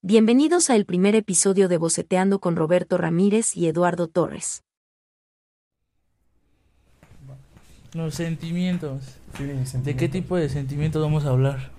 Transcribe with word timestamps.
Bienvenidos 0.00 0.70
a 0.70 0.76
el 0.76 0.86
primer 0.86 1.16
episodio 1.16 1.66
de 1.66 1.76
Boceteando 1.76 2.38
con 2.38 2.54
Roberto 2.54 2.98
Ramírez 2.98 3.56
y 3.56 3.66
Eduardo 3.66 4.06
Torres. 4.06 4.62
Los 7.94 8.14
sentimientos. 8.14 9.02
Sí, 9.36 9.78
¿De 9.78 9.96
qué 9.96 10.08
tipo 10.08 10.36
de 10.36 10.48
sentimientos 10.50 11.02
vamos 11.02 11.24
a 11.24 11.30
hablar? 11.30 11.72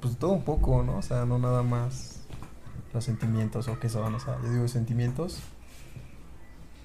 Pues 0.00 0.16
todo 0.16 0.32
un 0.32 0.44
poco, 0.44 0.82
¿no? 0.82 0.96
O 0.96 1.02
sea, 1.02 1.26
no 1.26 1.38
nada 1.38 1.62
más 1.62 2.22
los 2.94 3.04
sentimientos 3.04 3.68
o 3.68 3.78
qué 3.78 3.90
son, 3.90 4.14
o 4.14 4.18
sea, 4.18 4.38
yo 4.42 4.50
digo 4.50 4.66
sentimientos. 4.66 5.40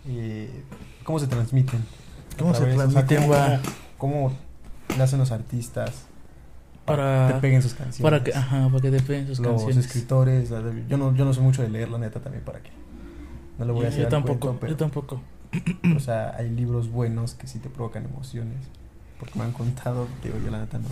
Y 0.05 0.47
cómo 1.05 1.17
se 1.17 1.27
transmiten. 1.27 1.81
¿Cómo 2.37 2.53
se 2.53 2.65
través, 2.65 2.77
o 2.77 2.91
sea, 2.91 3.05
transmiten, 3.05 3.61
cómo 3.97 4.37
nacen 4.97 5.17
los 5.17 5.31
artistas 5.31 6.07
Para- 6.85 7.27
que 7.27 7.33
te 7.35 7.39
peguen 7.41 7.61
sus 7.61 7.73
canciones. 7.73 8.01
Para 8.01 8.23
que, 8.23 8.33
ajá, 8.33 8.67
para 8.69 8.81
que 8.81 8.91
te 8.91 8.99
peguen 9.01 9.27
sus 9.27 9.39
los 9.39 9.47
canciones. 9.61 9.85
escritores, 9.85 10.49
la 10.51 10.61
de- 10.61 10.83
yo 10.87 10.97
no, 10.97 11.15
yo 11.15 11.25
no 11.25 11.33
soy 11.33 11.43
mucho 11.43 11.61
de 11.61 11.69
leer, 11.69 11.89
la 11.89 11.97
neta, 11.97 12.19
también 12.19 12.43
para 12.43 12.59
qué. 12.61 12.69
No 13.57 13.65
le 13.65 13.71
voy 13.71 13.81
a 13.81 13.83
Yo, 13.85 13.89
hacer 13.89 14.03
yo 14.03 14.09
tampoco, 14.09 14.39
cuento, 14.39 14.59
pero, 14.59 14.71
yo 14.73 14.77
tampoco. 14.77 15.21
o 15.95 15.99
sea, 15.99 16.35
hay 16.37 16.49
libros 16.49 16.89
buenos 16.91 17.33
que 17.33 17.47
sí 17.47 17.59
te 17.59 17.69
provocan 17.69 18.05
emociones. 18.05 18.57
Porque 19.19 19.39
me 19.39 19.45
han 19.45 19.53
contado, 19.53 20.07
digo, 20.21 20.35
yo 20.43 20.51
la 20.51 20.59
neta 20.59 20.77
no. 20.77 20.89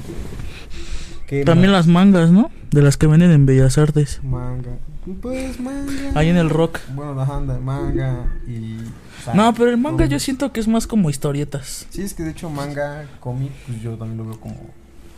Que 1.27 1.43
También 1.43 1.71
las 1.73 1.87
mangas, 1.87 2.31
¿no? 2.31 2.49
De 2.71 2.81
las 2.81 2.95
que 2.97 3.05
venden 3.07 3.31
en 3.31 3.45
Bellas 3.45 3.77
Artes. 3.77 4.21
Manga. 4.23 4.77
Pues 5.21 5.59
manga. 5.59 5.91
Ahí 6.15 6.29
en 6.29 6.37
el 6.37 6.49
rock. 6.49 6.79
Bueno, 6.95 7.15
la 7.15 7.23
anda, 7.23 7.59
manga 7.59 8.33
y. 8.47 8.77
o 8.77 9.23
sea, 9.25 9.33
No, 9.33 9.53
pero 9.53 9.69
el 9.71 9.77
manga 9.77 10.05
yo 10.05 10.19
siento 10.19 10.53
que 10.53 10.61
es 10.61 10.67
más 10.69 10.87
como 10.87 11.09
historietas. 11.09 11.85
Sí, 11.89 12.01
es 12.01 12.13
que 12.13 12.23
de 12.23 12.31
hecho 12.31 12.49
manga, 12.49 13.05
cómic, 13.19 13.51
pues 13.67 13.81
yo 13.81 13.97
también 13.97 14.17
lo 14.17 14.25
veo 14.25 14.39
como 14.39 14.55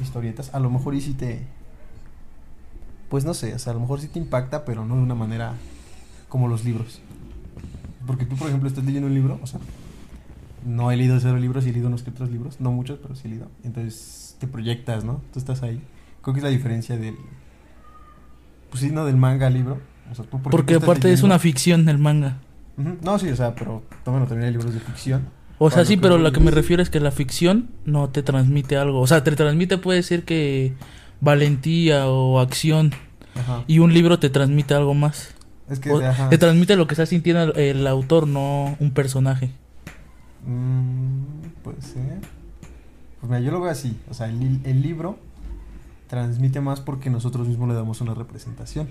historietas. 0.01 0.53
A 0.53 0.59
lo 0.59 0.69
mejor 0.69 0.95
y 0.95 1.01
sí 1.01 1.13
te. 1.13 1.41
Pues 3.09 3.25
no 3.25 3.33
sé, 3.33 3.53
o 3.53 3.59
sea, 3.59 3.71
a 3.71 3.73
lo 3.73 3.79
mejor 3.79 4.01
sí 4.01 4.07
te 4.07 4.19
impacta, 4.19 4.65
pero 4.65 4.85
no 4.85 4.95
de 4.95 5.01
una 5.01 5.15
manera 5.15 5.53
como 6.27 6.47
los 6.47 6.65
libros. 6.65 7.01
Porque 8.05 8.25
tú, 8.25 8.35
por 8.35 8.47
ejemplo, 8.47 8.67
estás 8.67 8.83
leyendo 8.83 9.07
un 9.07 9.13
libro, 9.13 9.39
o 9.41 9.47
sea, 9.47 9.59
no 10.65 10.91
he 10.91 10.97
leído 10.97 11.19
cero 11.19 11.37
libros 11.37 11.65
y 11.65 11.69
he 11.69 11.71
leído 11.73 11.87
unos 11.87 12.03
que 12.03 12.09
otros 12.09 12.29
libros, 12.29 12.59
no 12.59 12.71
muchos, 12.71 12.99
pero 12.99 13.15
sí 13.15 13.27
he 13.27 13.29
leído. 13.29 13.47
Entonces 13.63 14.35
te 14.39 14.47
proyectas, 14.47 15.03
¿no? 15.03 15.21
Tú 15.31 15.39
estás 15.39 15.63
ahí. 15.63 15.81
Creo 16.21 16.33
que 16.33 16.39
es 16.39 16.43
la 16.43 16.49
diferencia 16.49 16.97
del. 16.97 17.15
Pues 18.69 18.81
sí, 18.81 18.89
no 18.91 19.05
del 19.05 19.17
manga 19.17 19.47
al 19.47 19.53
libro. 19.53 19.79
O 20.11 20.15
sea, 20.15 20.25
tú, 20.25 20.41
¿por 20.41 20.43
qué 20.43 20.49
Porque 20.49 20.75
aparte 20.75 21.13
es 21.13 21.23
una 21.23 21.39
ficción 21.39 21.87
el 21.87 21.99
manga. 21.99 22.37
No, 22.77 23.17
sí, 23.17 23.29
o 23.29 23.35
sea, 23.35 23.55
pero 23.55 23.83
bueno, 24.05 24.27
también 24.27 24.47
hay 24.47 24.51
libros 24.51 24.73
de 24.73 24.79
ficción. 24.79 25.29
O 25.57 25.69
sea, 25.71 25.85
sí, 25.85 25.95
pero 25.97 26.17
lo 26.17 26.31
que 26.31 26.39
me 26.41 26.51
refiero 26.51 26.83
es 26.83 26.89
que 26.89 26.99
la 26.99 27.11
ficción 27.11 27.69
no 27.85 28.09
te 28.09 28.23
transmite 28.23 28.75
algo. 28.77 28.99
O 28.99 29.07
sea, 29.07 29.23
te 29.23 29.31
transmite 29.31 29.77
puede 29.77 30.03
ser 30.03 30.23
que 30.23 30.73
valentía 31.21 32.07
o 32.07 32.39
acción. 32.39 32.91
Ajá. 33.35 33.63
Y 33.67 33.79
un 33.79 33.93
libro 33.93 34.19
te 34.19 34.29
transmite 34.29 34.73
algo 34.73 34.93
más. 34.93 35.29
Es 35.69 35.79
que, 35.79 35.91
O- 35.91 35.99
ajá. 36.05 36.29
te 36.29 36.37
transmite 36.37 36.75
lo 36.75 36.87
que 36.87 36.93
está 36.93 37.05
sintiendo 37.05 37.53
el, 37.53 37.57
el 37.77 37.87
autor, 37.87 38.27
no 38.27 38.75
un 38.79 38.91
personaje. 38.91 39.51
Mm, 40.45 41.23
puede 41.63 41.81
ser. 41.81 42.19
Pues 43.19 43.29
mira, 43.29 43.39
yo 43.39 43.51
lo 43.51 43.61
veo 43.61 43.71
así. 43.71 43.97
O 44.09 44.13
sea, 44.13 44.27
el, 44.27 44.39
li- 44.39 44.61
el 44.65 44.81
libro 44.81 45.17
transmite 46.07 46.61
más 46.61 46.81
porque 46.81 47.09
nosotros 47.09 47.47
mismos 47.47 47.67
le 47.69 47.73
damos 47.75 48.01
una 48.01 48.13
representación. 48.13 48.87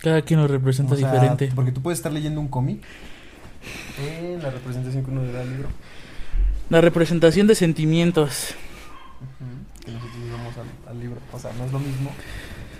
Cada 0.00 0.22
quien 0.22 0.40
lo 0.40 0.48
representa 0.48 0.94
O 0.94 0.96
sea, 0.96 1.10
diferente. 1.12 1.50
Porque 1.54 1.72
tú 1.72 1.80
puedes 1.80 1.98
estar 1.98 2.12
leyendo 2.12 2.40
un 2.40 2.48
cómic 2.48 2.82
en 3.98 4.42
la 4.42 4.50
representación 4.50 5.04
que 5.04 5.10
uno 5.10 5.22
le 5.22 5.32
da 5.32 5.40
al 5.42 5.50
libro. 5.50 5.68
La 6.70 6.80
representación 6.80 7.46
de 7.46 7.54
sentimientos. 7.54 8.54
Que 9.84 9.90
nosotros 9.90 10.18
le 10.18 10.30
damos 10.30 10.54
al, 10.56 10.90
al 10.90 11.00
libro. 11.00 11.20
O 11.32 11.38
sea, 11.38 11.52
no 11.58 11.64
es 11.64 11.72
lo 11.72 11.78
mismo 11.78 12.10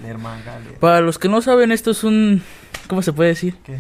leer 0.03 0.19
manga, 0.19 0.59
leer. 0.61 0.79
Para 0.79 1.01
los 1.01 1.19
que 1.19 1.29
no 1.29 1.41
saben, 1.43 1.73
esto 1.73 1.91
es 1.91 2.05
un... 2.05 2.43
¿Cómo 2.89 3.03
se 3.03 3.13
puede 3.13 3.31
decir? 3.31 3.57
¿Qué? 3.65 3.79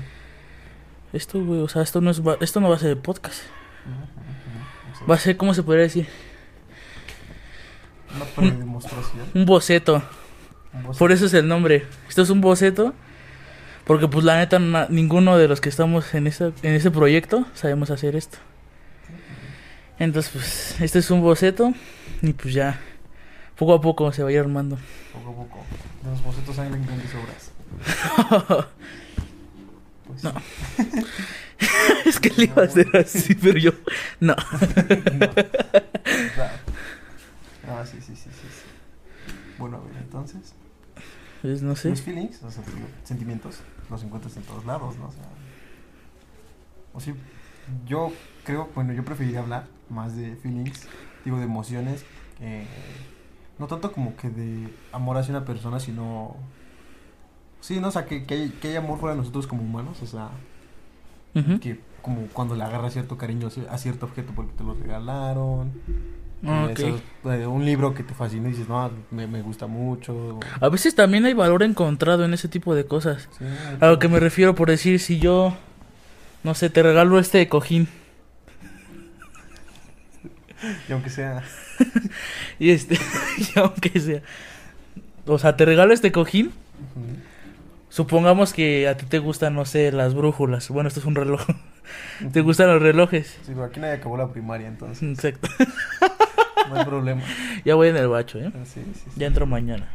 Esto, 1.12 1.44
güey, 1.44 1.60
o 1.60 1.68
sea, 1.68 1.82
esto 1.82 2.00
no, 2.00 2.10
es, 2.10 2.22
esto 2.40 2.60
no 2.60 2.70
va 2.70 2.76
a 2.76 2.78
ser 2.78 2.88
de 2.90 2.96
podcast. 2.96 3.42
Va 5.08 5.16
a 5.16 5.18
ser, 5.18 5.36
¿cómo 5.36 5.52
se 5.52 5.62
podría 5.62 5.82
decir? 5.82 6.08
Una 8.14 8.24
predemostración. 8.24 9.26
Un 9.34 9.44
boceto. 9.44 10.02
un 10.72 10.82
boceto. 10.84 10.98
Por 10.98 11.12
eso 11.12 11.26
es 11.26 11.34
el 11.34 11.46
nombre. 11.48 11.86
Esto 12.08 12.22
es 12.22 12.30
un 12.30 12.40
boceto. 12.40 12.94
Porque, 13.86 14.06
pues, 14.08 14.24
la 14.24 14.36
neta, 14.38 14.58
na- 14.58 14.86
ninguno 14.90 15.36
de 15.36 15.48
los 15.48 15.60
que 15.60 15.68
estamos 15.68 16.14
en, 16.14 16.26
esta, 16.26 16.52
en 16.62 16.74
este 16.74 16.90
proyecto 16.90 17.46
sabemos 17.54 17.90
hacer 17.90 18.14
esto. 18.16 18.38
Entonces, 19.98 20.32
pues, 20.32 20.80
este 20.80 20.98
es 21.00 21.10
un 21.10 21.20
boceto. 21.20 21.72
Y 22.22 22.32
pues 22.32 22.54
ya, 22.54 22.78
poco 23.56 23.74
a 23.74 23.80
poco 23.80 24.12
se 24.12 24.22
va 24.22 24.28
a 24.28 24.32
ir 24.32 24.38
armando. 24.38 24.78
Poco 25.12 25.30
a 25.30 25.34
poco. 25.34 25.64
De 26.04 26.10
los 26.10 26.22
bocetos 26.22 26.56
salen 26.56 26.84
grandes 26.86 27.10
obras. 27.14 27.50
Pues, 30.06 30.22
No. 30.24 30.32
es 32.04 32.20
que 32.20 32.30
le 32.36 32.44
iba 32.44 32.62
a 32.62 32.66
hacer 32.66 32.86
así, 32.96 33.34
pero 33.34 33.58
yo. 33.58 33.72
No. 34.20 34.36
no. 36.36 36.44
Ah, 37.68 37.84
sí, 37.86 37.96
sí, 38.00 38.14
sí, 38.14 38.16
sí, 38.16 38.30
sí. 38.30 39.32
Bueno, 39.58 39.78
a 39.78 39.80
ver, 39.80 39.96
entonces. 40.02 40.54
Pues 41.42 41.60
no 41.60 41.74
sé. 41.74 41.90
Los 41.90 42.00
feelings, 42.00 42.40
o 42.44 42.50
sea, 42.50 42.62
digo, 42.64 42.86
sentimientos, 43.02 43.58
los 43.90 44.02
encuentras 44.04 44.36
en 44.36 44.44
todos 44.44 44.64
lados, 44.64 44.96
¿no? 44.96 45.08
O 45.08 45.12
sea. 45.12 45.22
O 46.94 47.00
sí, 47.00 47.12
yo 47.84 48.12
creo, 48.44 48.70
bueno, 48.74 48.92
yo 48.92 49.04
preferiría 49.04 49.40
hablar 49.40 49.66
más 49.88 50.16
de 50.16 50.36
feelings, 50.36 50.86
digo, 51.24 51.38
de 51.38 51.44
emociones, 51.44 52.04
que. 52.38 52.64
No 53.58 53.66
tanto 53.66 53.92
como 53.92 54.16
que 54.16 54.30
de 54.30 54.72
amor 54.92 55.18
hacia 55.18 55.36
una 55.36 55.44
persona, 55.44 55.80
sino. 55.80 56.36
Sí, 57.60 57.80
no, 57.80 57.88
o 57.88 57.90
sea, 57.90 58.06
que, 58.06 58.24
que, 58.24 58.34
hay, 58.34 58.48
que 58.50 58.68
hay 58.68 58.76
amor 58.76 58.98
fuera 58.98 59.14
de 59.14 59.20
nosotros 59.20 59.46
como 59.46 59.62
humanos, 59.62 60.00
o 60.00 60.06
sea, 60.06 60.30
que 61.60 61.80
como 62.02 62.26
cuando 62.28 62.54
le 62.54 62.64
agarras 62.64 62.92
cierto 62.92 63.16
cariño 63.16 63.48
a 63.68 63.78
cierto 63.78 64.06
objeto 64.06 64.32
porque 64.34 64.52
te 64.52 64.64
lo 64.64 64.74
regalaron. 64.74 65.72
Ah, 66.44 66.68
eh, 66.70 66.72
eso, 66.72 67.50
un 67.50 67.64
libro 67.64 67.94
que 67.94 68.02
te 68.02 68.14
fascina 68.14 68.48
y 68.48 68.52
dices, 68.52 68.68
no, 68.68 68.90
me, 69.10 69.26
me 69.26 69.42
gusta 69.42 69.66
mucho. 69.66 70.40
A 70.60 70.68
veces 70.68 70.94
también 70.94 71.24
hay 71.24 71.34
valor 71.34 71.62
encontrado 71.62 72.24
en 72.24 72.34
ese 72.34 72.48
tipo 72.48 72.74
de 72.74 72.84
cosas. 72.84 73.28
Sí, 73.38 73.44
A 73.80 73.86
lo 73.88 73.98
que 73.98 74.08
me 74.08 74.18
refiero 74.18 74.54
por 74.54 74.68
decir, 74.68 74.98
si 74.98 75.18
yo, 75.18 75.56
no 76.42 76.54
sé, 76.54 76.68
te 76.68 76.82
regalo 76.82 77.18
este 77.18 77.48
cojín. 77.48 77.88
Y 80.88 80.92
aunque 80.92 81.10
sea. 81.10 81.42
Y 82.58 82.70
este, 82.70 82.96
y 83.38 83.58
aunque 83.58 83.98
sea. 83.98 84.22
O 85.26 85.38
sea, 85.38 85.56
te 85.56 85.64
regalo 85.64 85.92
este 85.92 86.12
cojín. 86.12 86.52
Supongamos 87.88 88.52
que 88.52 88.88
a 88.88 88.96
ti 88.96 89.04
te 89.06 89.18
gustan, 89.18 89.54
no 89.54 89.64
sé, 89.64 89.92
las 89.92 90.14
brújulas. 90.14 90.68
Bueno, 90.70 90.88
esto 90.88 91.00
es 91.00 91.06
un 91.06 91.14
reloj. 91.14 91.42
¿Te 92.32 92.40
gustan 92.40 92.68
los 92.68 92.80
relojes? 92.80 93.38
Sí, 93.44 93.52
pero 93.52 93.64
aquí 93.64 93.80
nadie 93.80 93.94
acabó 93.94 94.16
la 94.16 94.28
primaria, 94.28 94.68
entonces 94.68 95.02
Exacto. 95.02 95.48
No 96.72 96.78
hay 96.80 96.84
problema. 96.86 97.22
Ya 97.64 97.74
voy 97.74 97.88
en 97.88 97.96
el 97.96 98.08
bacho, 98.08 98.38
¿eh? 98.40 98.50
Sí, 98.64 98.82
sí, 98.94 99.02
sí. 99.04 99.10
Ya 99.16 99.26
entro 99.26 99.46
mañana. 99.46 99.88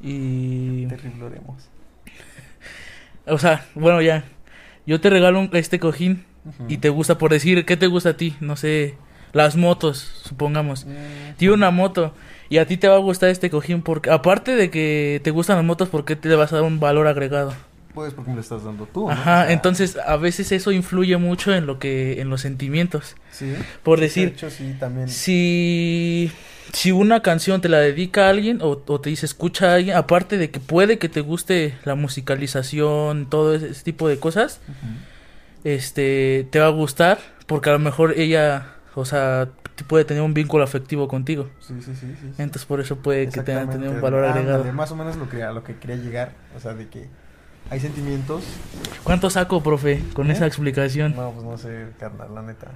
Y... 0.00 0.86
Terrible 0.86 1.24
oremos. 1.24 1.68
O 3.26 3.38
sea, 3.38 3.66
bueno, 3.74 4.00
ya. 4.00 4.24
Yo 4.86 5.00
te 5.00 5.10
regalo 5.10 5.40
un- 5.40 5.50
este 5.52 5.78
cojín 5.78 6.24
y 6.66 6.78
te 6.78 6.88
gusta, 6.88 7.18
por 7.18 7.30
decir, 7.30 7.66
¿qué 7.66 7.76
te 7.76 7.86
gusta 7.88 8.10
a 8.10 8.16
ti? 8.16 8.34
No 8.40 8.56
sé, 8.56 8.94
las 9.34 9.54
motos, 9.56 9.98
supongamos. 10.24 10.86
Tiene 11.36 11.52
una 11.52 11.70
moto 11.70 12.14
y 12.48 12.56
a 12.56 12.66
ti 12.66 12.78
te 12.78 12.88
va 12.88 12.94
a 12.94 12.98
gustar 13.00 13.28
este 13.28 13.50
cojín 13.50 13.82
porque, 13.82 14.10
aparte 14.10 14.56
de 14.56 14.70
que 14.70 15.20
te 15.22 15.30
gustan 15.30 15.56
las 15.56 15.64
motos, 15.66 15.90
¿por 15.90 16.06
qué 16.06 16.16
te 16.16 16.30
le 16.30 16.36
vas 16.36 16.52
a 16.54 16.56
dar 16.56 16.64
un 16.64 16.80
valor 16.80 17.06
agregado? 17.06 17.52
Pues 17.98 18.14
porque 18.14 18.30
me 18.30 18.36
lo 18.36 18.42
estás 18.42 18.62
dando 18.62 18.86
tú. 18.86 19.06
¿no? 19.06 19.10
Ajá, 19.10 19.42
O 19.42 19.44
sea, 19.46 19.52
entonces 19.52 19.96
a 19.96 20.16
veces 20.16 20.52
eso 20.52 20.70
influye 20.70 21.16
mucho 21.16 21.52
en 21.52 21.66
lo 21.66 21.80
que, 21.80 22.20
en 22.20 22.30
los 22.30 22.42
sentimientos. 22.42 23.16
Sí. 23.32 23.52
Por 23.82 23.98
decir, 23.98 24.28
De 24.28 24.34
hecho, 24.34 24.50
sí, 24.50 24.76
también. 24.78 25.08
Si, 25.08 26.30
si 26.72 26.92
una 26.92 27.22
canción 27.22 27.60
te 27.60 27.68
la 27.68 27.80
dedica 27.80 28.26
a 28.26 28.30
alguien 28.30 28.62
o, 28.62 28.80
o 28.86 29.00
te 29.00 29.10
dice 29.10 29.26
escucha 29.26 29.72
a 29.72 29.74
alguien, 29.74 29.96
aparte 29.96 30.38
de 30.38 30.52
que 30.52 30.60
puede 30.60 31.00
que 31.00 31.08
te 31.08 31.22
guste 31.22 31.74
la 31.82 31.96
musicalización, 31.96 33.28
todo 33.28 33.52
ese, 33.52 33.70
ese 33.70 33.82
tipo 33.82 34.06
de 34.06 34.20
cosas, 34.20 34.60
este, 35.64 36.46
te 36.52 36.60
va 36.60 36.66
a 36.66 36.70
gustar 36.70 37.18
porque 37.48 37.70
a 37.70 37.72
lo 37.72 37.80
mejor 37.80 38.14
ella, 38.16 38.74
o 38.94 39.04
sea, 39.04 39.48
puede 39.88 40.04
tener 40.04 40.22
un 40.22 40.34
vínculo 40.34 40.62
afectivo 40.62 41.08
contigo. 41.08 41.50
Sí, 41.58 41.74
sí, 41.80 41.96
sí. 41.96 42.06
Entonces 42.38 42.64
por 42.64 42.80
eso 42.80 42.94
puede 42.94 43.28
que 43.28 43.42
tenga 43.42 43.68
tener 43.68 43.88
un 43.88 44.00
valor 44.00 44.24
ándale, 44.24 44.52
agregado. 44.52 44.72
Más 44.72 44.92
o 44.92 44.96
menos 44.96 45.16
lo 45.16 45.28
que, 45.28 45.42
a 45.42 45.50
lo 45.50 45.64
que 45.64 45.76
quería 45.78 45.96
llegar. 45.96 46.32
O 46.56 46.60
sea, 46.60 46.74
de 46.74 46.86
que 46.88 47.08
hay 47.70 47.80
sentimientos. 47.80 48.44
¿Cuánto 49.04 49.30
saco, 49.30 49.62
profe, 49.62 50.02
con 50.14 50.30
¿Eh? 50.30 50.32
esa 50.32 50.46
explicación? 50.46 51.14
No, 51.14 51.32
pues 51.32 51.44
no 51.44 51.58
sé, 51.58 51.88
carnal, 51.98 52.34
la 52.34 52.42
neta. 52.42 52.68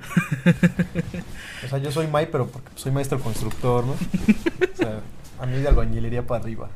o 1.64 1.68
sea, 1.68 1.78
yo 1.78 1.90
soy 1.90 2.06
May, 2.06 2.28
pero 2.30 2.46
porque 2.48 2.70
soy 2.74 2.92
maestro 2.92 3.18
constructor, 3.20 3.84
¿no? 3.84 3.92
O 3.92 4.76
sea, 4.76 5.00
a 5.40 5.46
mí 5.46 5.58
de 5.58 5.68
albañilería 5.68 6.26
para 6.26 6.42
arriba. 6.42 6.68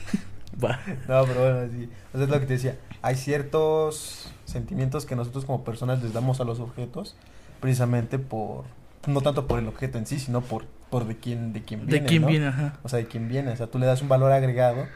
Va. 0.62 0.80
No, 1.08 1.24
pero 1.24 1.40
bueno, 1.40 1.72
sí. 1.72 1.90
O 2.12 2.16
sea, 2.16 2.24
es 2.24 2.30
lo 2.30 2.40
que 2.40 2.46
te 2.46 2.54
decía. 2.54 2.76
Hay 3.02 3.16
ciertos 3.16 4.30
sentimientos 4.44 5.06
que 5.06 5.16
nosotros 5.16 5.44
como 5.44 5.64
personas 5.64 6.02
les 6.02 6.12
damos 6.12 6.40
a 6.40 6.44
los 6.44 6.60
objetos 6.60 7.16
precisamente 7.60 8.18
por 8.18 8.64
no 9.06 9.20
tanto 9.20 9.46
por 9.46 9.58
el 9.58 9.68
objeto 9.68 9.96
en 9.98 10.06
sí, 10.06 10.18
sino 10.18 10.40
por 10.40 10.64
por 10.90 11.06
de 11.06 11.16
quién 11.16 11.52
de 11.52 11.62
quién 11.62 11.86
viene, 11.86 12.00
¿De 12.00 12.06
quién 12.06 12.22
¿no? 12.22 12.28
viene? 12.28 12.46
Ajá. 12.48 12.78
O 12.82 12.88
sea, 12.88 12.98
de 12.98 13.06
quién 13.06 13.28
viene, 13.28 13.52
o 13.52 13.56
sea, 13.56 13.68
tú 13.68 13.78
le 13.78 13.86
das 13.86 14.02
un 14.02 14.08
valor 14.08 14.32
agregado 14.32 14.86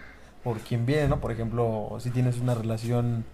por 0.45 0.59
quien 0.61 0.87
viene, 0.87 1.09
¿no? 1.09 1.21
Por 1.21 1.33
ejemplo, 1.33 1.97
si 1.99 2.11
tienes 2.11 2.39
una 2.39 2.55
relación 2.55 3.25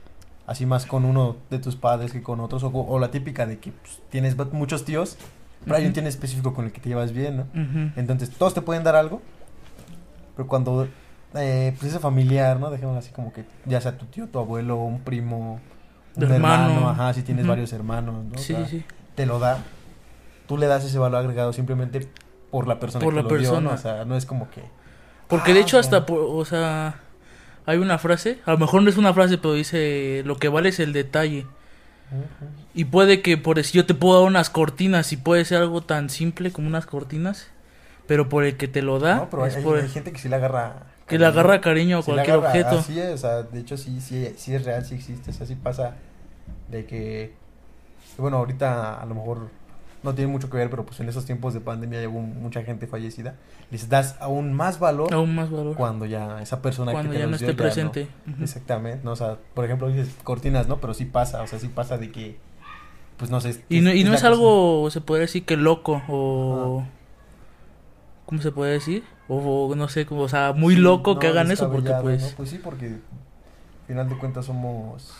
así 0.46 0.64
más 0.64 0.86
con 0.86 1.04
uno 1.04 1.36
de 1.50 1.58
tus 1.58 1.76
padres 1.76 2.12
que 2.12 2.22
con 2.22 2.40
otros, 2.40 2.62
o, 2.64 2.68
o 2.70 2.98
la 2.98 3.10
típica 3.10 3.46
de 3.46 3.58
que 3.58 3.72
pues, 3.72 4.00
tienes 4.08 4.36
muchos 4.52 4.84
tíos, 4.84 5.18
pero 5.64 5.76
hay 5.76 5.86
un 5.86 5.92
tío 5.92 6.06
específico 6.06 6.54
con 6.54 6.64
el 6.64 6.72
que 6.72 6.80
te 6.80 6.88
llevas 6.88 7.12
bien, 7.12 7.36
¿no? 7.36 7.46
Entonces, 7.96 8.30
todos 8.30 8.54
te 8.54 8.62
pueden 8.62 8.82
dar 8.84 8.96
algo, 8.96 9.20
pero 10.36 10.48
cuando, 10.48 10.88
eh, 11.34 11.74
pues 11.78 11.90
ese 11.92 12.00
familiar, 12.00 12.58
¿no? 12.58 12.70
Dejémoslo 12.70 12.98
así 12.98 13.10
como 13.12 13.32
que, 13.32 13.44
ya 13.66 13.80
sea 13.80 13.98
tu 13.98 14.06
tío, 14.06 14.28
tu 14.28 14.38
abuelo, 14.38 14.76
un 14.76 15.00
primo, 15.00 15.60
un 16.16 16.22
Hermano. 16.22 16.70
hermano, 16.72 16.88
ajá, 16.90 17.12
si 17.12 17.22
tienes 17.22 17.46
varios 17.46 17.72
hermanos, 17.72 18.24
¿no? 18.24 18.34
O 18.34 18.38
Sí, 18.38 18.54
sea, 18.54 18.66
sí. 18.66 18.84
te 19.14 19.26
lo 19.26 19.38
da, 19.38 19.58
tú 20.46 20.56
le 20.56 20.66
das 20.66 20.84
ese 20.84 20.98
valor 20.98 21.20
agregado 21.20 21.52
simplemente 21.52 22.08
por 22.50 22.66
la 22.66 22.80
persona 22.80 23.04
Por 23.04 23.14
que 23.14 23.22
la 23.22 23.28
lo 23.28 23.36
dio, 23.38 23.60
¿no? 23.60 23.70
O 23.72 23.76
sea, 23.76 24.04
no 24.04 24.16
es 24.16 24.26
como 24.26 24.48
que... 24.50 24.62
Porque 25.30 25.52
de 25.54 25.60
Ah, 25.60 25.62
hecho 25.62 25.76
ok. 25.78 25.80
hasta, 25.84 26.04
por- 26.06 26.18
o 26.28 26.44
sea, 26.44 26.96
hay 27.66 27.78
una 27.78 27.98
frase, 27.98 28.38
a 28.44 28.50
lo 28.52 28.58
mejor 28.58 28.82
no 28.82 28.90
es 28.90 28.96
una 28.96 29.14
frase, 29.14 29.38
pero 29.38 29.54
dice, 29.54 30.22
lo 30.26 30.36
que 30.36 30.48
vale 30.48 30.68
es 30.70 30.80
el 30.80 30.92
detalle. 30.92 31.46
Y 32.74 32.86
puede 32.86 33.22
que 33.22 33.36
por 33.36 33.58
eso 33.60 33.72
yo 33.74 33.86
te 33.86 33.94
puedo 33.94 34.18
dar 34.20 34.28
unas 34.28 34.50
cortinas 34.50 35.12
y 35.12 35.16
puede 35.16 35.44
ser 35.44 35.58
algo 35.58 35.80
tan 35.82 36.10
simple 36.10 36.50
como 36.52 36.66
unas 36.66 36.84
cortinas, 36.86 37.46
pero 38.08 38.28
por 38.28 38.42
el 38.44 38.56
que 38.56 38.66
te 38.68 38.82
lo 38.82 38.98
da, 38.98 39.16
No, 39.16 39.30
pero 39.30 39.44
hay, 39.44 39.50
es 39.50 39.56
hay- 39.56 39.62
por 39.62 39.78
hay 39.78 39.84
el- 39.84 39.90
gente 39.90 40.12
que 40.12 40.18
sí 40.18 40.28
le 40.28 40.36
agarra... 40.36 40.86
que 41.06 41.18
le 41.18 41.26
agarra 41.26 41.60
cariño 41.60 41.98
a 41.98 42.02
cualquier 42.02 42.36
agarra- 42.36 42.48
objeto. 42.48 42.78
Así 42.80 42.98
es, 42.98 43.10
o 43.14 43.18
sea, 43.18 43.42
de 43.42 43.60
hecho 43.60 43.76
sí, 43.76 44.00
sí, 44.00 44.32
sí 44.36 44.54
es 44.54 44.64
real, 44.64 44.84
sí 44.84 44.94
existe, 44.96 45.30
o 45.30 45.34
sea, 45.34 45.46
sí 45.46 45.54
pasa 45.54 45.94
de 46.68 46.86
que, 46.86 47.34
bueno, 48.18 48.38
ahorita 48.38 49.00
a 49.00 49.06
lo 49.06 49.14
mejor 49.14 49.48
no 50.02 50.14
tiene 50.14 50.30
mucho 50.32 50.48
que 50.48 50.56
ver, 50.56 50.70
pero 50.70 50.84
pues 50.86 50.98
en 51.00 51.08
esos 51.08 51.24
tiempos 51.26 51.52
de 51.54 51.60
pandemia 51.60 52.08
hubo 52.08 52.20
mucha 52.20 52.62
gente 52.62 52.86
fallecida, 52.86 53.34
les 53.70 53.88
das 53.88 54.16
aún 54.20 54.52
más 54.54 54.78
valor 54.78 55.12
Aún 55.12 55.34
más 55.34 55.50
valor. 55.50 55.76
cuando 55.76 56.06
ya 56.06 56.40
esa 56.40 56.62
persona 56.62 56.92
Cuando 56.92 57.10
que 57.12 57.16
te 57.18 57.22
ya 57.22 57.26
no 57.28 57.36
esté 57.36 57.52
presente. 57.54 58.08
Ujú. 58.32 58.42
Exactamente, 58.42 59.04
¿no? 59.04 59.12
O 59.12 59.16
sea, 59.16 59.36
por 59.54 59.64
ejemplo, 59.64 59.88
dices 59.88 60.14
cortinas, 60.24 60.68
¿no? 60.68 60.78
Pero 60.80 60.94
sí 60.94 61.04
pasa, 61.04 61.42
o 61.42 61.46
sea, 61.46 61.58
sí 61.58 61.68
pasa 61.68 61.98
de 61.98 62.10
que, 62.10 62.38
pues 63.18 63.30
no 63.30 63.40
sé. 63.40 63.62
Y 63.68 63.80
no, 63.82 63.92
y 63.92 64.04
no 64.04 64.10
es 64.14 64.20
cosa- 64.20 64.28
algo, 64.28 64.88
se 64.90 65.00
podría 65.02 65.22
decir 65.22 65.44
que 65.44 65.56
loco 65.56 66.02
o... 66.08 66.84
¿Cómo 68.26 68.40
se 68.42 68.52
puede 68.52 68.72
decir? 68.72 69.02
O, 69.28 69.74
no 69.76 69.88
sé, 69.88 70.06
como, 70.06 70.22
o 70.22 70.28
sea, 70.28 70.52
muy 70.52 70.74
Sí, 70.76 70.80
loco 70.80 71.14
no, 71.14 71.18
que 71.20 71.26
hagan 71.28 71.50
eso 71.50 71.70
porque 71.70 71.92
pues 72.00 72.22
¿no? 72.22 72.28
Pues 72.36 72.48
sí, 72.50 72.60
porque 72.62 72.86
al 72.86 73.00
final 73.86 74.08
de 74.08 74.16
cuentas 74.18 74.46
somos... 74.46 75.14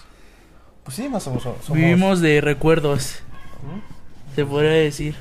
Pues 0.84 0.96
sí, 0.96 1.08
más 1.08 1.26
o 1.26 1.30
menos 1.30 1.42
somos... 1.42 1.70
vivimos 1.72 2.20
de 2.20 2.40
recuerdos, 2.40 3.20
¿Mm? 3.62 3.99
Se 4.34 4.44
podría 4.46 4.70
decir. 4.72 5.14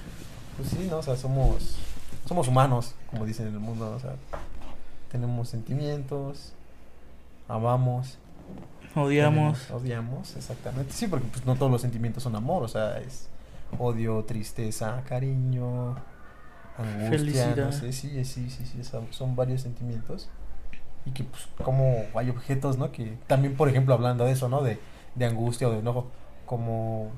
Pues 0.58 0.70
sí, 0.70 0.88
¿no? 0.90 0.98
O 0.98 1.04
sea, 1.04 1.16
somos... 1.16 1.78
Somos 2.28 2.48
humanos, 2.48 2.94
como 3.10 3.26
dicen 3.26 3.48
en 3.48 3.54
el 3.54 3.60
mundo, 3.60 3.92
o 3.96 4.00
sea... 4.00 4.16
Tenemos 5.12 5.50
sentimientos, 5.50 6.54
amamos, 7.48 8.20
Odiamos. 8.96 9.60
tenemos- 9.66 9.72
odiamos, 9.82 10.36
exactamente. 10.36 10.94
Sí, 10.94 11.08
porque 11.08 11.26
pues 11.32 11.46
no 11.46 11.56
todos 11.56 11.72
los 11.72 11.82
sentimientos 11.82 12.22
son 12.22 12.36
amor, 12.36 12.62
o 12.64 12.68
sea, 12.68 13.00
es 13.00 13.28
odio, 13.80 14.24
tristeza, 14.26 15.02
cariño, 15.08 15.96
angustia, 16.78 17.10
Felicidad. 17.10 17.56
no 17.58 17.72
sé, 17.72 17.92
sí, 17.92 18.24
sí, 18.24 18.50
sí, 18.52 18.66
sí, 18.66 18.84
son, 18.84 19.08
son 19.12 19.36
varios 19.36 19.62
sentimientos. 19.62 20.30
Y 21.06 21.12
que 21.12 21.24
pues 21.24 21.48
como 21.64 22.04
hay 22.14 22.30
objetos, 22.30 22.78
¿no? 22.78 22.92
Que 22.92 23.18
también, 23.26 23.56
por 23.56 23.68
ejemplo, 23.70 23.96
hablando 23.96 24.26
de 24.26 24.34
eso, 24.34 24.48
¿no? 24.50 24.62
De, 24.62 24.80
de 25.16 25.26
angustia 25.26 25.68
o 25.68 25.72
de 25.72 25.80
enojo, 25.80 26.06
como... 26.46 27.10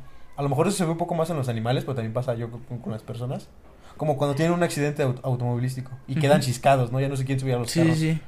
A 0.41 0.43
lo 0.43 0.49
mejor 0.49 0.67
eso 0.67 0.77
se 0.77 0.85
ve 0.85 0.91
un 0.91 0.97
poco 0.97 1.13
más 1.13 1.29
en 1.29 1.37
los 1.37 1.49
animales, 1.49 1.83
pero 1.83 1.93
también 1.93 2.13
pasa 2.13 2.33
yo 2.33 2.49
con, 2.49 2.79
con 2.79 2.91
las 2.91 3.03
personas. 3.03 3.47
Como 3.95 4.17
cuando 4.17 4.33
tienen 4.35 4.55
un 4.55 4.63
accidente 4.63 5.05
aut- 5.05 5.19
automovilístico 5.21 5.91
y 6.07 6.15
quedan 6.15 6.41
chiscados, 6.41 6.91
¿no? 6.91 6.99
Ya 6.99 7.09
no 7.09 7.15
se 7.15 7.25
quieren 7.25 7.39
subir 7.39 7.53
a 7.53 7.59
los 7.59 7.69
Sí, 7.69 7.79
carros. 7.81 7.97
sí. 7.99 8.19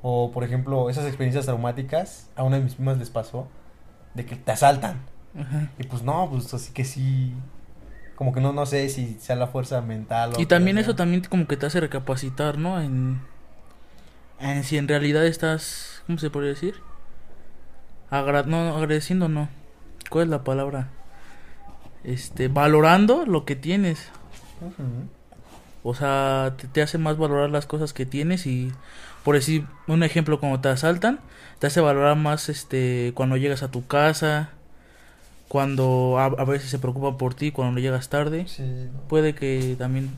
O, 0.00 0.30
por 0.30 0.44
ejemplo, 0.44 0.88
esas 0.90 1.06
experiencias 1.06 1.46
traumáticas, 1.46 2.30
a 2.36 2.44
una 2.44 2.58
de 2.58 2.62
mis 2.62 2.76
primas 2.76 2.98
les 2.98 3.10
pasó, 3.10 3.48
de 4.14 4.24
que 4.24 4.36
te 4.36 4.52
asaltan. 4.52 5.00
Ajá. 5.36 5.72
Y 5.76 5.82
pues 5.84 6.04
no, 6.04 6.28
pues 6.30 6.54
así 6.54 6.72
que 6.72 6.84
sí, 6.84 7.34
como 8.14 8.32
que 8.32 8.40
no, 8.40 8.52
no 8.52 8.64
sé 8.64 8.88
si 8.88 9.16
sea 9.18 9.34
la 9.34 9.48
fuerza 9.48 9.80
mental 9.80 10.34
o... 10.36 10.40
Y 10.40 10.46
también 10.46 10.78
eso 10.78 10.94
también 10.94 11.24
como 11.24 11.48
que 11.48 11.56
te 11.56 11.66
hace 11.66 11.80
recapacitar, 11.80 12.58
¿no? 12.58 12.80
En, 12.80 13.20
en 14.38 14.62
si 14.62 14.78
en 14.78 14.86
realidad 14.86 15.26
estás, 15.26 16.04
¿cómo 16.06 16.18
se 16.18 16.30
podría 16.30 16.50
decir? 16.50 16.76
Agra 18.10 18.44
no, 18.44 18.76
agradeciendo 18.76 19.28
no. 19.28 19.48
¿Cuál 20.10 20.24
es 20.24 20.30
la 20.30 20.44
palabra? 20.44 20.90
Este, 22.04 22.48
valorando 22.48 23.26
lo 23.26 23.44
que 23.44 23.56
tienes. 23.56 24.10
O 25.82 25.94
sea, 25.94 26.54
te, 26.56 26.68
te 26.68 26.82
hace 26.82 26.98
más 26.98 27.16
valorar 27.16 27.50
las 27.50 27.66
cosas 27.66 27.92
que 27.92 28.06
tienes 28.06 28.46
y 28.46 28.72
por 29.24 29.34
decir 29.34 29.66
un 29.86 30.02
ejemplo 30.02 30.40
cuando 30.40 30.60
te 30.60 30.68
asaltan, 30.68 31.20
te 31.58 31.66
hace 31.66 31.80
valorar 31.80 32.16
más 32.16 32.48
este 32.48 33.12
cuando 33.14 33.36
llegas 33.36 33.62
a 33.62 33.70
tu 33.70 33.86
casa, 33.86 34.50
cuando 35.48 36.18
a, 36.18 36.26
a 36.26 36.44
veces 36.44 36.70
se 36.70 36.78
preocupa 36.78 37.16
por 37.18 37.34
ti 37.34 37.52
cuando 37.52 37.80
llegas 37.80 38.08
tarde. 38.08 38.46
Sí, 38.48 38.62
¿no? 38.62 39.00
Puede 39.08 39.34
que 39.34 39.76
también 39.78 40.10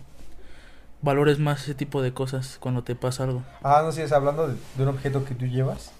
valores 1.02 1.38
más 1.38 1.62
ese 1.62 1.74
tipo 1.74 2.02
de 2.02 2.12
cosas 2.12 2.58
cuando 2.60 2.82
te 2.82 2.94
pasa 2.94 3.24
algo. 3.24 3.42
Ah, 3.62 3.82
no 3.84 3.92
sé, 3.92 4.04
es 4.04 4.12
hablando 4.12 4.48
de, 4.48 4.54
de 4.76 4.82
un 4.82 4.88
objeto 4.88 5.24
que 5.24 5.34
tú 5.34 5.46
llevas, 5.46 5.92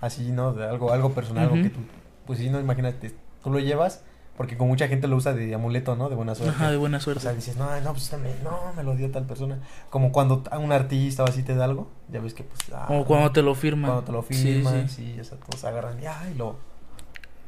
así, 0.00 0.30
¿no? 0.30 0.52
De 0.52 0.64
algo, 0.66 0.92
algo 0.92 1.12
personal, 1.12 1.44
algo 1.44 1.56
que 1.56 1.70
tú, 1.70 1.80
pues 2.26 2.38
sí, 2.38 2.48
no, 2.50 2.60
imagínate, 2.60 3.14
tú 3.42 3.50
lo 3.50 3.58
llevas 3.58 4.02
porque 4.38 4.56
con 4.56 4.68
mucha 4.68 4.86
gente 4.86 5.08
lo 5.08 5.16
usa 5.16 5.34
de 5.34 5.52
amuleto, 5.52 5.96
¿no? 5.96 6.08
De 6.08 6.14
buena 6.14 6.36
suerte. 6.36 6.54
Ajá, 6.54 6.70
de 6.70 6.76
buena 6.76 6.98
O 6.98 7.00
suerte. 7.00 7.22
sea, 7.24 7.32
dices, 7.34 7.56
no, 7.56 7.68
no, 7.80 7.90
pues 7.92 8.10
me, 8.12 8.30
no, 8.44 8.72
me 8.76 8.84
lo 8.84 8.94
dio 8.94 9.10
tal 9.10 9.24
persona. 9.26 9.58
Como 9.90 10.12
cuando 10.12 10.44
a 10.52 10.58
un 10.58 10.70
artista 10.70 11.24
o 11.24 11.28
así 11.28 11.42
te 11.42 11.56
da 11.56 11.64
algo, 11.64 11.88
ya 12.08 12.20
ves 12.20 12.34
que 12.34 12.44
pues... 12.44 12.60
ah, 12.72 12.86
o 12.88 13.04
cuando 13.04 13.32
te 13.32 13.42
lo 13.42 13.56
firman. 13.56 13.90
cuando 13.90 14.04
te 14.04 14.12
lo 14.12 14.22
Sí, 14.22 14.34
firman, 14.34 14.88
sí. 14.88 15.12
sí, 15.14 15.20
o 15.20 15.24
sea, 15.24 15.38
todos 15.38 15.64
agarran 15.64 16.00
y, 16.00 16.06
ah, 16.06 16.22
y 16.32 16.38
lo, 16.38 16.54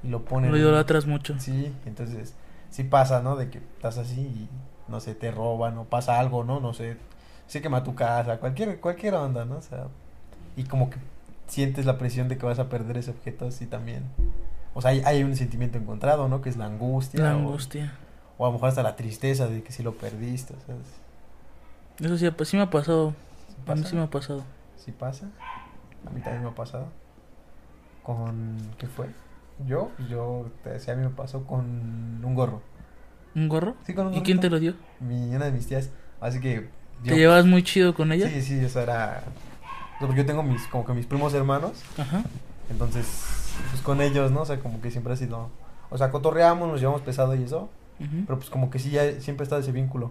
y 0.02 0.08
lo 0.08 0.24
ponen. 0.24 0.50
Lo 0.50 0.58
idolatras 0.58 1.06
mucho. 1.06 1.36
Sí, 1.38 1.72
entonces 1.86 2.34
sí 2.70 2.82
pasa, 2.82 3.22
¿no? 3.22 3.36
De 3.36 3.50
que 3.50 3.58
estás 3.58 3.96
así 3.96 4.20
y, 4.20 4.48
no 4.88 4.98
sé, 4.98 5.14
te 5.14 5.30
roban 5.30 5.78
o 5.78 5.84
pasa 5.84 6.18
algo, 6.18 6.42
¿no? 6.42 6.58
No 6.58 6.74
sé, 6.74 6.96
se 7.46 7.62
quema 7.62 7.84
tu 7.84 7.94
casa, 7.94 8.38
cualquier, 8.38 8.80
cualquier 8.80 9.14
onda, 9.14 9.44
¿no? 9.44 9.58
O 9.58 9.62
sea, 9.62 9.86
y 10.56 10.64
como 10.64 10.90
que 10.90 10.96
sientes 11.46 11.86
la 11.86 11.98
presión 11.98 12.26
de 12.26 12.36
que 12.36 12.46
vas 12.46 12.58
a 12.58 12.68
perder 12.68 12.96
ese 12.98 13.12
objeto 13.12 13.46
así 13.46 13.66
también. 13.66 14.02
O 14.74 14.80
sea, 14.80 14.92
hay, 14.92 15.02
hay 15.04 15.24
un 15.24 15.34
sentimiento 15.36 15.78
encontrado, 15.78 16.28
¿no? 16.28 16.40
Que 16.40 16.48
es 16.48 16.56
la 16.56 16.66
angustia. 16.66 17.22
La 17.22 17.32
angustia. 17.32 17.92
O, 18.38 18.44
a 18.44 18.48
lo 18.48 18.54
mejor 18.54 18.68
hasta 18.68 18.82
la 18.82 18.96
tristeza 18.96 19.48
de 19.48 19.62
que 19.62 19.72
sí 19.72 19.82
lo 19.82 19.94
perdiste, 19.94 20.54
¿sabes? 20.66 20.86
Eso 21.98 22.16
sí, 22.16 22.30
pues 22.30 22.48
sí 22.48 22.56
me 22.56 22.62
ha 22.62 22.70
pasado. 22.70 23.14
¿Sí 23.48 23.70
A 23.70 23.74
mí 23.74 23.84
sí 23.84 23.96
me 23.96 24.02
ha 24.02 24.10
pasado. 24.10 24.44
¿Sí 24.76 24.92
pasa? 24.92 25.26
A 26.06 26.10
mí 26.10 26.20
también 26.20 26.42
me 26.42 26.48
ha 26.48 26.54
pasado. 26.54 26.88
Con... 28.02 28.58
¿Qué 28.78 28.86
fue? 28.86 29.08
Yo, 29.66 29.90
yo 30.08 30.50
te 30.64 30.70
decía, 30.70 30.94
a 30.94 30.96
mí 30.96 31.02
me 31.02 31.10
pasó 31.10 31.44
con 31.46 32.24
un 32.24 32.34
gorro. 32.34 32.62
¿Un 33.34 33.48
gorro? 33.48 33.76
Sí, 33.84 33.94
con 33.94 34.06
un 34.06 34.14
¿Y 34.14 34.22
quién 34.22 34.40
te 34.40 34.48
lo 34.48 34.58
dio? 34.58 34.74
Mi, 35.00 35.34
una 35.34 35.46
de 35.46 35.52
mis 35.52 35.66
tías. 35.66 35.90
Así 36.20 36.40
que. 36.40 36.68
¿Te 37.04 37.16
llevas 37.16 37.46
muy 37.46 37.62
chido 37.62 37.94
con 37.94 38.12
ella? 38.12 38.28
Sí, 38.28 38.42
sí, 38.42 38.64
eso 38.64 38.80
era. 38.80 39.22
o 39.96 39.98
sea, 39.98 40.06
porque 40.06 40.16
yo 40.16 40.26
tengo 40.26 40.42
mis, 40.42 40.66
como 40.68 40.84
que 40.84 40.92
mis 40.92 41.06
primos 41.06 41.34
hermanos. 41.34 41.82
Ajá. 41.98 42.22
Entonces, 42.70 43.06
pues 43.70 43.82
con 43.82 44.00
ellos, 44.00 44.30
¿no? 44.30 44.42
O 44.42 44.46
sea, 44.46 44.60
como 44.60 44.80
que 44.80 44.90
siempre 44.90 45.12
ha 45.12 45.16
sido. 45.16 45.48
O 45.90 45.98
sea, 45.98 46.10
cotorreamos, 46.10 46.68
nos 46.68 46.80
llevamos 46.80 47.02
pesado 47.02 47.34
y 47.34 47.42
eso. 47.42 47.68
Pero 48.26 48.38
pues 48.38 48.48
como 48.48 48.70
que 48.70 48.78
sí, 48.78 48.90
ya 48.90 49.20
siempre 49.20 49.42
ha 49.42 49.44
estado 49.44 49.60
ese 49.60 49.72
vínculo. 49.72 50.10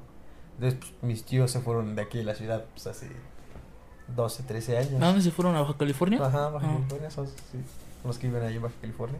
Entonces, 0.55 0.79
pues 0.79 0.93
mis 1.01 1.23
tíos 1.23 1.49
se 1.49 1.59
fueron 1.59 1.95
de 1.95 2.03
aquí 2.03 2.19
de 2.19 2.23
la 2.23 2.35
ciudad, 2.35 2.65
pues 2.73 2.85
hace 2.85 3.09
12, 4.15 4.43
13 4.43 4.77
años. 4.77 5.01
¿A 5.01 5.05
dónde 5.07 5.21
se 5.23 5.31
fueron? 5.31 5.55
¿A 5.55 5.61
Baja 5.61 5.75
California? 5.77 6.23
Ajá, 6.23 6.49
Baja 6.49 6.67
Ah. 6.69 6.73
California, 6.75 7.09
sí, 7.09 7.15
son 7.15 7.27
los 8.03 8.19
que 8.19 8.27
viven 8.27 8.43
ahí 8.43 8.57
en 8.57 8.61
Baja 8.61 8.75
California. 8.81 9.19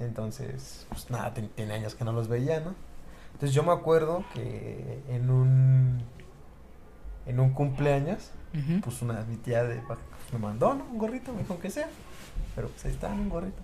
Entonces, 0.00 0.86
pues 0.88 1.10
nada, 1.10 1.32
ten- 1.32 1.48
tiene 1.50 1.74
años 1.74 1.94
que 1.94 2.04
no 2.04 2.12
los 2.12 2.26
veía, 2.26 2.58
¿no? 2.60 2.74
Entonces 3.34 3.54
yo 3.54 3.62
me 3.62 3.72
acuerdo 3.72 4.24
que 4.34 5.00
en 5.08 5.30
un 5.30 6.02
en 7.26 7.38
un 7.38 7.50
cumpleaños, 7.50 8.30
pues 8.82 9.00
una 9.02 9.20
mi 9.28 9.36
tía 9.36 9.62
de 9.62 9.76
pues, 9.86 9.98
me 10.32 10.38
mandó, 10.40 10.74
¿no? 10.74 10.84
Un 10.90 10.98
gorrito, 10.98 11.32
me 11.32 11.40
dijo 11.40 11.58
que 11.60 11.70
sea. 11.70 11.88
Pero 12.54 12.68
pues 12.68 12.84
ahí 12.84 12.92
está, 12.92 13.08
un 13.08 13.28
gorrito. 13.28 13.62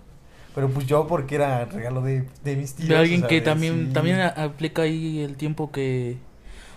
Pero 0.55 0.69
pues 0.69 0.87
yo 0.87 1.07
porque 1.07 1.35
era 1.35 1.65
regalo 1.65 2.01
de, 2.01 2.27
de 2.43 2.55
mis 2.55 2.73
tíos. 2.73 2.89
de 2.89 2.97
alguien 2.97 3.21
que 3.21 3.39
también 3.41 3.87
sí. 3.87 3.93
también 3.93 4.19
aplica 4.19 4.81
ahí 4.81 5.19
el 5.19 5.35
tiempo 5.37 5.71
que 5.71 6.17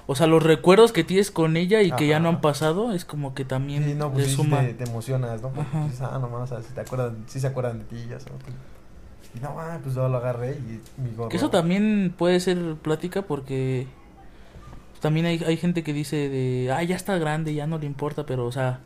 o 0.06 0.14
sea 0.14 0.26
los 0.26 0.42
recuerdos 0.42 0.92
que 0.92 1.04
tienes 1.04 1.30
con 1.30 1.56
ella 1.56 1.80
y 1.80 1.90
que 1.92 2.06
ya 2.06 2.20
no 2.20 2.28
han 2.28 2.40
pasado 2.40 2.92
es 2.92 3.04
como 3.04 3.34
que 3.34 3.44
también 3.44 3.84
Sí, 3.84 3.94
no, 3.94 4.12
pues 4.12 4.26
sí, 4.26 4.34
suma 4.34 4.60
te, 4.60 4.74
te 4.74 4.84
emocionas, 4.84 5.40
¿no? 5.40 5.50
Porque 5.50 5.70
dices, 5.84 6.02
ah, 6.02 6.18
nomás, 6.20 6.42
o 6.42 6.54
sea, 6.54 6.62
si 6.62 6.74
te 6.74 6.80
acuerdan, 6.82 7.24
si 7.26 7.40
se 7.40 7.46
acuerdan 7.46 7.78
de 7.78 7.84
ti, 7.86 7.96
ya 8.08 8.20
sabes. 8.20 8.40
Y 9.34 9.40
no, 9.40 9.58
ah, 9.58 9.78
pues 9.82 9.94
yo 9.94 10.06
lo 10.08 10.18
agarré 10.18 10.52
y 10.52 10.80
mi 11.00 11.14
gorro. 11.16 11.30
que 11.30 11.38
eso 11.38 11.48
también 11.48 12.14
puede 12.16 12.40
ser 12.40 12.74
plática 12.74 13.22
porque 13.22 13.86
también 15.00 15.26
hay, 15.26 15.42
hay 15.44 15.56
gente 15.56 15.82
que 15.82 15.92
dice 15.92 16.28
de 16.28 16.70
ah 16.72 16.82
ya 16.82 16.94
está 16.94 17.18
grande 17.18 17.54
ya 17.54 17.66
no 17.66 17.78
le 17.78 17.86
importa 17.86 18.24
pero 18.24 18.46
o 18.46 18.52
sea 18.52 18.80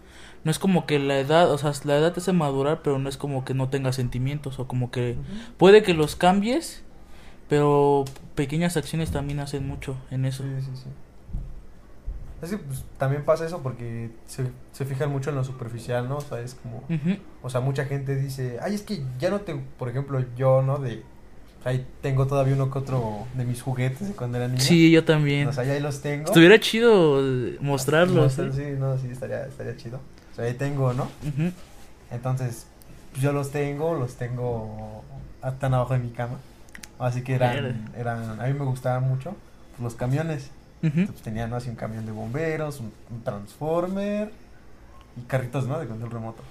no 0.46 0.52
es 0.52 0.60
como 0.60 0.86
que 0.86 1.00
la 1.00 1.18
edad 1.18 1.50
o 1.50 1.58
sea 1.58 1.72
la 1.82 1.96
edad 1.96 2.12
te 2.12 2.20
hace 2.20 2.32
madurar 2.32 2.80
pero 2.84 3.00
no 3.00 3.08
es 3.08 3.16
como 3.16 3.44
que 3.44 3.52
no 3.52 3.68
tengas 3.68 3.96
sentimientos 3.96 4.60
o 4.60 4.68
como 4.68 4.92
que 4.92 5.16
puede 5.56 5.82
que 5.82 5.92
los 5.92 6.14
cambies 6.14 6.84
pero 7.48 8.04
pequeñas 8.36 8.76
acciones 8.76 9.10
también 9.10 9.40
hacen 9.40 9.66
mucho 9.66 9.96
en 10.12 10.24
eso 10.24 10.44
Sí, 10.44 10.50
sí, 10.60 10.70
sí. 10.84 10.88
Es 12.42 12.50
que 12.50 12.58
pues, 12.58 12.84
también 12.96 13.24
pasa 13.24 13.44
eso 13.44 13.60
porque 13.60 14.10
se, 14.26 14.46
se 14.70 14.84
fijan 14.84 15.10
mucho 15.10 15.30
en 15.30 15.36
lo 15.36 15.42
superficial, 15.42 16.08
¿no? 16.08 16.18
O 16.18 16.20
sea, 16.20 16.38
es 16.40 16.54
como... 16.54 16.84
O 17.42 17.48
sea, 17.48 17.60
mucha 17.62 17.86
gente 17.86 18.14
dice, 18.14 18.58
ay, 18.62 18.74
es 18.74 18.82
que 18.82 19.02
ya 19.18 19.30
no 19.30 19.40
te... 19.40 19.56
Por 19.78 19.88
ejemplo, 19.88 20.22
yo, 20.36 20.62
¿no? 20.62 20.76
De... 20.76 21.02
Ahí 21.64 21.84
tengo 22.02 22.26
todavía 22.26 22.54
uno 22.54 22.70
que 22.70 22.78
otro 22.78 23.26
de 23.34 23.46
mis 23.46 23.62
juguetes 23.62 24.06
de 24.06 24.14
cuando 24.14 24.36
era 24.36 24.48
niño. 24.48 24.60
Sí, 24.60 24.90
yo 24.90 25.02
también. 25.02 25.48
O 25.48 25.52
sea, 25.52 25.64
ya 25.64 25.72
ahí 25.72 25.80
los 25.80 26.02
tengo. 26.02 26.26
Estuviera 26.26 26.60
chido 26.60 27.20
mostrarlos. 27.60 28.38
Mostrar, 28.38 28.48
¿eh? 28.48 28.52
Sí, 28.54 28.78
no, 28.78 28.96
sí, 28.98 29.08
estaría, 29.10 29.46
estaría 29.46 29.76
chido. 29.76 29.98
O 30.36 30.38
sea, 30.38 30.44
ahí 30.44 30.52
tengo, 30.52 30.92
¿no? 30.92 31.08
Entonces, 32.10 32.66
pues 33.12 33.22
yo 33.22 33.32
los 33.32 33.52
tengo, 33.52 33.94
los 33.94 34.16
tengo 34.16 35.02
tan 35.58 35.72
abajo 35.72 35.94
de 35.94 36.00
mi 36.00 36.10
cama. 36.10 36.36
Así 36.98 37.22
que 37.22 37.36
eran, 37.36 37.90
eran, 37.96 38.38
a 38.38 38.44
mí 38.44 38.52
me 38.52 38.66
gustaban 38.66 39.08
mucho 39.08 39.34
pues, 39.70 39.80
los 39.80 39.94
camiones. 39.94 40.50
Entonces, 40.82 41.22
tenían 41.22 41.48
¿no? 41.48 41.56
así 41.56 41.70
un 41.70 41.76
camión 41.76 42.04
de 42.04 42.12
bomberos, 42.12 42.80
un, 42.80 42.92
un 43.10 43.22
transformer 43.24 44.30
y 45.16 45.22
carritos, 45.22 45.66
¿no? 45.66 45.78
De 45.78 45.86
control 45.86 46.10
remoto. 46.10 46.42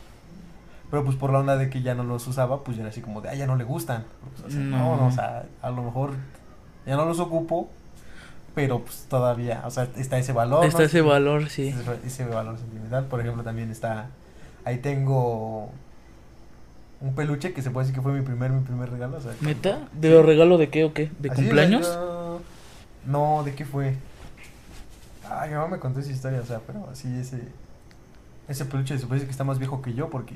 Pero 0.90 1.06
pues 1.06 1.16
por 1.16 1.32
la 1.32 1.38
onda 1.38 1.56
de 1.56 1.70
que 1.70 1.84
ya 1.84 1.94
no 1.94 2.04
los 2.04 2.26
usaba, 2.26 2.64
pues 2.64 2.78
ya 2.78 2.82
era 2.82 2.90
así 2.90 3.02
como 3.02 3.22
de, 3.22 3.30
ah, 3.30 3.36
ya 3.36 3.46
no 3.46 3.56
le 3.56 3.66
gustan. 3.66 4.04
Pues, 4.34 4.48
o 4.48 4.50
sea, 4.50 4.60
no. 4.62 4.78
No. 4.78 4.98
no, 4.98 5.08
o 5.10 5.12
sea, 5.12 5.46
a 5.62 5.70
lo 5.70 5.84
mejor 5.84 6.16
ya 6.88 6.96
no 6.96 7.06
los 7.06 7.20
ocupo, 7.20 7.70
pero 8.56 8.80
pues 8.80 9.06
todavía, 9.10 9.62
o 9.66 9.70
sea, 9.72 9.88
está 9.98 10.18
ese 10.18 10.32
valor. 10.34 10.62
¿no? 10.62 10.66
Está 10.68 10.84
ese 10.84 11.02
valor, 11.02 11.50
sí. 11.50 11.68
Ese, 11.68 12.00
ese 12.08 12.26
valor 12.26 12.58
sentimental. 12.58 13.06
Por 13.06 13.20
ejemplo, 13.20 13.44
también 13.44 13.70
está. 13.70 14.08
Ahí 14.64 14.78
tengo 14.80 15.70
un 17.02 17.14
peluche 17.14 17.54
que 17.54 17.62
se 17.62 17.70
puede 17.70 17.86
decir 17.86 17.96
que 17.96 18.02
fue 18.02 18.14
mi 18.14 18.22
primer, 18.22 18.52
mi 18.52 18.62
primer 18.64 18.90
regalo. 18.90 19.18
O 19.18 19.22
sea, 19.22 19.34
¿Neta? 19.42 19.88
¿De 19.94 20.22
regalo 20.24 20.58
de 20.58 20.70
qué 20.70 20.86
o 20.86 20.94
qué? 20.94 21.12
¿De 21.20 21.30
Así, 21.30 21.42
cumpleaños? 21.42 21.86
yo- 21.86 22.42
No, 23.06 23.44
¿de 23.44 23.54
qué 23.54 23.66
fue? 23.66 23.96
Ay, 25.30 25.50
mi 25.50 25.56
mamá 25.56 25.68
me 25.68 25.80
contó 25.80 26.00
esa 26.00 26.12
historia, 26.12 26.40
o 26.42 26.46
sea, 26.46 26.62
pero 26.66 26.88
así 26.92 27.08
ese. 27.20 27.42
Ese 28.48 28.66
peluche 28.66 28.98
se 28.98 29.06
puede 29.08 29.16
decir 29.20 29.28
que 29.28 29.32
está 29.32 29.44
más 29.44 29.60
viejo 29.60 29.82
que 29.82 29.94
yo 29.94 30.10
porque. 30.10 30.36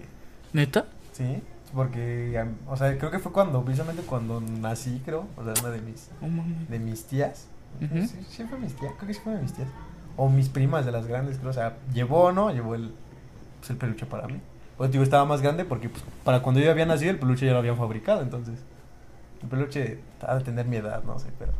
¿Neta? 0.51 0.85
Sí, 1.13 1.41
porque. 1.73 2.43
O 2.67 2.75
sea, 2.75 2.97
creo 2.97 3.11
que 3.11 3.19
fue 3.19 3.31
cuando, 3.31 3.63
precisamente 3.63 4.01
cuando 4.03 4.41
nací, 4.41 5.01
creo. 5.05 5.27
O 5.38 5.43
sea, 5.43 5.53
una 5.63 5.69
de 5.71 5.81
mis, 5.81 6.09
mames. 6.21 6.69
de 6.69 6.79
mis 6.79 7.05
tías. 7.05 7.45
Ujú. 7.81 8.07
sí, 8.07 8.25
sí 8.29 8.43
fue 8.43 8.57
mis 8.59 8.75
tías, 8.75 8.93
creo 8.97 9.07
que 9.07 9.13
sí 9.13 9.21
fue 9.23 9.39
mis 9.39 9.53
tías. 9.53 9.67
O 10.17 10.27
mis 10.29 10.49
primas 10.49 10.85
de 10.85 10.91
las 10.91 11.07
grandes, 11.07 11.38
creo. 11.38 11.51
O 11.51 11.53
sea, 11.53 11.77
llevó, 11.93 12.31
¿no? 12.31 12.51
Llevó 12.51 12.75
el, 12.75 12.91
pues, 13.59 13.69
el 13.69 13.77
peluche 13.77 14.05
para 14.05 14.27
mí. 14.27 14.41
Pues 14.77 14.91
digo, 14.91 15.03
estaba 15.03 15.25
más 15.25 15.41
grande 15.41 15.65
porque 15.65 15.89
pues, 15.89 16.03
para 16.23 16.41
cuando 16.41 16.61
yo 16.61 16.71
había 16.71 16.85
nacido 16.85 17.11
el 17.11 17.19
peluche 17.19 17.45
ya 17.45 17.53
lo 17.53 17.59
habían 17.59 17.77
fabricado, 17.77 18.21
entonces. 18.21 18.59
El 19.41 19.47
peluche 19.47 19.99
ha 20.21 20.35
de 20.35 20.43
tener 20.43 20.65
mi 20.65 20.77
edad, 20.77 21.03
no 21.03 21.17
sé, 21.19 21.27
pero. 21.38 21.53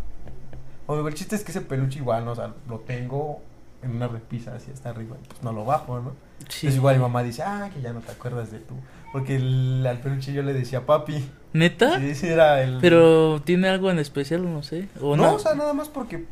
O 0.88 1.08
el 1.08 1.14
chiste 1.14 1.36
es 1.36 1.44
que 1.44 1.52
ese 1.52 1.62
peluche 1.62 2.00
igual, 2.00 2.26
¿no? 2.26 2.32
O 2.32 2.36
sea, 2.36 2.54
lo 2.68 2.80
tengo 2.80 3.42
en 3.82 3.96
una 3.96 4.08
repisa 4.08 4.56
así 4.56 4.72
hasta 4.72 4.90
arriba, 4.90 5.16
y, 5.24 5.28
pues 5.28 5.42
no 5.44 5.54
lo 5.54 5.64
bajo, 5.64 6.00
¿no? 6.00 6.12
Sí. 6.40 6.68
Entonces 6.68 6.76
igual 6.76 6.96
mi 6.98 7.02
mamá 7.02 7.24
dice, 7.24 7.44
ah, 7.44 7.70
que 7.74 7.82
ya 7.82 7.94
no 7.94 8.02
te 8.02 8.12
acuerdas 8.12 8.52
de 8.52 8.60
tú. 8.60 8.76
Porque 9.12 9.36
el- 9.38 9.86
al 9.88 10.00
peluche 10.00 10.34
yo 10.34 10.44
le 10.44 10.54
decía 10.54 10.86
papi. 10.86 11.28
¿Neta? 11.54 12.00
Sí, 12.00 12.14
sí, 12.16 12.28
era 12.28 12.62
el. 12.62 12.78
Pero 12.80 13.42
tiene 13.44 13.68
algo 13.70 13.90
en 13.90 13.98
especial, 14.00 14.44
no 14.52 14.62
sé. 14.64 14.88
O 15.02 15.16
no, 15.18 15.24
no, 15.24 15.34
o 15.36 15.40
sea, 15.40 15.56
nada 15.56 15.74
más 15.74 15.90
porque 15.90 16.26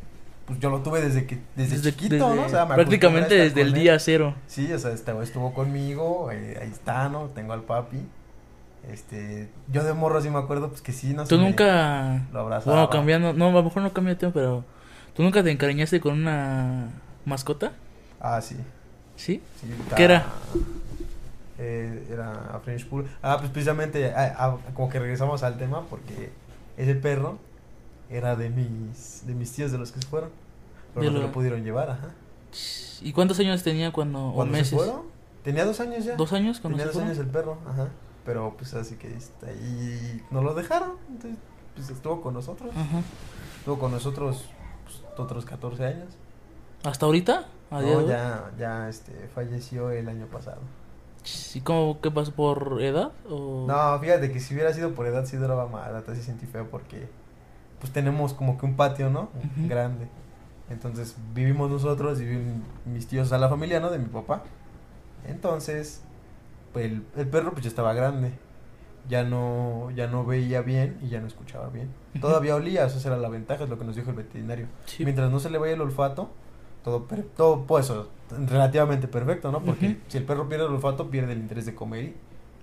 pues 0.45 0.59
yo 0.59 0.69
lo 0.69 0.79
tuve 0.81 1.01
desde 1.01 1.25
que 1.25 1.39
desde, 1.55 1.77
Desde- 1.77 1.91
chiquito, 1.91 2.15
desde- 2.29 2.35
¿no? 2.35 2.45
O 2.45 2.49
sea, 2.49 2.65
me 2.65 2.75
prácticamente 2.75 3.35
desde 3.35 3.61
el 3.61 3.69
él. 3.69 3.73
día 3.73 3.99
cero. 3.99 4.35
Sí, 4.47 4.71
o 4.71 4.77
sea, 4.79 4.91
este, 4.91 5.11
estuvo 5.23 5.53
conmigo, 5.53 6.29
eh, 6.31 6.59
ahí 6.61 6.69
está, 6.69 7.09
¿no? 7.09 7.25
Tengo 7.33 7.53
al 7.53 7.63
papi. 7.63 7.97
Este, 8.91 9.49
yo 9.71 9.83
de 9.83 9.93
morro 9.93 10.21
sí 10.21 10.29
me 10.29 10.37
acuerdo, 10.37 10.69
pues 10.69 10.81
que 10.81 10.93
sí, 10.93 11.13
no 11.13 11.25
sé. 11.25 11.29
Tú 11.35 11.41
nunca... 11.41 12.21
lo 12.31 12.39
abrazaba. 12.39 12.73
Bueno, 12.77 12.89
cambiando... 12.89 13.33
No, 13.33 13.47
a 13.47 13.51
lo 13.51 13.63
mejor 13.63 13.81
no 13.83 13.91
cambia 13.91 14.13
de 14.13 14.19
tema, 14.19 14.31
pero... 14.33 14.63
¿Tú 15.13 15.23
nunca 15.23 15.43
te 15.43 15.51
encariñaste 15.51 15.99
con 15.99 16.13
una 16.13 16.89
mascota? 17.25 17.73
Ah, 18.21 18.39
sí. 18.39 18.55
¿Sí? 19.17 19.41
sí 19.59 19.67
¿Qué 19.95 20.03
era? 20.05 20.25
Eh, 21.59 22.07
era 22.11 22.31
a 22.55 22.59
French 22.59 22.87
Pool. 22.87 23.07
Ah, 23.21 23.37
pues 23.39 23.49
precisamente, 23.51 24.13
ah, 24.13 24.35
ah, 24.37 24.57
como 24.73 24.89
que 24.89 24.99
regresamos 24.99 25.41
al 25.43 25.57
tema 25.57 25.81
porque 25.89 26.31
ese 26.77 26.93
perro 26.95 27.37
era 28.09 28.35
de 28.35 28.49
mis, 28.49 29.25
de 29.25 29.33
mis 29.33 29.51
tíos 29.51 29.71
de 29.71 29.77
los 29.77 29.91
que 29.91 29.99
se 30.01 30.07
fueron. 30.07 30.29
Pero 30.93 31.05
De 31.05 31.11
no 31.11 31.17
se 31.17 31.21
lo- 31.21 31.27
lo 31.27 31.33
pudieron 31.33 31.63
llevar, 31.63 31.89
ajá. 31.89 32.09
¿Y 33.01 33.11
cuántos 33.13 33.39
años 33.39 33.63
tenía 33.63 33.91
cuando... 33.91 34.27
o 34.29 34.33
¿Cuándo 34.35 34.53
se 34.55 34.59
meses? 34.61 34.73
fueron? 34.77 35.01
Tenía 35.43 35.65
dos 35.65 35.79
años 35.79 36.03
ya. 36.05 36.15
¿Dos 36.15 36.33
años 36.33 36.59
cuando 36.59 36.77
Tenía 36.77 36.91
se 36.91 36.99
dos 36.99 37.03
fueron? 37.03 37.09
años 37.11 37.19
el 37.25 37.31
perro, 37.31 37.57
ajá. 37.67 37.87
Pero 38.25 38.55
pues 38.57 38.73
así 38.73 38.95
que 38.95 39.15
está 39.15 39.47
ahí. 39.47 40.21
No 40.31 40.41
lo 40.41 40.53
dejaron. 40.53 40.91
Entonces, 41.09 41.39
pues 41.75 41.89
estuvo 41.89 42.21
con 42.21 42.33
nosotros. 42.33 42.69
Ajá. 42.75 43.01
Estuvo 43.59 43.79
con 43.79 43.91
nosotros 43.91 44.45
pues, 44.85 45.01
otros 45.17 45.45
14 45.45 45.85
años. 45.85 46.07
¿Hasta 46.83 47.05
ahorita? 47.05 47.45
¿A 47.71 47.81
día 47.81 47.89
de 47.97 48.01
No, 48.03 48.07
ya, 48.07 48.51
ya 48.57 48.89
este, 48.89 49.11
falleció 49.33 49.91
el 49.91 50.09
año 50.09 50.25
pasado. 50.27 50.59
¿Y 51.53 51.61
cómo, 51.61 51.99
qué 52.01 52.11
pasó? 52.11 52.31
¿Por 52.33 52.81
edad? 52.81 53.11
O... 53.29 53.65
No, 53.67 53.99
fíjate 53.99 54.31
que 54.31 54.39
si 54.39 54.53
hubiera 54.53 54.73
sido 54.73 54.93
por 54.93 55.07
edad, 55.07 55.25
sí 55.25 55.37
duraba 55.37 55.67
más. 55.67 55.89
Hasta 55.89 56.15
sí 56.15 56.21
sentí 56.21 56.45
feo 56.45 56.69
porque 56.69 57.07
pues 57.79 57.91
tenemos 57.93 58.33
como 58.33 58.57
que 58.57 58.65
un 58.65 58.75
patio, 58.75 59.09
¿no? 59.09 59.29
Ujú. 59.35 59.67
Grande. 59.67 60.07
Entonces 60.69 61.15
vivimos 61.33 61.69
nosotros 61.69 62.19
y 62.19 62.25
viven 62.25 62.63
mis 62.85 63.07
tíos, 63.07 63.31
a 63.31 63.37
la 63.37 63.49
familia, 63.49 63.79
¿no? 63.79 63.89
De 63.89 63.99
mi 63.99 64.07
papá. 64.07 64.43
Entonces, 65.27 66.01
pues 66.73 66.85
el, 66.85 67.03
el 67.15 67.27
perro 67.27 67.51
pues 67.51 67.63
ya 67.63 67.69
estaba 67.69 67.93
grande. 67.93 68.31
Ya 69.09 69.23
no, 69.23 69.89
ya 69.91 70.07
no 70.07 70.25
veía 70.25 70.61
bien 70.61 70.99
y 71.01 71.07
ya 71.07 71.21
no 71.21 71.27
escuchaba 71.27 71.69
bien. 71.69 71.89
Todavía 72.19 72.55
olía, 72.55 72.85
eso 72.85 73.07
era 73.07 73.17
la 73.17 73.29
ventaja, 73.29 73.63
es 73.63 73.69
lo 73.69 73.79
que 73.79 73.85
nos 73.85 73.95
dijo 73.95 74.09
el 74.09 74.17
veterinario. 74.17 74.67
Sí. 74.85 75.05
Mientras 75.05 75.31
no 75.31 75.39
se 75.39 75.49
le 75.49 75.57
vaya 75.57 75.75
el 75.75 75.81
olfato, 75.81 76.29
todo, 76.87 77.03
per- 77.03 77.25
todo 77.35 77.63
pues, 77.67 77.85
eso, 77.85 78.07
relativamente 78.31 79.09
perfecto, 79.09 79.51
¿no? 79.51 79.59
Porque 79.61 79.97
si 80.07 80.17
el 80.17 80.23
perro 80.23 80.47
pierde 80.47 80.65
el 80.65 80.71
olfato, 80.71 81.09
pierde 81.09 81.33
el 81.33 81.39
interés 81.39 81.65
de 81.65 81.75
comer 81.75 82.03
y 82.05 82.15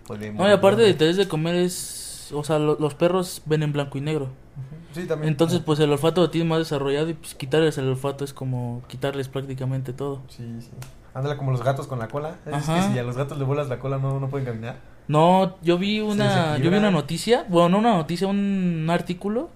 puede 0.06 0.32
No, 0.32 0.48
y 0.48 0.50
aparte 0.50 0.80
de 0.80 0.88
¿no? 0.88 0.92
interés 0.92 1.16
de 1.18 1.28
comer 1.28 1.56
es... 1.56 2.32
O 2.32 2.42
sea, 2.42 2.58
lo- 2.58 2.78
los 2.80 2.94
perros 2.94 3.42
ven 3.44 3.62
en 3.62 3.74
blanco 3.74 3.98
y 3.98 4.00
negro. 4.00 4.28
Sí, 4.94 5.04
también. 5.06 5.28
Entonces, 5.28 5.60
pues 5.60 5.78
el 5.80 5.90
olfato 5.92 6.22
lo 6.22 6.30
tiene 6.30 6.48
más 6.48 6.58
desarrollado 6.60 7.10
y 7.10 7.14
pues 7.14 7.34
quitarles 7.34 7.76
el 7.76 7.86
olfato 7.86 8.24
es 8.24 8.32
como 8.32 8.82
quitarles 8.88 9.28
prácticamente 9.28 9.92
todo. 9.92 10.22
Sí, 10.28 10.42
sí. 10.60 10.70
Ándala 11.12 11.36
como 11.36 11.50
los 11.50 11.62
gatos 11.62 11.86
con 11.86 11.98
la 11.98 12.08
cola. 12.08 12.36
Es 12.46 12.54
Ajá. 12.54 12.76
que 12.88 12.94
si 12.94 12.98
a 12.98 13.02
los 13.02 13.18
gatos 13.18 13.36
le 13.36 13.44
vuelas 13.44 13.68
la 13.68 13.78
cola 13.78 13.98
no, 13.98 14.20
no 14.20 14.28
pueden 14.28 14.46
caminar. 14.46 14.76
No, 15.06 15.56
yo 15.60 15.76
vi 15.76 16.00
una, 16.00 16.56
yo 16.56 16.70
vi 16.70 16.78
una 16.78 16.90
noticia, 16.90 17.44
bueno, 17.50 17.68
no 17.68 17.78
una 17.80 17.94
noticia, 17.96 18.26
un 18.26 18.86
artículo 18.88 19.50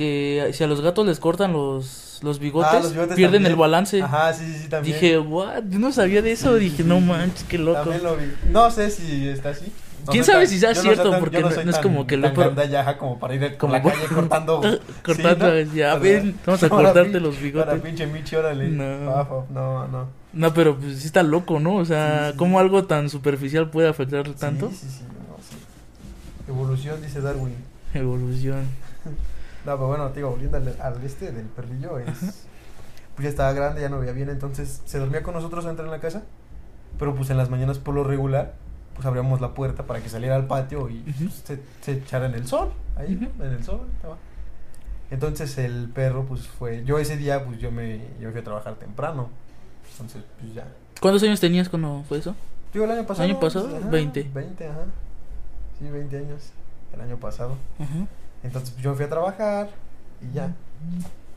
que 0.00 0.50
si 0.54 0.64
a 0.64 0.66
los 0.66 0.80
gatos 0.80 1.04
les 1.06 1.20
cortan 1.20 1.52
los, 1.52 2.18
los 2.22 2.38
bigotes, 2.38 2.70
Ah, 2.72 2.80
los 2.80 2.92
bigotes 2.92 3.16
pierden 3.16 3.42
también. 3.42 3.52
el 3.52 3.58
balance. 3.58 4.02
Ajá, 4.02 4.32
sí, 4.32 4.46
sí, 4.46 4.62
sí, 4.62 4.68
también. 4.68 4.94
Dije, 4.94 5.18
what, 5.18 5.62
yo 5.68 5.78
no 5.78 5.92
sabía 5.92 6.22
de 6.22 6.32
eso, 6.32 6.54
dije, 6.54 6.82
no 6.84 7.00
manches, 7.00 7.44
qué 7.44 7.58
loco. 7.58 7.80
También 7.80 8.02
lo 8.02 8.16
vi. 8.16 8.24
No 8.50 8.70
sé 8.70 8.90
si 8.90 9.28
está 9.28 9.50
así. 9.50 9.66
No 10.06 10.12
¿Quién 10.12 10.24
sabe 10.24 10.44
tan- 10.44 10.48
si 10.48 10.58
sea 10.58 10.70
no 10.72 10.80
cierto? 10.80 11.10
tan- 11.10 11.20
Porque 11.20 11.40
no- 11.42 11.48
es 11.50 11.78
como 11.78 12.06
que 12.06 12.16
lo 12.16 12.32
gandalla, 12.32 12.80
ajá, 12.80 12.96
como 12.96 13.18
para 13.18 13.34
ir 13.34 13.40
por 13.42 13.56
Como 13.58 13.72
la 13.74 13.82
calle 13.82 14.06
cortando. 14.14 14.60
Cortando, 15.04 15.58
Sí, 15.60 15.66
¿no? 15.68 15.74
ya, 15.74 15.94
ven, 15.96 16.36
vamos 16.46 16.62
a 16.62 16.68
cortarte 16.70 17.20
los 17.20 17.38
bigotes. 17.38 17.68
Ahora 17.70 17.82
pinche 17.82 18.06
Michi, 18.06 18.34
órale. 18.36 18.68
No. 18.68 19.44
No, 19.52 19.86
no. 19.88 20.06
No, 20.32 20.54
pero 20.54 20.76
pues 20.78 21.00
sí 21.00 21.06
está 21.06 21.22
loco, 21.22 21.60
¿no? 21.60 21.76
O 21.76 21.84
sea, 21.84 22.26
Sí, 22.28 22.32
sí, 22.32 22.38
¿cómo 22.38 22.58
algo 22.60 22.84
tan 22.84 23.10
superficial 23.10 23.68
puede 23.68 23.88
afectar 23.88 24.26
tanto? 24.30 24.70
Sí, 24.70 24.76
sí, 24.80 24.86
sí. 24.88 25.04
Evolución, 26.48 27.00
dice 27.02 27.20
Darwin. 27.20 27.54
Evolución. 27.94 28.64
No, 29.66 29.72
pero 29.76 29.86
bueno, 29.88 30.08
te 30.08 30.16
digo, 30.16 30.30
volviendo 30.30 30.56
al, 30.56 30.76
al 30.80 31.02
este 31.04 31.32
del 31.32 31.46
perrillo, 31.46 31.98
es. 31.98 32.46
Pues 33.14 33.24
ya 33.24 33.28
estaba 33.28 33.52
grande, 33.52 33.82
ya 33.82 33.88
no 33.90 33.98
veía 33.98 34.12
bien, 34.12 34.30
entonces 34.30 34.80
se 34.86 34.98
dormía 34.98 35.22
con 35.22 35.34
nosotros 35.34 35.64
dentro 35.64 35.84
en 35.84 35.90
la 35.90 36.00
casa. 36.00 36.22
Pero 36.98 37.14
pues 37.14 37.28
en 37.30 37.36
las 37.36 37.50
mañanas 37.50 37.78
por 37.78 37.94
lo 37.94 38.04
regular, 38.04 38.54
pues 38.94 39.04
abríamos 39.06 39.40
la 39.40 39.52
puerta 39.52 39.82
para 39.84 40.00
que 40.00 40.08
saliera 40.08 40.36
al 40.36 40.46
patio 40.46 40.88
y 40.88 41.00
Ujú. 41.00 41.24
pues, 41.24 41.34
se, 41.44 41.60
se 41.82 41.92
echara 41.92 42.26
en 42.26 42.34
el 42.34 42.46
sol. 42.46 42.70
Ahí, 42.96 43.16
Ujú. 43.16 43.26
¿no? 43.38 43.44
en 43.44 43.52
el 43.52 43.64
sol. 43.64 43.80
estaba. 43.94 44.16
Entonces 45.10 45.58
el 45.58 45.88
perro, 45.92 46.24
pues 46.24 46.46
fue. 46.46 46.84
Yo 46.84 46.98
ese 46.98 47.16
día, 47.16 47.44
pues 47.44 47.58
yo 47.58 47.70
me, 47.70 48.00
yo 48.20 48.30
fui 48.30 48.40
a 48.40 48.44
trabajar 48.44 48.74
temprano. 48.76 49.28
Entonces, 49.92 50.22
pues 50.40 50.54
ya. 50.54 50.66
¿Cuántos 51.00 51.22
años 51.24 51.40
tenías 51.40 51.68
cuando 51.68 52.04
fue 52.08 52.18
eso? 52.18 52.34
Digo, 52.72 52.84
el 52.84 52.92
año 52.92 53.06
pasado. 53.06 53.28
¿Año 53.28 53.40
pasado? 53.40 53.68
pues, 53.68 53.80
ajá, 53.82 53.90
20. 53.90 54.30
20, 54.32 54.66
ajá. 54.68 54.84
Sí, 55.78 55.88
20 55.88 56.16
años. 56.16 56.52
El 56.94 57.00
año 57.00 57.16
pasado. 57.16 57.56
Ajá. 57.78 58.06
Entonces 58.42 58.70
pues, 58.70 58.82
yo 58.82 58.90
me 58.90 58.96
fui 58.96 59.04
a 59.06 59.08
trabajar 59.08 59.70
y 60.20 60.32
ya. 60.34 60.54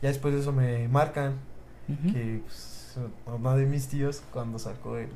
Ya 0.02 0.08
después 0.08 0.34
de 0.34 0.40
eso 0.40 0.52
me 0.52 0.88
marcan 0.88 1.34
que 2.12 2.40
pues, 2.44 2.98
uno 3.26 3.56
de 3.56 3.66
mis 3.66 3.88
tíos 3.88 4.22
cuando 4.32 4.58
sacó 4.58 4.96
el, 4.98 5.08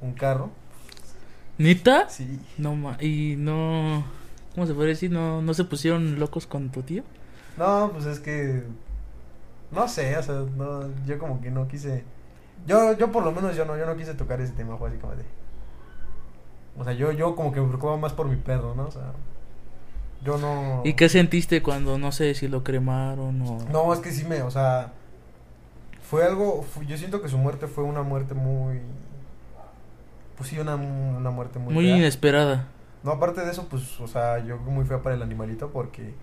un 0.00 0.12
carro, 0.14 0.50
¿Nita? 1.58 2.08
sí, 2.08 2.40
No, 2.58 2.74
ma 2.76 2.96
y 3.00 3.36
no... 3.38 4.04
¿Cómo 4.54 4.66
se 4.66 4.74
puede 4.74 4.88
decir? 4.90 5.10
¿No, 5.10 5.40
¿No 5.42 5.54
se 5.54 5.64
pusieron 5.64 6.18
locos 6.18 6.46
con 6.46 6.70
tu 6.70 6.82
tío? 6.82 7.04
no, 7.56 7.90
pues 7.92 8.06
es 8.06 8.20
que 8.20 8.62
no 9.70 9.88
sé, 9.88 10.16
o 10.18 10.22
sea, 10.22 10.34
no, 10.56 10.88
yo 11.06 11.18
como 11.18 11.40
que 11.40 11.50
no 11.50 11.66
quise, 11.68 12.04
yo, 12.66 12.96
yo 12.96 13.10
por 13.12 13.24
lo 13.24 13.32
menos 13.32 13.56
yo 13.56 13.64
no, 13.64 13.76
yo 13.78 13.86
no 13.86 13.96
quise 13.96 14.14
tocar 14.14 14.40
ese 14.40 14.52
tema, 14.52 14.76
fue 14.76 14.90
así 14.90 14.98
como 14.98 15.14
de, 15.16 15.24
o 16.78 16.84
sea, 16.84 16.92
yo, 16.92 17.12
yo 17.12 17.34
como 17.36 17.52
que 17.52 17.60
me 17.60 17.66
preocupaba 17.68 17.96
más 17.98 18.12
por 18.12 18.28
mi 18.28 18.36
perro, 18.36 18.74
¿no? 18.74 18.84
O 18.86 18.90
sea, 18.90 19.12
yo 20.24 20.38
no. 20.38 20.82
¿Y 20.84 20.94
qué 20.94 21.08
sentiste 21.08 21.62
cuando, 21.62 21.98
no 21.98 22.12
sé, 22.12 22.34
si 22.34 22.48
lo 22.48 22.62
cremaron 22.62 23.42
o... 23.42 23.58
No, 23.70 23.92
es 23.92 24.00
que 24.00 24.12
sí 24.12 24.24
me, 24.24 24.42
o 24.42 24.50
sea, 24.50 24.92
Fue 26.08 26.24
algo, 26.24 26.64
yo 26.86 26.96
siento 26.96 27.22
que 27.22 27.28
su 27.28 27.38
muerte 27.38 27.66
fue 27.66 27.84
una 27.84 28.02
muerte 28.02 28.34
muy... 28.34 28.80
Pues 30.36 30.50
sí, 30.50 30.58
una, 30.58 30.76
una 30.76 31.30
muerte 31.30 31.58
muy... 31.58 31.74
Muy 31.74 31.86
fea. 31.86 31.96
inesperada. 31.96 32.68
No, 33.02 33.12
aparte 33.12 33.40
de 33.40 33.50
eso, 33.50 33.66
pues, 33.68 33.98
o 34.00 34.06
sea, 34.06 34.38
yo 34.44 34.58
muy 34.58 34.84
fea 34.84 35.02
para 35.02 35.14
el 35.16 35.22
animalito 35.22 35.70
porque, 35.70 36.14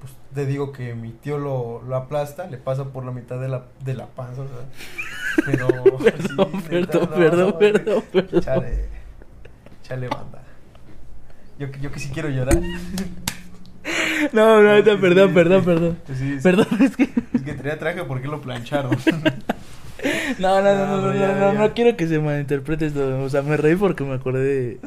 pues, 0.00 0.12
te 0.34 0.46
digo 0.46 0.70
que 0.72 0.94
mi 0.94 1.10
tío 1.12 1.38
lo, 1.38 1.82
lo 1.82 1.96
aplasta, 1.96 2.46
le 2.46 2.58
pasa 2.58 2.84
por 2.92 3.04
la 3.04 3.10
mitad 3.12 3.40
de 3.40 3.48
la, 3.48 3.64
de 3.84 3.94
la 3.94 4.06
panza, 4.06 4.42
o 4.42 4.46
sea, 4.46 5.44
pero... 5.46 5.68
Perdón, 5.98 6.48
sí, 6.62 6.68
neta, 6.70 7.10
perdón, 7.10 7.10
no, 7.10 7.14
perdón, 7.16 7.46
no, 7.46 7.58
perdón, 7.58 8.02
perdón. 8.12 8.40
Chale, 8.42 8.88
chale 9.82 10.08
banda. 10.08 10.41
Yo, 11.62 11.70
que- 11.70 11.80
yo 11.80 11.92
que 11.92 12.00
sí 12.00 12.10
quiero 12.12 12.28
llorar. 12.28 12.60
No, 14.32 14.62
no, 14.62 14.84
perdón, 14.84 15.28
sí, 15.30 15.34
perdón, 15.34 15.60
sí. 15.60 15.66
perdón. 15.66 15.98
Sí. 16.16 16.38
Perdón, 16.42 16.66
es 16.80 16.96
que. 16.96 17.02
Es 17.34 17.42
que 17.42 17.52
tenía 17.54 17.78
traje 17.78 18.04
porque 18.04 18.28
lo 18.28 18.40
plancharon. 18.40 18.96
No, 20.40 20.60
no, 20.60 20.74
no, 20.74 20.86
No, 20.86 20.96
no, 21.00 21.06
no, 21.12 21.14
ya, 21.14 21.32
no, 21.34 21.52
ya. 21.52 21.58
no 21.60 21.74
quiero 21.74 21.96
que 21.96 22.08
se 22.08 22.18
malinterprete 22.18 22.86
esto. 22.86 23.22
O 23.22 23.28
sea, 23.30 23.42
me 23.42 23.56
reí 23.56 23.76
porque 23.76 24.02
me 24.02 24.14
acordé 24.14 24.40
de. 24.42 24.80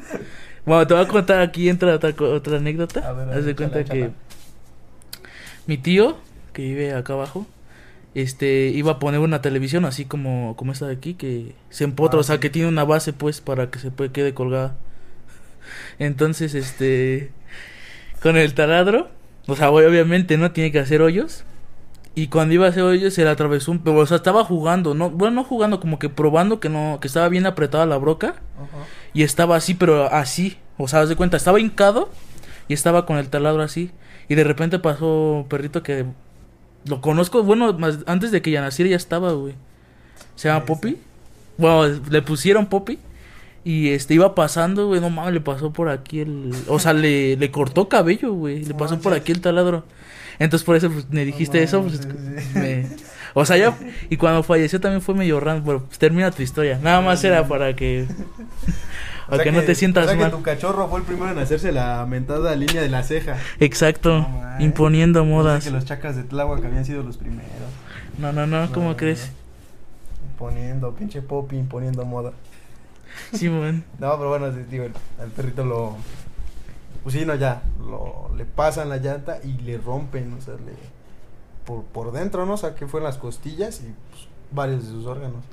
Bueno, 0.66 0.86
te 0.88 0.94
voy 0.94 1.04
a 1.04 1.08
contar 1.08 1.40
aquí 1.40 1.70
entra 1.70 1.96
otra, 1.96 2.10
otra 2.26 2.58
anécdota. 2.58 3.08
A 3.08 3.14
ver, 3.14 3.28
a 3.30 3.32
Haz 3.32 3.36
ver, 3.38 3.44
de 3.46 3.56
cuenta 3.56 3.80
échala, 3.80 3.94
que 3.94 4.00
échala. 4.08 4.14
mi 5.68 5.78
tío, 5.78 6.18
que 6.52 6.64
vive 6.64 6.94
acá 6.94 7.14
abajo, 7.14 7.46
este, 8.14 8.68
iba 8.70 8.94
a 8.94 9.00
poner 9.00 9.20
una 9.22 9.42
televisión 9.42 9.86
así 9.86 10.04
como, 10.06 10.56
como 10.58 10.72
esta 10.74 10.88
de 10.88 10.94
aquí, 10.96 11.14
que 11.14 11.54
se 11.70 11.86
empotra, 11.86 12.18
Ah, 12.18 12.22
o 12.22 12.24
sea, 12.24 12.40
que 12.42 12.50
tiene 12.50 12.68
una 12.68 12.84
base 12.84 13.14
pues 13.14 13.40
para 13.40 13.70
que 13.70 13.80
se 13.80 13.92
puede, 13.92 14.12
quede 14.12 14.34
colgada. 14.34 14.76
Entonces, 16.00 16.54
este, 16.56 17.32
con 18.22 18.38
el 18.38 18.54
taladro, 18.54 19.10
o 19.48 19.56
sea, 19.56 19.70
obviamente 19.72 20.38
no 20.38 20.52
tiene 20.52 20.72
que 20.72 20.80
hacer 20.80 21.02
hoyos. 21.02 21.44
Y 22.18 22.28
cuando 22.28 22.54
iba 22.54 22.66
a 22.66 22.70
hacer 22.70 22.84
hoyos 22.84 23.14
se 23.14 23.24
le 23.24 23.30
atravesó 23.30 23.72
un, 23.72 23.80
pero, 23.80 23.98
o 23.98 24.06
sea, 24.06 24.18
estaba 24.18 24.46
jugando, 24.46 24.94
no, 24.94 25.10
bueno, 25.10 25.36
no 25.36 25.44
jugando, 25.44 25.80
como 25.80 26.00
que 26.00 26.08
probando 26.08 26.62
que 26.62 26.70
no, 26.70 27.00
que 27.02 27.08
estaba 27.08 27.28
bien 27.28 27.46
apretada 27.46 27.86
la 27.86 27.98
broca. 27.98 28.36
Y 29.14 29.24
estaba 29.24 29.58
así, 29.58 29.74
pero 29.74 30.12
así. 30.12 30.58
O 30.78 30.88
sea, 30.88 31.02
haz 31.02 31.10
de 31.10 31.16
cuenta, 31.16 31.38
estaba 31.38 31.60
hincado 31.60 32.10
y 32.68 32.74
estaba 32.74 33.06
con 33.06 33.18
el 33.18 33.30
taladro 33.30 33.62
así. 33.62 33.92
Y 34.28 34.36
de 34.36 34.44
repente 34.44 34.80
pasó 34.80 35.34
un 35.34 35.48
perrito 35.48 35.84
que 35.84 36.06
lo 36.88 37.02
conozco, 37.02 37.44
bueno, 37.44 37.74
más 37.74 38.00
antes 38.06 38.32
de 38.32 38.42
que 38.42 38.52
ya 38.52 38.62
naciera 38.62 38.92
ya 38.92 38.98
estaba, 38.98 39.34
güey. 39.34 39.56
Se 40.36 40.48
llama 40.48 40.66
Poppy. 40.66 40.98
Bueno, 41.58 42.02
le 42.10 42.22
pusieron 42.22 42.68
Poppy. 42.68 43.00
Y 43.66 43.90
este 43.90 44.14
iba 44.14 44.34
pasando, 44.36 44.88
güey, 44.88 45.02
no 45.02 45.10
mames, 45.10 45.34
le 45.34 45.42
pasó 45.42 45.74
por 45.74 45.90
aquí 45.90 46.20
el. 46.22 46.52
O 46.68 46.80
sea, 46.80 46.94
le, 46.94 47.36
le 47.36 47.52
cortó 47.52 47.90
cabello, 47.90 48.32
güey. 48.32 48.64
Le 48.64 48.74
pasó 48.76 49.00
por 49.00 49.12
aquí 49.14 49.32
el 49.34 49.42
taladro. 49.42 49.84
Entonces 50.40 50.64
por 50.66 50.76
eso 50.76 50.90
pues, 50.92 51.10
me 51.10 51.26
dijiste 51.26 51.62
eso, 51.64 51.82
pues, 51.82 52.06
me- 52.54 52.86
O 53.34 53.44
sea, 53.44 53.58
ya. 53.58 53.76
Y 54.10 54.18
cuando 54.18 54.44
falleció 54.44 54.80
también 54.80 55.02
fue 55.02 55.16
medio 55.16 55.40
random. 55.40 55.66
Pero 55.66 55.80
pues, 55.84 55.98
termina 55.98 56.30
tu 56.32 56.42
historia. 56.44 56.80
Nada 56.82 57.02
más 57.02 57.24
era 57.24 57.48
para 57.48 57.76
que. 57.76 58.06
O 59.28 59.30
Para 59.32 59.42
sea 59.44 59.52
que 59.52 59.58
no 59.58 59.64
te 59.66 59.74
sientas 59.74 60.06
o 60.06 60.10
sea 60.10 60.18
mal. 60.20 60.30
que 60.30 60.38
tu 60.38 60.44
cachorro 60.44 60.88
fue 60.88 61.00
el 61.00 61.06
primero 61.08 61.32
en 61.32 61.40
hacerse 61.40 61.72
la 61.72 62.06
mentada 62.08 62.56
línea 62.56 62.80
de 62.84 62.90
la 62.90 63.02
ceja. 63.02 63.38
Exacto, 63.60 64.20
No 64.20 64.56
imponiendo 64.64 65.26
modas. 65.26 65.64
que 65.64 65.72
los 65.72 65.84
chacas 65.84 66.16
de 66.16 66.22
Tláhuac 66.26 66.64
habían 66.64 66.86
sido 66.86 67.02
los 67.02 67.18
primeros. 67.18 67.50
No, 68.20 68.32
no, 68.34 68.46
no, 68.46 68.72
¿cómo 68.72 68.90
No, 68.90 68.96
crees? 68.98 69.32
Imponiendo, 70.32 70.94
pinche 70.94 71.24
Poppy, 71.24 71.56
imponiendo 71.58 72.06
moda. 72.06 72.34
Sí. 73.34 73.48
No, 73.50 73.84
pero 74.18 74.30
bueno, 74.30 74.52
digo, 74.52 74.86
el- 74.86 74.94
al 75.22 75.30
perrito 75.30 75.64
lo. 75.66 75.96
Pues 77.04 77.14
sí, 77.16 77.26
no, 77.26 77.36
ya. 77.36 77.62
Lo, 77.80 78.32
le 78.36 78.46
pasan 78.46 78.90
la 78.90 78.98
llanta 78.98 79.40
y 79.44 79.54
le 79.62 79.78
rompen, 79.78 80.34
o 80.34 80.42
sea, 80.42 80.54
le. 80.56 80.74
Por, 81.66 81.84
por 81.84 82.12
dentro, 82.12 82.46
¿no? 82.46 82.54
O 82.54 82.58
sea, 82.58 82.76
que 82.76 82.88
fue 82.88 83.00
en 83.00 83.06
las 83.06 83.18
costillas 83.18 83.82
y 83.82 83.94
pues, 84.12 84.28
varios 84.52 84.84
de 84.86 84.90
sus 84.92 85.06
órganos. 85.06 85.44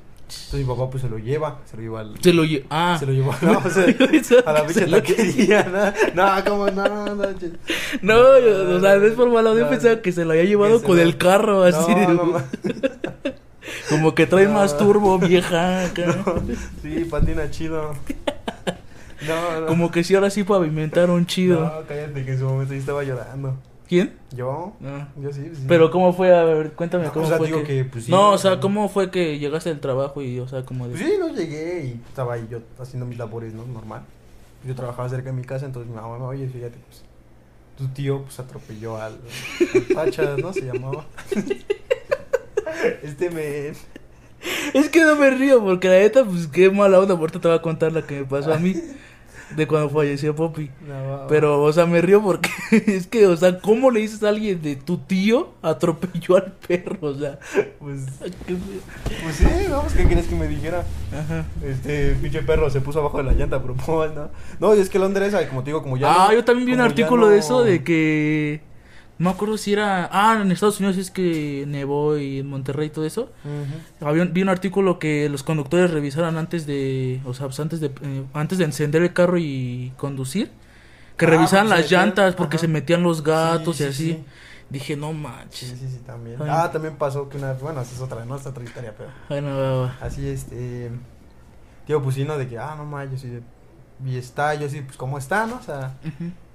Entonces 0.45 0.59
mi 0.67 0.73
papá, 0.73 0.89
pues 0.89 1.03
se 1.03 1.09
lo 1.09 1.17
lleva, 1.19 1.59
se 1.69 1.75
lo 1.77 1.83
lleva 1.83 1.99
al. 1.99 2.15
Se 2.21 2.33
lo 2.33 2.43
lle- 2.43 2.65
Ah. 2.69 2.95
Se 2.99 3.05
lo 3.05 3.11
llevó, 3.11 3.33
no, 3.41 3.57
o 3.59 3.69
sea, 3.69 3.85
a 4.45 4.53
la 4.53 4.65
pinche 4.65 4.87
taquería, 4.87 5.93
no, 6.15 6.25
no, 6.37 6.43
como, 6.45 6.67
no, 6.71 6.87
no, 6.87 7.15
no, 7.15 7.23
No, 8.01 8.39
yo- 8.39 8.77
o 8.77 8.79
sea, 8.79 8.95
no 8.97 9.05
es 9.05 9.13
por 9.13 9.29
malo. 9.31 9.57
Yo 9.57 9.69
pensaba 9.69 10.01
que 10.01 10.11
se 10.11 10.25
lo 10.25 10.31
había 10.31 10.45
llevado 10.45 10.81
con 10.81 10.97
el 10.99 11.17
carro, 11.17 11.63
así. 11.63 11.93
No, 11.93 12.13
no, 12.13 12.41
como 13.89 14.15
que 14.15 14.25
trae 14.27 14.45
No. 14.45 14.53
más 14.53 14.77
turbo, 14.77 15.17
vieja. 15.19 15.87
no, 15.97 16.43
sí, 16.81 17.05
patina 17.09 17.49
chido. 17.49 17.93
No, 19.27 19.61
no. 19.61 19.67
Como 19.67 19.89
que 19.89 20.03
si 20.03 20.15
ahora 20.15 20.29
sí 20.29 20.43
pavimentaron 20.43 21.25
chido. 21.25 21.61
No, 21.61 21.87
cállate, 21.87 22.25
que 22.25 22.31
en 22.33 22.39
su 22.39 22.43
momento 22.43 22.73
yo 22.73 22.79
estaba 22.81 23.03
llorando. 23.05 23.55
¿Quién? 23.87 24.13
¿Yo? 24.35 24.73
No. 24.81 25.07
Yo 25.15 25.31
sí, 25.31 25.49
sí. 25.53 25.63
Pero 25.65 25.91
¿cómo 25.91 26.11
fue? 26.11 26.35
A 26.35 26.43
ver, 26.43 26.73
cuéntame 26.73 27.07
cómo 27.07 27.25
o 27.25 27.27
sea, 27.29 27.37
fue 27.37 27.47
digo 27.47 27.59
que... 27.61 27.67
que, 27.67 27.85
pues, 27.85 28.03
sí, 28.05 28.11
no, 28.11 28.31
o 28.31 28.37
sea, 28.37 28.59
¿cómo 28.59 28.89
fue 28.89 29.11
que 29.11 29.39
llegaste 29.39 29.69
del 29.69 29.79
trabajo 29.79 30.21
y, 30.21 30.39
o 30.39 30.47
sea, 30.49 30.63
como 30.65 30.89
de... 30.89 30.97
Pues 30.97 31.09
sí, 31.09 31.13
no 31.17 31.29
llegué 31.29 31.85
y 31.85 32.01
estaba 32.09 32.33
ahí 32.33 32.45
yo 32.49 32.59
haciendo 32.81 33.05
mis 33.05 33.17
labores, 33.17 33.53
¿no? 33.53 33.65
Normal. 33.65 34.01
Yo 34.67 34.75
trabajaba 34.75 35.07
cerca 35.07 35.29
de 35.29 35.37
mi 35.37 35.43
casa, 35.43 35.65
entonces 35.67 35.89
mi 35.89 35.95
mamá 35.95 36.17
me 36.17 36.25
oye, 36.25 36.47
fíjate, 36.49 36.75
pues, 36.85 37.03
tu 37.77 37.87
tío, 37.93 38.23
pues, 38.23 38.39
atropelló 38.39 38.97
al, 39.01 39.17
al 39.73 39.81
Pachas, 39.93 40.37
¿no? 40.37 40.51
Se 40.51 40.61
llamaba. 40.61 41.05
este 43.03 43.29
me... 43.29 43.73
Es 44.73 44.89
que 44.89 45.01
no 45.03 45.15
me 45.15 45.29
río 45.29 45.63
porque 45.63 45.87
la 45.87 45.99
neta, 45.99 46.25
pues 46.25 46.47
qué 46.47 46.69
mala 46.69 46.99
onda. 46.99 47.13
Ahorita 47.15 47.39
te 47.39 47.47
voy 47.47 47.57
a 47.57 47.61
contar 47.61 47.91
la 47.93 48.01
que 48.01 48.19
me 48.19 48.25
pasó 48.25 48.53
a 48.53 48.57
mí 48.57 48.75
de 49.55 49.67
cuando 49.67 49.89
falleció 49.89 50.35
Poppy. 50.35 50.69
No, 50.87 51.27
Pero, 51.29 51.61
o 51.63 51.71
sea, 51.71 51.85
me 51.85 52.01
río 52.01 52.21
porque 52.21 52.49
es 52.87 53.07
que, 53.07 53.25
o 53.27 53.37
sea, 53.37 53.59
¿cómo 53.59 53.89
le 53.91 54.01
dices 54.01 54.21
a 54.23 54.29
alguien 54.29 54.61
de 54.61 54.75
tu 54.75 54.97
tío 54.97 55.53
atropelló 55.61 56.35
al 56.35 56.51
perro? 56.67 56.97
O 57.01 57.13
sea, 57.15 57.39
Pues, 57.79 58.01
pues 59.23 59.35
sí, 59.37 59.45
vamos, 59.69 59.93
¿qué 59.93 60.03
quieres 60.05 60.25
que 60.27 60.35
me 60.35 60.47
dijera? 60.47 60.83
Ajá. 61.13 61.45
Este 61.65 62.15
pinche 62.21 62.41
perro 62.41 62.69
se 62.69 62.81
puso 62.81 62.99
abajo 62.99 63.19
de 63.19 63.23
la 63.23 63.33
llanta 63.33 63.57
a 63.57 63.61
propósito, 63.63 64.29
¿no? 64.59 64.67
No, 64.69 64.75
y 64.75 64.79
es 64.81 64.89
que 64.89 64.99
Londres, 64.99 65.33
como 65.49 65.61
te 65.63 65.67
digo, 65.69 65.81
como 65.83 65.95
ya... 65.97 66.11
Ah, 66.11 66.27
no- 66.29 66.33
yo 66.33 66.43
también 66.43 66.65
vi 66.67 66.73
un 66.73 66.81
artículo 66.81 67.29
de 67.29 67.37
eso 67.37 67.63
de 67.63 67.83
que. 67.83 68.61
No 69.19 69.29
me 69.29 69.35
acuerdo 69.35 69.57
si 69.57 69.73
era. 69.73 70.09
Ah, 70.11 70.39
en 70.41 70.51
Estados 70.51 70.79
Unidos 70.79 70.97
es 70.97 71.11
que 71.11 71.65
nevó 71.67 72.17
y 72.17 72.39
en 72.39 72.47
Monterrey 72.49 72.87
y 72.87 72.89
todo 72.89 73.05
eso. 73.05 73.31
Había, 74.01 74.23
un- 74.23 74.33
vi 74.33 74.41
un 74.41 74.49
artículo 74.49 74.97
que 74.99 75.29
los 75.29 75.43
conductores 75.43 75.91
revisaran 75.91 76.37
antes 76.37 76.65
de. 76.65 77.21
O 77.25 77.33
sea, 77.33 77.45
pues 77.47 77.59
antes 77.59 77.79
de, 77.79 77.87
eh, 78.01 78.23
antes 78.33 78.57
de 78.57 78.65
encender 78.65 79.01
el 79.03 79.13
carro 79.13 79.37
y 79.37 79.93
conducir. 79.97 80.51
Que 81.15 81.25
Ah, 81.25 81.29
revisaran 81.29 81.69
las 81.69 81.81
metían- 81.81 82.05
llantas 82.07 82.35
porque 82.35 82.55
ajá. 82.57 82.61
se 82.61 82.67
metían 82.67 83.03
los 83.03 83.23
gatos 83.23 83.77
Sí, 83.77 83.83
y 83.83 83.85
sí, 83.85 83.89
así. 83.91 84.13
sí. 84.13 84.25
Dije, 84.71 84.95
no 84.97 85.09
Sí, 85.11 85.17
manches. 85.17 85.69
sí, 85.69 85.87
sí, 85.87 85.99
también. 86.03 86.41
Ay. 86.41 86.47
Ah, 86.51 86.71
también 86.71 86.95
pasó 86.95 87.29
que 87.29 87.37
una... 87.37 87.53
Bueno, 87.53 87.81
esa 87.81 87.93
es 87.93 88.01
otra, 88.01 88.25
¿no? 88.25 88.35
Esta 88.35 88.49
otra 88.49 88.63
historia, 88.63 88.95
pero... 88.97 89.11
Bueno, 89.29 89.55
va, 89.55 89.81
va. 89.83 89.97
Así, 90.01 90.27
este... 90.27 90.89
Tío, 91.85 92.01
pues 92.01 92.15
sí, 92.15 92.23
¿no? 92.23 92.35
De 92.39 92.47
que, 92.47 92.57
ah, 92.57 92.75
no 92.75 93.03
yo 93.05 93.15
sí... 93.17 93.27
de- 93.27 93.43
Y 94.05 94.17
está, 94.17 94.53
yo 94.55 94.67
sí, 94.69 94.81
pues, 94.81 94.97
¿cómo 94.97 95.17
está, 95.17 95.45
no? 95.45 95.55
O 95.55 95.61
sea, 95.61 95.95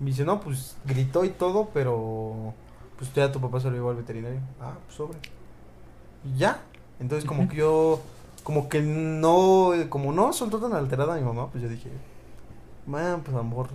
me 0.00 0.06
dice, 0.06 0.24
no, 0.24 0.40
pues, 0.40 0.76
gritó 0.84 1.24
y 1.24 1.30
todo, 1.30 1.70
pero... 1.72 2.54
Pues 2.96 3.12
ya 3.14 3.30
tu 3.30 3.40
papá 3.40 3.60
se 3.60 3.68
lo 3.68 3.74
llevó 3.74 3.90
al 3.90 3.96
veterinario. 3.96 4.40
Ah, 4.60 4.74
pues, 4.84 4.96
sobre. 4.96 5.18
Y 6.24 6.38
ya. 6.38 6.60
Entonces, 6.98 7.28
como 7.28 7.48
que 7.48 7.56
yo... 7.56 8.00
Como 8.42 8.68
que 8.68 8.82
no... 8.82 9.70
Como 9.88 10.12
no 10.12 10.32
soltó 10.32 10.58
tan 10.58 10.72
alterada 10.72 11.14
a 11.14 11.16
mi 11.16 11.22
mamá, 11.22 11.48
pues 11.48 11.62
yo 11.62 11.68
dije... 11.68 11.90
Man, 12.86 13.22
pues, 13.22 13.34
a 13.34 13.38
lo 13.38 13.44
mejor... 13.44 13.68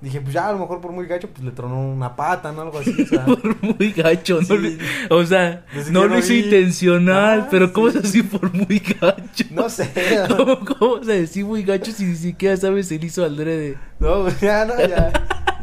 Dije, 0.00 0.18
pues 0.22 0.32
ya, 0.32 0.48
a 0.48 0.52
lo 0.52 0.58
mejor 0.60 0.80
por 0.80 0.92
muy 0.92 1.06
gacho, 1.06 1.28
pues 1.28 1.44
le 1.44 1.50
tronó 1.50 1.78
una 1.78 2.16
pata, 2.16 2.52
¿no? 2.52 2.62
Algo 2.62 2.78
así, 2.78 3.02
o 3.02 3.06
sea... 3.06 3.26
Por 3.26 3.62
muy 3.62 3.92
gacho, 3.92 4.40
no 4.48 4.56
le- 4.56 4.78
o 5.10 5.26
sea, 5.26 5.66
no 5.90 6.06
lo 6.06 6.18
hizo 6.18 6.32
vi. 6.32 6.38
intencional, 6.40 7.40
Ah, 7.42 7.48
pero 7.50 7.70
¿cómo 7.70 7.90
sí. 7.90 7.98
es 7.98 8.04
así 8.06 8.22
por 8.22 8.50
muy 8.54 8.78
gacho? 8.78 9.44
No 9.50 9.68
sé. 9.68 9.90
¿Cómo, 10.36 10.58
cómo 10.64 10.96
a 10.96 11.00
decir 11.00 11.44
muy 11.44 11.62
gacho 11.64 11.92
si 11.92 12.04
ni 12.06 12.16
siquiera 12.16 12.56
sabes 12.56 12.88
si 12.88 12.94
él 12.94 13.04
hizo 13.04 13.22
adrede? 13.24 13.76
No, 13.98 14.26
ya, 14.40 14.64
no, 14.64 14.78
ya. 14.78 15.12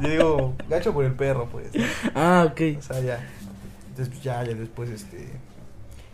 Yo 0.03 0.07
digo, 0.09 0.55
gacho 0.69 0.93
por 0.93 1.03
el 1.05 1.13
perro, 1.13 1.47
pues. 1.51 1.69
Ah, 2.13 2.45
ok. 2.47 2.77
O 2.77 2.81
sea, 2.83 2.99
ya. 3.01 3.19
Entonces, 3.89 4.09
pues, 4.13 4.21
ya, 4.23 4.43
ya 4.43 4.53
después, 4.53 4.91
este. 4.91 5.29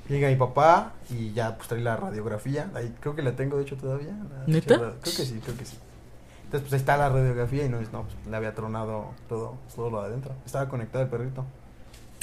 Llega 0.08 0.30
mi 0.30 0.36
papá 0.38 0.94
y 1.10 1.34
ya, 1.34 1.58
pues 1.58 1.68
trae 1.68 1.82
la 1.82 1.98
radiografía. 1.98 2.70
Ahí 2.74 2.94
creo 3.02 3.16
que 3.18 3.22
la 3.22 3.34
tengo, 3.36 3.58
de 3.58 3.64
hecho, 3.64 3.76
todavía. 3.76 4.12
la 4.12 4.46
¿Neta? 4.48 4.76
Creo 4.78 4.96
que 5.02 5.12
sí, 5.12 5.40
creo 5.44 5.58
que 5.58 5.66
sí. 5.66 5.76
Entonces, 6.54 6.70
pues 6.70 6.74
ahí 6.74 6.80
está 6.82 6.98
la 6.98 7.10
radiografía 7.10 7.66
y 7.66 7.70
no, 7.70 7.82
no 7.82 8.04
pues, 8.04 8.16
le 8.30 8.38
había 8.38 8.54
tronado 8.54 9.10
todo, 9.28 9.58
todo 9.76 9.89
lo 9.89 10.02
de 10.02 10.10
adentro. 10.10 10.36
Estaba 10.46 10.70
conectado 10.70 11.04
el 11.04 11.10
perrito. 11.10 11.44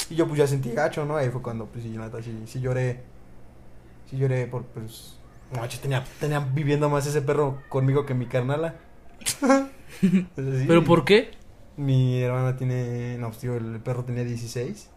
Y 0.08 0.14
yo, 0.14 0.28
pues 0.28 0.38
ya 0.38 0.46
sentí 0.46 0.70
gacho, 0.70 1.04
¿no? 1.04 1.16
Ahí 1.16 1.30
fue 1.30 1.42
cuando, 1.42 1.66
pues 1.66 1.82
sí, 1.82 1.88
neta, 1.88 2.22
sí, 2.22 2.44
sí 2.46 2.60
lloré. 2.60 3.02
Sí 4.08 4.16
lloré 4.16 4.46
por, 4.46 4.62
pues. 4.66 5.16
No, 5.52 5.66
yo 5.66 5.80
tenía, 5.80 6.04
tenía 6.20 6.38
viviendo 6.38 6.88
más 6.88 7.08
ese 7.08 7.22
perro 7.22 7.60
conmigo 7.68 8.06
que 8.06 8.14
mi 8.14 8.26
carnala. 8.26 8.76
Entonces, 10.00 10.60
sí. 10.60 10.64
¿Pero 10.68 10.84
por 10.84 11.04
qué? 11.04 11.32
Mi 11.76 12.22
hermana 12.22 12.56
tiene. 12.56 13.18
No, 13.18 13.32
pues 13.32 13.42
el 13.42 13.80
perro 13.80 14.04
tenía 14.04 14.22
16. 14.22 14.90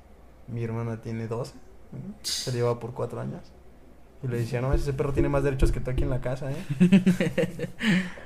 Mi 0.47 0.63
hermana 0.63 1.01
tiene 1.01 1.27
12. 1.27 1.55
¿no? 1.91 2.13
Se 2.21 2.51
le 2.51 2.57
llevaba 2.57 2.79
por 2.79 2.93
4 2.93 3.19
años. 3.19 3.41
Y 4.23 4.27
le 4.27 4.37
decía, 4.37 4.61
no, 4.61 4.71
ese 4.73 4.93
perro 4.93 5.11
tiene 5.11 5.27
más 5.27 5.43
derechos 5.43 5.71
que 5.71 5.81
tú 5.81 5.91
aquí 5.91 6.03
en 6.03 6.09
la 6.09 6.21
casa, 6.21 6.49
¿eh? 6.51 6.55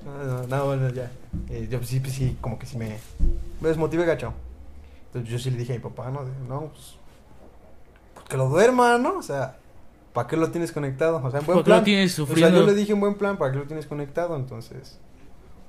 no, 0.06 0.24
no, 0.24 0.48
no, 0.48 0.66
bueno, 0.66 0.90
ya. 0.90 1.12
Eh, 1.50 1.68
yo 1.70 1.82
sí, 1.84 2.00
pues 2.00 2.14
sí, 2.14 2.38
como 2.40 2.60
que 2.60 2.68
sí 2.68 2.78
me. 2.78 2.98
Me 3.62 3.70
desmotivé, 3.70 4.06
gacho. 4.06 4.34
Entonces 5.08 5.32
yo 5.32 5.40
sí 5.40 5.50
le 5.50 5.58
dije 5.58 5.74
a 5.74 5.76
mi 5.78 5.82
papá, 5.82 6.12
¿no? 6.12 6.22
No, 6.48 6.68
pues. 6.68 6.98
pues 8.14 8.26
que 8.28 8.38
lo 8.38 8.48
duerma, 8.50 8.98
¿no? 9.00 9.18
O 9.18 9.22
sea, 9.24 9.58
¿para 10.14 10.28
qué 10.28 10.38
lo 10.38 10.52
tienes 10.52 10.72
conectado? 10.72 11.20
O 11.24 11.32
sea, 11.32 11.40
en 11.40 11.46
buen 11.48 11.58
¿Por 11.58 11.66
qué 11.66 11.74
lo 11.74 11.78
plan. 11.78 11.84
tienes 11.84 12.20
O 12.20 12.28
sea, 12.28 12.28
sufriendo? 12.28 12.60
yo 12.60 12.66
le 12.68 12.76
dije 12.76 12.94
en 12.94 13.00
buen 13.00 13.16
plan, 13.16 13.38
¿para 13.38 13.52
qué 13.52 13.58
lo 13.58 13.66
tienes 13.66 13.88
conectado? 13.88 14.36
Entonces, 14.36 15.00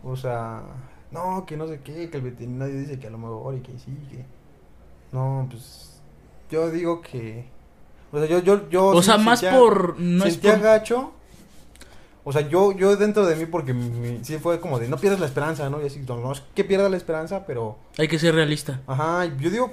o 0.04 0.14
sea, 0.16 0.62
no, 1.10 1.46
que 1.46 1.56
no 1.56 1.66
sé 1.66 1.80
qué, 1.80 2.10
que 2.10 2.18
el 2.18 2.22
veterinario 2.22 2.78
dice 2.78 2.98
que 2.98 3.06
a 3.06 3.10
lo 3.10 3.18
mejor 3.18 3.54
y 3.56 3.60
que 3.60 3.78
sí, 3.78 3.96
que... 4.10 4.26
No, 5.12 5.46
pues, 5.50 6.02
yo 6.50 6.70
digo 6.70 7.00
que... 7.00 7.46
O 8.12 8.18
sea, 8.18 8.26
yo, 8.28 8.38
yo, 8.40 8.68
yo... 8.70 8.86
O 8.88 9.02
sí 9.02 9.06
sea, 9.06 9.18
más 9.18 9.40
sentía- 9.40 9.58
por... 9.58 9.98
No 10.00 10.24
es 10.24 10.32
sentía 10.34 10.52
por... 10.54 10.62
gacho. 10.62 11.12
O 12.24 12.32
sea, 12.32 12.46
yo, 12.46 12.72
yo 12.72 12.94
dentro 12.96 13.24
de 13.26 13.36
mí, 13.36 13.46
porque 13.46 13.72
mi- 13.72 14.22
sí 14.22 14.36
fue 14.38 14.60
como 14.60 14.78
de 14.78 14.86
no 14.88 14.98
pierdas 14.98 15.18
la 15.20 15.26
esperanza, 15.26 15.70
¿no? 15.70 15.82
Y 15.82 15.86
así, 15.86 16.00
no, 16.06 16.18
no 16.18 16.32
es 16.32 16.42
que 16.54 16.62
pierda 16.64 16.88
la 16.90 16.96
esperanza, 16.98 17.46
pero 17.46 17.78
Hay 17.96 18.06
que 18.08 18.18
ser 18.18 18.34
realista. 18.34 18.80
Ajá, 18.86 19.24
yo 19.38 19.50
digo, 19.50 19.72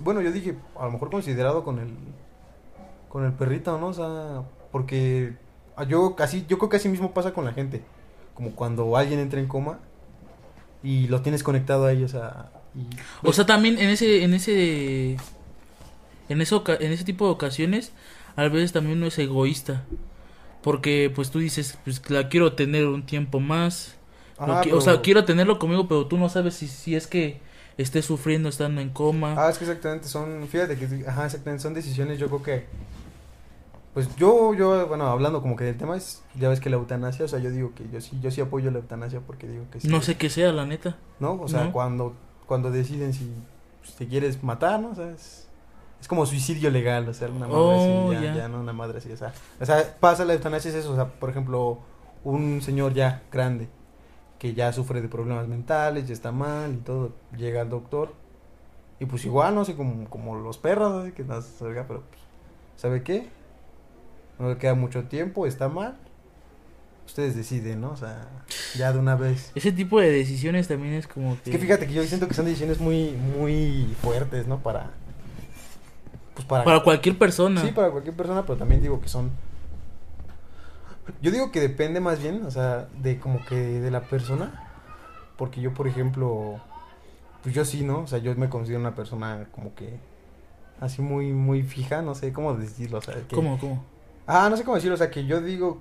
bueno, 0.00 0.20
yo 0.20 0.30
dije, 0.30 0.54
a 0.78 0.84
lo 0.84 0.90
mejor 0.92 1.10
considerado 1.10 1.64
con 1.64 1.78
el 1.78 1.88
con 3.08 3.24
el 3.24 3.32
perrito, 3.32 3.78
¿no? 3.78 3.86
O 3.86 3.92
sea, 3.94 4.42
porque 4.70 5.32
ah, 5.76 5.84
yo 5.84 6.14
casi 6.14 6.44
yo 6.46 6.58
creo 6.58 6.68
que 6.68 6.76
así 6.76 6.90
mismo 6.90 7.12
pasa 7.12 7.32
con 7.32 7.46
la 7.46 7.52
gente, 7.54 7.82
como 8.34 8.50
cuando 8.50 8.94
alguien 8.98 9.18
entra 9.20 9.40
en 9.40 9.46
coma 9.48 9.78
y 10.82 11.06
lo 11.06 11.22
tienes 11.22 11.42
conectado 11.42 11.86
ahí, 11.86 12.04
o 12.04 12.08
sea, 12.08 12.50
y, 12.74 12.86
O 13.26 13.32
sea, 13.32 13.46
también 13.46 13.78
en 13.78 13.88
ese... 13.88 14.22
En 14.24 14.34
ese... 14.34 15.16
En, 16.28 16.40
eso, 16.40 16.62
en 16.66 16.92
ese 16.92 17.04
tipo 17.04 17.26
de 17.26 17.32
ocasiones, 17.32 17.92
a 18.36 18.44
veces 18.48 18.72
también 18.72 18.98
uno 18.98 19.06
es 19.06 19.18
egoísta. 19.18 19.84
Porque, 20.62 21.10
pues, 21.14 21.30
tú 21.30 21.38
dices, 21.38 21.78
pues, 21.84 22.02
la 22.10 22.28
quiero 22.28 22.52
tener 22.54 22.86
un 22.86 23.04
tiempo 23.06 23.40
más. 23.40 23.96
qui- 24.38 24.72
O 24.72 24.80
sea, 24.80 25.00
quiero 25.00 25.24
tenerlo 25.24 25.58
conmigo, 25.58 25.88
pero 25.88 26.06
tú 26.06 26.16
no 26.18 26.28
sabes 26.28 26.54
si, 26.54 26.68
si 26.68 26.94
es 26.94 27.06
que 27.06 27.40
esté 27.76 28.02
sufriendo 28.02 28.48
estando 28.48 28.80
en 28.80 28.90
coma. 28.90 29.34
Ah, 29.36 29.50
es 29.50 29.58
que 29.58 29.64
exactamente 29.64 30.08
son, 30.08 30.46
fíjate 30.48 30.76
que, 30.76 30.84
ajá, 31.06 31.26
exactamente 31.26 31.62
son 31.62 31.74
decisiones, 31.74 32.18
yo 32.18 32.26
creo 32.28 32.42
que, 32.42 32.64
pues 33.94 34.14
yo, 34.16 34.54
yo, 34.54 34.86
bueno, 34.86 35.06
hablando 35.06 35.42
como 35.42 35.56
que 35.56 35.64
del 35.64 35.76
tema 35.76 35.96
es, 35.96 36.22
ya 36.38 36.48
ves 36.48 36.60
que 36.60 36.70
la 36.70 36.76
eutanasia, 36.76 37.24
o 37.24 37.28
sea, 37.28 37.38
yo 37.40 37.50
digo 37.50 37.72
que 37.74 37.88
yo 37.90 38.00
sí, 38.00 38.18
yo 38.20 38.30
sí 38.30 38.40
apoyo 38.40 38.70
la 38.70 38.78
eutanasia 38.78 39.20
porque 39.20 39.48
digo 39.48 39.64
que 39.72 39.80
sí. 39.80 39.88
no 39.88 40.02
sé 40.02 40.16
qué 40.16 40.30
sea, 40.30 40.52
la 40.52 40.66
neta. 40.66 40.96
¿no? 41.18 41.40
O 41.40 41.48
sea, 41.48 41.64
¿No? 41.64 41.72
cuando, 41.72 42.14
cuando 42.46 42.70
deciden 42.70 43.12
si 43.12 43.32
pues, 43.80 43.94
te 43.96 44.06
quieres 44.06 44.42
matar, 44.44 44.78
¿no? 44.80 44.90
O 44.90 44.94
sea, 44.94 45.10
es, 45.10 45.47
es 46.00 46.08
como 46.08 46.26
suicidio 46.26 46.70
legal, 46.70 47.08
o 47.08 47.14
sea, 47.14 47.28
una 47.28 47.46
madre 47.46 47.54
Oh, 47.56 48.10
así, 48.12 48.22
ya, 48.22 48.32
ya. 48.32 48.36
ya, 48.36 48.48
no 48.48 48.60
una 48.60 48.72
madre 48.72 48.98
así, 48.98 49.10
o 49.10 49.16
sea, 49.16 49.32
o 49.60 49.66
sea, 49.66 49.96
pasa 49.98 50.24
la 50.24 50.34
eutanasia 50.34 50.70
es 50.70 50.76
eso, 50.76 50.92
o 50.92 50.94
sea, 50.94 51.06
por 51.06 51.30
ejemplo, 51.30 51.78
un 52.24 52.62
señor 52.62 52.94
ya 52.94 53.22
grande 53.32 53.68
que 54.38 54.54
ya 54.54 54.72
sufre 54.72 55.02
de 55.02 55.08
problemas 55.08 55.48
mentales, 55.48 56.06
ya 56.06 56.14
está 56.14 56.30
mal 56.30 56.74
y 56.74 56.76
todo, 56.78 57.12
llega 57.36 57.62
al 57.62 57.70
doctor 57.70 58.12
y 59.00 59.06
pues 59.06 59.24
igual, 59.24 59.54
no 59.54 59.64
sé, 59.64 59.76
como, 59.76 60.08
como 60.08 60.36
los 60.36 60.58
perros, 60.58 61.02
así 61.02 61.12
que 61.12 61.24
no 61.24 61.40
se 61.40 61.56
salga, 61.56 61.86
pero 61.86 62.02
pues, 62.02 62.20
¿sabe 62.76 63.02
qué? 63.02 63.28
No 64.38 64.48
le 64.48 64.58
queda 64.58 64.74
mucho 64.74 65.04
tiempo, 65.04 65.46
está 65.46 65.68
mal. 65.68 65.96
Ustedes 67.06 67.34
deciden, 67.34 67.80
¿no? 67.80 67.92
O 67.92 67.96
sea, 67.96 68.28
ya 68.76 68.92
de 68.92 68.98
una 68.98 69.16
vez. 69.16 69.50
Ese 69.54 69.72
tipo 69.72 69.98
de 69.98 70.10
decisiones 70.10 70.68
también 70.68 70.94
es 70.94 71.06
como 71.06 71.40
que... 71.42 71.50
Es 71.50 71.56
que 71.56 71.58
fíjate 71.58 71.86
que 71.86 71.94
yo 71.94 72.02
siento 72.04 72.28
que 72.28 72.34
son 72.34 72.44
decisiones 72.44 72.80
muy, 72.80 73.12
muy 73.12 73.96
fuertes, 74.02 74.46
¿no? 74.46 74.58
Para. 74.62 74.90
Pues 76.38 76.46
para. 76.46 76.62
Para 76.62 76.84
cualquier 76.84 77.18
persona. 77.18 77.60
Sí, 77.60 77.72
para 77.72 77.90
cualquier 77.90 78.14
persona, 78.14 78.42
pero 78.42 78.56
también 78.56 78.80
digo 78.80 79.00
que 79.00 79.08
son. 79.08 79.32
Yo 81.20 81.32
digo 81.32 81.50
que 81.50 81.60
depende 81.60 81.98
más 81.98 82.22
bien, 82.22 82.46
o 82.46 82.50
sea, 82.52 82.86
de 83.02 83.18
como 83.18 83.44
que 83.44 83.56
de 83.56 83.90
la 83.90 84.02
persona. 84.02 84.70
Porque 85.36 85.60
yo, 85.60 85.74
por 85.74 85.88
ejemplo. 85.88 86.60
Pues 87.42 87.56
yo 87.56 87.64
sí, 87.64 87.82
¿no? 87.82 88.02
O 88.02 88.06
sea, 88.06 88.20
yo 88.20 88.36
me 88.36 88.48
considero 88.48 88.78
una 88.78 88.94
persona 88.94 89.48
como 89.50 89.74
que. 89.74 89.98
Así 90.80 91.02
muy, 91.02 91.32
muy 91.32 91.64
fija, 91.64 92.02
no 92.02 92.14
sé 92.14 92.32
cómo 92.32 92.54
decirlo, 92.54 92.98
o 92.98 93.02
sea. 93.02 93.14
Que, 93.14 93.34
¿Cómo, 93.34 93.58
cómo? 93.58 93.84
Ah, 94.28 94.46
no 94.48 94.56
sé 94.56 94.62
cómo 94.62 94.76
decirlo, 94.76 94.94
o 94.94 94.98
sea, 94.98 95.10
que 95.10 95.26
yo 95.26 95.40
digo, 95.40 95.78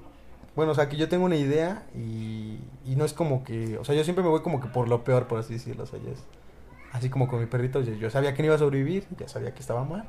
bueno, 0.55 0.71
o 0.71 0.75
sea, 0.75 0.89
que 0.89 0.97
yo 0.97 1.07
tengo 1.07 1.25
una 1.25 1.35
idea 1.35 1.83
y, 1.93 2.57
y 2.83 2.95
no 2.95 3.05
es 3.05 3.13
como 3.13 3.43
que, 3.43 3.77
o 3.77 3.85
sea, 3.85 3.93
yo 3.93 4.03
siempre 4.03 4.23
me 4.23 4.29
voy 4.31 4.41
como 4.41 4.59
que 4.59 4.67
por 4.69 4.87
lo 4.87 5.03
peor, 5.03 5.27
por 5.27 5.37
así 5.37 5.53
decirlo, 5.53 5.83
o 5.83 5.85
sea, 5.85 5.99
ya 5.99 6.09
es 6.09 6.23
así 6.93 7.11
como 7.11 7.27
con 7.27 7.39
mi 7.39 7.45
perrito, 7.45 7.81
yo, 7.81 7.93
yo 7.93 8.09
sabía 8.09 8.33
que 8.33 8.41
no 8.41 8.47
iba 8.47 8.55
a 8.55 8.59
sobrevivir, 8.59 9.05
ya 9.19 9.27
sabía 9.27 9.53
que 9.53 9.59
estaba 9.59 9.83
mal. 9.83 10.07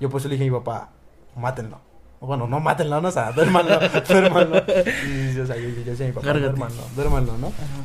Yo 0.00 0.10
pues 0.10 0.24
le 0.24 0.30
dije 0.30 0.44
a 0.44 0.52
mi 0.52 0.58
papá, 0.58 0.90
mátenlo. 1.36 1.80
Bueno, 2.20 2.46
no 2.48 2.60
mátenlo, 2.60 3.00
no, 3.00 3.08
o 3.08 3.12
sea, 3.12 3.32
duérmanlo, 3.36 3.78
duérmanlo. 4.08 4.56
Y, 4.58 5.38
o 5.38 5.46
sea, 5.46 5.56
yo, 5.56 5.68
decía 5.84 6.06
a 6.06 6.08
mi 6.08 6.14
papá, 6.14 6.26
Gárgate. 6.26 6.46
duérmanlo, 6.48 6.82
duérmanlo, 6.94 7.38
¿no? 7.38 7.46
Ajá. 7.48 7.82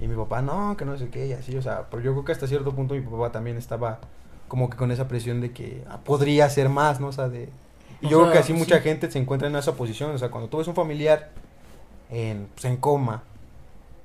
Y 0.00 0.06
mi 0.08 0.16
papá, 0.16 0.42
no, 0.42 0.76
que 0.76 0.84
no 0.84 0.98
sé 0.98 1.08
qué, 1.08 1.26
y 1.28 1.32
así, 1.32 1.56
o 1.56 1.62
sea, 1.62 1.84
pero 1.90 2.02
yo 2.02 2.12
creo 2.12 2.24
que 2.24 2.32
hasta 2.32 2.46
cierto 2.46 2.74
punto 2.74 2.94
mi 2.94 3.00
papá 3.00 3.30
también 3.30 3.56
estaba 3.56 4.00
como 4.48 4.68
que 4.68 4.76
con 4.76 4.90
esa 4.90 5.08
presión 5.08 5.40
de 5.40 5.52
que 5.52 5.82
ah, 5.88 5.98
podría 6.04 6.50
ser 6.50 6.68
más, 6.68 7.00
¿no? 7.00 7.08
O 7.08 7.12
sea, 7.12 7.28
de... 7.28 7.48
Y 8.00 8.06
O 8.06 8.10
yo 8.10 8.20
creo 8.20 8.32
que 8.32 8.38
así 8.38 8.52
mucha 8.52 8.76
sí. 8.78 8.82
gente 8.82 9.10
se 9.10 9.18
encuentra 9.18 9.48
en 9.48 9.56
esa 9.56 9.74
posición, 9.74 10.10
o 10.10 10.18
sea, 10.18 10.30
cuando 10.30 10.48
tú 10.50 10.58
ves 10.58 10.68
un 10.68 10.74
familiar 10.74 11.30
en, 12.10 12.48
pues, 12.54 12.64
en 12.66 12.76
coma 12.76 13.22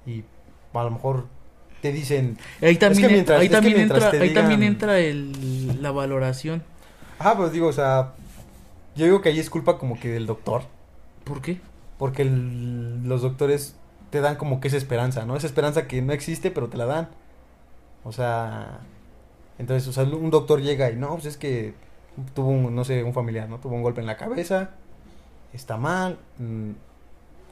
y 0.05 0.23
a 0.73 0.83
lo 0.83 0.91
mejor 0.91 1.25
te 1.81 1.91
dicen, 1.91 2.37
Ahí 2.61 2.77
también, 2.77 3.11
mientras- 3.11 3.39
ahí 3.39 3.45
es 3.47 3.49
que 3.49 3.55
también 3.55 3.77
mientras 3.77 4.13
entra, 4.13 4.33
también 4.41 4.63
entra 4.63 4.99
el, 4.99 5.81
la 5.81 5.91
valoración. 5.91 6.63
Ah, 7.19 7.35
pues 7.37 7.51
digo, 7.51 7.67
o 7.67 7.73
sea, 7.73 8.13
yo 8.95 9.05
digo 9.05 9.21
que 9.21 9.29
ahí 9.29 9.39
es 9.39 9.49
culpa 9.49 9.77
como 9.77 9.99
que 9.99 10.09
del 10.09 10.25
doctor, 10.25 10.63
¿Por 11.23 11.41
qué? 11.41 11.61
porque 11.97 12.23
el- 12.23 13.07
los 13.07 13.21
doctores 13.21 13.75
te 14.09 14.21
dan 14.21 14.35
como 14.37 14.59
que 14.61 14.69
esa 14.69 14.77
esperanza, 14.77 15.25
¿no? 15.25 15.35
Esa 15.35 15.47
esperanza 15.47 15.87
que 15.87 16.01
no 16.01 16.13
existe, 16.13 16.51
pero 16.51 16.69
te 16.69 16.77
la 16.77 16.85
dan. 16.85 17.09
O 18.03 18.11
sea, 18.11 18.79
entonces, 19.59 19.87
o 19.89 19.93
sea, 19.93 20.03
un 20.05 20.31
doctor 20.31 20.61
llega 20.61 20.91
y 20.91 20.95
no, 20.97 21.09
pues 21.15 21.25
es 21.27 21.37
que 21.37 21.73
tuvo 22.35 22.49
un, 22.49 22.75
no 22.75 22.85
sé, 22.85 23.03
un 23.03 23.13
familiar, 23.13 23.49
¿no? 23.49 23.59
Tuvo 23.59 23.75
un 23.75 23.83
golpe 23.83 24.01
en 24.01 24.07
la 24.07 24.17
cabeza, 24.17 24.71
está 25.53 25.77
mal, 25.77 26.19
mm, 26.39 26.71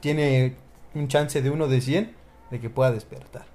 tiene 0.00 0.56
un 0.94 1.08
chance 1.08 1.42
de 1.42 1.50
uno 1.50 1.68
de 1.68 1.80
100 1.80 2.14
de 2.50 2.60
que 2.60 2.70
pueda 2.70 2.92
despertar. 2.92 3.46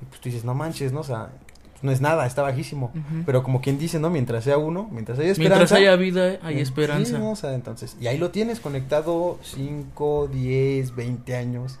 Y 0.00 0.04
pues 0.06 0.20
tú 0.20 0.28
dices, 0.28 0.44
no 0.44 0.54
manches, 0.54 0.92
¿no? 0.92 1.00
O 1.00 1.04
sea, 1.04 1.30
no 1.82 1.90
es 1.92 2.00
nada, 2.00 2.26
está 2.26 2.42
bajísimo. 2.42 2.92
Pero 3.26 3.42
como 3.42 3.60
quien 3.60 3.78
dice, 3.78 3.98
¿no? 3.98 4.10
Mientras 4.10 4.44
sea 4.44 4.58
uno, 4.58 4.88
mientras 4.90 5.18
haya 5.18 5.30
esperanza. 5.32 5.58
Mientras 5.58 5.72
haya 5.78 5.96
vida, 5.96 6.38
hay 6.42 6.56
Mm, 6.56 6.58
esperanza. 6.58 7.16
sí, 7.16 7.18
no, 7.18 7.32
o 7.32 7.36
sea, 7.36 7.54
entonces, 7.54 7.96
y 8.00 8.06
ahí 8.06 8.18
lo 8.18 8.30
tienes 8.30 8.60
conectado 8.60 9.38
5, 9.42 10.28
10, 10.32 10.94
20 10.96 11.36
años, 11.36 11.78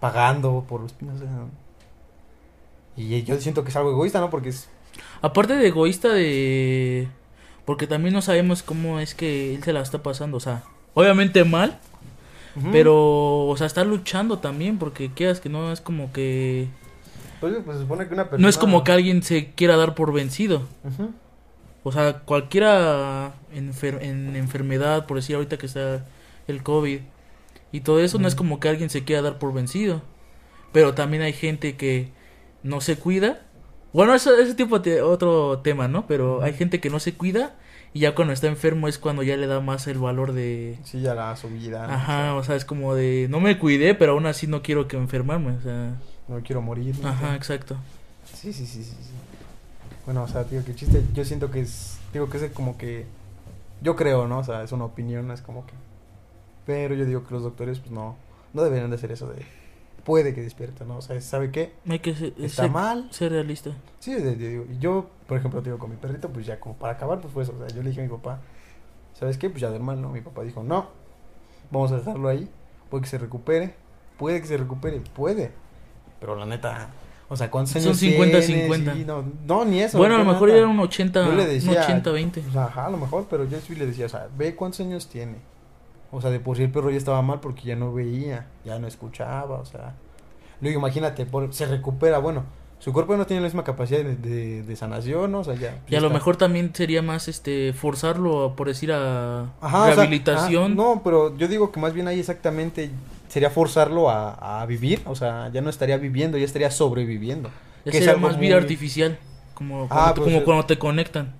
pagando 0.00 0.64
por 0.68 0.80
los 0.80 0.94
no 1.00 1.16
sé, 1.18 1.24
Y 2.96 3.22
yo 3.22 3.40
siento 3.40 3.62
que 3.64 3.70
es 3.70 3.76
algo 3.76 3.90
egoísta, 3.90 4.20
¿no? 4.20 4.30
Porque 4.30 4.48
es... 4.50 4.68
Aparte 5.22 5.54
de 5.56 5.68
egoísta 5.68 6.08
de... 6.08 7.08
Porque 7.64 7.86
también 7.86 8.12
no 8.14 8.20
sabemos 8.22 8.62
cómo 8.62 8.98
es 9.00 9.14
que 9.14 9.54
él 9.54 9.62
se 9.62 9.72
la 9.72 9.80
está 9.80 10.02
pasando. 10.02 10.36
O 10.38 10.40
sea, 10.40 10.64
obviamente 10.94 11.44
mal, 11.44 11.78
pero... 12.72 13.46
O 13.46 13.56
sea, 13.56 13.66
está 13.66 13.84
luchando 13.84 14.38
también 14.38 14.78
porque 14.78 15.10
quieras 15.12 15.40
que 15.40 15.48
no 15.48 15.72
es 15.72 15.80
como 15.80 16.12
que... 16.12 16.68
Pues, 17.40 17.54
pues, 17.64 17.76
se 17.78 17.82
supone 17.82 18.06
que 18.06 18.14
una 18.14 18.24
persona... 18.24 18.42
No 18.42 18.48
es 18.48 18.58
como 18.58 18.84
que 18.84 18.92
alguien 18.92 19.22
se 19.22 19.50
quiera 19.52 19.76
dar 19.76 19.94
por 19.94 20.12
vencido. 20.12 20.62
O 21.82 21.92
sea, 21.92 22.20
cualquiera 22.20 23.32
enfer- 23.54 24.02
en 24.02 24.36
enfermedad, 24.36 25.06
por 25.06 25.16
decir 25.16 25.36
ahorita 25.36 25.56
que 25.56 25.66
está 25.66 26.04
el 26.46 26.62
COVID 26.62 27.00
y 27.72 27.80
todo 27.80 28.00
eso, 28.00 28.18
no 28.18 28.28
es 28.28 28.34
como 28.34 28.60
que 28.60 28.68
alguien 28.68 28.90
se 28.90 29.04
quiera 29.04 29.22
dar 29.22 29.38
por 29.38 29.52
vencido. 29.54 30.02
Pero 30.72 30.94
también 30.94 31.22
hay 31.22 31.32
gente 31.32 31.76
que 31.76 32.10
no 32.62 32.80
se 32.80 32.96
cuida. 32.96 33.40
Bueno, 33.92 34.14
eso, 34.14 34.36
ese 34.38 34.54
tipo 34.54 34.78
de 34.78 35.02
otro 35.02 35.60
tema, 35.60 35.88
¿no? 35.88 36.06
Pero 36.06 36.42
hay 36.42 36.52
gente 36.52 36.80
que 36.80 36.90
no 36.90 37.00
se 37.00 37.14
cuida 37.14 37.56
y 37.92 38.00
ya 38.00 38.14
cuando 38.14 38.32
está 38.34 38.46
enfermo 38.46 38.86
es 38.86 38.98
cuando 38.98 39.22
ya 39.22 39.36
le 39.36 39.46
da 39.46 39.60
más 39.60 39.86
el 39.88 39.98
valor 39.98 40.32
de... 40.32 40.78
Sí, 40.84 41.00
ya 41.00 41.14
la 41.14 41.34
subida. 41.34 41.86
¿no? 41.86 41.92
Ajá, 41.94 42.34
O 42.34 42.38
o 42.38 42.44
sea, 42.44 42.54
es 42.56 42.64
como 42.64 42.94
de... 42.94 43.26
No 43.30 43.40
me 43.40 43.58
cuidé, 43.58 43.94
pero 43.94 44.12
aún 44.12 44.26
así 44.26 44.46
no 44.46 44.62
quiero 44.62 44.86
que 44.86 44.96
enfermarme, 44.96 45.52
o 45.52 45.60
sea... 45.60 45.94
no 46.30 46.40
quiero 46.42 46.62
morir. 46.62 46.98
¿no? 47.00 47.08
Ajá, 47.08 47.34
exacto. 47.36 47.76
Sí, 48.34 48.52
sí, 48.52 48.66
sí, 48.66 48.82
sí, 48.84 48.92
sí. 49.00 49.10
Bueno, 50.06 50.22
o 50.22 50.28
sea, 50.28 50.44
digo 50.44 50.64
que 50.64 50.74
chiste, 50.74 51.04
yo 51.12 51.24
siento 51.24 51.50
que 51.50 51.60
es, 51.60 51.98
digo 52.12 52.28
que 52.30 52.38
es 52.38 52.50
como 52.52 52.78
que, 52.78 53.06
yo 53.82 53.96
creo, 53.96 54.26
¿no? 54.26 54.38
O 54.38 54.44
sea, 54.44 54.62
es 54.62 54.72
una 54.72 54.84
opinión, 54.84 55.30
es 55.30 55.42
como 55.42 55.66
que, 55.66 55.72
pero 56.66 56.94
yo 56.94 57.04
digo 57.04 57.24
que 57.26 57.34
los 57.34 57.42
doctores, 57.42 57.78
pues 57.80 57.90
no, 57.90 58.16
no 58.52 58.62
deberían 58.62 58.90
de 58.90 58.96
hacer 58.96 59.12
eso 59.12 59.26
de, 59.28 59.44
puede 60.04 60.34
que 60.34 60.40
despierta, 60.42 60.84
¿no? 60.84 60.96
O 60.98 61.02
sea, 61.02 61.20
¿sabe 61.20 61.50
qué? 61.50 61.72
Hay 61.88 61.98
que 61.98 62.14
ser, 62.14 62.32
Está 62.38 62.62
ser- 62.62 62.70
mal. 62.70 63.08
ser 63.10 63.32
realista. 63.32 63.70
Sí, 63.98 64.14
de- 64.14 64.36
de- 64.36 64.78
yo, 64.78 65.10
por 65.26 65.38
ejemplo, 65.38 65.60
digo, 65.60 65.78
con 65.78 65.90
mi 65.90 65.96
perrito, 65.96 66.28
pues 66.30 66.46
ya 66.46 66.58
como 66.60 66.76
para 66.76 66.94
acabar, 66.94 67.20
pues 67.20 67.32
fue 67.32 67.42
eso, 67.42 67.52
o 67.54 67.58
sea, 67.58 67.68
yo 67.76 67.82
le 67.82 67.90
dije 67.90 68.00
a 68.00 68.04
mi 68.04 68.10
papá, 68.10 68.40
¿sabes 69.18 69.36
qué? 69.38 69.50
Pues 69.50 69.60
ya 69.60 69.68
duerma, 69.68 69.94
¿no? 69.96 70.10
Mi 70.10 70.20
papá 70.22 70.42
dijo, 70.42 70.62
no, 70.62 70.88
vamos 71.70 71.92
a 71.92 71.98
dejarlo 71.98 72.28
ahí, 72.28 72.48
puede 72.88 73.02
que 73.02 73.08
se 73.10 73.18
recupere, 73.18 73.74
puede 74.18 74.40
que 74.40 74.46
se 74.46 74.56
recupere, 74.56 75.00
puede, 75.14 75.52
pero 76.20 76.36
la 76.36 76.46
neta... 76.46 76.88
O 77.32 77.36
sea, 77.36 77.48
¿cuántos 77.48 77.74
Son 77.74 77.82
años 77.82 77.96
50, 77.98 78.40
tiene? 78.40 78.62
50. 78.62 78.94
Sí, 78.94 79.04
no, 79.06 79.24
no, 79.46 79.64
ni 79.64 79.80
eso. 79.80 79.98
bueno, 79.98 80.16
a 80.16 80.18
lo 80.18 80.24
mejor 80.24 80.50
era 80.50 80.66
un 80.66 80.80
80, 80.80 81.24
Yo 81.26 81.32
le 81.32 81.42
un 81.44 81.48
decía- 81.48 81.82
80, 81.84 82.10
20. 82.10 82.42
O 82.48 82.52
sea, 82.52 82.64
ajá, 82.64 82.86
a 82.86 82.90
lo 82.90 82.96
mejor, 82.96 83.28
pero 83.30 83.44
yo 83.44 83.56
sí 83.60 83.76
le 83.76 83.86
decía, 83.86 84.06
o 84.06 84.08
sea, 84.08 84.26
ve 84.36 84.56
cuántos 84.56 84.80
años 84.80 85.06
tiene. 85.08 85.36
O 86.10 86.20
sea, 86.20 86.30
de 86.30 86.40
por 86.40 86.56
sí 86.56 86.64
el 86.64 86.72
perro 86.72 86.90
ya 86.90 86.96
estaba 86.96 87.22
mal 87.22 87.38
porque 87.38 87.62
ya 87.62 87.76
no 87.76 87.92
veía, 87.94 88.48
ya 88.64 88.80
no 88.80 88.88
escuchaba, 88.88 89.60
o 89.60 89.64
sea. 89.64 89.94
Luego 90.60 90.80
imagínate, 90.80 91.24
por- 91.24 91.54
se 91.54 91.66
recupera, 91.66 92.18
bueno, 92.18 92.42
su 92.80 92.92
cuerpo 92.92 93.16
no 93.16 93.24
tiene 93.26 93.42
la 93.42 93.46
misma 93.46 93.62
capacidad 93.62 94.00
de, 94.02 94.16
de, 94.16 94.62
de 94.64 94.74
sanación, 94.76 95.30
¿no? 95.30 95.38
O 95.38 95.44
sea, 95.44 95.54
ya. 95.54 95.78
Y 95.88 95.94
a 95.94 96.00
lo 96.00 96.10
mejor 96.10 96.36
también 96.36 96.74
sería 96.74 97.00
más 97.00 97.28
este 97.28 97.72
forzarlo, 97.74 98.54
por 98.56 98.66
decir, 98.66 98.90
a 98.90 99.42
Ajá, 99.60 99.82
o 99.82 99.86
sea, 99.86 99.94
rehabilitación. 99.94 100.64
ajá, 100.64 100.74
no, 100.74 101.02
pero 101.04 101.36
yo 101.36 101.46
digo 101.46 101.70
que 101.70 101.78
más 101.78 101.92
bien 101.92 102.08
ahí 102.08 102.18
exactamente 102.18 102.90
sería 103.30 103.48
forzarlo 103.48 104.10
a, 104.10 104.60
a 104.60 104.66
vivir, 104.66 105.00
o 105.06 105.14
sea, 105.14 105.50
ya 105.52 105.62
no 105.62 105.70
estaría 105.70 105.96
viviendo, 105.96 106.36
ya 106.36 106.44
estaría 106.44 106.70
sobreviviendo. 106.70 107.48
Ya 107.48 107.92
que 107.92 107.98
es 107.98 108.04
sería 108.04 108.10
algo 108.14 108.26
más 108.28 108.38
vida 108.38 108.56
artificial, 108.56 109.18
como, 109.54 109.84
Ah, 109.84 109.88
cuando, 109.88 110.14
te- 110.14 110.20
pues, 110.20 110.34
como 110.34 110.44
cuando 110.44 110.66
te 110.66 110.78
conectan 110.78 111.34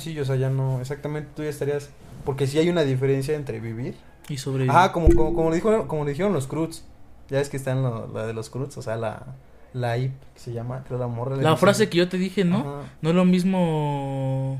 sí, 0.00 0.18
o 0.18 0.24
sea, 0.24 0.36
ya 0.36 0.48
no, 0.50 0.80
exactamente, 0.80 1.28
tú 1.36 1.42
ya 1.42 1.48
estarías, 1.50 1.90
porque 2.24 2.46
sí 2.46 2.58
hay 2.58 2.68
una 2.68 2.82
diferencia 2.82 3.34
entre 3.36 3.60
vivir. 3.60 3.94
y 4.28 4.38
sobrevivir. 4.38 4.70
Ajá, 4.70 4.92
como, 4.92 5.08
como, 5.08 5.34
como, 5.34 5.50
le 5.50 5.56
dijo, 5.56 5.86
como 5.88 6.04
le 6.04 6.10
dijeron 6.10 6.32
los 6.32 6.46
Cruz, 6.46 6.82
ya 7.28 7.40
es 7.40 7.48
que 7.48 7.56
están 7.56 7.82
lo- 7.82 8.08
la 8.12 8.26
de 8.26 8.32
los 8.32 8.48
Cruz, 8.50 8.76
o 8.78 8.82
sea, 8.82 8.96
la, 8.96 9.26
la 9.72 9.98
IP 9.98 10.12
que 10.34 10.40
se 10.40 10.52
llama, 10.52 10.84
creo 10.86 10.98
la 10.98 11.06
morra. 11.08 11.36
la 11.36 11.56
frase 11.56 11.88
que 11.88 11.98
yo 11.98 12.08
te 12.08 12.16
dije, 12.18 12.44
¿no? 12.44 12.58
Ajá, 12.58 12.82
No 13.02 13.10
es 13.10 13.14
lo 13.16 13.24
mismo... 13.24 14.58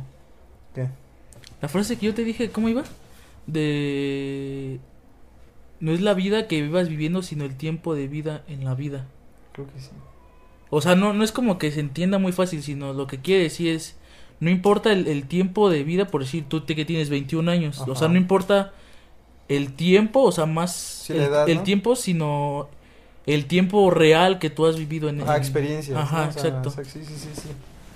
¿qué? 0.75 0.89
La 1.63 1.69
frase 1.69 1.97
que 1.97 2.07
yo 2.07 2.15
te 2.15 2.23
dije, 2.25 2.51
¿cómo 2.51 2.69
iba? 2.69 2.83
De... 3.47 4.79
No 5.81 5.93
es 5.93 6.01
la 6.01 6.15
vida 6.15 6.47
que 6.49 6.63
vivas 6.63 6.89
viviendo, 6.89 7.23
sino 7.23 7.45
el 7.45 7.57
tiempo 7.57 7.95
de 7.95 8.09
vida 8.09 8.43
en 8.49 8.65
la 8.65 8.75
vida. 8.75 9.07
Creo 9.53 9.67
que 9.67 9.81
sí. 9.81 9.91
O 10.71 10.81
sea, 10.81 10.97
no, 10.97 11.13
no 11.13 11.23
es 11.23 11.33
como 11.33 11.59
que 11.59 11.71
se 11.71 11.81
entienda 11.81 12.19
muy 12.19 12.33
fácil, 12.33 12.63
sino 12.63 12.93
lo 12.93 13.07
que 13.07 13.19
quiere 13.21 13.45
decir 13.45 13.69
es, 13.69 13.97
no 14.41 14.51
importa 14.51 14.93
el, 14.93 15.07
el 15.07 15.27
tiempo 15.29 15.71
de 15.71 15.85
vida, 15.85 16.07
por 16.07 16.23
decir 16.23 16.45
tú 16.49 16.63
te- 16.63 16.75
que 16.75 16.85
tienes 16.85 17.09
21 17.11 17.49
años, 17.51 17.79
o 17.87 17.95
sea, 17.95 18.09
no 18.09 18.17
importa 18.17 18.73
el 19.49 19.75
tiempo, 19.75 20.23
o 20.23 20.33
sea, 20.33 20.47
más 20.47 21.07
la 21.09 21.17
el, 21.17 21.23
edad, 21.23 21.49
el 21.49 21.63
tiempo, 21.63 21.95
sino 21.95 22.69
el 23.27 23.47
tiempo 23.47 23.91
real 23.91 24.39
que 24.39 24.51
tú 24.51 24.67
has 24.67 24.77
vivido 24.77 25.09
en 25.09 25.21
Ah, 25.23 25.35
en- 25.37 25.39
experiencias. 25.43 25.97
Ajá, 25.99 26.25
¿no? 26.25 26.29
O 26.31 26.33
sea, 26.33 26.43
exacto. 26.49 26.71
exact- 26.71 26.85
Sí, 26.87 27.05
sí, 27.05 27.15
sí, 27.17 27.31
sí. 27.35 27.49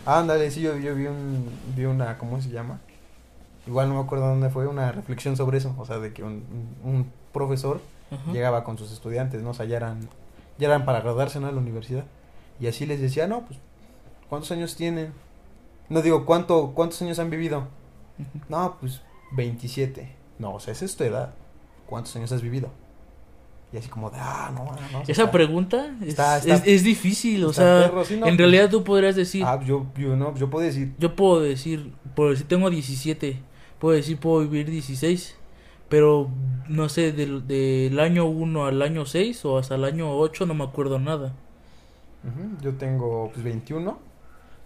Ándale, 0.07 0.51
sí, 0.51 0.61
yo, 0.63 0.77
yo 0.79 0.95
vi 0.95 1.07
un, 1.07 1.49
vi 1.77 1.85
una, 1.87 2.17
¿cómo 2.19 2.41
se 2.41 2.51
llama? 2.51 2.81
Igual 3.67 3.89
no 3.89 3.97
me 3.97 4.01
acuerdo 4.01 4.27
dónde 4.29 4.49
fue, 4.51 4.67
una 4.67 4.91
reflexión 4.93 5.37
sobre 5.37 5.59
eso, 5.59 5.75
o 5.79 5.85
sea, 5.85 5.99
de 5.99 6.13
que 6.13 6.23
un, 6.23 6.43
un, 6.85 7.07
profesor 7.33 7.81
llegaba 8.33 8.65
con 8.65 8.77
sus 8.77 8.91
estudiantes, 8.93 9.43
¿no? 9.43 9.51
O 9.51 9.55
sea, 9.55 9.67
ya 9.67 9.77
eran, 9.77 10.09
ya 10.59 10.67
eran 10.67 10.85
para 10.85 11.01
graduarse, 11.01 11.39
¿no? 11.41 11.47
A 11.47 11.53
la 11.53 11.59
universidad. 11.59 12.05
Y 12.59 12.67
así 12.67 12.85
les 12.87 13.01
decía, 13.01 13.27
no, 13.29 13.43
pues, 13.47 13.59
¿cuántos 14.29 14.51
años 14.51 14.75
tienen? 14.77 15.13
No 15.89 16.03
digo, 16.03 16.27
¿cuánto, 16.27 16.73
¿cuántos 16.75 17.01
años 17.03 17.19
han 17.21 17.31
vivido? 17.31 17.69
Ujú. 18.19 18.45
No, 18.49 18.77
pues, 18.81 19.01
27. 19.33 20.13
No, 20.39 20.55
o 20.55 20.61
sea, 20.61 20.73
esa 20.73 20.85
es 20.85 20.97
tu 20.97 21.05
edad. 21.05 21.35
¿Cuántos 21.87 22.15
años 22.17 22.31
has 22.33 22.43
vivido? 22.43 22.69
Y 23.73 23.77
así 23.77 23.89
como 23.89 24.11
de, 24.11 24.17
ah, 24.21 24.51
no, 24.53 24.65
no. 24.65 24.73
no, 24.93 25.03
Esa 25.03 25.13
está- 25.13 25.31
pregunta 25.31 25.95
es, 26.03 26.09
está- 26.09 26.39
está- 26.39 26.55
es, 26.57 26.63
es 26.67 26.83
difícil, 26.83 27.45
o 27.45 27.53
sea, 27.53 27.83
perro, 27.89 28.05
sí, 28.05 28.15
no, 28.17 28.27
en 28.27 28.33
pues, 28.33 28.39
realidad 28.39 28.69
tú 28.69 28.83
podrías 28.83 29.15
decir, 29.15 29.45
Ah, 29.47 29.61
yo, 29.65 29.87
yo, 29.97 30.17
no, 30.17 30.35
yo 30.35 30.51
puedo 30.51 30.65
decir, 30.67 30.93
yo 30.99 31.15
puedo 31.15 31.41
decir, 31.41 31.93
por 32.17 32.31
decir 32.31 32.49
tengo 32.49 32.69
17, 32.69 33.41
puedo 33.79 33.95
decir 33.95 34.19
puedo 34.19 34.41
vivir 34.41 34.69
16, 34.69 35.37
pero 35.91 36.31
no 36.69 36.89
sé, 36.89 37.13
del, 37.13 37.47
del 37.47 38.01
año 38.01 38.25
1 38.25 38.65
al 38.65 38.81
año 38.81 39.05
6 39.05 39.45
o 39.45 39.59
hasta 39.59 39.75
el 39.75 39.85
año 39.85 40.17
8 40.17 40.47
no 40.47 40.55
me 40.55 40.65
acuerdo 40.65 40.99
nada. 40.99 41.35
Yo 42.63 42.75
tengo 42.75 43.31
pues 43.33 43.45
21. 43.45 43.99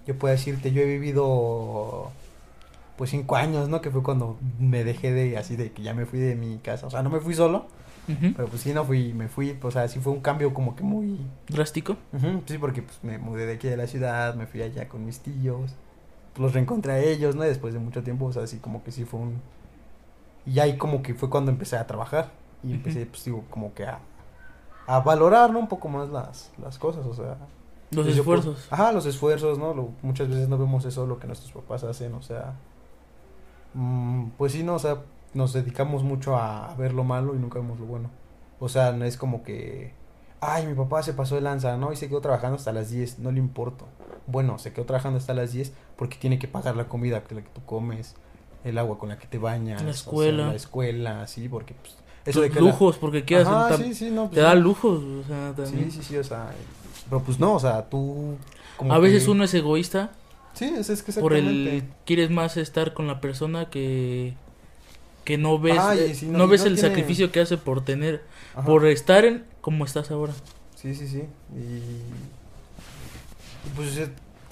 Yo 0.06 0.18
puedo 0.18 0.32
decirte, 0.32 0.70
yo 0.70 0.82
he 0.82 0.84
vivido 0.84 2.10
pues 2.96 3.10
5 3.10 3.36
años, 3.36 3.68
¿no? 3.68 3.80
Que 3.80 3.90
fue 3.90 4.02
cuando 4.02 4.38
me 4.58 4.84
dejé 4.84 5.12
de 5.12 5.38
así 5.38 5.56
de 5.56 5.72
que 5.72 5.82
ya 5.82 5.94
me 5.94 6.04
fui 6.04 6.18
de 6.18 6.34
mi 6.36 6.58
casa. 6.58 6.86
O 6.86 6.90
sea, 6.90 7.02
no 7.02 7.10
me 7.10 7.20
fui 7.20 7.34
solo, 7.34 7.66
pero 8.36 8.48
pues 8.48 8.60
sí, 8.60 8.74
no 8.74 8.84
fui, 8.84 9.14
me 9.14 9.28
fui. 9.28 9.56
O 9.62 9.70
sea, 9.70 9.88
sí 9.88 10.00
fue 10.00 10.12
un 10.12 10.20
cambio 10.20 10.52
como 10.52 10.76
que 10.76 10.82
muy... 10.82 11.18
Drástico. 11.48 11.96
Sí, 12.46 12.58
porque 12.58 12.82
pues 12.82 12.98
me 13.02 13.16
mudé 13.16 13.46
de 13.46 13.54
aquí 13.54 13.66
de 13.66 13.78
la 13.78 13.86
ciudad, 13.86 14.34
me 14.34 14.46
fui 14.46 14.60
allá 14.60 14.88
con 14.88 15.06
mis 15.06 15.20
tíos. 15.20 15.74
Pues, 16.34 16.42
los 16.42 16.52
reencontré 16.52 16.92
a 16.92 16.98
ellos, 16.98 17.34
¿no? 17.34 17.44
Después 17.44 17.72
de 17.72 17.80
mucho 17.80 18.02
tiempo, 18.02 18.26
o 18.26 18.32
sea, 18.32 18.42
así 18.42 18.58
como 18.58 18.84
que 18.84 18.92
sí 18.92 19.04
fue 19.04 19.20
un... 19.20 19.40
Y 20.46 20.58
ahí 20.60 20.76
como 20.78 21.02
que 21.02 21.14
fue 21.14 21.30
cuando 21.30 21.50
empecé 21.50 21.76
a 21.76 21.86
trabajar. 21.86 22.32
Y 22.62 22.72
empecé, 22.72 23.06
pues 23.06 23.24
digo, 23.24 23.44
como 23.50 23.74
que 23.74 23.86
a, 23.86 24.00
a 24.86 25.00
valorar, 25.00 25.50
¿no? 25.52 25.58
Un 25.60 25.68
poco 25.68 25.88
más 25.88 26.10
las, 26.10 26.52
las 26.58 26.78
cosas, 26.78 27.06
o 27.06 27.14
sea... 27.14 27.36
Los 27.90 28.06
pues, 28.06 28.16
yo 28.16 28.22
esfuerzos. 28.22 28.68
Ajá, 28.70 28.92
los 28.92 29.06
esfuerzos, 29.06 29.58
¿no? 29.58 29.74
Lo- 29.74 29.90
muchas 30.02 30.28
veces 30.28 30.48
no 30.48 30.58
vemos 30.58 30.84
eso, 30.84 31.06
lo 31.06 31.18
que 31.18 31.26
nuestros 31.26 31.52
papás 31.52 31.84
hacen, 31.84 32.14
o 32.14 32.22
sea... 32.22 32.54
mm, 33.74 34.28
pues 34.38 34.52
sí, 34.52 34.62
¿no? 34.62 34.74
O 34.74 34.78
sea, 34.78 34.98
nos 35.34 35.52
dedicamos 35.52 36.02
mucho 36.04 36.36
a, 36.36 36.70
a 36.70 36.74
ver 36.76 36.92
lo 36.92 37.04
malo 37.04 37.34
y 37.34 37.38
nunca 37.38 37.58
vemos 37.58 37.78
lo 37.80 37.86
bueno. 37.86 38.10
O 38.60 38.68
sea, 38.68 38.92
no 38.92 39.04
es 39.04 39.16
como 39.16 39.42
que... 39.42 39.94
Ay, 40.40 40.66
mi 40.66 40.74
papá 40.74 41.02
se 41.02 41.14
pasó 41.14 41.36
de 41.36 41.40
lanza, 41.40 41.76
¿no? 41.78 41.92
Y 41.92 41.96
se 41.96 42.08
quedó 42.08 42.20
trabajando 42.20 42.56
hasta 42.56 42.72
las 42.72 42.90
10, 42.90 43.18
no 43.18 43.32
le 43.32 43.38
importa. 43.38 43.86
Bueno, 44.26 44.58
se 44.58 44.72
quedó 44.72 44.84
trabajando 44.84 45.18
hasta 45.18 45.34
las 45.34 45.52
10 45.52 45.72
porque 45.96 46.18
tiene 46.18 46.38
que 46.38 46.48
pagar 46.48 46.76
la 46.76 46.88
comida 46.88 47.24
que, 47.24 47.34
la 47.34 47.42
que 47.42 47.48
tú 47.50 47.62
comes, 47.64 48.14
el 48.64 48.78
agua 48.78 48.98
con 48.98 49.10
la 49.10 49.18
que 49.18 49.26
te 49.26 49.38
bañas. 49.38 49.82
La 49.82 49.90
o 49.90 49.92
sea, 49.92 50.00
escuela. 50.00 50.46
la 50.48 50.54
escuela, 50.54 51.26
sí, 51.26 51.48
porque 51.48 51.74
pues... 51.74 51.94
Tus 52.24 52.42
de 52.42 52.48
que 52.50 52.60
la- 52.60 52.70
lujos, 52.70 52.96
porque 52.96 53.24
quieras 53.24 53.46
Ajá, 53.48 53.76
sí, 53.76 53.94
sí, 53.94 54.10
no, 54.10 54.22
pues, 54.24 54.34
te 54.36 54.40
da 54.40 54.52
sí. 54.54 54.58
lujos, 54.60 55.02
o 55.02 55.24
sea, 55.28 55.52
también. 55.54 55.90
Sí, 55.90 55.98
sí, 55.98 56.04
sí, 56.08 56.16
o 56.16 56.24
sea... 56.24 56.50
Pero 57.10 57.20
pues 57.22 57.38
no, 57.38 57.54
o 57.54 57.60
sea, 57.60 57.84
tú... 57.90 58.36
como 58.78 58.94
A 58.94 58.98
veces 58.98 59.24
que- 59.24 59.30
uno 59.30 59.44
es 59.44 59.52
egoísta 59.54 60.10
Sí, 60.54 60.66
es, 60.76 60.88
es 60.88 61.02
que 61.02 61.12
por 61.14 61.34
el 61.34 61.82
quieres 62.06 62.30
más 62.30 62.56
estar 62.56 62.94
con 62.94 63.06
la 63.08 63.20
persona 63.20 63.68
que 63.70 64.34
que 65.24 65.36
no 65.36 65.58
ves 65.58 65.76
eh, 65.98 66.14
si 66.14 66.26
no, 66.26 66.38
no- 66.38 66.48
ves 66.48 66.60
no 66.60 66.68
el 66.68 66.74
tiene- 66.74 66.88
sacrificio 66.88 67.32
que 67.32 67.40
hace 67.40 67.56
por 67.58 67.84
tener 67.84 68.22
Ajá. 68.54 68.64
por 68.64 68.86
estar 68.86 69.24
en 69.24 69.44
como 69.60 69.84
estás 69.84 70.10
ahora. 70.12 70.32
Sí, 70.76 70.94
sí, 70.94 71.08
sí. 71.08 71.24
Y 71.56 72.02
pues 73.74 73.98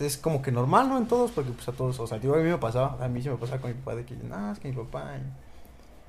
es, 0.06 0.16
como 0.16 0.42
que 0.42 0.52
normal, 0.52 0.88
¿no? 0.88 0.98
En 0.98 1.06
todos, 1.06 1.30
porque 1.30 1.50
pues 1.50 1.68
a 1.68 1.72
todos, 1.72 1.98
o 1.98 2.06
sea, 2.06 2.18
digo, 2.18 2.34
a 2.34 2.38
mí 2.38 2.44
me 2.44 2.58
pasaba, 2.58 3.02
a 3.02 3.08
mí 3.08 3.22
se 3.22 3.30
me 3.30 3.36
pasaba 3.36 3.60
con 3.60 3.70
mi 3.70 3.76
papá 3.76 3.96
de 3.96 4.04
que, 4.04 4.14
no, 4.16 4.52
es 4.52 4.58
que 4.58 4.68
mi 4.68 4.76
papá... 4.76 5.14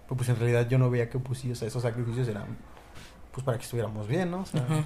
Pero 0.06 0.18
pues 0.18 0.28
en 0.30 0.36
realidad 0.36 0.68
yo 0.68 0.78
no 0.78 0.90
veía 0.90 1.10
que 1.10 1.18
pues 1.18 1.40
sí, 1.40 1.52
o 1.52 1.56
sea, 1.56 1.68
esos 1.68 1.82
sacrificios 1.82 2.28
eran 2.28 2.58
pues 3.34 3.44
para 3.44 3.58
que 3.58 3.64
estuviéramos 3.64 4.08
bien, 4.08 4.32
¿no? 4.32 4.42
O 4.42 4.46
sea, 4.46 4.62
Ajá. 4.62 4.84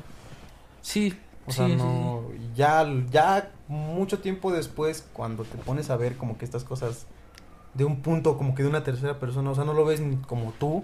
Sí, 0.82 1.18
o 1.46 1.52
sí, 1.52 1.58
sea 1.58 1.68
sí, 1.68 1.76
no... 1.76 2.24
Ya, 2.56 2.88
ya 3.12 3.52
mucho 3.68 4.20
tiempo 4.20 4.52
después, 4.52 5.06
cuando 5.14 5.44
te 5.44 5.58
pones 5.58 5.90
a 5.90 5.98
ver 5.98 6.16
como 6.18 6.38
que 6.38 6.46
estas 6.46 6.64
cosas 6.64 7.08
de 7.74 7.84
un 7.84 8.02
punto, 8.02 8.38
como 8.38 8.56
que 8.56 8.64
de 8.64 8.70
una 8.70 8.84
tercera 8.84 9.20
persona, 9.20 9.52
o 9.52 9.56
sea, 9.56 9.66
no 9.66 9.74
lo 9.74 9.86
ves 9.86 10.00
ni 10.00 10.16
como 10.16 10.54
tú, 10.54 10.84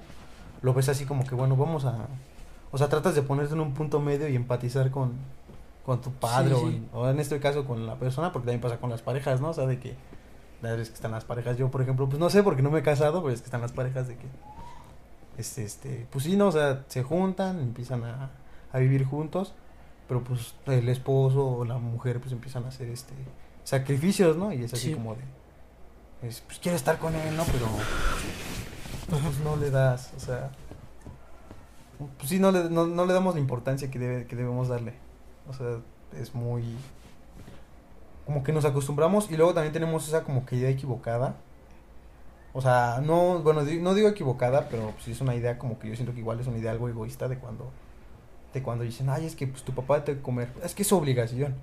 lo 0.61 0.73
ves 0.73 0.89
así 0.89 1.05
como 1.05 1.25
que, 1.25 1.35
bueno, 1.35 1.55
vamos 1.55 1.85
a... 1.85 2.07
O 2.71 2.77
sea, 2.77 2.89
tratas 2.89 3.15
de 3.15 3.21
ponerte 3.21 3.53
en 3.53 3.59
un 3.61 3.73
punto 3.73 3.99
medio 3.99 4.27
y 4.27 4.35
empatizar 4.35 4.91
con, 4.91 5.13
con 5.85 6.01
tu 6.01 6.11
padre, 6.11 6.55
Sí, 6.55 6.61
o, 6.63 6.67
sí. 6.69 6.75
en- 6.75 6.89
o 6.93 7.09
en 7.09 7.19
este 7.19 7.39
caso 7.39 7.65
con 7.65 7.85
la 7.85 7.95
persona, 7.95 8.31
porque 8.31 8.45
también 8.47 8.61
pasa 8.61 8.77
con 8.79 8.89
las 8.89 9.01
parejas, 9.01 9.41
¿no? 9.41 9.49
O 9.49 9.53
sea, 9.53 9.65
de 9.65 9.79
que 9.79 9.95
la 10.61 10.73
vez 10.75 10.89
que 10.89 10.95
están 10.95 11.11
las 11.11 11.25
parejas, 11.25 11.57
yo 11.57 11.69
por 11.69 11.81
ejemplo, 11.81 12.07
pues 12.07 12.19
no 12.19 12.29
sé, 12.29 12.41
porque 12.43 12.61
no 12.61 12.71
me 12.71 12.79
he 12.79 12.83
casado, 12.83 13.21
pero 13.21 13.33
es 13.33 13.41
que 13.41 13.45
están 13.45 13.61
las 13.61 13.73
parejas 13.73 14.07
de 14.07 14.15
que, 14.15 14.25
este, 15.37 15.63
este, 15.65 16.07
pues 16.11 16.23
sí, 16.23 16.37
¿no? 16.37 16.47
O 16.47 16.51
sea, 16.51 16.83
se 16.87 17.03
juntan, 17.03 17.59
empiezan 17.59 18.03
a, 18.05 18.29
a 18.71 18.79
vivir 18.79 19.03
juntos, 19.05 19.53
pero 20.07 20.23
pues 20.23 20.53
el 20.67 20.87
esposo 20.89 21.45
o 21.45 21.65
la 21.65 21.77
mujer 21.79 22.19
pues 22.21 22.31
empiezan 22.31 22.63
a 22.65 22.69
hacer 22.69 22.87
este 22.89 23.13
sacrificios, 23.65 24.37
¿no? 24.37 24.51
Y 24.53 24.63
es 24.63 24.73
así 24.73 24.89
Sí. 24.89 24.93
como 24.93 25.15
de, 25.15 25.21
es, 26.27 26.41
pues 26.41 26.59
quiere 26.59 26.75
estar 26.77 26.97
con 26.97 27.13
él, 27.15 27.35
¿no? 27.35 27.43
Pero 27.45 27.65
pues 29.09 29.39
no 29.43 29.55
le 29.57 29.69
das, 29.69 30.11
o 30.15 30.19
sea, 30.19 30.51
pues 32.17 32.29
sí, 32.29 32.39
no 32.39 32.51
le, 32.51 32.69
no, 32.69 32.87
no 32.87 33.05
le 33.05 33.13
damos 33.13 33.33
la 33.35 33.39
importancia 33.41 33.89
que, 33.91 33.99
debe, 33.99 34.25
que 34.27 34.35
debemos 34.35 34.67
darle. 34.69 34.93
O 35.47 35.53
sea, 35.53 35.79
es 36.19 36.33
muy... 36.33 36.63
Como 38.25 38.43
que 38.43 38.53
nos 38.53 38.65
acostumbramos 38.65 39.29
y 39.29 39.35
luego 39.35 39.53
también 39.53 39.73
tenemos 39.73 40.07
esa 40.07 40.23
como 40.23 40.45
que 40.45 40.55
idea 40.55 40.69
equivocada. 40.69 41.35
O 42.53 42.61
sea, 42.61 43.01
no, 43.03 43.39
bueno, 43.39 43.63
no 43.63 43.93
digo 43.93 44.07
equivocada, 44.07 44.69
pero 44.69 44.93
sí 44.99 45.11
es 45.11 45.21
una 45.21 45.35
idea 45.35 45.57
como 45.57 45.79
que 45.79 45.89
yo 45.89 45.95
siento 45.95 46.13
que 46.13 46.19
igual 46.19 46.39
es 46.39 46.47
una 46.47 46.57
idea 46.57 46.71
algo 46.71 46.87
egoísta 46.87 47.27
de 47.27 47.37
cuando, 47.37 47.71
de 48.53 48.61
cuando 48.61 48.83
dicen, 48.83 49.09
ay, 49.09 49.25
es 49.25 49.35
que 49.35 49.47
pues 49.47 49.63
tu 49.63 49.73
papá 49.73 50.03
te 50.03 50.19
comer, 50.19 50.49
es 50.63 50.75
que 50.75 50.83
es 50.83 50.93
obligación. 50.93 51.55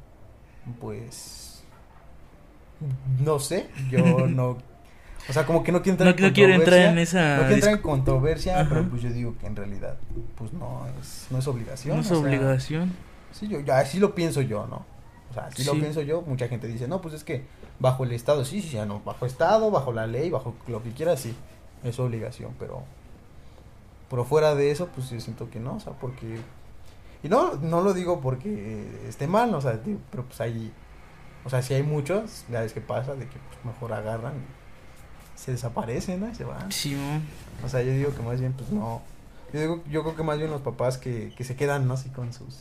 Pues, 0.81 1.63
no 3.21 3.39
sé, 3.39 3.71
yo 3.89 4.27
no, 4.29 4.59
o 5.29 5.33
sea, 5.33 5.47
como 5.47 5.63
que 5.63 5.73
no 5.73 5.83
quiero 5.83 5.93
entrar 5.93 6.09
No, 6.09 6.17
en 6.17 6.31
no 6.31 6.35
quiero 6.35 6.55
entrar 6.55 6.81
en 6.81 6.99
esa 6.99 7.37
No 7.37 7.43
quiero 7.43 7.55
entrar 7.55 7.75
en 7.75 7.83
controversia, 7.83 8.61
Ajá. 8.61 8.69
pero 8.69 8.89
pues 8.89 9.03
yo 9.03 9.11
digo 9.11 9.37
que 9.39 9.47
en 9.47 9.57
realidad, 9.57 9.97
pues 10.37 10.53
no 10.53 10.87
es, 11.01 11.27
no 11.31 11.39
es 11.39 11.47
obligación. 11.47 11.97
no 11.97 12.03
es 12.03 12.09
sea, 12.09 12.19
obligación. 12.19 12.93
Sí, 13.33 13.49
yo, 13.49 13.61
yo 13.61 13.75
así 13.75 13.99
lo 13.99 14.15
pienso 14.15 14.41
yo, 14.43 14.67
¿no? 14.67 14.85
O 15.31 15.35
sea, 15.35 15.45
así 15.47 15.65
lo 15.65 15.73
Sí. 15.75 15.81
pienso 15.81 16.03
yo. 16.03 16.23
Mucha 16.23 16.49
gente 16.49 16.67
dice, 16.67 16.89
no, 16.89 17.01
pues 17.01 17.15
es 17.15 17.25
que 17.25 17.45
bajo 17.79 18.05
el 18.05 18.13
Estado, 18.13 18.45
sí, 18.45 18.61
sí, 18.61 18.71
ya 18.71 18.87
no, 18.87 19.01
bajo 19.05 19.27
Estado, 19.27 19.71
bajo 19.71 19.93
la 19.93 20.07
ley, 20.07 20.31
bajo 20.31 20.55
lo 20.67 20.83
que 20.83 20.91
quieras, 20.93 21.21
sí, 21.21 21.35
es 21.85 21.99
obligación, 21.99 22.55
pero, 22.59 22.83
pero 24.11 24.25
fuera 24.25 24.55
de 24.55 24.71
eso, 24.71 24.89
pues 24.89 25.09
yo 25.11 25.21
siento 25.21 25.49
que 25.51 25.61
no, 25.61 25.77
o 25.77 25.81
sea, 25.81 25.93
porque, 25.95 26.41
y 27.23 27.29
no, 27.29 27.55
no 27.57 27.81
lo 27.81 27.95
digo 27.95 28.21
porque 28.21 28.87
esté 29.09 29.27
mal, 29.27 29.55
o 29.55 29.61
sea, 29.61 29.81
pero 30.11 30.25
pues 30.25 30.41
hay, 30.41 30.73
o 31.45 31.51
sea, 31.51 31.63
si 31.63 31.75
hay 31.75 31.83
muchos, 31.83 32.45
ya 32.51 32.61
ves 32.61 32.73
que 32.73 32.81
pasa, 32.81 33.15
de 33.15 33.27
que 33.29 33.39
pues, 33.39 33.65
mejor 33.65 33.93
agarran 33.93 34.35
y 34.35 35.39
se 35.39 35.53
desaparecen, 35.53 36.21
¿no? 36.21 36.29
Y 36.29 36.35
se 36.35 36.45
van. 36.45 36.71
Sí. 36.73 36.97
O 37.65 37.69
sea, 37.69 37.83
yo 37.83 37.93
digo 37.93 38.15
que 38.15 38.23
más 38.23 38.41
bien, 38.41 38.53
pues 38.53 38.71
no. 38.71 39.01
Yo 39.53 39.61
digo, 39.61 39.83
yo 39.89 40.03
creo 40.03 40.17
que 40.17 40.23
más 40.23 40.39
bien 40.39 40.51
los 40.51 40.61
papás 40.61 40.99
que, 40.99 41.33
que 41.37 41.45
se 41.45 41.57
quedan, 41.57 41.89
¿no? 41.89 41.95
Así 41.95 42.11
con 42.11 42.33
sus, 42.33 42.59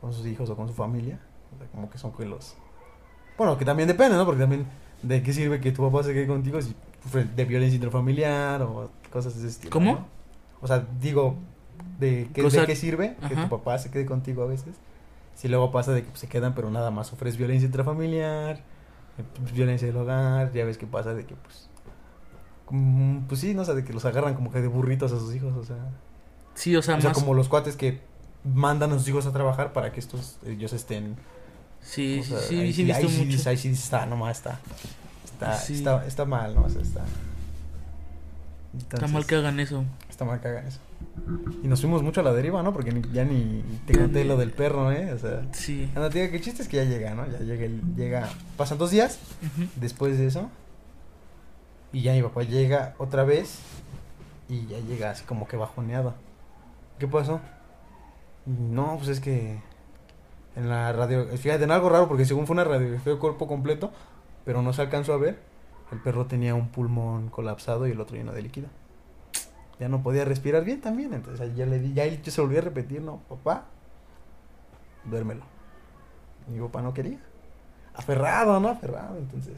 con 0.00 0.12
sus 0.12 0.26
hijos 0.26 0.48
o 0.50 0.56
con 0.56 0.68
su 0.68 0.74
familia. 0.74 1.18
O 1.54 1.58
sea, 1.58 1.66
como 1.68 1.90
que 1.90 1.98
son 1.98 2.12
los... 2.28 2.54
Bueno, 3.36 3.56
que 3.58 3.64
también 3.64 3.88
depende, 3.88 4.16
¿no? 4.16 4.24
Porque 4.24 4.40
también 4.40 4.66
de 5.02 5.22
qué 5.22 5.32
sirve 5.32 5.60
que 5.60 5.72
tu 5.72 5.82
papá 5.88 6.02
se 6.04 6.12
quede 6.12 6.26
contigo 6.26 6.60
si 6.60 6.74
sufre 7.02 7.24
de 7.24 7.44
violencia 7.44 7.76
intrafamiliar 7.76 8.62
o 8.62 8.90
cosas 9.10 9.34
de 9.34 9.40
ese 9.40 9.48
estilo. 9.48 9.70
¿Cómo? 9.70 9.92
¿no? 9.92 10.06
O 10.60 10.66
sea, 10.66 10.86
digo, 11.00 11.36
¿de 11.98 12.28
qué, 12.34 12.42
O 12.42 12.50
sea, 12.50 12.62
de 12.62 12.66
qué 12.66 12.76
sirve 12.76 13.16
que 13.28 13.34
tu 13.34 13.48
papá 13.48 13.78
se 13.78 13.90
quede 13.90 14.06
contigo 14.06 14.42
a 14.42 14.46
veces? 14.46 14.74
Si 15.34 15.48
luego 15.48 15.70
pasa 15.70 15.92
de 15.92 16.02
que 16.02 16.08
pues, 16.08 16.20
se 16.20 16.28
quedan, 16.28 16.54
pero 16.54 16.70
nada 16.70 16.90
más 16.90 17.06
sufres 17.06 17.36
violencia 17.38 17.66
intrafamiliar, 17.66 18.56
eh, 19.16 19.24
pues, 19.40 19.52
violencia 19.52 19.86
del 19.86 19.96
hogar, 19.96 20.52
ya 20.52 20.64
ves 20.64 20.76
que 20.76 20.86
pasa 20.86 21.14
de 21.14 21.24
que 21.24 21.34
pues... 21.34 21.70
mm, 22.68 23.20
Pues 23.20 23.40
sí, 23.40 23.54
no 23.54 23.64
sé, 23.64 23.74
de 23.74 23.84
que 23.84 23.94
los 23.94 24.04
agarran 24.04 24.34
como 24.34 24.50
que 24.50 24.60
de 24.60 24.68
burritos 24.68 25.12
a 25.12 25.18
sus 25.18 25.34
hijos, 25.34 25.54
o 25.56 25.64
sea... 25.64 25.78
Sí, 26.54 26.76
o 26.76 26.82
sea, 26.82 26.96
O 26.96 27.00
sea, 27.00 27.10
más... 27.10 27.18
como 27.18 27.32
los 27.32 27.48
cuates 27.48 27.76
que 27.76 28.02
mandan 28.44 28.92
a 28.92 28.98
sus 28.98 29.08
hijos 29.08 29.26
a 29.26 29.32
trabajar 29.32 29.72
para 29.72 29.92
que 29.92 30.00
estos 30.00 30.38
ellos 30.46 30.72
estén 30.72 31.16
Sí, 31.82 32.20
sí, 32.22 32.30
sea, 32.30 32.38
sí, 32.40 32.58
ahí 32.60 32.72
sí, 32.72 32.90
ahí 32.90 33.08
sí 33.08 33.18
mucho. 33.18 33.30
dices- 33.30 33.46
ahí 33.46 33.56
sí 33.56 33.68
dices, 33.70 33.84
está 33.84 34.06
nomás 34.06 34.36
está 34.38 34.60
está, 35.24 35.56
Sí. 35.56 35.74
está 35.74 36.06
está 36.06 36.24
mal 36.24 36.54
no 36.54 36.62
o 36.64 36.68
sea, 36.70 36.82
está 36.82 37.04
Está 38.78 39.08
mal 39.08 39.26
que 39.26 39.34
hagan 39.34 39.58
eso. 39.58 39.84
está 40.08 40.24
mal 40.24 40.40
que 40.40 40.46
hagan 40.48 40.66
eso 40.66 40.78
y 41.62 41.66
nos 41.68 41.80
fuimos 41.80 42.02
mucho 42.02 42.20
a 42.20 42.24
la 42.24 42.32
deriva 42.32 42.62
no 42.62 42.72
porque 42.72 42.92
ni- 42.92 43.02
ya 43.12 43.24
ni 43.24 43.62
te 43.86 43.98
conté 43.98 44.24
lo 44.24 44.36
del 44.36 44.52
perro 44.52 44.92
eh 44.92 45.12
o 45.12 45.18
sea 45.18 45.42
Sí. 45.52 45.90
anda 45.94 46.08
que 46.10 46.24
el 46.26 46.40
chiste 46.40 46.62
es 46.62 46.68
que 46.68 46.76
ya 46.76 46.84
llega 46.84 47.14
no 47.14 47.26
ya 47.26 47.38
llega 47.40 47.66
llega 47.96 48.28
pasan 48.56 48.78
dos 48.78 48.90
días 48.90 49.18
después 49.76 50.18
de 50.18 50.26
eso 50.26 50.48
y 51.92 52.02
ya 52.02 52.12
mi 52.12 52.22
papá 52.22 52.42
llega 52.42 52.94
otra 52.98 53.24
vez 53.24 53.58
y 54.48 54.66
ya 54.66 54.78
llega 54.80 55.10
así 55.10 55.24
como 55.24 55.48
que 55.48 55.56
bajoneado 55.56 56.14
¿qué 56.98 57.08
pasó? 57.08 57.40
No 58.46 58.96
pues 58.96 59.08
es 59.08 59.20
que 59.20 59.60
en 60.56 60.68
la 60.68 60.92
radio 60.92 61.26
fíjate 61.36 61.64
en 61.64 61.70
algo 61.70 61.88
raro 61.88 62.08
porque 62.08 62.24
según 62.24 62.46
fue 62.46 62.54
una 62.54 62.64
radiografía 62.64 63.12
de 63.12 63.18
cuerpo 63.18 63.46
completo 63.46 63.92
pero 64.44 64.62
no 64.62 64.72
se 64.72 64.82
alcanzó 64.82 65.12
a 65.12 65.18
ver 65.18 65.38
el 65.92 66.00
perro 66.00 66.26
tenía 66.26 66.54
un 66.54 66.68
pulmón 66.68 67.28
colapsado 67.28 67.86
y 67.86 67.92
el 67.92 68.00
otro 68.00 68.16
lleno 68.16 68.32
de 68.32 68.42
líquido. 68.42 68.68
Ya 69.80 69.88
no 69.88 70.02
podía 70.02 70.24
respirar 70.24 70.64
bien 70.64 70.80
también 70.80 71.14
entonces 71.14 71.54
ya 71.56 71.66
le 71.66 71.78
di 71.78 71.92
ya 71.92 72.04
él 72.04 72.20
se 72.24 72.40
volvió 72.40 72.58
a 72.58 72.62
repetir 72.62 73.02
no 73.02 73.18
papá 73.28 73.64
duérmelo. 75.04 75.42
Y 76.48 76.52
mi 76.52 76.60
papá 76.60 76.82
no 76.82 76.94
quería. 76.94 77.18
Aferrado 77.94 78.60
no 78.60 78.68
aferrado 78.68 79.16
entonces. 79.18 79.54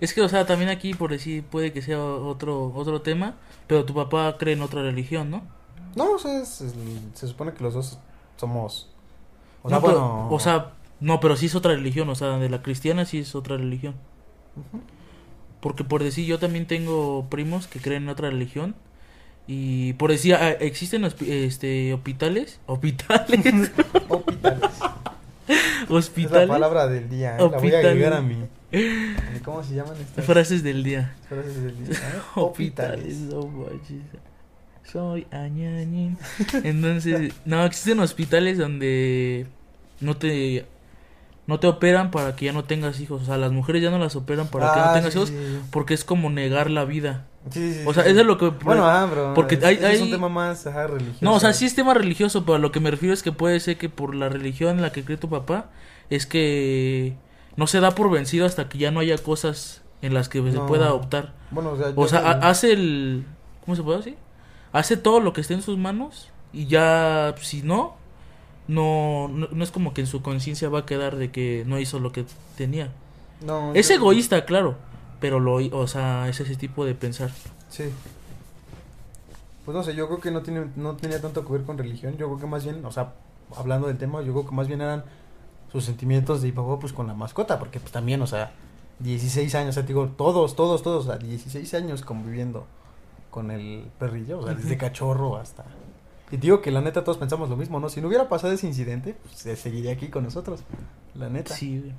Es 0.00 0.14
que, 0.14 0.20
o 0.20 0.28
sea, 0.28 0.46
también 0.46 0.70
aquí, 0.70 0.94
por 0.94 1.10
decir, 1.10 1.44
puede 1.44 1.72
que 1.72 1.82
sea 1.82 2.02
otro 2.02 2.72
otro 2.74 3.02
tema, 3.02 3.36
pero 3.66 3.84
tu 3.84 3.94
papá 3.94 4.36
cree 4.38 4.54
en 4.54 4.62
otra 4.62 4.82
religión, 4.82 5.30
¿no? 5.30 5.42
No, 5.96 6.12
o 6.12 6.18
sea, 6.18 6.40
es- 6.40 6.60
es- 6.60 6.74
se 7.14 7.26
supone 7.28 7.52
que 7.52 7.62
los 7.64 7.74
dos 7.74 7.98
somos. 8.36 8.88
O 9.62 9.68
no, 9.70 9.80
sea, 9.80 9.88
pero- 9.88 10.00
bueno. 10.00 10.28
o 10.30 10.40
sea, 10.40 10.70
no, 11.00 11.20
pero 11.20 11.36
sí 11.36 11.46
es 11.46 11.54
otra 11.54 11.72
religión, 11.74 12.08
o 12.08 12.14
sea, 12.14 12.38
de 12.38 12.48
la 12.48 12.62
cristiana 12.62 13.04
sí 13.04 13.18
es 13.18 13.34
otra 13.34 13.56
religión. 13.56 13.94
Ujú. 14.56 14.82
Porque 15.60 15.84
por 15.84 16.02
decir, 16.02 16.26
yo 16.26 16.38
también 16.38 16.66
tengo 16.66 17.26
primos 17.30 17.66
que 17.68 17.80
creen 17.80 18.04
en 18.04 18.08
otra 18.08 18.30
religión. 18.30 18.74
Y 19.46 19.92
por 19.94 20.10
decir, 20.10 20.34
ah, 20.36 20.50
existen 20.50 21.04
este, 21.04 21.92
hospitales, 21.94 22.60
hospitales, 22.66 23.70
Hospitales. 24.08 24.70
Es 25.48 25.90
la 25.90 25.96
hospitales, 25.96 26.48
palabra 26.48 26.86
del 26.86 27.08
día. 27.08 27.36
¿eh? 27.36 27.38
La 27.38 27.44
voy 27.46 27.52
a 27.54 27.56
Hospitales. 27.56 27.86
agregar 27.86 28.12
a 28.14 28.20
mi- 28.22 28.46
¿Cómo 29.44 29.62
se 29.62 29.74
llaman 29.74 29.96
estas 30.00 30.24
frases 30.24 30.62
del 30.62 30.82
día. 30.84 31.14
frases 31.28 31.62
del 31.62 31.84
día? 31.84 31.96
eh? 31.98 32.20
Hospitales, 32.36 33.16
no 33.18 33.46
manches. 33.46 34.00
Soy 34.92 35.26
añañín. 35.30 36.18
Entonces, 36.64 37.32
no, 37.44 37.64
existen 37.64 38.00
hospitales 38.00 38.58
donde 38.58 39.46
no 40.00 40.16
te 40.16 40.66
no 41.46 41.58
te 41.58 41.66
operan 41.66 42.10
para 42.10 42.36
que 42.36 42.44
ya 42.46 42.52
no 42.52 42.64
tengas 42.64 43.00
hijos. 43.00 43.22
O 43.22 43.24
sea, 43.24 43.36
las 43.36 43.50
mujeres 43.52 43.82
ya 43.82 43.90
no 43.90 43.98
las 43.98 44.14
operan 44.16 44.46
para 44.48 44.72
que 44.72 44.78
no 44.78 44.84
Ah, 44.86 44.92
tengas 44.94 45.12
sí, 45.12 45.18
hijos 45.18 45.28
sí, 45.30 45.58
porque 45.70 45.94
es 45.94 46.04
como 46.04 46.30
negar 46.30 46.70
la 46.70 46.84
vida. 46.84 47.24
Sí, 47.50 47.74
sí, 47.74 47.80
O 47.84 47.92
sea, 47.92 48.04
eso 48.04 48.20
es 48.20 48.26
lo 48.26 48.38
que 48.38 48.48
Bueno, 48.48 48.86
ah, 48.86 49.04
bro. 49.06 49.34
porque 49.34 49.56
es, 49.56 49.64
hay- 49.64 49.74
es 49.76 50.00
un 50.00 50.06
hay- 50.06 50.10
tema 50.12 50.28
más 50.28 50.64
ajá, 50.66 50.86
religioso. 50.86 51.18
No, 51.24 51.34
o 51.34 51.40
sea, 51.40 51.52
sí 51.52 51.64
es 51.64 51.74
tema 51.74 51.94
religioso, 51.94 52.44
pero 52.44 52.54
a 52.56 52.58
lo 52.58 52.70
que 52.70 52.78
me 52.78 52.90
refiero 52.90 53.12
es 53.12 53.22
que 53.24 53.32
puede 53.32 53.58
ser 53.58 53.76
que 53.78 53.88
por 53.88 54.14
la 54.14 54.28
religión 54.28 54.76
en 54.76 54.82
la 54.82 54.92
que 54.92 55.04
cree 55.04 55.16
tu 55.16 55.28
papá 55.28 55.70
es 56.10 56.26
que 56.26 57.14
no 57.56 57.66
se 57.66 57.80
da 57.80 57.90
por 57.92 58.08
vencido 58.10 58.46
hasta 58.46 58.68
que 58.68 58.78
ya 58.78 58.92
no 58.92 59.00
haya 59.00 59.18
cosas 59.18 59.82
en 60.02 60.14
las 60.14 60.28
que 60.28 60.38
se 60.52 60.58
pueda 60.60 60.92
optar. 60.94 61.32
Bueno, 61.50 61.70
o 61.72 61.76
sea, 62.08 62.28
O 62.28 62.46
hace 62.46 62.72
el 62.72 63.24
¿cómo 63.64 63.74
se 63.76 63.82
puede 63.82 63.98
decir? 63.98 64.16
Hace 64.72 64.96
todo 64.96 65.20
lo 65.20 65.32
que 65.32 65.40
esté 65.42 65.54
en 65.54 65.62
sus 65.62 65.76
manos 65.78 66.28
y 66.52 66.66
ya 66.66 67.34
si 67.40 67.62
no 67.62 67.94
no 68.68 69.28
no, 69.28 69.48
no 69.50 69.64
es 69.64 69.70
como 69.70 69.92
que 69.94 70.00
en 70.02 70.06
su 70.06 70.22
conciencia 70.22 70.68
va 70.68 70.80
a 70.80 70.86
quedar 70.86 71.16
de 71.16 71.30
que 71.30 71.64
no 71.66 71.78
hizo 71.78 71.98
lo 71.98 72.12
que 72.12 72.24
tenía. 72.56 72.90
no, 73.44 73.72
Es 73.74 73.88
yo- 73.88 73.96
egoísta, 73.96 74.44
claro, 74.44 74.76
pero 75.20 75.40
lo 75.40 75.54
o 75.56 75.86
sea, 75.86 76.28
es 76.28 76.40
ese 76.40 76.56
tipo 76.56 76.84
de 76.84 76.94
pensar. 76.94 77.30
Sí. 77.68 77.84
Pues 79.64 79.76
no 79.76 79.82
sé, 79.84 79.94
yo 79.94 80.08
creo 80.08 80.20
que 80.20 80.30
no 80.30 80.42
tiene 80.42 80.66
no 80.76 80.96
tenía 80.96 81.20
tanto 81.20 81.44
que 81.46 81.52
ver 81.52 81.62
con 81.62 81.78
religión, 81.78 82.16
yo 82.16 82.26
creo 82.26 82.38
que 82.40 82.46
más 82.46 82.64
bien, 82.64 82.84
o 82.84 82.90
sea, 82.92 83.12
hablando 83.56 83.86
del 83.88 83.98
tema, 83.98 84.20
yo 84.22 84.32
creo 84.32 84.46
que 84.48 84.54
más 84.54 84.66
bien 84.68 84.80
eran 84.80 85.04
sus 85.70 85.84
sentimientos 85.84 86.42
de 86.42 86.48
mi 86.48 86.52
papá 86.52 86.78
pues 86.80 86.92
con 86.92 87.06
la 87.06 87.14
mascota, 87.14 87.58
porque 87.58 87.78
pues 87.78 87.92
también, 87.92 88.20
o 88.22 88.26
sea, 88.26 88.52
16 88.98 89.54
años, 89.54 89.70
o 89.70 89.72
sea, 89.74 89.82
te 89.82 89.88
digo, 89.88 90.08
todos, 90.08 90.56
todos, 90.56 90.82
todos, 90.82 91.06
o 91.06 91.08
sea, 91.10 91.18
16 91.18 91.72
años 91.74 92.02
conviviendo 92.02 92.66
con 93.32 93.50
el 93.50 93.90
perrillo, 93.98 94.40
o 94.40 94.44
sea, 94.44 94.54
desde 94.54 94.76
cachorro 94.76 95.38
hasta... 95.38 95.64
Y 96.30 96.36
digo 96.36 96.60
que 96.60 96.70
la 96.70 96.82
neta 96.82 97.02
todos 97.02 97.16
pensamos 97.18 97.48
lo 97.48 97.56
mismo, 97.56 97.80
¿no? 97.80 97.88
Si 97.88 98.00
no 98.00 98.08
hubiera 98.08 98.28
pasado 98.28 98.52
ese 98.52 98.66
incidente, 98.66 99.16
pues 99.22 99.36
se 99.36 99.56
seguiría 99.56 99.92
aquí 99.92 100.08
con 100.08 100.24
nosotros, 100.24 100.62
la 101.14 101.28
neta. 101.28 101.54
Sí. 101.54 101.92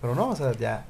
Pero 0.00 0.14
no, 0.14 0.30
o 0.30 0.36
sea, 0.36 0.52
ya. 0.52 0.86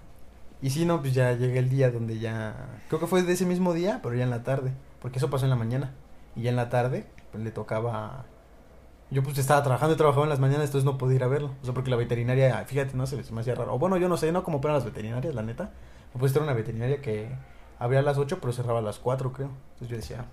Y 0.63 0.71
si 0.71 0.85
no, 0.85 1.01
pues 1.01 1.13
ya 1.13 1.33
llega 1.33 1.59
el 1.59 1.69
día 1.69 1.91
donde 1.91 2.19
ya. 2.19 2.81
Creo 2.89 3.01
que 3.01 3.07
fue 3.07 3.23
de 3.23 3.33
ese 3.33 3.47
mismo 3.47 3.75
día, 3.75 4.01
pero 4.03 4.15
ya 4.15 4.25
en 4.25 4.31
la 4.31 4.43
tarde. 4.43 4.73
Porque 5.01 5.19
eso 5.19 5.31
pasó 5.31 5.45
en 5.45 5.51
la 5.51 5.57
mañana. 5.57 5.95
Y 6.37 6.43
ya 6.43 6.51
en 6.51 6.57
la 6.57 6.69
tarde, 6.69 7.07
pues 7.33 7.43
le 7.43 7.51
tocaba. 7.51 8.27
Yo 9.11 9.23
pues 9.23 9.39
estaba 9.39 9.63
trabajando 9.63 9.95
y 9.95 9.97
trabajaba 9.97 10.25
en 10.25 10.31
las 10.31 10.41
mañanas, 10.41 10.67
entonces 10.67 10.85
no 10.85 10.99
podía 10.99 11.17
ir 11.17 11.25
a 11.25 11.29
verlo. 11.29 11.55
O 11.63 11.65
sea, 11.65 11.75
porque 11.75 11.91
la 11.91 11.97
veterinaria, 11.97 12.65
fíjate, 12.65 12.97
no 12.97 13.07
se, 13.07 13.23
se 13.23 13.33
me 13.33 13.41
hacía 13.41 13.55
raro. 13.55 13.75
O 13.75 13.79
bueno, 13.79 13.97
yo 13.97 14.09
no 14.09 14.17
sé, 14.17 14.31
no 14.33 14.45
cómo 14.45 14.59
operan 14.59 14.77
las 14.77 14.85
veterinarias, 14.85 15.35
la 15.35 15.43
neta. 15.43 15.71
Pues 16.19 16.35
era 16.35 16.45
una 16.45 16.55
veterinaria 16.55 17.01
que 17.01 17.29
abría 17.81 17.99
a 17.99 18.03
las 18.03 18.17
8, 18.19 18.39
pero 18.41 18.53
cerraba 18.53 18.79
a 18.79 18.83
las 18.83 18.99
4, 19.01 19.33
creo. 19.33 19.49
Entonces 19.73 19.89
yo 19.89 19.97
decía. 19.97 20.25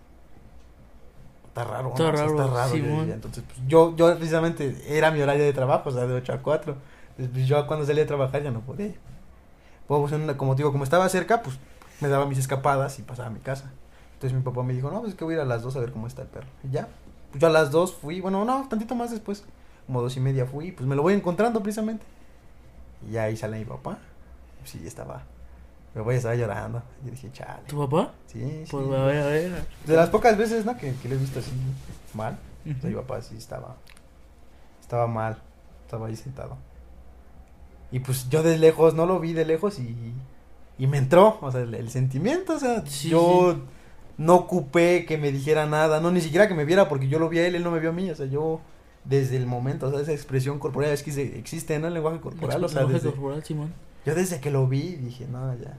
Está 1.47 1.63
raro, 1.63 1.89
Está 1.89 2.03
¿no? 2.03 2.09
O 2.09 2.17
sea, 2.17 2.25
raro, 2.27 2.41
está 2.43 2.53
raro. 2.53 2.75
yo. 2.75 3.13
Entonces, 3.13 3.43
pues, 3.47 3.57
yo, 3.67 3.95
yo 3.95 4.15
precisamente 4.15 4.77
era 4.95 5.09
mi 5.09 5.21
horario 5.21 5.43
de 5.43 5.53
trabajo, 5.53 5.89
o 5.89 5.91
sea, 5.91 6.05
de 6.05 6.13
8 6.13 6.33
a 6.33 6.37
4. 6.37 6.75
Entonces, 7.09 7.33
pues, 7.33 7.47
yo 7.47 7.65
cuando 7.65 7.83
salía 7.85 8.03
a 8.03 8.07
trabajar 8.07 8.43
ya 8.43 8.51
no 8.51 8.59
podía. 8.61 8.93
Pues, 9.87 10.11
una- 10.11 10.37
como 10.37 10.53
digo, 10.53 10.71
como 10.71 10.83
estaba 10.83 11.09
cerca, 11.09 11.41
pues 11.41 11.57
me 12.01 12.09
daba 12.09 12.25
mis 12.27 12.37
escapadas 12.37 12.99
y 12.99 13.01
pasaba 13.03 13.29
a 13.29 13.31
mi 13.31 13.39
casa. 13.39 13.71
Entonces 14.13 14.37
mi 14.37 14.43
papá 14.43 14.61
me 14.63 14.73
dijo, 14.73 14.91
no, 14.91 14.99
pues 14.99 15.13
es 15.13 15.17
que 15.17 15.23
voy 15.23 15.33
a 15.35 15.37
ir 15.37 15.41
a 15.41 15.45
las 15.45 15.63
2 15.63 15.75
a 15.75 15.79
ver 15.79 15.91
cómo 15.91 16.05
está 16.07 16.23
el 16.23 16.27
perro. 16.27 16.47
Y 16.63 16.71
ya, 16.71 16.87
pues 17.31 17.41
yo 17.41 17.47
a 17.47 17.51
las 17.51 17.71
2 17.71 17.93
fui, 17.95 18.19
bueno, 18.21 18.43
no, 18.45 18.67
tantito 18.69 18.93
más 18.95 19.11
después, 19.11 19.43
como 19.85 20.01
dos 20.01 20.15
y 20.17 20.19
media 20.19 20.45
fui, 20.45 20.71
pues 20.71 20.87
me 20.87 20.95
lo 20.95 21.01
voy 21.03 21.13
encontrando 21.13 21.61
precisamente. 21.63 22.03
Y 23.09 23.17
ahí 23.17 23.37
sale 23.37 23.57
mi 23.59 23.65
papá. 23.65 23.97
Sí, 24.65 24.81
estaba, 24.85 25.23
mi 25.97 26.03
papá 26.03 26.11
ya 26.11 26.17
estaba 26.17 26.35
llorando. 26.35 26.83
Y 27.05 27.09
dije, 27.11 27.29
chale. 27.31 27.63
¿Tu 27.67 27.77
papá? 27.77 28.13
Sí, 28.27 28.39
sí. 28.39 28.65
Pues 28.71 28.85
a 28.87 29.05
ver, 29.05 29.21
a 29.23 29.27
ver. 29.27 29.51
De 29.85 29.95
las 29.95 30.09
pocas 30.09 30.37
veces, 30.37 30.65
¿no? 30.65 30.77
Que, 30.77 30.93
que 30.95 31.09
le 31.09 31.15
he 31.15 31.17
visto 31.17 31.39
así 31.39 31.51
mal. 32.13 32.37
O 32.65 32.81
sea, 32.81 32.89
mi 32.89 32.95
papá 32.95 33.21
sí 33.21 33.35
estaba. 33.37 33.75
Estaba 34.81 35.07
mal. 35.07 35.41
Estaba 35.85 36.07
ahí 36.07 36.15
sentado. 36.15 36.57
Y 37.91 37.99
pues 37.99 38.29
yo 38.29 38.43
de 38.43 38.57
lejos, 38.57 38.93
no 38.93 39.05
lo 39.05 39.19
vi 39.19 39.33
de 39.33 39.45
lejos 39.45 39.79
y. 39.79 40.13
Y 40.79 40.85
me 40.85 40.97
entró, 40.99 41.39
o 41.41 41.51
sea, 41.51 41.61
el, 41.61 41.73
el 41.73 41.89
sentimiento, 41.89 42.53
o 42.55 42.59
sea, 42.59 42.85
Sí, 42.85 43.09
yo 43.09 43.53
sí. 43.55 43.61
no 44.17 44.35
ocupé 44.35 45.05
que 45.07 45.17
me 45.17 45.31
dijera 45.31 45.65
nada, 45.65 45.99
no, 45.99 46.11
ni 46.11 46.21
siquiera 46.21 46.47
que 46.47 46.53
me 46.53 46.65
viera, 46.65 46.87
porque 46.87 47.07
yo 47.07 47.17
lo 47.17 47.29
vi 47.29 47.39
a 47.39 47.47
él, 47.47 47.55
él 47.55 47.63
no 47.63 47.71
me 47.71 47.79
vio 47.79 47.89
a 47.89 47.93
mí, 47.93 48.11
o 48.11 48.15
sea, 48.15 48.27
yo 48.27 48.61
desde 49.03 49.37
el 49.37 49.47
momento, 49.47 49.87
o 49.87 49.91
sea, 49.91 50.01
esa 50.01 50.11
expresión 50.11 50.59
corporal, 50.59 50.91
es 50.91 51.01
que 51.01 51.11
se- 51.11 51.39
existe, 51.39 51.79
¿no? 51.79 51.87
El 51.87 51.95
lenguaje 51.95 52.19
corporal, 52.19 52.63
o 52.63 52.67
sea, 52.69 52.81
Lenguaje 52.81 52.93
desde, 53.03 53.09
corporal, 53.09 53.43
Simón. 53.43 53.73
Yo 54.07 54.15
desde 54.15 54.39
que 54.39 54.51
lo 54.51 54.65
vi 54.67 54.95
dije, 54.95 55.27
no, 55.27 55.53
ya. 55.55 55.77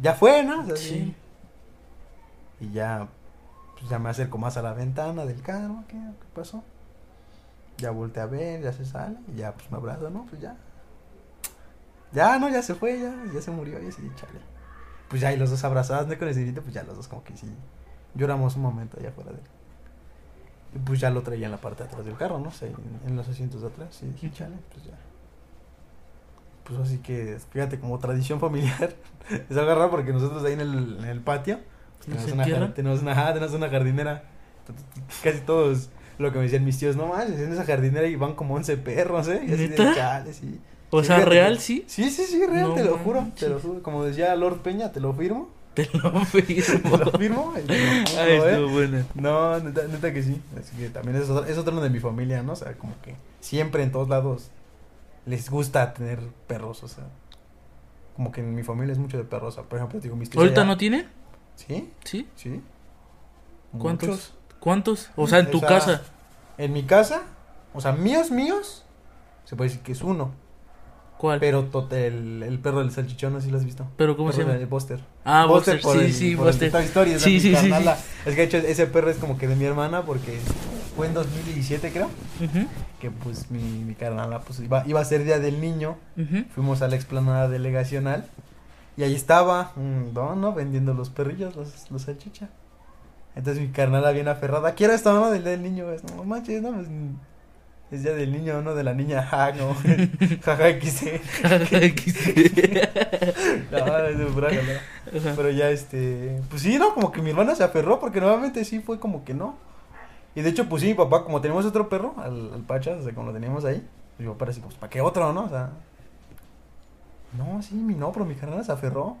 Ya 0.00 0.14
fue, 0.14 0.42
¿no? 0.42 0.62
O 0.62 0.64
sea, 0.64 0.76
sí. 0.76 1.14
Y 2.58 2.72
ya, 2.72 3.06
pues 3.74 3.90
ya 3.90 3.98
me 3.98 4.08
acerco 4.08 4.38
más 4.38 4.56
a 4.56 4.62
la 4.62 4.72
ventana 4.72 5.26
del 5.26 5.42
carro, 5.42 5.84
¿qué, 5.88 5.98
qué 5.98 6.26
pasó? 6.34 6.64
Ya 7.76 7.90
volteé 7.90 8.22
a 8.22 8.26
ver, 8.26 8.62
ya 8.62 8.72
se 8.72 8.86
sale, 8.86 9.18
y 9.28 9.36
ya 9.36 9.52
pues 9.52 9.70
me 9.70 9.76
abrazo, 9.76 10.08
¿no? 10.08 10.24
Pues 10.24 10.40
ya. 10.40 10.56
Ya, 12.12 12.38
no, 12.38 12.48
ya 12.48 12.62
se 12.62 12.74
fue, 12.74 12.98
ya, 12.98 13.14
ya 13.34 13.42
se 13.42 13.50
murió, 13.50 13.82
y 13.82 13.88
así, 13.88 14.10
chale. 14.16 14.40
Pues 15.10 15.20
ya, 15.20 15.34
y 15.34 15.36
los 15.36 15.50
dos 15.50 15.62
abrazados, 15.64 16.06
¿no? 16.06 16.18
Con 16.18 16.28
el 16.28 16.34
cirito, 16.34 16.62
pues 16.62 16.72
ya 16.72 16.82
los 16.82 16.96
dos 16.96 17.08
como 17.08 17.22
que 17.24 17.36
sí, 17.36 17.52
lloramos 18.14 18.56
un 18.56 18.62
momento 18.62 18.98
allá 18.98 19.10
afuera 19.10 19.32
de 19.32 19.36
él. 19.36 19.46
Y 20.76 20.78
pues 20.78 20.98
ya 20.98 21.10
lo 21.10 21.22
traía 21.22 21.44
en 21.44 21.52
la 21.52 21.60
parte 21.60 21.82
de 21.82 21.90
atrás 21.90 22.06
del 22.06 22.16
carro, 22.16 22.38
¿no? 22.38 22.50
sé, 22.50 22.72
en, 23.06 23.16
los 23.16 23.28
asientos 23.28 23.60
de 23.60 23.66
atrás, 23.66 24.02
y 24.02 24.06
dije, 24.06 24.30
chale, 24.32 24.56
pues 24.72 24.86
ya. 24.86 24.94
Pues 26.64 26.80
así 26.80 26.98
que, 26.98 27.38
fíjate, 27.52 27.78
como 27.78 27.98
tradición 27.98 28.40
familiar, 28.40 28.94
es 29.50 29.56
algo 29.56 29.74
raro 29.74 29.90
porque 29.90 30.12
nosotros 30.12 30.42
ahí 30.44 30.54
en 30.54 30.60
el, 30.60 30.96
en 31.00 31.04
el 31.04 31.20
patio, 31.20 31.58
pues, 31.98 32.08
¿No 32.08 32.24
tenemos, 32.24 32.32
una, 32.32 32.44
jar- 32.46 32.74
tenemos, 32.74 33.02
una, 33.02 33.34
tenemos 33.34 33.54
una 33.54 33.68
jardinera. 33.68 34.24
Casi 35.22 35.40
todos 35.40 35.90
lo 36.18 36.32
que 36.32 36.38
me 36.38 36.44
decían 36.44 36.64
mis 36.64 36.78
tíos, 36.78 36.96
no 36.96 37.08
manches, 37.08 37.38
en 37.40 37.52
esa 37.52 37.64
jardinera 37.64 38.06
y 38.06 38.16
van 38.16 38.34
como 38.34 38.54
11 38.54 38.76
perros, 38.78 39.28
¿eh? 39.28 39.42
Y 39.46 39.52
así 39.52 39.62
de 39.68 39.78
¿Neta? 39.78 39.94
chale, 39.94 40.32
sí. 40.32 40.58
O 40.90 41.00
Sí, 41.00 41.08
sea, 41.08 41.16
fíjate 41.16 41.30
real 41.34 41.58
sí. 41.58 41.84
Sí, 41.88 42.08
sí, 42.10 42.24
sí, 42.24 42.46
real, 42.46 42.68
No 42.68 42.74
te 42.74 42.84
lo 42.84 42.96
juro, 42.98 43.20
manches. 43.22 43.40
te 43.40 43.48
lo 43.48 43.58
juro. 43.60 43.82
Como 43.82 44.04
decía 44.04 44.34
Lord 44.36 44.60
Peña, 44.60 44.92
te 44.92 45.00
lo 45.00 45.12
firmo. 45.12 45.50
Te 45.74 45.88
lo 45.92 46.24
firmo. 46.24 46.96
lo 46.98 47.10
firmo. 47.18 47.52
y 47.58 47.66
te 47.66 47.74
lo 47.76 47.90
juro, 48.06 48.20
Ay, 48.20 48.30
¿eh? 48.32 48.50
estuvo 48.52 48.68
buena. 48.70 49.04
No, 49.14 49.58
neta, 49.58 49.82
neta 49.88 50.12
que 50.14 50.22
sí. 50.22 50.40
Así 50.56 50.76
que 50.76 50.88
también 50.88 51.16
es 51.16 51.28
otro, 51.28 51.44
es 51.50 51.58
otro 51.58 51.80
de 51.80 51.90
mi 51.90 51.98
familia, 51.98 52.44
¿no? 52.44 52.52
O 52.52 52.56
sea, 52.56 52.74
como 52.74 52.94
que 53.02 53.16
siempre 53.40 53.82
en 53.82 53.90
todos 53.90 54.08
lados 54.08 54.50
les 55.26 55.48
gusta 55.50 55.92
tener 55.94 56.20
perros, 56.46 56.82
o 56.82 56.88
sea. 56.88 57.04
Como 58.16 58.30
que 58.30 58.40
en 58.42 58.54
mi 58.54 58.62
familia 58.62 58.92
es 58.92 58.98
mucho 58.98 59.16
de 59.16 59.24
perros. 59.24 59.54
O 59.54 59.60
sea, 59.60 59.64
por 59.68 59.78
ejemplo, 59.78 59.98
digo, 60.00 60.14
mis 60.16 60.30
tíos 60.30 60.40
¿Ahorita 60.42 60.60
allá- 60.60 60.68
no 60.68 60.76
tiene? 60.76 61.08
¿Sí? 61.56 61.90
¿Sí? 62.04 62.28
¿Sí? 62.36 62.60
¿Cuántos? 63.78 64.08
Muchos. 64.08 64.34
¿Cuántos? 64.60 65.10
O 65.16 65.26
sea, 65.26 65.40
en 65.40 65.50
tu 65.50 65.58
O 65.58 65.60
sea, 65.60 65.68
casa. 65.68 66.02
En 66.58 66.72
mi 66.72 66.84
casa, 66.84 67.22
o 67.74 67.80
sea, 67.80 67.92
míos, 67.92 68.30
míos, 68.30 68.84
se 69.44 69.56
puede 69.56 69.70
decir 69.70 69.82
que 69.84 69.92
es 69.92 70.02
uno. 70.02 70.30
¿Cuál? 71.18 71.40
Pero 71.40 71.68
el, 71.92 72.42
el 72.42 72.58
perro 72.60 72.80
del 72.80 72.90
salchichón, 72.90 73.32
no 73.32 73.40
sé 73.40 73.46
si 73.46 73.50
lo 73.52 73.58
has 73.58 73.64
visto. 73.64 73.86
¿Pero 73.96 74.16
cómo 74.16 74.30
se 74.30 74.38
Perro 74.38 74.48
llama? 74.50 74.58
de 74.60 74.66
Buster. 74.66 75.00
Ah, 75.24 75.46
Buster, 75.46 75.80
por 75.80 75.96
sí, 75.98 76.04
el- 76.04 76.12
sí, 76.12 76.30
el 76.32 76.36
Buster. 76.36 76.72
Sí, 77.18 77.40
sí, 77.40 77.40
sí, 77.40 77.52
carnala. 77.52 77.96
Es 78.26 78.34
que 78.34 78.34
de 78.34 78.42
hecho 78.44 78.56
ese 78.58 78.86
perro 78.86 79.10
es 79.10 79.16
como 79.18 79.38
que 79.38 79.48
de 79.48 79.56
mi 79.56 79.64
hermana 79.64 80.02
porque 80.02 80.38
fue 80.96 81.06
en 81.06 81.14
2017 81.14 81.90
creo. 81.92 82.06
Ujú, 82.06 82.66
Que 83.00 83.10
pues 83.10 83.50
mi, 83.50 83.60
mi 83.62 83.94
carnala 83.94 84.40
pues 84.40 84.60
iba, 84.60 84.84
iba 84.86 85.00
a 85.00 85.04
ser 85.04 85.24
día 85.24 85.38
del 85.38 85.60
niño. 85.60 85.96
Fuimos 86.54 86.82
a 86.82 86.88
la 86.88 86.96
explanada 86.96 87.48
delegacional. 87.48 88.26
Y 88.96 89.02
ahí 89.02 89.14
estaba 89.14 89.72
un 89.76 90.14
don, 90.14 90.40
¿no? 90.40 90.52
Vendiendo 90.54 90.94
los 90.94 91.10
perrillos, 91.10 91.56
los, 91.56 91.90
los 91.90 92.02
salchicha. 92.02 92.48
Entonces 93.34 93.60
mi 93.60 93.70
carnala 93.72 94.12
bien 94.12 94.28
aferrada. 94.28 94.74
Quiero 94.74 94.92
esta 94.92 95.12
¿no? 95.12 95.30
Del 95.30 95.42
día 95.42 95.52
del 95.52 95.62
niño. 95.64 95.86
No 96.16 96.22
manches, 96.24 96.62
no, 96.62 96.72
pues, 96.72 96.86
es 97.90 98.02
día 98.04 98.14
del 98.14 98.30
niño, 98.32 98.62
no 98.62 98.74
de 98.74 98.84
la 98.84 98.94
niña. 98.94 99.22
Ja, 99.30 99.52
no. 99.52 99.74
Jaja, 100.44 100.78
quise. 100.78 101.20
No, 103.72 103.98
es 104.06 104.18
de. 104.18 104.26
Ajá. 105.18 105.32
Pero 105.36 105.50
ya 105.50 105.70
este, 105.70 106.40
pues 106.48 106.62
sí, 106.62 106.78
¿no? 106.78 106.94
Como 106.94 107.10
que 107.12 107.20
mi 107.22 107.30
hermana 107.30 107.54
se 107.54 107.64
aferró 107.64 107.98
porque 108.00 108.20
nuevamente 108.20 108.64
sí 108.64 108.80
fue 108.80 108.98
como 109.00 109.24
que 109.24 109.34
no. 109.34 109.56
Y 110.34 110.42
de 110.42 110.50
hecho, 110.50 110.68
pues 110.68 110.82
sí, 110.82 110.88
mi 110.88 110.94
papá, 110.94 111.24
como 111.24 111.40
tenemos 111.40 111.64
otro 111.64 111.88
perro, 111.88 112.14
al, 112.18 112.52
al 112.54 112.62
Pacha, 112.62 112.92
o 112.98 113.02
sea, 113.02 113.14
como 113.14 113.28
lo 113.28 113.32
teníamos 113.32 113.64
ahí, 113.64 113.86
pues 114.16 114.28
papá 114.30 114.46
así, 114.50 114.60
pues, 114.60 114.74
¿para 114.74 114.90
qué 114.90 115.00
otro, 115.00 115.32
no? 115.32 115.44
O 115.44 115.48
sea, 115.48 115.70
no, 117.36 117.62
sí, 117.62 117.74
mi 117.74 117.94
no, 117.94 118.12
pero 118.12 118.24
mi 118.24 118.34
carnal 118.34 118.64
se 118.64 118.72
aferró. 118.72 119.16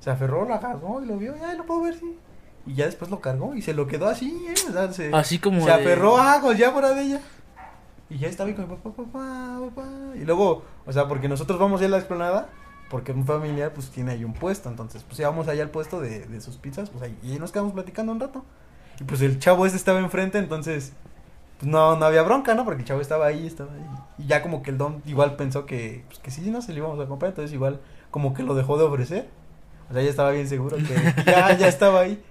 Se 0.00 0.10
aferró, 0.10 0.46
lo 0.46 0.54
agarró 0.54 1.02
y 1.02 1.06
lo 1.06 1.16
vio, 1.18 1.36
ya 1.36 1.52
lo 1.54 1.66
puedo 1.66 1.82
ver, 1.82 1.94
sí. 1.94 2.18
Y 2.66 2.74
ya 2.74 2.86
después 2.86 3.10
lo 3.10 3.20
cargó 3.20 3.54
y 3.54 3.62
se 3.62 3.74
lo 3.74 3.86
quedó 3.86 4.08
así, 4.08 4.46
¿eh? 4.48 4.54
O 4.68 4.72
sea, 4.72 4.92
se, 4.92 5.14
Así 5.14 5.38
como. 5.38 5.60
se 5.60 5.66
de- 5.66 5.72
aferró 5.72 6.16
a 6.18 6.40
pues, 6.40 6.58
ya 6.58 6.70
fuera 6.72 6.90
de 6.94 7.02
ella. 7.02 7.20
Y 8.08 8.18
ya 8.18 8.28
estaba 8.28 8.48
ahí 8.48 8.54
con 8.54 8.68
mi 8.68 8.76
papá, 8.76 8.90
papá, 8.90 9.58
papá. 9.74 9.88
Y 10.16 10.24
luego, 10.24 10.64
o 10.86 10.92
sea, 10.92 11.06
porque 11.06 11.28
nosotros 11.28 11.58
vamos 11.58 11.80
ya 11.80 11.86
a 11.86 11.90
la 11.90 11.98
explanada, 11.98 12.48
porque 12.90 13.12
un 13.12 13.24
familiar 13.26 13.72
pues 13.72 13.90
tiene 13.90 14.12
ahí 14.12 14.24
un 14.24 14.32
puesto. 14.34 14.68
Entonces, 14.68 15.04
pues 15.04 15.18
íbamos 15.20 15.48
allá 15.48 15.62
al 15.62 15.70
puesto 15.70 16.00
de, 16.00 16.26
de 16.26 16.40
sus 16.40 16.56
pizzas, 16.56 16.90
pues 16.90 17.02
ahí, 17.04 17.16
y 17.22 17.32
ahí 17.32 17.38
nos 17.38 17.52
quedamos 17.52 17.72
platicando 17.72 18.12
un 18.12 18.20
rato. 18.20 18.44
Y 19.00 19.04
pues 19.04 19.22
el 19.22 19.38
chavo 19.38 19.66
este 19.66 19.76
estaba 19.78 19.98
enfrente, 19.98 20.38
entonces, 20.38 20.92
pues 21.58 21.70
no, 21.70 21.96
no 21.96 22.04
había 22.04 22.22
bronca, 22.22 22.54
¿no? 22.54 22.64
Porque 22.64 22.82
el 22.82 22.88
chavo 22.88 23.00
estaba 23.00 23.26
ahí, 23.26 23.46
estaba 23.46 23.72
ahí. 23.72 23.86
Y 24.18 24.26
ya 24.26 24.42
como 24.42 24.62
que 24.62 24.70
el 24.70 24.78
don 24.78 25.02
igual 25.06 25.36
pensó 25.36 25.66
que, 25.66 26.04
pues 26.08 26.18
que 26.18 26.30
sí, 26.30 26.50
no 26.50 26.62
se 26.62 26.72
lo 26.72 26.78
íbamos 26.78 27.00
a 27.00 27.06
comprar, 27.06 27.30
entonces 27.30 27.52
igual 27.52 27.80
como 28.10 28.34
que 28.34 28.42
lo 28.42 28.54
dejó 28.54 28.76
de 28.76 28.84
ofrecer. 28.84 29.28
O 29.90 29.94
sea, 29.94 30.02
ya 30.02 30.10
estaba 30.10 30.30
bien 30.30 30.48
seguro 30.48 30.76
que 30.76 31.24
ya, 31.26 31.56
ya 31.56 31.68
estaba 31.68 32.00
ahí. 32.00 32.22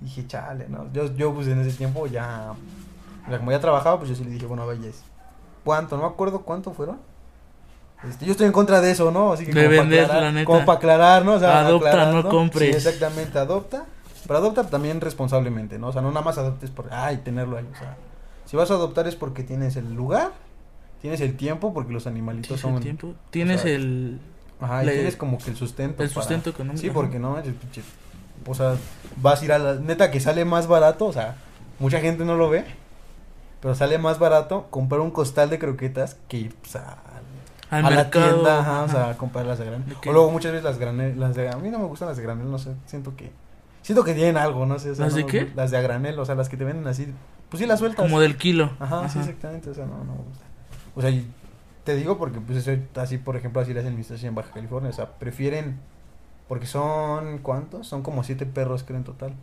Y 0.00 0.04
dije, 0.04 0.26
chale, 0.26 0.66
¿no? 0.68 0.90
Yo, 0.92 1.14
yo 1.14 1.34
pues 1.34 1.48
en 1.48 1.60
ese 1.60 1.76
tiempo 1.76 2.06
ya, 2.06 2.54
o 3.26 3.28
sea, 3.28 3.38
como 3.38 3.50
ya 3.50 3.60
trabajaba, 3.60 3.98
pues 3.98 4.10
yo 4.10 4.14
sí 4.16 4.24
le 4.24 4.30
dije, 4.30 4.46
bueno, 4.46 4.66
vaya, 4.66 4.90
¿cuánto? 5.64 5.96
No 5.96 6.02
me 6.02 6.08
acuerdo 6.08 6.42
cuánto 6.42 6.72
fueron. 6.72 6.98
Este, 8.08 8.26
yo 8.26 8.32
estoy 8.32 8.46
en 8.46 8.52
contra 8.52 8.80
de 8.80 8.90
eso, 8.90 9.12
¿no? 9.12 9.32
Así 9.32 9.44
que 9.46 9.52
como 9.52 9.64
para 9.64 9.80
vender, 9.80 10.04
aclarar, 10.04 10.22
la 10.22 10.32
neta. 10.32 10.46
Como 10.46 10.64
para 10.64 10.78
aclarar, 10.78 11.24
¿no? 11.24 11.34
O 11.34 11.38
sea, 11.38 11.60
Adopta, 11.60 11.88
aclarar, 11.90 12.14
no 12.14 12.28
compres. 12.28 12.70
Sí, 12.70 12.88
exactamente, 12.88 13.38
adopta. 13.38 13.84
Pero 14.26 14.38
adopta 14.38 14.64
también 14.64 15.00
responsablemente, 15.00 15.78
¿no? 15.78 15.88
O 15.88 15.92
sea, 15.92 16.02
no 16.02 16.08
nada 16.10 16.24
más 16.24 16.38
adoptes 16.38 16.70
por, 16.70 16.92
ay, 16.92 17.18
tenerlo 17.18 17.56
ahí. 17.56 17.68
O 17.72 17.76
sea, 17.78 17.96
si 18.44 18.56
vas 18.56 18.70
a 18.70 18.74
adoptar 18.74 19.06
es 19.08 19.16
porque 19.16 19.42
tienes 19.42 19.76
el 19.76 19.92
lugar, 19.94 20.30
tienes 21.00 21.20
el 21.20 21.36
tiempo, 21.36 21.72
porque 21.74 21.92
los 21.92 22.06
animalitos 22.06 22.48
¿Tienes 22.48 22.64
el 22.64 22.70
son... 22.72 22.80
tiempo? 22.82 23.14
Tienes 23.30 23.62
sea, 23.62 23.72
el. 23.72 24.20
Ajá, 24.60 24.82
y 24.82 24.86
Le- 24.86 24.92
tienes 24.94 25.16
como 25.16 25.38
que 25.38 25.50
el 25.50 25.56
sustento. 25.56 26.02
el 26.02 26.08
para- 26.10 26.20
sustento 26.22 26.50
económico, 26.50 26.80
Sí, 26.80 26.90
porque 26.90 27.18
no, 27.18 27.36
o 28.46 28.54
sea, 28.54 28.76
vas 29.16 29.40
a 29.42 29.44
ir 29.44 29.52
a 29.52 29.58
la 29.58 29.74
neta 29.74 30.10
que 30.10 30.20
sale 30.20 30.44
más 30.44 30.66
barato, 30.68 31.06
o 31.06 31.12
sea, 31.12 31.36
mucha 31.80 32.00
gente 32.00 32.24
no 32.24 32.36
lo 32.36 32.48
ve, 32.48 32.64
pero 33.60 33.74
sale 33.74 33.98
más 33.98 34.18
barato 34.18 34.66
comprar 34.70 35.00
un 35.00 35.10
costal 35.10 35.50
de 35.50 35.58
croquetas 35.58 36.16
que 36.28 36.36
ir 36.38 36.54
pues, 36.56 36.76
a, 36.76 36.98
Al 37.70 37.86
a 37.86 37.90
la 37.90 38.10
tienda, 38.10 38.60
ajá, 38.60 38.82
o 38.82 38.84
ajá. 38.84 38.88
sea, 39.06 39.16
comprarlas 39.18 39.58
de 39.58 39.64
granel. 39.66 39.96
O 40.06 40.12
luego 40.12 40.30
muchas 40.30 40.52
veces 40.52 40.64
las 40.64 40.78
granel, 40.78 41.18
las 41.18 41.34
de 41.34 41.48
a 41.48 41.56
mí 41.56 41.70
no 41.70 41.78
me 41.78 41.86
gustan 41.86 42.08
las 42.08 42.16
de 42.16 42.22
granel, 42.22 42.50
no 42.50 42.58
sé, 42.58 42.70
siento 42.86 43.16
que 43.16 43.30
siento 43.82 44.04
que 44.04 44.14
tienen 44.14 44.36
algo, 44.36 44.64
no 44.66 44.78
sé, 44.78 44.90
o 44.90 44.94
sea, 44.94 45.06
¿Las 45.06 45.14
de 45.14 45.26
qué? 45.26 45.52
Las 45.54 45.70
de 45.70 45.76
a 45.76 45.80
granel, 45.80 46.18
o 46.18 46.24
sea, 46.24 46.34
las 46.34 46.48
que 46.48 46.56
te 46.56 46.64
venden 46.64 46.86
así, 46.86 47.06
pues 47.50 47.60
sí 47.60 47.66
las 47.66 47.78
sueltas. 47.78 48.04
Como 48.04 48.20
del 48.20 48.36
kilo. 48.36 48.70
Ajá, 48.80 49.08
sí, 49.08 49.18
exactamente, 49.18 49.70
o 49.70 49.74
sea, 49.74 49.84
no, 49.84 49.98
no 49.98 50.12
me 50.12 50.22
gusta. 50.22 50.44
O 50.94 51.02
sea, 51.02 51.10
te 51.84 51.96
digo 51.96 52.16
porque, 52.16 52.40
pues, 52.40 52.66
eso, 52.66 52.80
así, 52.96 53.18
por 53.18 53.36
ejemplo, 53.36 53.60
así 53.60 53.74
le 53.74 53.80
hacen 53.80 53.96
mis 53.96 54.10
en 54.10 54.34
Baja 54.34 54.52
California, 54.52 54.90
o 54.90 54.94
sea, 54.94 55.18
prefieren, 55.18 55.78
porque 56.48 56.66
son, 56.66 57.38
¿cuántos? 57.38 57.86
Son 57.86 58.02
como 58.02 58.24
siete 58.24 58.46
perros, 58.46 58.84
creo, 58.84 58.98
en 58.98 59.04
total. 59.04 59.34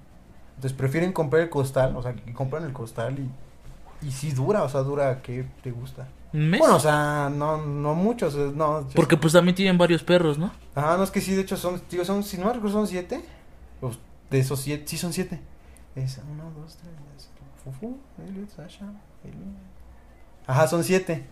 Entonces, 0.55 0.77
prefieren 0.77 1.13
comprar 1.13 1.43
el 1.43 1.49
costal, 1.49 1.95
o 1.95 2.01
sea, 2.01 2.13
que 2.13 2.33
compran 2.33 2.63
el 2.63 2.73
costal 2.73 3.17
y, 3.19 4.07
y 4.07 4.11
sí 4.11 4.31
dura, 4.31 4.63
o 4.63 4.69
sea, 4.69 4.81
dura, 4.81 5.21
¿qué 5.21 5.45
te 5.61 5.71
gusta? 5.71 6.07
¿Un 6.33 6.49
mes? 6.49 6.59
Bueno, 6.59 6.75
o 6.75 6.79
sea, 6.79 7.31
no, 7.33 7.57
no 7.65 7.95
muchos, 7.95 8.35
no. 8.35 8.87
Porque 8.93 9.17
pues 9.17 9.33
también 9.33 9.55
tienen 9.55 9.77
varios 9.77 10.03
perros, 10.03 10.37
¿no? 10.37 10.51
Ajá, 10.75 10.95
no, 10.97 11.03
es 11.03 11.11
que 11.11 11.21
sí, 11.21 11.33
de 11.33 11.41
hecho 11.41 11.57
son, 11.57 11.81
digo, 11.89 12.05
son, 12.05 12.23
si 12.23 12.37
no 12.37 12.45
me 12.45 12.53
recuerdo, 12.53 12.77
son 12.77 12.87
siete. 12.87 13.23
De 14.29 14.39
esos 14.39 14.59
siete, 14.61 14.83
sí 14.87 14.97
son 14.97 15.13
siete. 15.13 15.39
Es 15.95 16.19
uno, 16.31 16.51
dos, 16.59 16.77
tres, 16.77 17.29
Fufu, 17.63 17.97
Elliot, 18.25 18.49
Sasha, 18.49 18.85
Elliot. 19.23 19.55
Ajá, 20.47 20.67
son 20.67 20.83
siete. 20.83 21.25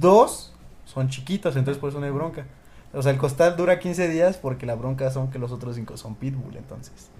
Dos 0.00 0.52
son 0.86 1.08
chiquitos, 1.08 1.56
entonces 1.56 1.80
por 1.80 1.90
eso 1.90 2.00
no 2.00 2.06
hay 2.06 2.12
bronca. 2.12 2.46
O 2.92 3.02
sea, 3.02 3.12
el 3.12 3.18
costal 3.18 3.56
dura 3.56 3.78
15 3.78 4.08
días 4.08 4.36
porque 4.36 4.66
la 4.66 4.74
bronca 4.74 5.10
son 5.10 5.30
que 5.30 5.38
los 5.38 5.52
otros 5.52 5.76
cinco 5.76 5.96
son 5.96 6.16
pitbull, 6.16 6.56
entonces. 6.56 7.10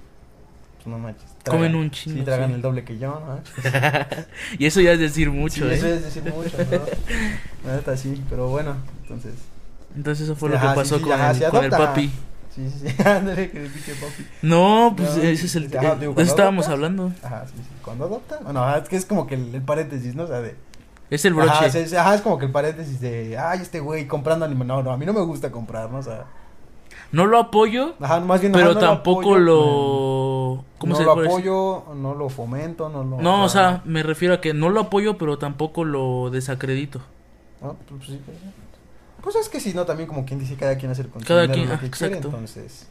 Pues 0.77 0.87
no 0.87 0.99
manches. 0.99 1.31
Comen 1.45 1.75
un 1.75 1.91
chingo, 1.91 2.19
Sí, 2.19 2.25
tragan 2.25 2.49
sí. 2.49 2.55
el 2.55 2.63
doble 2.63 2.85
que 2.85 2.99
yo, 2.99 3.21
¿no? 3.21 3.41
y 4.59 4.65
eso 4.67 4.81
ya 4.81 4.93
es 4.93 4.99
decir 4.99 5.31
mucho, 5.31 5.67
sí, 5.67 5.71
¿eh? 5.71 5.75
eso 5.75 5.87
es 5.89 6.03
decir 6.03 6.25
mucho, 6.25 6.57
¿no? 6.59 7.69
La 7.69 7.77
neta 7.77 7.97
sí, 7.97 8.23
pero 8.31 8.49
bueno, 8.49 8.77
entonces. 9.03 9.35
Entonces 9.95 10.25
eso 10.25 10.35
fue 10.37 10.49
lo 10.49 10.57
Ajá, 10.57 10.71
que 10.71 10.75
pasó 10.77 10.97
sí, 10.97 11.05
con, 11.05 11.13
ajá, 11.13 11.31
el, 11.33 11.51
con 11.51 11.71
papi. 11.71 12.11
Sí, 12.69 12.71
sí, 12.89 12.95
sí, 12.97 13.03
ándale, 13.09 13.51
que 13.51 13.61
le 13.61 13.69
pique 13.71 13.93
papi. 13.95 14.27
No, 14.43 14.95
pues 14.97 15.17
No, 15.17 15.23
ese 15.23 15.47
es 15.47 15.57
el... 15.57 15.77
ajá, 15.77 15.95
digo, 15.97 16.13
eso 16.13 16.23
estábamos 16.23 16.67
adoptas, 16.67 16.73
hablando. 16.73 17.13
Ajá, 17.23 17.47
sí, 17.47 17.55
sí. 17.57 17.63
Cuando 17.83 18.05
adopta, 18.05 18.39
bueno, 18.43 18.77
es 18.77 18.89
que 18.89 18.97
es 18.97 19.07
como 19.07 19.27
que 19.27 19.35
el, 19.37 19.55
el 19.55 19.63
paréntesis, 19.63 20.15
¿no? 20.15 20.25
O 20.25 20.27
sea, 20.27 20.41
de. 20.41 20.57
Es 21.11 21.25
el 21.25 21.35
broche. 21.35 21.51
Ajá, 21.51 21.67
es, 21.67 21.75
es- 21.75 21.95
ajá, 21.95 22.15
es 22.15 22.21
como 22.21 22.39
que 22.39 22.47
el 22.47 22.53
paréntesis 22.53 23.01
de. 23.01 23.37
Ay, 23.39 23.61
este 23.63 23.81
güey 23.81 24.07
comprando 24.07 24.45
anime. 24.45 24.65
No, 24.65 24.83
no, 24.83 24.93
a 24.93 24.97
mí 24.97 25.07
no 25.07 25.13
me 25.13 25.23
gusta 25.23 25.51
comprar, 25.51 25.91
¿no? 25.91 25.99
O 25.99 26.03
sea. 26.03 26.27
No 27.13 27.27
lo 27.27 27.39
apoyo, 27.39 27.95
Ajá, 28.01 28.21
más 28.21 28.41
bien. 28.41 28.53
pero 28.53 28.67
ajá, 28.71 28.75
no 28.75 28.81
tampoco 28.81 29.21
apoyo, 29.35 29.39
lo... 29.41 30.65
¿Cómo 30.79 30.93
no 30.93 30.97
se 30.97 31.03
lo 31.05 31.11
apoyo, 31.13 31.85
no 31.97 32.15
lo 32.15 32.29
fomento, 32.29 32.89
no 32.89 33.03
lo. 33.03 33.21
No, 33.21 33.43
o 33.45 33.49
sea, 33.49 33.83
me 33.85 34.05
refiero 34.05 34.35
a 34.35 34.41
que 34.41 34.55
no 34.55 34.69
lo 34.71 34.79
apoyo, 34.81 35.19
pero 35.19 35.37
tampoco 35.37 35.83
lo 35.85 36.31
desacredito. 36.31 37.01
¿no? 37.61 37.75
Pues, 37.89 38.05
sí, 38.07 38.21
pues, 38.25 38.39
sí. 38.39 38.45
Pues 39.23 39.37
es 39.37 39.49
que 39.49 39.61
sí, 39.61 39.75
¿no? 39.75 39.85
También 39.85 40.09
como 40.09 40.25
quien 40.25 40.39
dice, 40.39 40.57
cada 40.57 40.77
quien 40.77 40.91
hace 40.91 41.05
con 41.07 41.21
su 41.21 41.29
Cada 41.29 41.47
quien, 41.51 41.69
lo 41.69 41.75
ah, 41.75 41.81
que 41.81 41.91
quiere, 41.91 42.15
exacto. 42.15 42.29
entonces. 42.29 42.87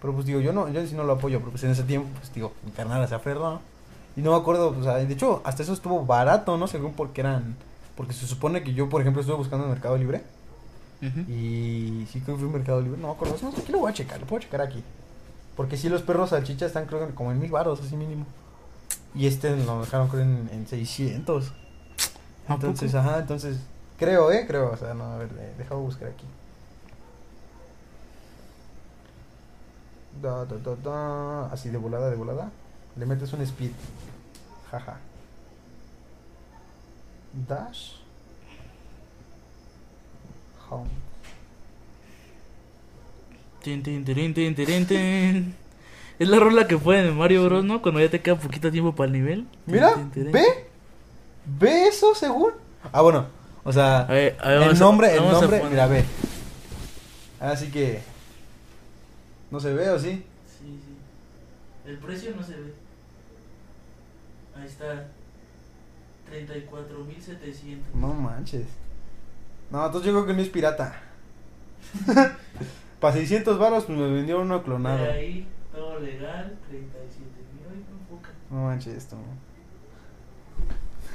Pero 0.00 0.14
pues 0.14 0.26
digo, 0.26 0.40
yo 0.40 0.52
no, 0.52 0.68
yo 0.70 0.86
sí 0.86 0.94
no 0.94 1.04
lo 1.04 1.14
apoyo, 1.14 1.38
pero 1.40 1.50
pues 1.50 1.62
en 1.64 1.70
ese 1.70 1.82
tiempo, 1.82 2.08
pues 2.18 2.32
digo, 2.32 2.52
mi 2.64 2.70
carnal 2.70 3.06
se 3.08 3.14
aferró. 3.14 3.60
Y 4.16 4.22
no 4.22 4.32
me 4.32 4.36
acuerdo, 4.38 4.72
pues, 4.72 4.80
o 4.80 4.84
sea, 4.84 4.96
de 4.96 5.12
hecho, 5.12 5.42
hasta 5.44 5.62
eso 5.62 5.72
estuvo 5.72 6.04
barato, 6.04 6.56
¿no? 6.56 6.66
Según 6.66 6.92
porque 6.94 7.20
eran. 7.20 7.56
Porque 7.96 8.12
se 8.12 8.26
supone 8.26 8.62
que 8.62 8.72
yo, 8.72 8.88
por 8.88 9.02
ejemplo, 9.02 9.20
estuve 9.20 9.36
buscando 9.36 9.66
en 9.66 9.72
Mercado 9.72 9.96
Libre. 9.96 10.22
Ujú. 11.02 11.20
Y 11.30 12.06
sí 12.10 12.20
creo 12.20 12.36
que 12.36 12.42
fui 12.42 12.50
a 12.50 12.52
Mercado 12.52 12.80
Libre, 12.80 12.98
no 13.00 13.08
me 13.08 13.14
acuerdo. 13.14 13.36
No, 13.42 13.48
aquí 13.48 13.72
lo 13.72 13.78
voy 13.78 13.90
a 13.90 13.94
checar, 13.94 14.18
lo 14.20 14.26
puedo 14.26 14.42
checar 14.42 14.62
aquí. 14.62 14.82
Porque 15.56 15.76
sí, 15.76 15.88
los 15.88 16.02
perros 16.02 16.30
salchicha 16.30 16.66
están, 16.66 16.86
creo 16.86 17.06
que 17.06 17.14
como 17.14 17.32
en 17.32 17.38
mil 17.38 17.50
baros, 17.50 17.80
así 17.80 17.96
mínimo. 17.96 18.26
Y 19.14 19.26
este 19.26 19.56
lo 19.56 19.80
dejaron, 19.80 20.08
creo, 20.08 20.22
en, 20.22 20.48
en 20.52 20.66
600. 20.66 21.52
¿A 22.48 22.54
Entonces, 22.54 22.94
ajá, 22.94 23.18
entonces, 23.18 23.58
creo, 24.00 24.32
¿eh? 24.32 24.44
Creo, 24.48 24.72
o 24.72 24.76
sea, 24.76 24.94
no, 24.94 25.04
a 25.04 25.18
ver, 25.18 25.28
de- 25.30 25.54
deja 25.58 25.74
buscar 25.76 26.08
aquí. 26.08 26.24
Da, 30.22 30.44
da, 30.44 30.56
da, 30.58 30.74
da, 30.76 31.46
así 31.52 31.70
de 31.70 31.78
volada, 31.78 32.10
de 32.10 32.16
volada. 32.16 32.50
Le 32.96 33.06
metes 33.06 33.32
un 33.32 33.42
speed. 33.46 33.70
Jaja. 34.70 34.98
Dash. 37.48 37.94
Home. 40.68 40.90
Tin, 43.62 43.82
tin, 43.82 44.04
tirin, 44.04 44.34
tin, 44.34 44.54
tirin, 44.54 44.86
tin. 44.86 45.54
Es 46.18 46.28
la 46.28 46.38
rola 46.38 46.66
que 46.66 46.76
ponen 46.76 47.06
en 47.06 47.16
Mario 47.16 47.44
Bros, 47.46 47.64
¿no? 47.64 47.80
Cuando 47.82 48.00
ya 48.00 48.10
te 48.10 48.20
queda 48.20 48.36
poquito 48.36 48.70
tiempo 48.70 48.94
para 48.94 49.06
el 49.06 49.12
nivel. 49.12 49.46
Tin, 49.66 49.74
Mira, 49.74 49.94
tin, 50.12 50.32
ve. 50.32 50.44
¿Ve 51.46 51.86
eso 51.88 52.14
según? 52.14 52.52
Ah, 52.92 53.00
bueno. 53.02 53.26
O 53.64 53.72
sea, 53.72 54.00
A 54.00 54.12
ver, 54.12 54.36
a 54.40 54.48
ver, 54.48 54.62
el 54.62 54.70
a- 54.70 54.74
nombre, 54.74 55.14
el 55.14 55.22
nombre, 55.22 55.62
mira, 55.68 55.86
ve. 55.86 56.04
Así 57.40 57.70
que. 57.70 58.00
¿No 59.50 59.58
se 59.60 59.72
ve 59.74 59.88
o 59.90 59.98
sí? 59.98 60.24
Sí, 60.46 60.80
sí. 60.84 60.96
El 61.86 61.98
precio 61.98 62.34
no 62.36 62.42
se 62.42 62.52
ve. 62.54 62.72
Ahí 64.56 64.66
está. 64.66 65.06
34.700. 66.30 67.78
No 67.94 68.08
manches. 68.14 68.66
No, 69.70 69.84
entonces 69.86 70.06
yo 70.06 70.12
creo 70.14 70.26
que 70.26 70.34
no 70.34 70.42
es 70.42 70.48
pirata. 70.48 71.00
Para 73.00 73.14
600 73.14 73.58
baros, 73.58 73.84
pues 73.84 73.98
me 73.98 74.10
vendió 74.10 74.40
uno 74.40 74.62
clonado. 74.62 74.98
De 74.98 75.10
ahí, 75.10 75.48
todo 75.72 75.98
legal, 76.00 76.56
37.000. 76.70 77.72
Ay, 77.72 77.84
no 78.50 78.64
manches 78.64 78.94
esto. 78.94 79.16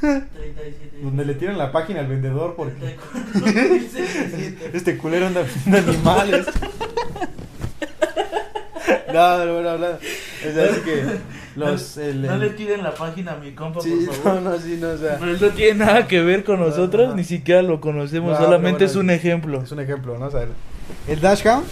37. 0.02 0.98
Donde 1.04 1.26
le 1.26 1.34
tiran 1.36 1.58
la 1.58 1.72
página 1.72 2.00
al 2.02 2.08
vendedor 2.08 2.56
porque 2.56 2.98
34.700. 2.98 4.56
este 4.74 4.98
culero 4.98 5.28
anda 5.28 5.42
vendiendo 5.66 5.92
animales. 5.92 6.46
no, 9.14 9.46
no, 9.46 9.62
no, 9.62 9.78
no. 9.78 9.88
Es 10.44 10.58
así 10.58 10.82
que 10.82 11.04
los. 11.56 11.98
El, 11.98 12.22
No 12.24 12.34
el- 12.36 12.40
le 12.42 12.50
tiren 12.52 12.84
la 12.84 12.94
página 12.94 13.34
a 13.34 13.38
mi 13.38 13.54
compa, 13.54 13.82
Sí, 13.82 13.92
por 14.06 14.16
no, 14.18 14.22
favor. 14.24 14.42
no, 14.42 14.60
sí, 14.60 14.78
no, 14.80 14.90
o 14.90 14.98
sea. 14.98 15.18
Pero 15.20 15.32
él 15.32 15.38
no 15.42 15.50
tiene 15.50 15.86
nada 15.86 16.08
que 16.08 16.22
ver 16.22 16.44
con 16.44 16.60
No, 16.60 16.68
nosotros, 16.68 17.10
no. 17.10 17.16
ni 17.16 17.24
siquiera 17.24 17.62
lo 17.62 17.80
conocemos, 17.82 18.32
No, 18.38 18.38
solamente 18.46 18.80
pero 18.80 18.86
es 18.90 18.96
bueno, 18.96 19.12
un 19.14 19.16
ejemplo. 19.18 19.62
Es 19.64 19.72
un 19.72 19.80
ejemplo, 19.80 20.18
¿no? 20.18 20.26
O 20.28 20.32
sea, 20.32 20.46
el 21.08 21.22
Dashhound, 21.22 21.66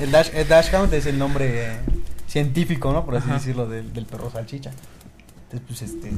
el, 0.00 0.10
dash, 0.10 0.28
el 0.34 0.46
Dashhound 0.48 0.92
es 0.94 1.06
el 1.06 1.18
nombre 1.18 1.66
eh, 1.72 1.76
científico, 2.26 2.92
¿no? 2.92 3.04
Por 3.04 3.16
así 3.16 3.26
Ajá. 3.28 3.38
decirlo, 3.38 3.66
del, 3.68 3.92
del 3.92 4.06
perro 4.06 4.30
salchicha. 4.30 4.70
Entonces, 5.50 5.66
pues, 5.66 5.82
este, 5.82 6.10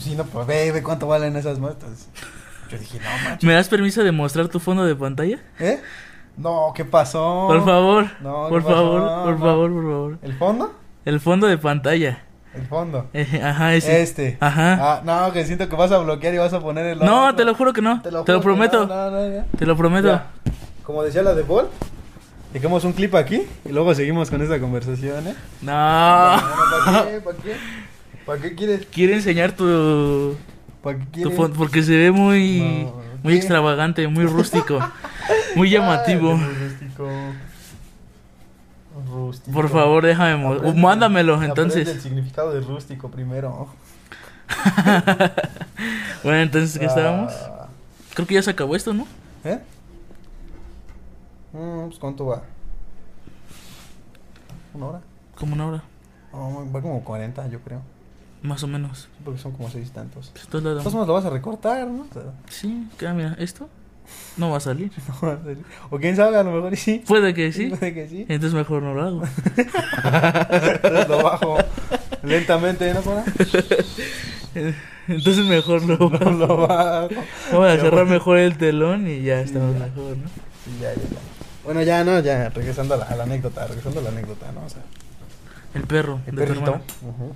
sí, 0.00 0.14
no, 0.16 0.24
pues 0.24 0.46
ve, 0.46 0.72
ve 0.72 0.82
cuánto 0.82 1.06
valen 1.06 1.36
esas 1.36 1.58
muestras. 1.58 2.08
Yo 2.70 2.78
dije, 2.78 2.98
no, 2.98 3.28
manches. 3.28 3.44
¿Me 3.44 3.54
das 3.54 3.68
permiso 3.68 4.02
de 4.04 4.12
mostrar 4.12 4.48
tu 4.48 4.60
fondo 4.60 4.84
de 4.84 4.94
pantalla? 4.94 5.38
¿Eh? 5.58 5.80
No, 6.36 6.72
¿qué 6.74 6.84
pasó? 6.84 7.46
Por 7.48 7.64
favor, 7.64 8.04
No, 8.20 8.44
¿qué 8.44 8.50
por 8.50 8.62
pasó? 8.62 8.74
favor, 8.76 9.00
No, 9.00 9.24
por 9.24 9.32
no. 9.32 9.38
favor, 9.44 9.72
por 9.72 9.82
favor. 9.84 10.18
¿El 10.22 10.34
fondo? 10.38 10.72
El 11.04 11.20
fondo 11.20 11.46
de 11.46 11.58
pantalla. 11.58 12.22
El 12.54 12.66
fondo. 12.66 13.06
Eh, 13.12 13.40
ajá, 13.42 13.74
ese. 13.74 14.02
Este. 14.02 14.36
Ajá. 14.40 14.78
Ah, 14.80 15.00
no, 15.04 15.32
que 15.32 15.44
siento 15.46 15.68
que 15.68 15.76
vas 15.76 15.92
a 15.92 15.98
bloquear 15.98 16.34
y 16.34 16.38
vas 16.38 16.52
a 16.52 16.60
poner 16.60 16.86
el 16.86 16.98
no, 16.98 17.24
otro. 17.24 17.36
te 17.36 17.44
lo 17.44 17.54
juro 17.54 17.72
que 17.72 17.82
no. 17.82 18.00
Te 18.02 18.10
lo, 18.10 18.20
juro 18.24 18.36
que 18.38 18.42
prometo. 18.42 18.86
no, 18.86 19.10
no. 19.10 19.44
Te 19.58 19.66
lo 19.66 19.76
prometo. 19.76 20.08
Ya. 20.08 20.26
Como 20.82 21.02
decía 21.02 21.22
la 21.22 21.34
de 21.34 21.44
Paul, 21.44 21.68
dejemos 22.52 22.84
un 22.84 22.92
clip 22.92 23.14
aquí 23.14 23.46
y 23.64 23.68
luego 23.70 23.94
seguimos 23.94 24.30
con 24.30 24.40
esta 24.42 24.58
conversación, 24.60 25.28
¿eh? 25.28 25.34
No. 25.60 25.72
¿Para 25.72 27.04
qué? 27.10 27.20
¿Para 27.20 27.36
qué? 27.38 27.56
¿Para 28.28 28.42
qué 28.42 28.54
quieres? 28.54 28.86
Quiere 28.92 29.14
enseñar 29.14 29.52
tu, 29.52 30.36
¿Para 30.82 30.98
qué 30.98 31.04
tu 31.06 31.10
quieres? 31.12 31.34
fondo 31.34 31.56
porque 31.56 31.82
se 31.82 31.96
ve 31.96 32.10
muy 32.12 32.60
No, 32.84 32.92
muy 33.22 33.32
¿qué? 33.32 33.38
extravagante, 33.38 34.06
muy 34.06 34.26
rústico, 34.26 34.78
muy 35.56 35.70
llamativo. 35.70 36.34
Ay, 36.34 36.54
rústico. 36.68 37.08
Rústico. 39.10 39.52
Por 39.52 39.70
favor, 39.70 40.04
déjame 40.04 40.44
Aprende- 40.44 40.74
mándamelo 40.74 41.42
entonces. 41.42 41.88
el 41.88 42.00
significado 42.02 42.52
de 42.52 42.60
rústico 42.60 43.10
primero. 43.10 43.68
Bueno, 46.24 46.38
entonces 46.40 46.76
¿qué 46.78 46.84
estábamos? 46.86 47.32
Ah, 47.32 47.68
Creo 48.12 48.26
que 48.26 48.34
ya 48.34 48.42
se 48.42 48.50
acabó 48.50 48.74
esto, 48.76 48.92
¿no? 48.92 49.06
¿Eh? 49.44 49.58
Mm, 51.52 51.86
pues 51.86 51.98
¿cuánto 52.00 52.26
va? 52.26 52.42
¿Una 54.74 54.86
hora? 54.86 55.00
Como 55.36 55.54
una 55.54 55.66
hora, 55.66 55.82
Oh, 56.32 56.66
va 56.74 56.82
como 56.82 57.02
40, 57.04 57.48
yo 57.48 57.60
creo. 57.60 57.80
Más 58.42 58.62
o 58.62 58.66
menos. 58.66 59.00
Sí, 59.00 59.08
porque 59.24 59.40
son 59.40 59.52
como 59.52 59.70
6 59.70 59.90
tantos. 59.92 60.30
Pues, 60.32 60.44
entonces 60.44 60.78
todos 60.82 60.94
modos 60.94 61.08
lo 61.08 61.14
vas 61.14 61.24
a 61.24 61.30
recortar, 61.30 61.86
¿no? 61.88 62.06
O 62.10 62.12
sea, 62.12 62.22
Sí, 62.48 62.86
que, 62.98 63.08
mira, 63.10 63.36
esto 63.38 63.68
no 64.36 64.50
va 64.50 64.56
a 64.56 64.60
salir. 64.60 64.90
no 65.22 65.28
va 65.28 65.34
a 65.34 65.42
ser- 65.44 65.58
o 65.90 65.98
quién 65.98 66.16
sabe, 66.16 66.36
a 66.38 66.42
lo 66.42 66.50
mejor 66.52 66.72
y 66.72 66.76
sí. 66.76 67.02
Puede 67.06 67.34
que 67.34 67.52
sí. 67.52 67.66
Puede 67.66 67.92
que 67.94 68.08
sí. 68.08 68.26
Entonces 68.28 68.54
mejor 68.54 68.82
no 68.82 68.94
lo 68.94 69.02
hago. 69.02 69.22
Entonces 69.56 71.08
lo 71.08 71.22
bajo 71.22 71.56
lentamente, 72.22 72.94
¿no? 72.94 73.00
Entonces 75.08 75.44
mejor 75.46 75.82
lo 75.84 75.96
No 76.10 76.30
lo 76.30 76.66
bajo. 76.66 77.08
Vamos 77.52 77.68
a 77.68 77.76
cerrar 77.78 78.06
mejor 78.06 78.38
el 78.38 78.56
telón 78.58 79.06
y 79.08 79.22
ya 79.22 79.40
estamos 79.40 79.74
ya. 79.78 79.86
mejor, 79.86 80.16
¿no? 80.16 80.28
Sí, 80.64 80.70
ya, 80.80 80.92
ya, 80.94 81.00
ya. 81.02 81.18
Bueno, 81.64 81.82
ya, 81.82 82.02
no, 82.04 82.18
ya, 82.20 82.48
regresando 82.50 82.94
a 82.94 82.96
la, 82.98 83.04
a 83.06 83.16
la 83.16 83.24
anécdota, 83.24 83.66
regresando 83.66 84.00
a 84.00 84.02
la 84.04 84.08
anécdota, 84.10 84.50
¿no? 84.52 84.64
O 84.64 84.68
sea, 84.68 84.80
El 85.74 85.82
perro 85.82 86.20
el 86.26 86.34
de 86.34 86.46
perrito, 86.46 86.80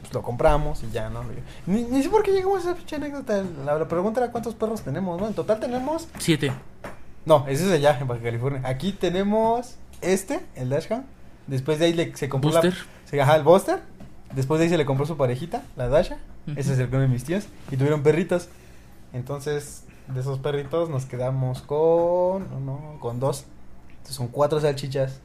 pues 0.00 0.14
lo 0.14 0.22
compramos 0.22 0.82
y 0.82 0.90
ya, 0.90 1.10
¿no? 1.10 1.22
Ni, 1.66 1.82
ni 1.84 2.02
sé 2.02 2.08
por 2.08 2.22
qué 2.22 2.32
llegamos 2.32 2.64
a 2.64 2.70
esa 2.70 2.74
pinche 2.74 2.96
anécdota. 2.96 3.44
La, 3.64 3.78
la 3.78 3.86
pregunta 3.86 4.20
era 4.22 4.32
cuántos 4.32 4.54
perros 4.54 4.80
tenemos, 4.80 5.20
¿no? 5.20 5.26
En 5.26 5.34
total 5.34 5.60
tenemos. 5.60 6.08
Siete. 6.18 6.50
No, 7.26 7.44
ese 7.46 7.66
es 7.66 7.72
allá, 7.72 7.98
en 8.00 8.08
Baja 8.08 8.22
California. 8.22 8.62
Aquí 8.64 8.92
tenemos 8.92 9.76
este, 10.00 10.40
el 10.54 10.70
Dashhound. 10.70 11.04
Después 11.46 11.78
de 11.78 11.86
ahí 11.86 11.92
le, 11.92 12.16
se 12.16 12.28
compró 12.28 12.50
Booster. 12.50 12.72
la. 12.72 13.10
Se, 13.10 13.20
ajá, 13.20 13.36
el 13.36 13.42
Buster. 13.42 13.80
Después 14.34 14.58
de 14.58 14.64
ahí 14.64 14.70
se 14.70 14.78
le 14.78 14.86
compró 14.86 15.04
su 15.04 15.16
parejita, 15.18 15.62
la 15.76 15.88
Dasha. 15.88 16.16
Ujú. 16.46 16.58
Ese 16.58 16.72
es 16.72 16.78
el 16.78 16.88
clon 16.88 17.02
de 17.02 17.08
mis 17.08 17.24
tíos. 17.24 17.44
Y 17.70 17.76
tuvieron 17.76 18.02
perritos. 18.02 18.48
Entonces, 19.12 19.84
de 20.08 20.20
esos 20.20 20.38
perritos 20.38 20.88
nos 20.88 21.04
quedamos 21.04 21.60
con. 21.60 22.64
No, 22.64 22.96
con 22.98 23.20
dos. 23.20 23.44
Entonces 23.90 24.16
son 24.16 24.28
cuatro 24.28 24.58
salchichas. 24.60 25.20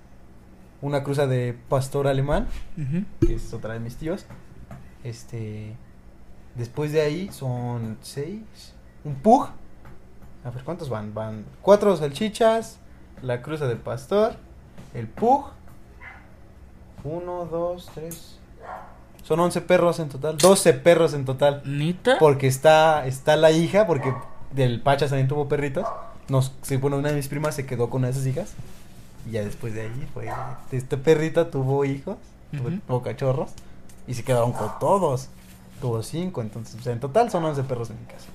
Una 0.81 1.03
cruza 1.03 1.25
de 1.27 1.57
pastor 1.69 2.07
alemán, 2.07 2.47
que 3.25 3.35
es 3.35 3.53
otra 3.53 3.73
de 3.73 3.79
mis 3.79 3.95
tíos. 3.95 4.25
Este. 5.03 5.75
Después 6.55 6.91
de 6.91 7.01
ahí 7.01 7.29
son 7.31 7.97
seis. 8.01 8.73
Un 9.03 9.15
pug. 9.15 9.47
A 10.43 10.49
ver, 10.49 10.63
¿cuántos 10.63 10.89
van? 10.89 11.13
Van 11.13 11.45
cuatro 11.61 11.95
salchichas. 11.97 12.79
La 13.21 13.41
cruza 13.41 13.67
de 13.67 13.75
pastor. 13.75 14.35
El 14.93 15.07
pug. 15.07 15.47
Uno, 17.03 17.45
dos, 17.45 17.89
tres. 17.93 18.39
Son 19.27 19.39
11 19.41 19.59
perros 19.61 19.99
en 19.99 20.07
total. 20.07 20.37
12 20.37 20.73
perros 20.73 21.13
en 21.13 21.25
total. 21.25 21.61
¿Nita? 21.65 22.17
Porque 22.17 22.47
está, 22.47 23.05
está 23.05 23.35
la 23.35 23.51
hija, 23.51 23.85
porque 23.85 24.13
del 24.53 24.81
Pachas 24.81 25.09
también 25.09 25.27
tuvo 25.27 25.49
perritos. 25.49 25.85
Nos, 26.29 26.53
bueno, 26.79 26.97
una 26.97 27.09
de 27.09 27.15
mis 27.15 27.27
primas 27.27 27.53
se 27.53 27.65
quedó 27.65 27.89
con 27.89 27.99
una 27.99 28.07
de 28.07 28.13
esas 28.13 28.25
hijas. 28.25 28.53
Y 29.27 29.31
ya 29.31 29.43
después 29.43 29.73
de 29.73 29.81
ahí 29.81 30.07
fue. 30.13 30.29
Este 30.71 30.97
perrito 30.97 31.47
tuvo 31.47 31.83
hijos, 31.85 32.17
tuvo, 32.87 33.01
cachorros. 33.01 33.51
Y 34.07 34.13
se 34.13 34.23
quedaron 34.23 34.53
con 34.53 34.79
todos. 34.79 35.29
Tuvo 35.81 36.01
cinco, 36.01 36.41
entonces, 36.41 36.79
o 36.79 36.83
sea, 36.83 36.93
en 36.93 36.99
total 36.99 37.29
son 37.29 37.43
11 37.45 37.63
perros 37.63 37.89
en 37.91 37.99
mi 37.99 38.05
casa. 38.05 38.25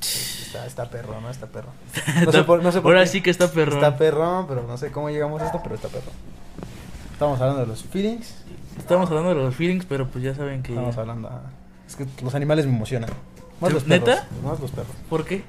Está, 0.00 0.66
está 0.66 0.90
perro, 0.90 1.20
¿no? 1.20 1.28
Está 1.30 1.46
perro. 1.46 1.68
No 2.24 2.30
sé 2.32 2.44
por, 2.44 2.62
no 2.62 2.70
sé 2.70 2.80
por 2.80 2.92
Ahora 2.92 3.04
qué. 3.04 3.10
sí 3.10 3.20
que 3.22 3.30
está 3.30 3.50
perro. 3.50 3.74
Está 3.74 3.96
perrón, 3.96 4.46
pero 4.46 4.62
no 4.66 4.76
sé 4.78 4.92
cómo 4.92 5.10
llegamos 5.10 5.42
a 5.42 5.46
esto, 5.46 5.60
pero 5.62 5.74
está 5.74 5.88
perro. 5.88 6.12
Estamos 7.12 7.40
hablando 7.40 7.62
de 7.62 7.66
los 7.66 7.82
feelings. 7.82 8.34
Estamos 8.78 9.08
hablando 9.08 9.30
de 9.30 9.36
los 9.36 9.54
feelings, 9.56 9.86
pero 9.86 10.06
pues 10.06 10.22
ya 10.22 10.34
saben 10.34 10.62
que... 10.62 10.72
Estamos 10.72 10.96
hablando. 10.98 11.28
ah, 11.28 11.42
Es 11.88 11.96
que 11.96 12.06
los 12.22 12.34
animales 12.34 12.66
me 12.66 12.76
emocionan. 12.76 13.10
Más 13.60 13.72
los 13.72 13.84
perros. 13.84 14.08
¿Neta? 14.08 14.28
Más 14.44 14.60
los 14.60 14.70
perros. 14.70 14.92
¿Por 15.08 15.24
qué? 15.24 15.42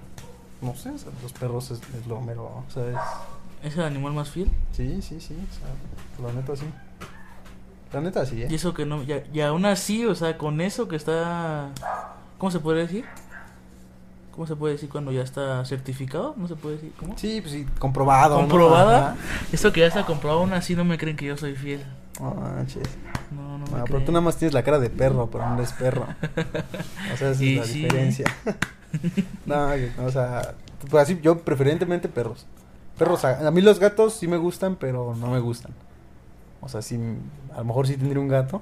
No 0.61 0.75
sé, 0.75 0.89
o 0.89 0.97
sea, 0.97 1.11
los 1.21 1.33
perros 1.33 1.69
es, 1.71 1.79
es 1.99 2.07
lo 2.07 2.19
mero, 2.21 2.63
¿sabes? 2.73 2.95
¿Es 3.63 3.75
el 3.75 3.83
animal 3.83 4.13
más 4.13 4.29
fiel? 4.29 4.49
Sí, 4.71 5.01
sí, 5.01 5.19
sí. 5.19 5.35
O 5.35 6.21
sea, 6.21 6.27
la 6.27 6.33
neta 6.33 6.55
sí. 6.55 6.65
La 7.93 8.01
neta 8.01 8.25
sí, 8.25 8.43
¿eh? 8.43 8.47
Y 8.49 8.55
eso 8.55 8.73
que 8.73 8.85
no... 8.85 9.03
Y, 9.03 9.23
y 9.33 9.41
aún 9.41 9.65
así, 9.65 10.05
o 10.05 10.15
sea, 10.15 10.37
con 10.37 10.61
eso 10.61 10.87
que 10.87 10.95
está... 10.95 11.69
¿Cómo 12.37 12.51
se 12.51 12.59
puede 12.59 12.81
decir? 12.81 13.05
¿Cómo 14.31 14.45
se 14.45 14.55
puede 14.55 14.73
decir 14.73 14.89
cuando 14.89 15.11
ya 15.11 15.23
está 15.23 15.65
certificado? 15.65 16.35
¿No 16.37 16.47
se 16.47 16.55
puede 16.55 16.75
decir? 16.75 16.91
¿Cómo? 16.99 17.17
Sí, 17.17 17.41
pues 17.41 17.53
sí, 17.53 17.65
comprobado. 17.79 18.35
¿no? 18.35 18.41
¿Comprobada? 18.41 19.13
Ajá. 19.13 19.17
Eso 19.51 19.73
que 19.73 19.79
ya 19.79 19.87
está 19.87 20.05
comprobado, 20.05 20.41
aún 20.41 20.53
así 20.53 20.75
no 20.75 20.85
me 20.85 20.99
creen 20.99 21.17
que 21.17 21.25
yo 21.25 21.37
soy 21.37 21.55
fiel. 21.55 21.83
No 22.19 22.35
manches. 22.35 22.87
No, 23.31 23.57
no 23.57 23.65
me 23.65 23.79
Ah, 23.79 23.83
pero 23.87 24.01
tú 24.01 24.11
nada 24.11 24.21
más 24.21 24.37
tienes 24.37 24.53
la 24.53 24.61
cara 24.63 24.77
de 24.77 24.91
perro, 24.91 25.27
pero 25.31 25.47
no 25.49 25.55
eres 25.55 25.73
perro. 25.73 26.05
O 27.13 27.17
sea, 27.17 27.31
esa 27.31 27.43
Y 27.43 27.53
es 27.57 27.61
la 27.61 27.65
sí. 27.65 27.81
diferencia. 27.81 28.25
no, 29.45 29.69
o 30.05 30.11
sea, 30.11 30.53
pues 30.89 31.03
así, 31.03 31.19
yo 31.21 31.39
preferentemente 31.39 32.07
perros. 32.07 32.45
Perros, 32.97 33.23
a, 33.25 33.47
a 33.47 33.51
mí 33.51 33.61
los 33.61 33.79
gatos 33.79 34.13
sí 34.13 34.27
me 34.27 34.37
gustan, 34.37 34.75
pero 34.75 35.15
no 35.19 35.27
me 35.27 35.39
gustan. 35.39 35.71
O 36.61 36.69
sea, 36.69 36.81
sí, 36.81 36.99
a 37.53 37.59
lo 37.59 37.65
mejor 37.65 37.87
sí 37.87 37.95
tendría 37.97 38.19
un 38.19 38.27
gato. 38.27 38.61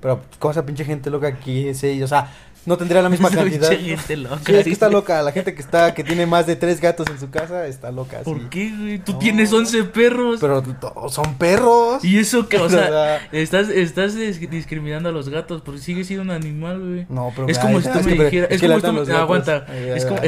Pero 0.00 0.20
como 0.38 0.50
esa 0.52 0.64
pinche 0.66 0.84
gente 0.84 1.10
loca 1.10 1.38
que 1.38 1.74
sí, 1.74 2.02
o 2.02 2.08
sea, 2.08 2.32
no 2.66 2.76
tendría 2.76 3.02
la 3.02 3.08
misma 3.08 3.28
Esa 3.30 3.36
cantidad. 3.38 3.68
pinche 3.70 3.96
gente 3.96 4.16
loca, 4.16 4.40
Sí, 4.46 4.54
es 4.54 4.64
que 4.64 4.70
está 4.72 4.88
loca. 4.88 5.22
La 5.22 5.30
gente 5.32 5.54
que 5.54 5.60
está, 5.60 5.94
que 5.94 6.02
tiene 6.02 6.26
más 6.26 6.46
de 6.46 6.56
tres 6.56 6.80
gatos 6.80 7.06
en 7.08 7.20
su 7.20 7.30
casa, 7.30 7.66
está 7.66 7.92
loca. 7.92 8.20
¿Por 8.24 8.38
sí. 8.38 8.46
qué, 8.50 8.74
güey? 8.76 8.98
Tú 8.98 9.12
No. 9.12 9.18
tienes 9.18 9.52
11 9.52 9.84
perros. 9.84 10.40
Pero 10.40 10.62
son 11.08 11.34
perros. 11.34 12.04
Y 12.04 12.18
eso 12.18 12.48
que, 12.48 12.56
o 12.58 12.68
sea, 12.70 13.18
estás, 13.30 13.68
estás 13.68 14.16
dis- 14.16 14.48
discriminando 14.48 15.08
a 15.08 15.12
los 15.12 15.28
gatos 15.28 15.62
porque 15.62 15.80
sigue 15.80 16.02
siendo 16.04 16.22
un 16.24 16.30
animal, 16.30 16.80
güey. 16.80 17.06
No, 17.08 17.32
pero 17.34 17.48
Es 17.48 17.58
como 17.58 17.80
si 17.80 17.88
tú 17.88 18.00
me 18.04 18.12
dijeras- 18.24 18.50
es 18.50 18.60
como 18.60 18.74
si 18.76 18.80
tú 18.86 18.92
me- 19.12 19.16
aguanta, 19.16 19.66
es 19.76 20.04
como- 20.06 20.20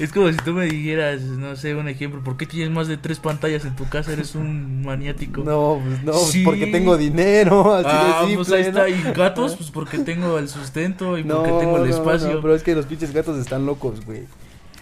Es 0.00 0.12
como 0.12 0.30
si 0.30 0.36
tú 0.38 0.52
me 0.52 0.66
dijeras, 0.66 1.20
no 1.22 1.54
sé, 1.56 1.74
un 1.74 1.88
ejemplo, 1.88 2.22
¿por 2.22 2.36
qué 2.36 2.46
tienes 2.46 2.70
más 2.70 2.88
de 2.88 2.96
tres 2.96 3.18
pantallas 3.18 3.64
en 3.64 3.76
tu 3.76 3.88
casa? 3.88 4.12
Eres 4.12 4.34
un 4.34 4.82
maniático. 4.84 5.42
No, 5.42 5.80
pues 5.84 6.02
no, 6.02 6.12
pues 6.12 6.24
Sí. 6.26 6.42
porque 6.44 6.66
tengo 6.66 6.96
dinero, 6.96 7.74
así 7.74 7.86
ah, 7.90 8.24
de 8.26 8.34
pues 8.36 8.48
simple, 8.48 8.62
ahí 8.62 8.68
está. 8.68 8.80
¿no? 8.82 8.88
Y 8.88 9.14
gatos, 9.14 9.56
pues 9.56 9.70
porque 9.70 9.98
tengo 9.98 10.38
el 10.38 10.48
sustento 10.48 11.18
y 11.18 11.24
No, 11.24 11.36
porque 11.42 11.52
tengo 11.60 11.76
el 11.78 11.90
no, 11.90 11.96
espacio. 11.96 12.32
no, 12.34 12.40
pero 12.40 12.54
es 12.54 12.62
que 12.62 12.74
los 12.74 12.86
pinches 12.86 13.12
gatos 13.12 13.38
están 13.38 13.66
locos, 13.66 14.04
güey. 14.04 14.22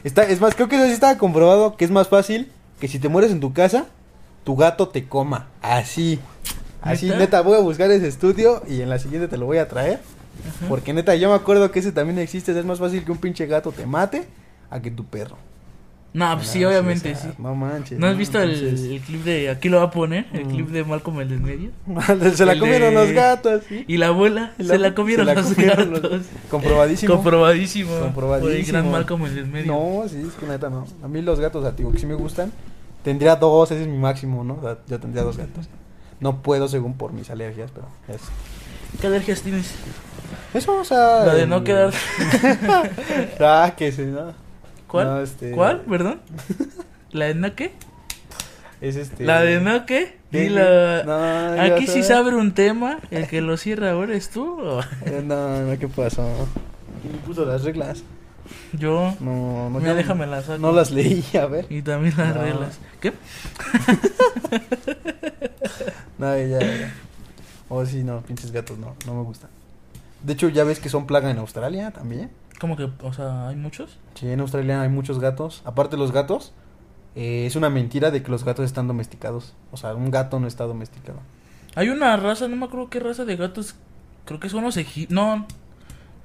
Está, 0.05 0.22
es 0.24 0.41
más, 0.41 0.55
creo 0.55 0.68
que 0.68 0.76
eso 0.76 0.86
sí 0.86 0.93
estaba 0.93 1.18
comprobado 1.18 1.76
que 1.76 1.84
es 1.84 1.91
más 1.91 2.09
fácil 2.09 2.49
que 2.80 2.88
si 2.88 2.99
te 2.99 3.09
mueres 3.09 3.30
en 3.32 3.41
tu 3.41 3.53
casa, 3.53 3.86
tu 4.45 4.57
gato 4.57 4.88
te 4.88 5.05
coma. 5.05 5.49
Así. 5.61 6.18
Así, 6.80 7.07
¿Neta? 7.07 7.18
neta, 7.18 7.41
voy 7.43 7.57
a 7.57 7.61
buscar 7.61 7.91
ese 7.91 8.09
estudio 8.09 8.62
y 8.66 8.80
en 8.80 8.88
la 8.88 8.99
siguiente 8.99 9.28
te 9.28 9.36
lo 9.36 9.45
voy 9.45 9.59
a 9.59 9.68
traer. 9.68 10.01
Ajá. 10.49 10.66
Porque 10.68 10.93
neta, 10.93 11.14
yo 11.16 11.28
me 11.28 11.35
acuerdo 11.35 11.70
que 11.70 11.78
ese 11.81 11.93
también 11.93 12.18
existe. 12.18 12.59
Es 12.59 12.64
más 12.64 12.78
fácil 12.78 13.05
que 13.05 13.12
un 13.12 13.18
pinche 13.18 13.47
gato 13.47 13.72
te 13.72 13.87
mate 13.87 14.26
a 14.70 14.81
que 14.81 14.91
tu 14.91 15.05
perro. 15.05 15.37
No, 16.12 16.35
pues 16.35 16.49
sí, 16.49 16.64
Ah, 16.64 16.68
obviamente 16.68 17.14
sí. 17.14 17.28
No 17.39 17.55
manches. 17.55 17.97
¿No 17.97 18.09
has 18.09 18.16
visto 18.16 18.41
el, 18.41 19.01
clip 19.07 19.22
de. 19.22 19.49
Aquí 19.49 19.68
lo 19.68 19.76
va 19.76 19.85
a 19.85 19.91
poner, 19.93 20.26
el 20.33 20.45
Mm. 20.47 20.51
clip 20.51 20.68
de 20.70 20.83
Malcolm 20.83 21.20
el 21.20 21.28
del 21.28 21.41
medio? 21.41 21.70
Se 22.35 22.45
la 22.45 22.55
el 22.55 22.59
comieron 22.59 22.93
de- 22.93 23.01
los 23.01 23.12
gatos, 23.12 23.62
¿sí? 23.68 23.85
Y 23.87 23.97
la 23.97 24.09
abuela, 24.09 24.53
se 24.59 24.76
la 24.76 24.93
comieron 24.93 25.24
se 25.28 25.35
la 25.35 25.41
los 25.41 25.53
comieron 25.55 25.91
los- 25.93 26.03
gatos. 26.03 26.22
Comprobadísimo. 26.51 27.14
Comprobadísimo. 27.14 27.91
Comprobadísimo. 28.01 28.51
Por 28.51 28.59
el 28.61 28.66
gran 28.66 28.91
Malcolm 28.91 29.24
el 29.26 29.35
del 29.37 29.47
medio. 29.47 29.72
No, 29.72 30.09
sí, 30.09 30.16
es 30.26 30.35
que 30.35 30.47
neta 30.47 30.68
no. 30.68 30.85
A 31.01 31.07
mí 31.07 31.22
los 31.22 31.39
gatos, 31.39 31.62
sea, 31.62 31.70
digo 31.72 31.93
que 31.93 31.99
sí 32.01 32.07
me 32.07 32.14
gustan. 32.14 32.51
Tendría 33.05 33.37
dos, 33.37 33.70
ese 33.70 33.83
es 33.83 33.89
mi 33.89 33.97
máximo, 33.97 34.43
¿no? 34.43 34.55
O 34.55 34.62
sea, 34.62 34.78
yo 34.89 34.99
tendría 34.99 35.22
dos 35.22 35.37
gatos. 35.37 35.68
No 36.18 36.43
puedo 36.43 36.66
según 36.66 36.95
por 36.95 37.12
mis 37.12 37.31
alergias, 37.31 37.70
pero 37.72 37.87
es. 38.09 38.20
¿Qué 39.01 39.07
alergias 39.07 39.43
tienes? 39.43 39.72
Eso, 40.55 40.78
o 40.81 40.85
sea. 40.85 41.24
La 41.26 41.35
de 41.35 41.47
no 41.47 41.62
quedar. 41.64 41.93
ah, 43.41 43.72
que 43.76 43.93
se, 43.93 44.07
¿no? 44.07 44.33
¿Cuál? 44.87 45.07
No, 45.07 45.20
este- 45.22 45.53
¿Cuál? 45.53 45.81
¿Perdón? 45.83 46.20
¿La 47.12 47.26
de 47.26 47.35
no 47.35 47.55
qué? 47.55 47.72
Es 48.81 48.97
este. 48.97 49.24
¿La 49.24 49.43
de 49.43 49.61
no 49.61 49.85
qué? 49.87 50.18
Di 50.31 50.49
la... 50.49 51.03
No, 51.05 51.62
Aquí 51.62 51.87
sí 51.87 52.03
sabes. 52.03 52.07
sabe 52.07 52.35
un 52.37 52.53
tema. 52.55 52.99
El 53.11 53.26
que 53.28 53.41
lo 53.41 53.57
cierra 53.57 53.91
ahora 53.93 54.14
es 54.14 54.31
tú. 54.31 54.61
o- 54.61 54.81
Eh, 55.05 55.22
No, 55.24 55.61
no, 55.62 55.78
¿qué 55.78 55.89
pasó? 55.89 56.26
¿Quién 57.03 57.14
puso 57.18 57.45
las 57.45 57.62
reglas? 57.64 58.03
Yo. 58.72 59.14
No, 59.20 59.68
no. 59.70 59.78
Mira, 59.81 59.95
déjame 59.95 60.26
las 60.26 60.45
saco. 60.47 60.59
No 60.59 60.72
las 60.72 60.91
leí, 60.93 61.24
a 61.41 61.47
ver. 61.47 61.66
Y 61.68 61.83
también 61.83 62.14
las 62.16 62.35
No. 62.35 62.43
reglas. 62.43 62.78
¿Qué? 63.01 63.12
No, 66.18 66.37
ya, 66.37 66.59
ya. 66.61 66.95
Oh, 67.68 67.85
sí, 67.87 68.03
no, 68.05 68.20
pinches 68.20 68.53
gatos, 68.53 68.76
no, 68.78 68.95
no 69.07 69.14
me 69.14 69.22
gustan. 69.22 69.49
De 70.23 70.33
hecho, 70.35 70.49
ya 70.49 70.64
ves 70.64 70.81
que 70.81 70.89
son 70.89 71.07
plaga 71.07 71.31
en 71.31 71.39
Australia 71.39 71.91
también. 71.93 72.31
¿Cómo 72.61 72.77
que, 72.77 72.91
o 73.03 73.12
sea, 73.12 73.49
hay 73.49 73.57
muchos? 73.57 73.99
Sí, 74.14 74.29
en 74.31 74.41
Australia 74.41 74.83
hay 74.83 74.89
muchos 74.91 75.18
gatos. 75.18 75.62
Aparte 75.64 75.97
los 75.97 76.12
gatos, 76.12 76.53
eh, 77.16 77.47
es 77.47 77.57
una 77.57 77.71
mentira 77.71 78.11
de 78.11 78.23
que 78.23 78.31
los 78.31 78.45
gatos 78.45 78.66
están 78.66 78.87
domesticados. 78.87 79.55
O 79.73 79.77
sea, 79.79 79.95
un 79.95 80.11
gato 80.11 80.39
no 80.41 80.47
está 80.47 80.64
domesticado. 80.64 81.21
Hay 81.75 81.89
una 81.89 82.16
raza, 82.16 82.49
no 82.49 82.57
me 82.57 82.66
acuerdo 82.66 82.91
qué 82.91 83.01
raza 83.01 83.25
de 83.25 83.37
gatos. 83.37 83.77
Creo 84.27 84.41
que 84.41 84.49
son 84.51 84.62
los 84.64 84.77
egipcios. 84.77 85.11
No, 85.11 85.47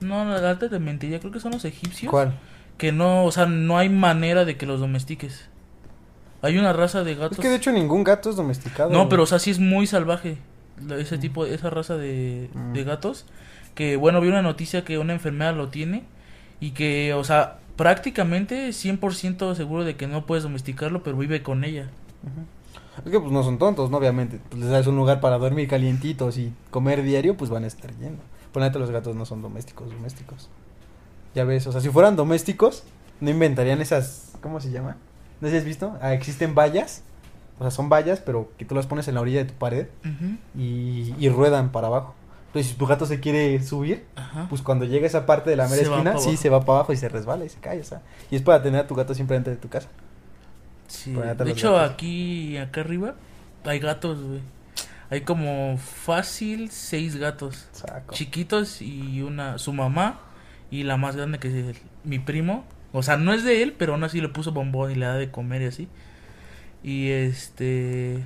no, 0.02 0.26
la 0.26 0.40
gata 0.42 0.70
te 0.70 0.80
mentiría. 0.80 1.20
Creo 1.20 1.32
que 1.32 1.40
son 1.40 1.52
los 1.54 1.64
egipcios. 1.64 2.12
¿Cuál? 2.12 2.38
Que 2.78 2.92
no, 2.92 3.24
o 3.24 3.32
sea, 3.32 3.46
no 3.46 3.78
hay 3.78 3.88
manera 3.88 4.44
de 4.44 4.58
que 4.58 4.66
los 4.66 4.82
domestiques. 4.82 5.46
Hay 6.42 6.58
una 6.58 6.74
raza 6.74 7.04
de 7.04 7.16
gatos. 7.16 7.38
Es 7.40 7.42
que 7.42 7.50
de 7.50 7.56
hecho 7.56 7.72
ningún 7.72 8.04
gato 8.04 8.30
es 8.30 8.36
domesticado. 8.36 8.90
No, 8.90 9.08
pero 9.08 9.24
o 9.24 9.26
sea, 9.26 9.40
sí 9.40 9.52
es 9.52 9.60
muy 9.60 9.88
salvaje. 9.88 10.38
Ese 10.98 11.18
tipo, 11.18 11.46
esa 11.46 11.70
raza 11.70 11.96
de, 11.96 12.50
Mm. 12.54 12.74
de 12.74 12.84
gatos. 12.84 13.26
Que 13.76 13.98
bueno, 13.98 14.20
vi 14.22 14.30
una 14.30 14.42
noticia 14.42 14.84
que 14.84 14.98
una 14.98 15.14
enfermedad 15.14 15.56
lo 15.56 15.70
tiene. 15.70 16.04
Y 16.60 16.72
que, 16.72 17.14
o 17.14 17.24
sea, 17.24 17.60
prácticamente 17.76 18.70
100% 18.70 19.54
seguro 19.56 19.84
de 19.84 19.96
que 19.96 20.08
no 20.08 20.26
puedes 20.26 20.44
domesticarlo, 20.44 21.04
pero 21.04 21.18
vive 21.18 21.44
con 21.44 21.64
ella. 21.64 21.90
Es 23.06 23.12
que 23.12 23.20
pues 23.20 23.32
no 23.32 23.44
son 23.44 23.58
tontos, 23.58 23.92
¿no? 23.92 23.98
Obviamente. 23.98 24.40
Pues, 24.50 24.62
les 24.62 24.72
das 24.72 24.88
un 24.88 24.96
lugar 24.96 25.20
para 25.20 25.38
dormir 25.38 25.68
calientitos 25.68 26.38
y 26.38 26.54
comer 26.72 27.04
diario, 27.04 27.36
pues 27.36 27.52
van 27.52 27.66
a 27.66 27.68
estar 27.68 27.92
yendo. 27.98 28.24
Por 28.54 28.62
la 28.62 28.70
neta 28.70 28.80
los 28.80 28.90
gatos 28.90 29.16
no 29.16 29.26
son 29.26 29.42
domésticos, 29.42 29.92
domésticos. 29.92 30.50
Ya 31.36 31.44
ves, 31.44 31.68
o 31.68 31.74
sea, 31.74 31.82
si 31.82 31.90
fueran 31.90 32.16
domésticos, 32.16 32.84
no 33.20 33.30
inventarían 33.30 33.82
esas, 33.82 34.32
¿cómo 34.42 34.62
se 34.62 34.72
llama? 34.72 34.96
¿No 35.42 35.50
sé 35.50 35.52
si 35.52 35.58
has 35.58 35.66
visto? 35.66 35.98
Ah, 36.02 36.14
existen 36.14 36.56
vallas. 36.56 37.04
O 37.60 37.64
sea, 37.64 37.72
son 37.72 37.90
vallas, 37.90 38.22
pero 38.26 38.50
que 38.58 38.64
tú 38.64 38.74
las 38.76 38.88
pones 38.88 39.10
en 39.10 39.16
la 39.16 39.22
orilla 39.22 39.40
de 39.40 39.52
tu 39.52 39.54
pared 39.56 39.88
y 40.58 41.30
ruedan 41.30 41.74
para 41.74 41.88
abajo. 41.88 42.16
Entonces, 42.56 42.72
si 42.72 42.78
tu 42.78 42.86
gato 42.86 43.06
se 43.06 43.20
quiere 43.20 43.62
subir, 43.62 44.06
Ajá. 44.16 44.46
pues 44.50 44.62
cuando 44.62 44.86
llega 44.86 45.04
a 45.04 45.08
esa 45.08 45.26
parte 45.26 45.50
de 45.50 45.58
la 45.58 45.66
mera 45.66 45.76
Se 45.76 45.82
esquina, 45.84 46.18
sí, 46.20 46.38
se 46.38 46.50
va 46.50 46.62
para 46.62 46.80
abajo 46.80 46.94
y 46.94 46.96
se 46.98 47.10
resbala 47.10 47.44
y 47.44 47.50
se 47.50 47.60
cae, 47.60 47.82
o 47.82 47.84
sea. 47.84 48.02
Y 48.32 48.38
es 48.38 48.42
para 48.44 48.64
tener 48.64 48.80
a 48.80 48.88
tu 48.88 48.96
gato 48.96 49.14
siempre 49.14 49.36
dentro 49.36 49.52
de 49.52 49.58
tu 49.60 49.68
casa. 49.68 49.90
Sí, 50.88 51.12
de 51.12 51.52
hecho 51.52 51.74
gatos. 51.74 51.92
aquí, 51.92 52.56
acá 52.58 52.80
arriba, 52.80 53.16
hay 53.66 53.80
gatos, 53.80 54.24
güey. 54.24 54.40
Hay 55.10 55.22
como 55.22 55.78
fácil 55.78 56.70
seis 56.72 57.18
gatos. 57.18 57.68
Saco. 57.74 58.14
Chiquitos 58.14 58.82
y 58.82 59.22
una, 59.22 59.58
su 59.58 59.74
mamá 59.74 60.22
y 60.72 60.84
la 60.84 60.96
más 60.96 61.18
grande 61.18 61.40
que 61.40 61.50
es 61.50 61.54
el- 61.54 61.78
mi 62.06 62.20
primo. 62.20 62.64
O 62.94 63.04
sea, 63.04 63.18
no 63.18 63.34
es 63.34 63.44
de 63.44 63.64
él, 63.64 63.74
pero 63.78 63.92
aún 63.94 64.04
así 64.06 64.22
le 64.22 64.30
puso 64.30 64.54
bombón 64.54 64.92
y 64.92 64.96
le 64.96 65.06
da 65.08 65.16
de 65.16 65.30
comer 65.30 65.62
y 65.62 65.66
así. 65.66 65.88
Y 66.84 67.10
este... 67.10 68.24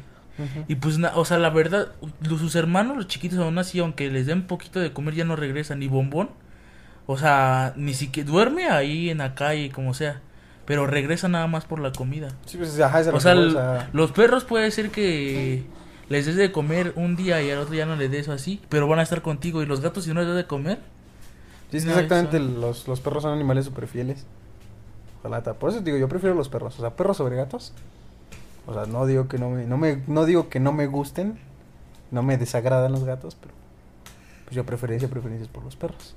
Y 0.67 0.75
pues, 0.75 0.97
na- 0.97 1.11
o 1.15 1.25
sea, 1.25 1.37
la 1.37 1.49
verdad, 1.49 1.89
los- 2.21 2.39
sus 2.39 2.55
hermanos, 2.55 2.97
los 2.97 3.07
chiquitos, 3.07 3.39
aún 3.39 3.57
así, 3.57 3.79
aunque 3.79 4.09
les 4.09 4.25
den 4.25 4.43
poquito 4.47 4.79
de 4.79 4.93
comer, 4.93 5.13
ya 5.15 5.25
no 5.25 5.35
regresan. 5.35 5.79
Ni 5.79 5.87
bombón. 5.87 6.29
O 7.05 7.17
sea, 7.17 7.73
ni 7.75 7.93
siquiera 7.93 8.29
duerme 8.29 8.69
ahí 8.69 9.09
en 9.09 9.17
la 9.19 9.33
calle, 9.35 9.71
como 9.71 9.93
sea. 9.93 10.21
Pero 10.65 10.85
regresa 10.85 11.27
nada 11.27 11.47
más 11.47 11.65
por 11.65 11.79
la 11.79 11.91
comida. 11.91 12.29
Sí, 12.45 12.57
pues, 12.57 12.79
ajá, 12.79 12.99
es 13.01 13.07
O 13.07 13.19
sea, 13.19 13.31
el- 13.31 13.57
los 13.93 14.11
perros 14.11 14.43
puede 14.45 14.69
ser 14.71 14.91
que 14.91 15.63
les 16.09 16.25
des 16.27 16.35
de 16.35 16.51
comer 16.51 16.93
un 16.95 17.15
día 17.15 17.41
y 17.41 17.49
al 17.49 17.59
otro 17.59 17.73
ya 17.73 17.85
no 17.87 17.95
les 17.95 18.11
des 18.11 18.27
o 18.27 18.31
así, 18.33 18.61
pero 18.69 18.87
van 18.87 18.99
a 18.99 19.01
estar 19.03 19.21
contigo. 19.23 19.63
Y 19.63 19.65
los 19.65 19.81
gatos, 19.81 20.03
si 20.05 20.13
no 20.13 20.19
les 20.19 20.27
das 20.27 20.37
de 20.37 20.45
comer, 20.45 20.79
Sí, 21.71 21.77
es 21.77 21.83
que 21.85 21.91
No, 21.91 21.99
exactamente 21.99 22.39
los, 22.39 22.87
los 22.87 22.99
perros 22.99 23.21
son 23.23 23.33
animales 23.33 23.65
súper 23.65 23.85
fieles. 23.87 24.25
Ojalá. 25.23 25.43
Por 25.43 25.69
eso 25.69 25.81
digo, 25.81 25.97
yo 25.97 26.07
prefiero 26.09 26.33
los 26.35 26.49
perros. 26.49 26.77
O 26.79 26.81
sea, 26.81 26.95
perros 26.95 27.17
sobre 27.17 27.35
gatos. 27.35 27.73
O 28.69 28.73
sea, 28.73 28.85
no 28.85 29.05
digo 29.05 29.27
que 29.27 29.37
no 29.39 29.49
me, 29.49 29.65
no 29.65 29.77
me, 29.77 30.01
no 30.07 30.25
digo 30.25 30.49
que 30.49 30.59
no 30.59 30.71
me 30.71 30.87
gusten. 30.87 31.39
No 32.11 32.23
me 32.23 32.37
desagradan 32.37 32.91
los 32.91 33.03
gatos, 33.03 33.35
pero 33.39 33.53
pues 34.45 34.55
yo 34.55 34.65
preferencia, 34.65 35.07
preferencias 35.09 35.47
por 35.47 35.63
los 35.63 35.75
perros. 35.75 36.15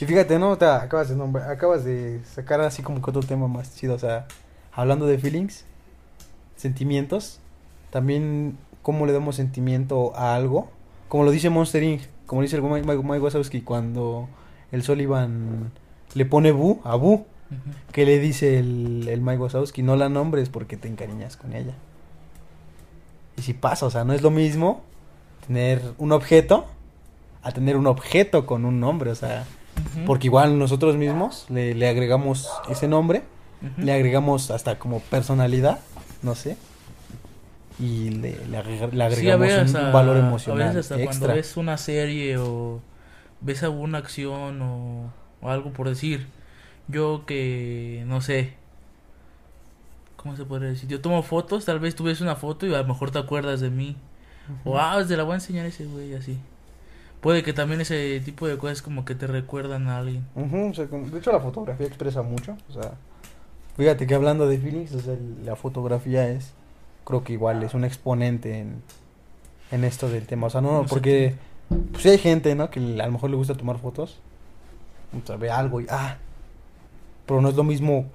Y 0.00 0.04
fíjate, 0.04 0.38
¿no? 0.38 0.52
Acabas 0.52 1.08
de 1.08 1.16
nombrar- 1.16 1.48
acabas 1.50 1.84
de 1.84 2.20
sacar 2.24 2.60
así 2.60 2.82
como 2.82 3.00
que 3.00 3.10
otro 3.10 3.22
tema 3.22 3.48
más 3.48 3.74
chido. 3.74 3.94
O 3.94 3.98
sea, 3.98 4.26
hablando 4.72 5.06
de 5.06 5.18
feelings, 5.18 5.64
sentimientos. 6.56 7.40
También 7.90 8.58
cómo 8.82 9.06
le 9.06 9.12
damos 9.12 9.36
sentimiento 9.36 10.14
a 10.16 10.34
algo. 10.34 10.68
Como 11.08 11.24
lo 11.24 11.30
dice 11.30 11.48
Monster 11.50 11.82
Inc. 11.82 12.02
Como 12.26 12.42
dice 12.42 12.56
el 12.56 12.62
Mike- 12.62 12.86
Mike 12.86 13.20
Wazowski 13.20 13.60
cuando 13.62 14.28
el 14.72 14.82
Sullivan 14.82 15.70
le 16.14 16.24
pone 16.26 16.52
bu 16.52 16.80
a 16.84 16.96
bu. 16.96 17.24
Que 17.92 18.04
le 18.06 18.18
dice 18.18 18.58
el, 18.58 19.06
el 19.08 19.20
Mike 19.20 19.38
Wazowski, 19.42 19.82
no 19.82 19.96
la 19.96 20.08
nombres 20.08 20.48
porque 20.48 20.76
te 20.76 20.88
encariñas 20.88 21.36
con 21.36 21.52
ella. 21.54 21.74
Y 23.36 23.42
si 23.42 23.52
pasa, 23.54 23.86
o 23.86 23.90
sea, 23.90 24.04
no 24.04 24.12
es 24.12 24.22
lo 24.22 24.30
mismo 24.30 24.82
tener 25.46 25.82
un 25.98 26.12
objeto 26.12 26.66
a 27.42 27.52
tener 27.52 27.76
un 27.76 27.86
objeto 27.86 28.46
con 28.46 28.64
un 28.64 28.80
nombre, 28.80 29.10
o 29.10 29.14
sea, 29.14 29.44
porque 30.06 30.28
igual 30.28 30.58
nosotros 30.58 30.96
mismos 30.96 31.44
le, 31.50 31.74
le 31.74 31.88
agregamos 31.88 32.48
ese 32.70 32.88
nombre, 32.88 33.22
le 33.76 33.92
agregamos 33.92 34.50
hasta 34.50 34.78
como 34.78 35.00
personalidad, 35.00 35.80
no 36.22 36.34
sé, 36.34 36.56
y 37.78 38.10
le, 38.10 38.46
le 38.46 38.58
agrega- 38.58 38.90
le 38.92 38.96
Sí, 39.16 39.28
a 39.30 39.34
agregamos 39.34 39.40
veces, 39.48 39.74
un, 39.74 39.80
un 39.80 39.86
a- 39.86 39.90
valor 39.90 40.16
A 40.16 40.20
emocional 40.20 40.68
veces 40.68 40.80
hasta 40.92 40.94
cuando 40.94 41.10
extra. 41.10 41.34
ves 41.34 41.56
una 41.56 41.76
serie 41.76 42.38
o 42.38 42.80
ves 43.40 43.62
alguna 43.62 43.98
acción 43.98 44.62
o, 44.62 45.12
o 45.42 45.50
algo 45.50 45.70
por 45.72 45.88
decir. 45.88 46.28
Yo 46.88 47.24
que, 47.26 48.04
no 48.06 48.20
sé, 48.20 48.54
¿cómo 50.16 50.36
se 50.36 50.44
puede 50.44 50.68
decir? 50.70 50.88
Yo 50.88 51.00
tomo 51.00 51.22
fotos, 51.22 51.64
tal 51.64 51.78
vez 51.80 51.94
tú 51.94 52.04
ves 52.04 52.20
una 52.20 52.36
foto 52.36 52.66
y 52.66 52.74
a 52.74 52.78
lo 52.78 52.84
mejor 52.86 53.10
te 53.10 53.18
acuerdas 53.18 53.60
de 53.60 53.70
mí. 53.70 53.96
O, 54.64 54.78
ah, 54.78 55.02
te 55.06 55.16
la 55.16 55.22
voy 55.22 55.32
a 55.32 55.34
enseñar 55.36 55.64
a 55.64 55.68
ese 55.68 55.86
güey, 55.86 56.14
así. 56.14 56.38
Puede 57.22 57.42
que 57.42 57.54
también 57.54 57.80
ese 57.80 58.20
tipo 58.20 58.46
de 58.46 58.58
cosas 58.58 58.82
como 58.82 59.06
que 59.06 59.14
te 59.14 59.26
recuerdan 59.26 59.88
a 59.88 59.98
alguien. 59.98 60.26
O 60.70 60.74
sea, 60.74 60.84
de 60.86 61.18
hecho 61.18 61.32
la 61.32 61.40
fotografía 61.40 61.86
expresa 61.86 62.20
mucho, 62.20 62.54
o 62.68 62.72
sea, 62.72 62.92
fíjate 63.78 64.06
que 64.06 64.14
hablando 64.14 64.46
de 64.46 64.58
feelings, 64.58 64.92
o 64.94 65.00
sea, 65.00 65.14
el- 65.14 65.46
la 65.46 65.56
fotografía 65.56 66.28
es, 66.28 66.52
creo 67.06 67.24
que 67.24 67.32
igual 67.32 67.62
es 67.62 67.72
un 67.72 67.84
exponente 67.84 68.58
en, 68.60 68.82
en 69.70 69.84
esto 69.84 70.10
del 70.10 70.26
tema, 70.26 70.48
o 70.48 70.50
sea, 70.50 70.60
no, 70.60 70.82
No 70.82 70.86
porque, 70.86 71.34
pues 71.92 72.02
sí 72.02 72.10
hay 72.10 72.18
gente, 72.18 72.54
¿no? 72.54 72.68
Que 72.68 72.78
a 72.80 73.06
lo 73.06 73.12
mejor 73.12 73.30
le 73.30 73.36
gusta 73.36 73.54
tomar 73.54 73.78
fotos, 73.78 74.18
o 75.22 75.26
sea, 75.26 75.36
ve 75.36 75.50
algo 75.50 75.80
y, 75.80 75.86
ah, 75.88 76.18
pero 77.26 77.40
no 77.40 77.48
es 77.48 77.54
lo 77.54 77.64
mismo, 77.64 78.06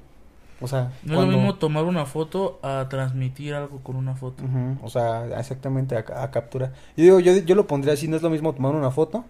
o 0.61 0.67
sea, 0.67 0.91
No 1.03 1.13
es 1.21 1.27
lo 1.27 1.27
mismo 1.37 1.55
tomar 1.55 1.85
una 1.85 2.05
foto 2.05 2.59
a 2.63 2.87
transmitir 2.89 3.53
algo 3.53 3.79
con 3.79 3.95
una 3.95 4.15
foto. 4.15 4.43
O 4.83 4.89
sea, 4.89 5.25
exactamente 5.39 5.95
a, 5.95 6.23
a 6.23 6.31
capturar. 6.31 6.73
Yo 6.97 7.03
digo, 7.03 7.19
yo, 7.19 7.37
yo 7.37 7.55
lo 7.55 7.67
pondría 7.67 7.93
así, 7.93 8.07
no 8.07 8.15
es 8.15 8.21
lo 8.21 8.29
mismo 8.29 8.53
tomar 8.53 8.75
una 8.75 8.91
foto 8.91 9.25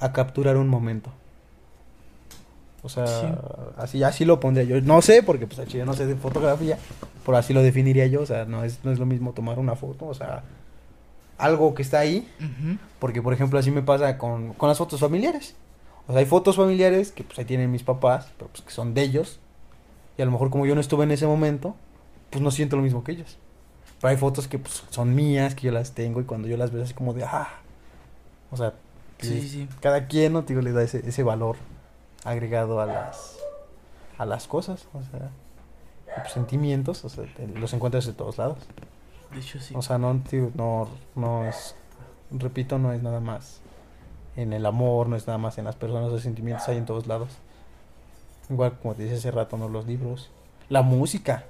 a 0.00 0.12
capturar 0.12 0.56
un 0.56 0.68
momento. 0.68 1.10
O 2.84 2.88
sea, 2.88 3.06
Sí. 3.06 3.26
así, 3.76 4.02
así 4.02 4.24
lo 4.24 4.40
pondría 4.40 4.64
yo. 4.64 4.80
No 4.80 5.02
sé, 5.02 5.22
porque 5.22 5.46
pues 5.46 5.66
yo 5.68 5.84
no 5.86 5.92
sé 5.92 6.06
de 6.06 6.16
fotografía, 6.16 6.78
pero 7.24 7.36
así 7.36 7.52
lo 7.54 7.62
definiría 7.62 8.06
yo. 8.08 8.22
O 8.22 8.26
sea, 8.26 8.44
no 8.44 8.64
es, 8.64 8.80
no 8.84 8.90
es 8.90 8.98
lo 8.98 9.06
mismo 9.06 9.32
tomar 9.32 9.58
una 9.60 9.76
foto, 9.76 10.06
o 10.06 10.14
sea, 10.14 10.42
algo 11.38 11.74
que 11.74 11.82
está 11.82 12.00
ahí. 12.00 12.26
Porque, 12.98 13.22
por 13.22 13.32
ejemplo, 13.34 13.58
así 13.58 13.70
me 13.70 13.82
pasa 13.82 14.18
con, 14.18 14.54
con 14.54 14.68
las 14.68 14.78
fotos 14.78 14.98
familiares. 14.98 15.54
O 16.12 16.14
sea, 16.14 16.20
hay 16.20 16.26
fotos 16.26 16.56
familiares 16.56 17.10
que 17.10 17.24
pues 17.24 17.38
ahí 17.38 17.46
tienen 17.46 17.70
mis 17.70 17.84
papás, 17.84 18.28
pero 18.36 18.50
pues 18.50 18.60
que 18.60 18.70
son 18.70 18.92
de 18.92 19.00
ellos. 19.00 19.40
Y 20.18 20.20
a 20.20 20.26
lo 20.26 20.30
mejor 20.30 20.50
como 20.50 20.66
yo 20.66 20.74
no 20.74 20.82
estuve 20.82 21.04
en 21.04 21.10
ese 21.10 21.26
momento, 21.26 21.74
pues 22.28 22.42
no 22.42 22.50
siento 22.50 22.76
lo 22.76 22.82
mismo 22.82 23.02
que 23.02 23.12
ellos. 23.12 23.38
Pero 23.98 24.10
hay 24.10 24.18
fotos 24.18 24.46
que 24.46 24.58
pues 24.58 24.84
son 24.90 25.14
mías, 25.14 25.54
que 25.54 25.62
yo 25.68 25.72
las 25.72 25.92
tengo 25.92 26.20
y 26.20 26.24
cuando 26.24 26.48
yo 26.48 26.58
las 26.58 26.70
veo 26.70 26.82
así 26.82 26.92
como 26.92 27.14
de, 27.14 27.24
ah. 27.24 27.48
O 28.50 28.58
sea, 28.58 28.74
que 29.16 29.26
Sí, 29.26 29.48
sí. 29.48 29.68
cada 29.80 30.06
quien, 30.06 30.34
¿no? 30.34 30.44
Te 30.44 30.52
digo, 30.52 30.60
le 30.60 30.72
da 30.72 30.82
ese, 30.82 30.98
ese 31.08 31.22
valor 31.22 31.56
agregado 32.24 32.82
a 32.82 32.84
las, 32.84 33.38
a 34.18 34.26
las 34.26 34.46
cosas. 34.46 34.88
O 34.92 35.02
sea, 35.02 35.30
pues, 36.14 36.30
sentimientos, 36.30 37.06
o 37.06 37.08
sea, 37.08 37.24
los 37.54 37.72
encuentras 37.72 38.04
de 38.04 38.12
todos 38.12 38.36
lados. 38.36 38.58
De 39.32 39.40
hecho, 39.40 39.58
sí. 39.60 39.72
O 39.74 39.80
sea, 39.80 39.96
no, 39.96 40.14
tío, 40.28 40.50
no, 40.56 40.90
no 41.14 41.46
es, 41.46 41.74
repito, 42.30 42.78
no 42.78 42.92
es 42.92 43.02
nada 43.02 43.20
más 43.20 43.61
en 44.36 44.52
el 44.52 44.64
amor, 44.66 45.08
no 45.08 45.16
es 45.16 45.26
nada 45.26 45.38
más 45.38 45.58
en 45.58 45.64
las 45.64 45.76
personas, 45.76 46.10
los 46.10 46.22
sentimientos 46.22 46.68
hay 46.68 46.78
en 46.78 46.86
todos 46.86 47.06
lados. 47.06 47.28
Igual 48.50 48.78
como 48.80 48.94
te 48.94 49.04
dije 49.04 49.16
hace 49.16 49.30
rato, 49.30 49.56
¿no? 49.56 49.68
Los 49.68 49.86
libros, 49.86 50.30
la 50.68 50.82
música. 50.82 51.44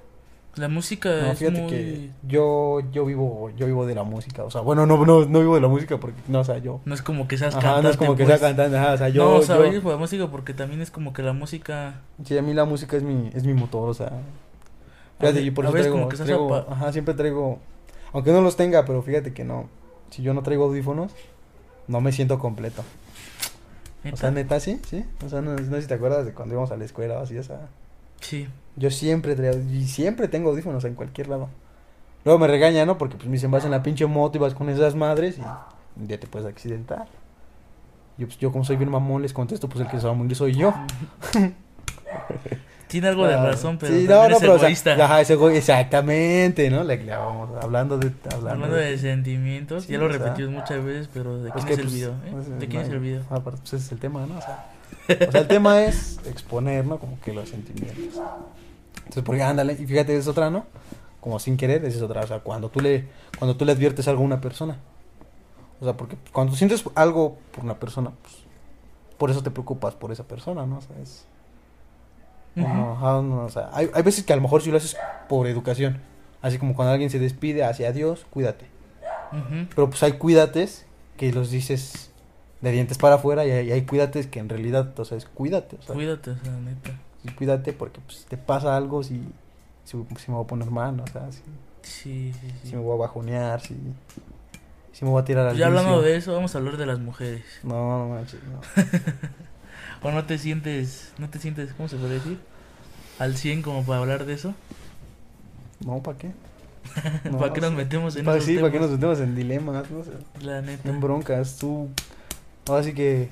la 0.55 0.67
música 0.69 1.09
No, 1.09 1.31
es 1.31 1.39
fíjate 1.39 1.61
muy... 1.61 1.69
que 1.69 2.09
yo, 2.27 2.79
yo 2.91 3.05
vivo, 3.05 3.49
yo 3.57 3.65
vivo 3.65 3.85
de 3.85 3.95
la 3.95 4.03
música. 4.03 4.43
O 4.43 4.51
sea, 4.51 4.61
bueno, 4.61 4.85
no, 4.85 5.03
no, 5.05 5.25
no 5.25 5.39
vivo 5.39 5.55
de 5.55 5.61
la 5.61 5.67
música 5.67 5.97
porque, 5.99 6.21
no, 6.27 6.41
o 6.41 6.43
sea, 6.43 6.59
yo. 6.59 6.79
No 6.85 6.93
es 6.93 7.01
como 7.01 7.27
que 7.27 7.37
seas 7.37 7.55
Ajá, 7.55 7.61
cantante, 7.61 7.83
no 7.83 7.89
es 7.89 7.97
como 7.97 8.15
que 8.15 8.23
pues. 8.25 8.39
cantante, 8.39 8.77
ajá, 8.77 8.93
o 8.93 8.97
sea, 8.97 9.09
yo. 9.09 9.23
no, 9.25 9.35
o 9.37 9.41
sea, 9.41 9.55
yo- 9.57 9.61
oye, 9.63 9.81
pues, 9.81 9.93
la 9.93 9.99
música 9.99 10.27
porque 10.29 10.53
también 10.53 10.81
es 10.81 10.91
como 10.91 11.11
que 11.13 11.23
la 11.23 11.33
música... 11.33 12.01
Sí, 12.23 12.37
a 12.37 12.41
mí 12.41 12.53
la 12.53 12.65
música 12.65 12.95
es 12.97 13.03
mi, 13.03 13.31
es 13.33 13.43
mi 13.45 13.53
motor, 13.53 13.89
o 13.89 13.93
sea. 13.93 14.07
A 14.07 14.11
Fíjate, 15.19 15.39
ve- 15.39 15.45
y 15.45 15.51
por 15.51 15.65
a 15.65 15.69
eso 15.69 15.77
traigo, 15.77 15.95
como 15.95 16.09
que 16.09 16.17
traigo- 16.17 16.55
apa- 16.55 16.71
ajá, 16.73 16.91
siempre 16.93 17.13
traigo, 17.15 17.59
aunque 18.13 18.31
no 18.31 18.41
los 18.41 18.55
tenga, 18.55 18.85
pero 18.85 19.01
fíjate 19.01 19.33
que 19.33 19.43
no, 19.43 19.67
si 20.11 20.21
yo 20.21 20.33
no 20.33 20.43
traigo 20.43 20.65
audífonos, 20.65 21.11
no 21.87 22.01
me 22.01 22.11
siento 22.11 22.39
completo. 22.39 22.83
O 24.11 24.17
sea, 24.17 24.31
¿Neta? 24.31 24.59
sí, 24.59 24.79
sí. 24.89 25.05
O 25.25 25.29
sea, 25.29 25.41
no, 25.41 25.55
no 25.55 25.75
sé 25.75 25.81
si 25.83 25.87
te 25.87 25.93
acuerdas 25.93 26.25
de 26.25 26.33
cuando 26.33 26.53
íbamos 26.55 26.71
a 26.71 26.77
la 26.77 26.83
escuela 26.85 27.19
o 27.19 27.23
así, 27.23 27.37
o 27.37 27.43
sea, 27.43 27.69
Sí. 28.19 28.47
yo 28.75 28.91
siempre 28.91 29.35
traigo, 29.35 29.59
y 29.71 29.85
siempre 29.87 30.27
tengo 30.27 30.49
audífonos 30.49 30.83
en 30.85 30.95
cualquier 30.95 31.27
lado. 31.29 31.49
Luego 32.25 32.39
me 32.39 32.47
regañan, 32.47 32.87
¿no? 32.87 32.97
Porque 32.97 33.15
pues 33.15 33.27
me 33.27 33.33
dicen, 33.33 33.51
vas 33.51 33.65
en 33.65 33.71
la 33.71 33.81
pinche 33.83 34.05
moto 34.05 34.37
y 34.37 34.41
vas 34.41 34.53
con 34.53 34.69
esas 34.69 34.95
madres 34.95 35.37
y 35.37 35.41
un 35.99 36.07
día 36.07 36.19
te 36.19 36.27
puedes 36.27 36.47
accidentar. 36.47 37.07
Yo, 38.17 38.27
pues, 38.27 38.37
yo 38.39 38.51
como 38.51 38.63
soy 38.63 38.75
bien 38.75 38.89
mamón, 38.91 39.21
les 39.21 39.33
contesto, 39.33 39.67
pues 39.67 39.81
el 39.81 39.87
que 39.89 39.99
se 39.99 40.05
va 40.05 40.11
a 40.11 40.15
morir 40.15 40.35
soy 40.35 40.53
yo. 40.53 40.73
Tiene 42.93 43.07
algo 43.09 43.25
de 43.27 43.33
Ah, 43.33 43.45
razón, 43.45 43.77
pero 43.79 43.93
sí, 43.93 44.05
no, 44.07 44.29
no, 44.29 44.35
es 44.35 44.39
pero, 44.39 44.53
o 44.53 44.59
sea, 44.59 44.67
egoísta. 44.67 44.93
ajá, 44.93 45.21
es 45.21 45.29
ego- 45.31 45.49
exactamente, 45.49 46.69
¿no? 46.69 46.83
Le, 46.83 47.03
vamos 47.05 47.49
hablando 47.61 47.97
de... 47.97 48.11
Hablando, 48.25 48.49
Hablando 48.51 48.75
de 48.75 48.97
sentimientos, 48.99 49.85
Sí, 49.85 49.93
ya 49.93 49.97
lo 49.97 50.09
sea, 50.09 50.19
repetimos 50.19 50.51
muchas 50.53 50.83
veces, 50.85 51.09
pero 51.13 51.41
¿de 51.41 51.51
quién 51.51 51.65
que, 51.65 51.73
es 51.73 51.79
el 51.79 51.85
pues, 51.85 51.93
video? 51.95 52.11
eh? 52.11 52.29
pues, 52.31 52.59
¿De 52.59 52.67
quién 52.67 52.81
es 52.83 52.89
el 52.89 52.99
video? 52.99 53.21
Aparte, 53.31 53.59
pues 53.61 53.73
ese 53.73 53.77
es 53.77 53.91
el 53.91 53.99
tema, 53.99 54.25
¿no? 54.27 54.37
O 54.37 54.41
sea, 54.41 54.65
o 55.27 55.31
sea, 55.31 55.41
el 55.41 55.47
tema 55.47 55.81
es 55.83 56.19
exponer, 56.27 56.85
¿no? 56.85 56.99
Como 56.99 57.19
que 57.19 57.33
los 57.33 57.49
sentimientos. 57.49 58.21
Entonces, 58.97 59.23
porque 59.23 59.41
ándale, 59.43 59.73
y 59.73 59.85
fíjate, 59.87 60.15
es 60.15 60.27
otra, 60.27 60.49
¿no? 60.51 60.65
Como 61.19 61.39
sin 61.39 61.57
querer, 61.57 61.83
es 61.85 62.01
otra. 62.01 62.21
O 62.21 62.27
sea, 62.27 62.39
cuando 62.39 62.69
tú 62.69 62.79
le, 62.79 63.07
cuando 63.39 63.57
tú 63.57 63.65
le 63.65 63.71
adviertes 63.71 64.07
algo 64.07 64.21
a 64.21 64.25
una 64.25 64.39
persona. 64.39 64.77
O 65.81 65.83
sea, 65.85 65.97
porque 65.97 66.15
cuando 66.31 66.55
sientes 66.55 66.83
algo 66.95 67.37
por 67.55 67.63
una 67.65 67.75
persona, 67.79 68.11
pues, 68.21 68.35
por 69.17 69.31
eso 69.31 69.41
te 69.41 69.49
preocupas 69.51 69.95
por 69.95 70.11
esa 70.11 70.23
persona, 70.25 70.65
¿no? 70.67 70.77
O 70.77 70.81
sea, 70.81 70.95
es... 71.01 71.25
Ajá, 72.55 73.21
no, 73.21 73.45
o 73.45 73.49
sea, 73.49 73.69
hay, 73.73 73.89
hay 73.93 74.03
veces 74.03 74.23
que 74.23 74.33
a 74.33 74.35
lo 74.35 74.41
mejor 74.41 74.61
si 74.61 74.69
lo 74.71 74.77
haces 74.77 74.95
por 75.29 75.47
educación. 75.47 75.99
Así 76.41 76.57
como 76.59 76.75
cuando 76.75 76.91
alguien 76.91 77.09
se 77.09 77.19
despide 77.19 77.63
hacia 77.63 77.89
adiós, 77.89 78.25
cuídate. 78.29 78.65
Pero 79.73 79.89
pues 79.89 80.03
hay 80.03 80.13
cuídates 80.13 80.85
que 81.17 81.31
los 81.31 81.49
dices 81.49 82.11
de 82.61 82.71
dientes 82.71 82.97
para 82.97 83.15
afuera 83.15 83.45
y 83.45 83.51
hay, 83.51 83.67
y 83.69 83.71
hay 83.71 83.81
cuídates 83.85 84.27
que 84.27 84.39
en 84.39 84.49
realidad, 84.49 84.97
o 84.99 85.05
sea, 85.05 85.17
es 85.17 85.25
cuídate. 85.25 85.77
O 85.77 85.81
sea, 85.81 85.95
Cuídate, 85.95 86.31
o 86.31 86.37
sea, 86.37 86.51
neta. 86.53 86.91
cuídate 87.35 87.73
porque 87.73 87.99
pues 88.05 88.25
te 88.29 88.37
pasa 88.37 88.77
algo 88.77 89.01
si, 89.03 89.23
si, 89.85 89.97
si 90.17 90.31
me 90.31 90.35
voy 90.37 90.43
a 90.43 90.47
poner 90.47 90.69
mal, 90.69 90.99
o 90.99 91.07
sea, 91.07 91.31
si, 91.31 91.41
Sí, 91.81 92.31
sí, 92.39 92.47
sí. 92.61 92.67
si 92.69 92.75
me 92.75 92.81
voy 92.81 92.95
a 92.95 92.99
bajonear, 92.99 93.59
si, 93.59 93.75
si 94.93 95.03
me 95.03 95.11
voy 95.11 95.21
a 95.21 95.25
tirar 95.25 95.45
al 95.47 95.51
Pues 95.53 95.59
ya 95.59 95.65
hablando 95.67 96.01
de 96.01 96.15
eso, 96.15 96.33
vamos 96.33 96.53
a 96.55 96.59
hablar 96.59 96.77
de 96.77 96.85
las 96.85 96.99
mujeres. 96.99 97.43
No, 97.63 97.99
no 97.99 98.09
manches, 98.15 98.39
no. 98.43 98.61
¿O 100.03 100.11
no 100.11 100.25
te 100.25 100.37
sientes, 100.37 101.13
no 101.17 101.29
te 101.29 101.39
sientes, 101.39 101.73
cómo 101.73 101.87
se 101.89 101.95
puede 101.97 102.15
decir? 102.15 102.37
Al 103.19 103.37
100 103.37 103.61
como 103.61 103.83
para 103.85 103.99
hablar 103.99 104.25
de 104.25 104.33
eso. 104.33 104.53
No, 105.85 106.01
¿para 106.03 106.17
qué? 106.17 106.31
¿Para 107.39 107.53
qué 107.53 107.61
nos 107.61 107.73
metemos 107.73 108.15
en 108.15 108.25
Pa- 108.25 108.33
esos 108.35 108.45
Sí, 108.45 108.55
¿para 108.57 108.71
qué 108.71 108.79
nos 108.79 108.91
metemos 108.91 109.19
en 109.19 109.35
dilemas? 109.35 109.89
No 109.89 110.03
sé, 110.03 110.11
La 110.41 110.61
neta. 110.61 110.89
en 110.89 110.99
broncas, 110.99 111.57
tú... 111.57 111.89
Ahora 112.67 112.83
sí 112.83 112.93
que, 112.93 113.29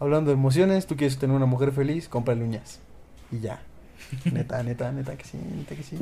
hablando 0.00 0.30
de 0.30 0.34
emociones, 0.34 0.86
tú 0.86 0.96
quieres 0.96 1.18
tener 1.18 1.34
una 1.36 1.46
mujer 1.46 1.72
feliz, 1.72 2.08
cómprale 2.08 2.42
uñas. 2.44 2.80
Y 3.30 3.40
ya. 3.40 3.60
Neta, 4.32 4.62
neta, 4.62 4.92
neta 4.92 5.16
que 5.16 5.24
sí, 5.24 5.38
neta 5.38 5.74
que 5.74 5.82
sí. 5.82 5.98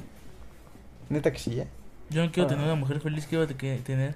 Neta 1.09 1.33
que 1.33 1.39
sí, 1.39 1.61
¿eh? 1.61 1.69
Yo 2.11 2.25
no 2.25 2.33
quiero 2.33 2.47
Ah. 2.47 2.51
tener 2.51 2.65
una 2.65 2.75
mujer 2.75 3.01
feliz, 3.01 3.27
quiero 3.29 3.47
tener 3.47 4.15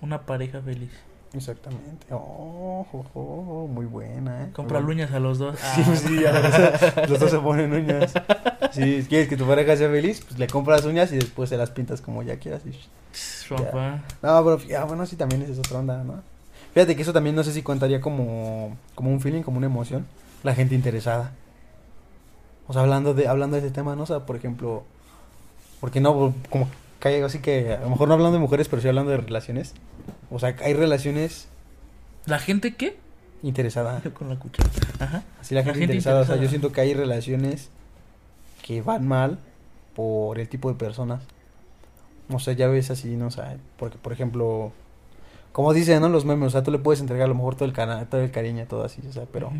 una 0.00 0.22
pareja 0.22 0.60
feliz. 0.60 0.90
Exactamente. 1.34 2.06
Oh, 2.10 2.86
jo, 2.92 3.04
jo, 3.14 3.66
muy 3.72 3.86
buena, 3.86 4.44
¿eh? 4.44 4.48
Comprar 4.52 4.84
uñas 4.84 5.12
a 5.12 5.18
los 5.18 5.38
dos. 5.38 5.56
Sí, 5.74 5.82
Ah. 5.86 5.96
sí, 5.96 6.20
ya, 6.20 6.32
los, 6.32 6.42
dos- 6.42 7.10
los 7.10 7.20
dos 7.20 7.30
se 7.30 7.38
ponen 7.38 7.72
uñas. 7.72 8.12
Si 8.72 9.02
quieres 9.04 9.28
que 9.28 9.36
tu 9.36 9.46
pareja 9.46 9.76
sea 9.76 9.90
feliz, 9.90 10.22
pues 10.26 10.38
le 10.38 10.46
compras 10.46 10.84
uñas 10.86 11.12
y 11.12 11.16
después 11.16 11.50
se 11.50 11.58
las 11.58 11.70
pintas 11.70 12.00
como 12.00 12.22
ya 12.22 12.36
quieras. 12.38 12.62
y- 12.64 12.78
Papá. 13.54 14.02
No, 14.22 14.42
pero 14.44 14.58
ya, 14.60 14.84
bueno, 14.84 15.04
sí, 15.04 15.16
también 15.16 15.42
es 15.42 15.58
otra 15.58 15.78
onda, 15.80 16.02
¿no? 16.04 16.22
Fíjate 16.72 16.96
que 16.96 17.02
eso 17.02 17.12
también 17.12 17.36
no 17.36 17.44
sé 17.44 17.52
si 17.52 17.60
contaría 17.62 18.00
como, 18.00 18.74
como 18.94 19.10
un 19.10 19.20
feeling, 19.20 19.42
como 19.42 19.58
una 19.58 19.66
emoción. 19.66 20.06
La 20.42 20.54
gente 20.54 20.74
interesada. 20.74 21.32
O 22.66 22.72
sea, 22.72 22.80
hablando 22.82 23.12
de, 23.12 23.28
hablando 23.28 23.56
de 23.60 23.66
ese 23.66 23.74
tema, 23.74 23.94
¿no? 23.94 24.04
O 24.04 24.06
sea, 24.06 24.20
por 24.20 24.36
ejemplo, 24.36 24.84
porque 25.80 26.00
no, 26.00 26.32
como 26.48 26.66
que 27.10 27.22
así 27.22 27.40
que, 27.40 27.72
a 27.74 27.80
lo 27.80 27.90
mejor 27.90 28.08
no 28.08 28.14
hablando 28.14 28.34
de 28.36 28.40
mujeres, 28.40 28.68
pero 28.68 28.80
sí 28.80 28.88
hablando 28.88 29.10
de 29.10 29.16
relaciones. 29.18 29.74
O 30.30 30.38
sea, 30.38 30.54
hay 30.62 30.74
relaciones 30.74 31.48
¿La 32.26 32.38
gente 32.38 32.74
qué? 32.74 32.96
interesadas. 33.42 34.02
Con 34.14 34.28
la 34.28 34.38
cuchara. 34.38 34.68
Ajá. 35.00 35.22
Así 35.40 35.54
la 35.54 35.60
La 35.60 35.64
gente, 35.64 35.80
gente 35.80 35.94
interesada, 35.94 36.20
o 36.20 36.24
sea, 36.24 36.36
interesada. 36.36 36.42
yo 36.44 36.48
siento 36.48 36.72
que 36.72 36.80
hay 36.80 36.94
relaciones 36.94 37.70
que 38.62 38.80
van 38.82 39.06
mal 39.06 39.38
por 39.94 40.38
el 40.38 40.48
tipo 40.48 40.68
de 40.70 40.76
personas. 40.76 41.22
O 42.30 42.38
sea, 42.38 42.54
ya 42.54 42.68
ves 42.68 42.90
así, 42.90 43.16
no 43.16 43.30
sé, 43.30 43.42
porque 43.76 43.98
por 43.98 44.12
ejemplo, 44.12 44.72
como 45.50 45.74
dicen, 45.74 46.00
¿no? 46.00 46.08
Los 46.08 46.24
memes, 46.24 46.46
o 46.46 46.50
sea, 46.50 46.62
tú 46.62 46.70
le 46.70 46.78
puedes 46.78 47.00
entregar 47.00 47.24
a 47.26 47.28
lo 47.28 47.34
mejor 47.34 47.56
todo 47.56 47.64
el 47.66 47.74
cana 47.74 48.06
todo 48.08 48.22
el 48.22 48.30
cariño, 48.30 48.64
todo 48.66 48.84
así, 48.84 49.02
o 49.06 49.12
sea, 49.12 49.24
pero 49.30 49.48
Ujú. 49.48 49.56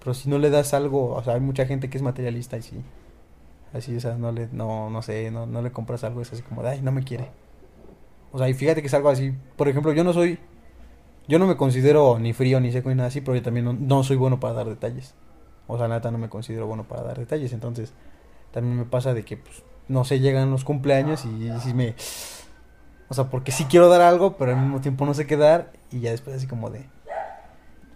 pero 0.00 0.14
si 0.14 0.30
no 0.30 0.38
le 0.38 0.48
das 0.48 0.72
algo, 0.72 1.14
o 1.14 1.22
sea, 1.24 1.34
hay 1.34 1.40
mucha 1.40 1.66
gente 1.66 1.90
que 1.90 1.98
es 1.98 2.02
materialista 2.02 2.56
y 2.56 2.62
sí. 2.62 2.76
Así, 3.72 3.96
o 3.96 4.00
sea, 4.00 4.14
no 4.16 4.32
le 4.32 4.48
no 4.52 4.90
no 4.90 5.02
sé, 5.02 5.30
no 5.30 5.46
no 5.46 5.62
le 5.62 5.72
compras 5.72 6.04
algo 6.04 6.22
es 6.22 6.32
así 6.32 6.42
como, 6.42 6.62
de, 6.62 6.70
"Ay, 6.70 6.82
no 6.82 6.92
me 6.92 7.04
quiere." 7.04 7.30
O 8.32 8.38
sea, 8.38 8.48
y 8.48 8.54
fíjate 8.54 8.80
que 8.80 8.88
es 8.88 8.94
algo 8.94 9.08
así, 9.08 9.32
por 9.56 9.68
ejemplo, 9.68 9.92
yo 9.92 10.04
no 10.04 10.12
soy 10.12 10.38
yo 11.28 11.38
no 11.38 11.46
me 11.46 11.56
considero 11.56 12.18
ni 12.18 12.32
frío 12.32 12.60
ni 12.60 12.70
seco 12.72 12.88
ni 12.88 12.94
nada 12.94 13.08
así, 13.08 13.20
pero 13.20 13.34
yo 13.34 13.42
también 13.42 13.64
no, 13.64 13.72
no 13.72 14.04
soy 14.04 14.16
bueno 14.16 14.38
para 14.38 14.54
dar 14.54 14.66
detalles. 14.66 15.14
O 15.66 15.76
sea, 15.76 15.88
neta 15.88 16.10
no 16.10 16.18
me 16.18 16.28
considero 16.28 16.66
bueno 16.66 16.84
para 16.84 17.02
dar 17.02 17.18
detalles, 17.18 17.52
entonces 17.52 17.92
también 18.52 18.76
me 18.76 18.84
pasa 18.84 19.12
de 19.14 19.24
que 19.24 19.36
pues 19.36 19.64
no 19.88 20.04
sé, 20.04 20.20
llegan 20.20 20.50
los 20.50 20.64
cumpleaños 20.64 21.24
y, 21.24 21.50
si 21.60 21.74
me 21.74 21.94
o 23.08 23.14
sea, 23.14 23.30
porque 23.30 23.52
sí 23.52 23.64
quiero 23.64 23.88
dar 23.88 24.00
algo, 24.00 24.36
pero 24.36 24.52
al 24.52 24.60
mismo 24.60 24.80
tiempo 24.80 25.06
no 25.06 25.14
sé 25.14 25.26
qué 25.26 25.36
dar 25.36 25.72
y 25.92 26.00
ya 26.00 26.10
después 26.10 26.36
así 26.36 26.46
como 26.46 26.70
de 26.70 26.86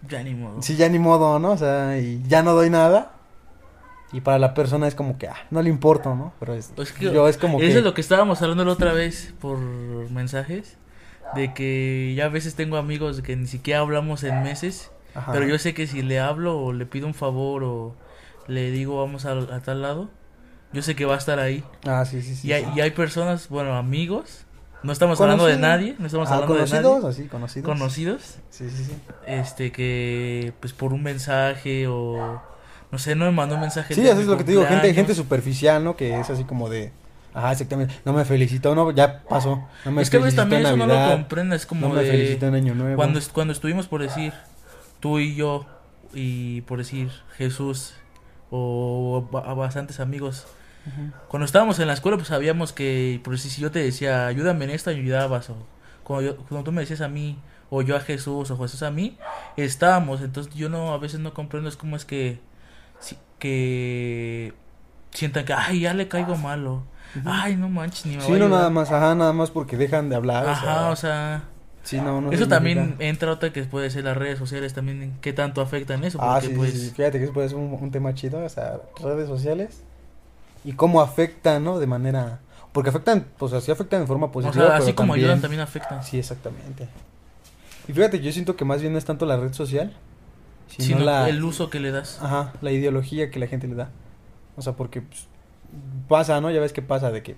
Ya 0.09 0.23
ni 0.23 0.35
modo. 0.35 0.63
Sí, 0.63 0.77
ya 0.77 0.89
ni 0.89 0.99
modo, 0.99 1.39
¿no? 1.39 1.51
O 1.53 1.57
sea, 1.57 1.99
y 1.99 2.23
ya 2.29 2.43
no 2.43 2.55
doy 2.55 2.71
nada. 2.71 3.13
Y 4.13 4.21
para 4.23 4.39
la 4.39 4.55
persona 4.55 4.89
es 4.89 4.95
como 4.95 5.19
que, 5.19 5.29
ah, 5.29 5.37
no 5.51 5.63
le 5.63 5.71
importo, 5.71 6.15
¿no? 6.17 6.33
Pero 6.41 6.55
es, 6.55 6.73
Pues 6.75 6.93
que- 6.93 7.13
yo 7.13 7.29
es 7.29 7.37
como 7.39 7.59
Eso 7.61 7.73
que... 7.73 7.79
es 7.79 7.85
lo 7.85 7.95
que 7.95 8.01
estábamos 8.01 8.43
hablando 8.43 8.65
la 8.65 8.73
otra 8.73 8.93
vez 8.93 9.33
por 9.41 9.59
mensajes. 10.11 10.77
De 11.35 11.55
que 11.55 12.13
ya 12.17 12.25
a 12.25 12.29
veces 12.29 12.57
tengo 12.57 12.77
amigos 12.77 13.21
que 13.23 13.37
ni 13.37 13.47
siquiera 13.47 13.81
hablamos 13.81 14.25
en 14.25 14.43
meses. 14.43 14.91
Ajá. 15.15 15.31
Pero 15.33 15.47
yo 15.47 15.59
sé 15.59 15.75
que 15.75 15.87
si 15.87 16.03
le 16.03 16.19
hablo 16.19 16.59
o 16.59 16.73
le 16.73 16.87
pido 16.87 17.07
un 17.07 17.15
favor 17.15 17.63
o 17.63 17.95
le 18.49 18.73
digo 18.73 18.99
vamos 18.99 19.27
a, 19.27 19.33
a 19.33 19.61
tal 19.61 19.81
lado, 19.83 20.11
yo 20.73 20.83
sé 20.83 20.97
que 20.97 21.05
va 21.05 21.15
a 21.15 21.19
estar 21.19 21.39
ahí. 21.39 21.63
Ah, 21.87 22.05
sí, 22.05 22.21
sí, 22.23 22.35
sí. 22.35 22.49
y, 22.49 22.53
hay, 22.53 22.65
sí. 22.65 22.71
y 22.75 22.81
hay 22.81 22.91
personas, 22.91 23.49
bueno, 23.49 23.77
amigos. 23.77 24.45
No 24.83 24.93
estamos 24.93 25.21
hablando 25.21 25.45
de 25.47 25.59
nadie, 25.59 25.95
no 25.99 26.07
estamos 26.07 26.31
Ah, 26.31 26.35
hablando 26.37 26.55
de 26.55 26.61
conocidos, 26.61 27.03
nadie. 27.03 27.09
así, 27.11 27.29
conocidos. 27.29 27.69
Conocidos. 27.69 28.23
Sí, 28.49 28.71
sí, 28.71 28.85
sí. 28.87 28.93
Este 29.27 29.71
que 29.73 30.53
pues 30.59 30.73
por 30.73 30.93
un 30.95 31.03
mensaje 31.03 31.87
o 31.87 32.41
no 32.91 32.99
sé, 32.99 33.15
no 33.15 33.25
me 33.27 33.31
mandó 33.33 33.55
un 33.57 33.61
mensaje. 33.63 33.95
Sí, 33.95 34.07
eso 34.07 34.21
es 34.21 34.27
lo 34.27 34.37
que 34.37 34.45
te 34.45 34.53
digo, 34.53 34.67
gente, 34.67 34.93
gente 34.95 35.15
superficial, 35.15 35.83
¿no? 35.85 35.97
Que 35.97 36.19
es 36.19 36.29
así 36.31 36.45
como 36.45 36.69
de... 36.69 36.93
Ajá, 37.33 37.53
exactamente. 37.53 37.95
No 38.05 38.13
me 38.13 38.25
felicitó, 38.25 38.75
no, 38.75 38.91
ya 38.91 39.23
pasó. 39.29 39.63
No 39.85 39.93
me 39.93 40.03
es 40.03 40.11
que 40.11 40.17
a 40.17 40.21
veces 40.21 40.35
felicitó 40.35 40.43
también 40.43 40.63
eso 40.67 40.77
no 40.77 40.87
lo 40.87 41.11
comprendes, 41.13 41.61
es 41.61 41.67
como 41.67 41.89
no 41.89 41.95
me 41.95 42.03
de... 42.03 42.11
felicitó 42.11 42.47
en 42.47 42.55
Año 42.55 42.75
Nuevo. 42.75 42.97
Cuando, 42.97 43.21
cuando 43.33 43.53
estuvimos 43.53 43.87
por 43.87 44.03
decir, 44.03 44.33
tú 44.99 45.21
y 45.21 45.37
yo, 45.37 45.65
y 46.13 46.63
por 46.63 46.79
decir 46.79 47.11
Jesús 47.37 47.95
o 48.51 49.29
a 49.45 49.55
bastantes 49.55 50.01
amigos. 50.01 50.47
Cuando 51.29 51.45
estábamos 51.45 51.79
en 51.79 51.87
la 51.87 51.93
escuela, 51.93 52.17
pues 52.17 52.29
sabíamos 52.29 52.73
que, 52.73 53.21
por 53.23 53.35
decir, 53.35 53.51
si 53.51 53.61
yo 53.61 53.71
te 53.71 53.79
decía, 53.79 54.27
ayúdame 54.27 54.65
en 54.65 54.71
esto, 54.71 54.91
ayudabas. 54.91 55.51
O 55.51 55.57
cuando, 56.03 56.33
yo- 56.33 56.37
cuando 56.49 56.65
tú 56.65 56.73
me 56.73 56.81
decías 56.81 57.01
a 57.03 57.09
mí, 57.09 57.39
o 57.69 57.83
yo 57.83 57.95
a 57.97 58.01
Jesús, 58.01 58.51
o 58.51 58.59
Jesús 58.59 58.83
a 58.83 58.91
mí, 58.91 59.17
estábamos. 59.57 60.21
Entonces 60.23 60.53
yo 60.55 60.69
no, 60.69 60.93
a 60.93 60.99
veces 60.99 61.21
no 61.21 61.33
comprendo 61.33 61.69
es 61.69 61.77
cómo 61.77 61.95
es 61.95 62.05
que, 62.05 62.41
que 63.39 64.53
sientan 65.13 65.45
que, 65.45 65.53
ay, 65.53 65.81
ya 65.81 65.95
le 65.95 66.09
caigo 66.09 66.37
malo. 66.37 66.83
Ay, 67.25 67.57
no 67.57 67.69
manches, 67.69 68.07
ni 68.07 68.17
me 68.17 68.23
Sí, 68.23 68.29
no 68.31 68.35
ayudar". 68.37 68.51
nada 68.51 68.71
más, 68.71 68.93
ajá, 68.93 69.15
nada 69.17 69.33
más 69.33 69.51
porque 69.51 69.77
dejan 69.77 70.09
de 70.09 70.17
hablar. 70.17 70.49
Ajá, 70.49 70.91
o 70.91 70.97
sea, 70.97 71.43
sí, 71.83 71.97
no, 71.97 72.21
no 72.21 72.29
eso 72.31 72.45
significa- 72.45 72.49
también 72.57 72.97
entra 73.01 73.33
otra 73.33 73.53
que 73.53 73.65
puede 73.65 73.91
ser 73.91 74.05
las 74.05 74.17
redes 74.17 74.39
sociales 74.39 74.75
también, 74.75 75.17
qué 75.21 75.33
tanto 75.33 75.61
afectan 75.61 76.05
eso, 76.05 76.19
Ah, 76.21 76.35
porque 76.41 76.49
sí, 76.49 76.55
pues... 76.55 76.73
sí, 76.73 76.79
sí, 76.89 76.91
fíjate 76.95 77.19
que 77.19 77.25
eso 77.25 77.33
puede 77.33 77.49
ser 77.49 77.59
un, 77.59 77.73
un 77.81 77.91
tema 77.91 78.15
chido, 78.15 78.45
o 78.45 78.49
sea, 78.49 78.79
redes 79.03 79.27
sociales 79.29 79.83
y 80.65 80.73
cómo 80.75 81.01
afectan, 81.01 81.65
¿no? 81.65 81.79
De 81.81 81.87
manera... 81.89 82.39
Porque 82.73 82.91
afectan, 82.91 83.27
pues 83.37 83.53
así 83.53 83.73
afectan 83.73 84.03
de 84.03 84.07
forma 84.07 84.27
o 84.27 84.31
positiva, 84.31 84.55
sea, 84.67 84.73
pero 84.75 84.85
así 84.85 84.93
como 84.93 85.15
también... 85.15 85.25
ayudan 85.27 85.41
también 85.41 85.61
afectan. 85.63 86.05
Sí, 86.05 86.21
exactamente. 86.21 86.87
Y 87.89 87.93
fíjate, 87.93 88.21
yo 88.21 88.31
siento 88.31 88.55
que 88.55 88.65
más 88.65 88.81
bien 88.81 88.93
no 88.93 88.99
es 89.01 89.05
tanto 89.05 89.27
la 89.27 89.37
red 89.37 89.53
social, 89.53 89.93
sino, 90.71 90.87
Sino 90.87 91.01
la... 91.01 91.29
el 91.29 91.43
uso 91.43 91.71
que 91.71 91.81
le 91.81 91.91
das. 91.91 92.19
Ajá, 92.23 92.53
la 92.61 92.73
ideología 92.73 93.31
que 93.31 93.39
la 93.39 93.47
gente 93.47 93.67
le 93.67 93.75
da. 93.75 93.91
O 94.57 94.63
sea, 94.63 94.75
porque 94.75 95.03
pues, 95.03 95.27
pasa, 96.09 96.41
¿no? 96.41 96.51
Ya 96.51 96.61
ves 96.61 96.73
que 96.73 96.83
pasa 96.83 97.11
de 97.11 97.23
que 97.23 97.37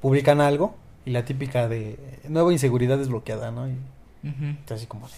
publican 0.00 0.40
algo 0.40 0.74
y 1.04 1.10
la 1.10 1.24
típica 1.24 1.68
de 1.68 1.98
nueva 2.28 2.52
inseguridad 2.52 2.98
desbloqueada, 2.98 3.50
¿no? 3.50 3.68
Y 3.68 3.76
así 4.72 4.86
como 4.86 5.06
de... 5.08 5.14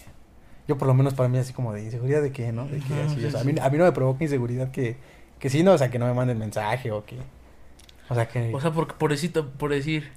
Yo 0.67 0.77
por 0.77 0.87
lo 0.87 0.93
menos 0.93 1.13
para 1.13 1.27
mí 1.27 1.37
así 1.37 1.51
como 1.51 1.73
de 1.73 1.83
inseguridad 1.83 2.21
de 2.21 2.31
qué, 2.31 2.51
¿no? 2.53 2.65
De 2.65 2.79
que 2.79 2.93
Ajá, 2.93 3.05
así, 3.05 3.15
sí, 3.19 3.25
o 3.25 3.31
sea, 3.31 3.41
a, 3.41 3.43
mí, 3.43 3.53
a 3.61 3.69
mí 3.69 3.77
no 3.77 3.83
me 3.83 3.91
provoca 3.91 4.23
inseguridad 4.23 4.71
que, 4.71 4.95
que 5.39 5.49
sí, 5.49 5.61
¿no? 5.61 5.73
O 5.73 5.77
sea, 5.77 5.89
que 5.89 5.99
no 5.99 6.05
me 6.05 6.13
manden 6.13 6.37
mensaje 6.37 6.91
o 6.91 7.05
que... 7.05 7.17
O 8.09 8.15
sea, 8.15 8.27
que... 8.27 8.53
O 8.53 8.61
sea, 8.61 8.71
porque 8.71 8.93
por 8.93 9.11
decir, 9.11 9.33
por 9.33 9.71
decir, 9.71 10.11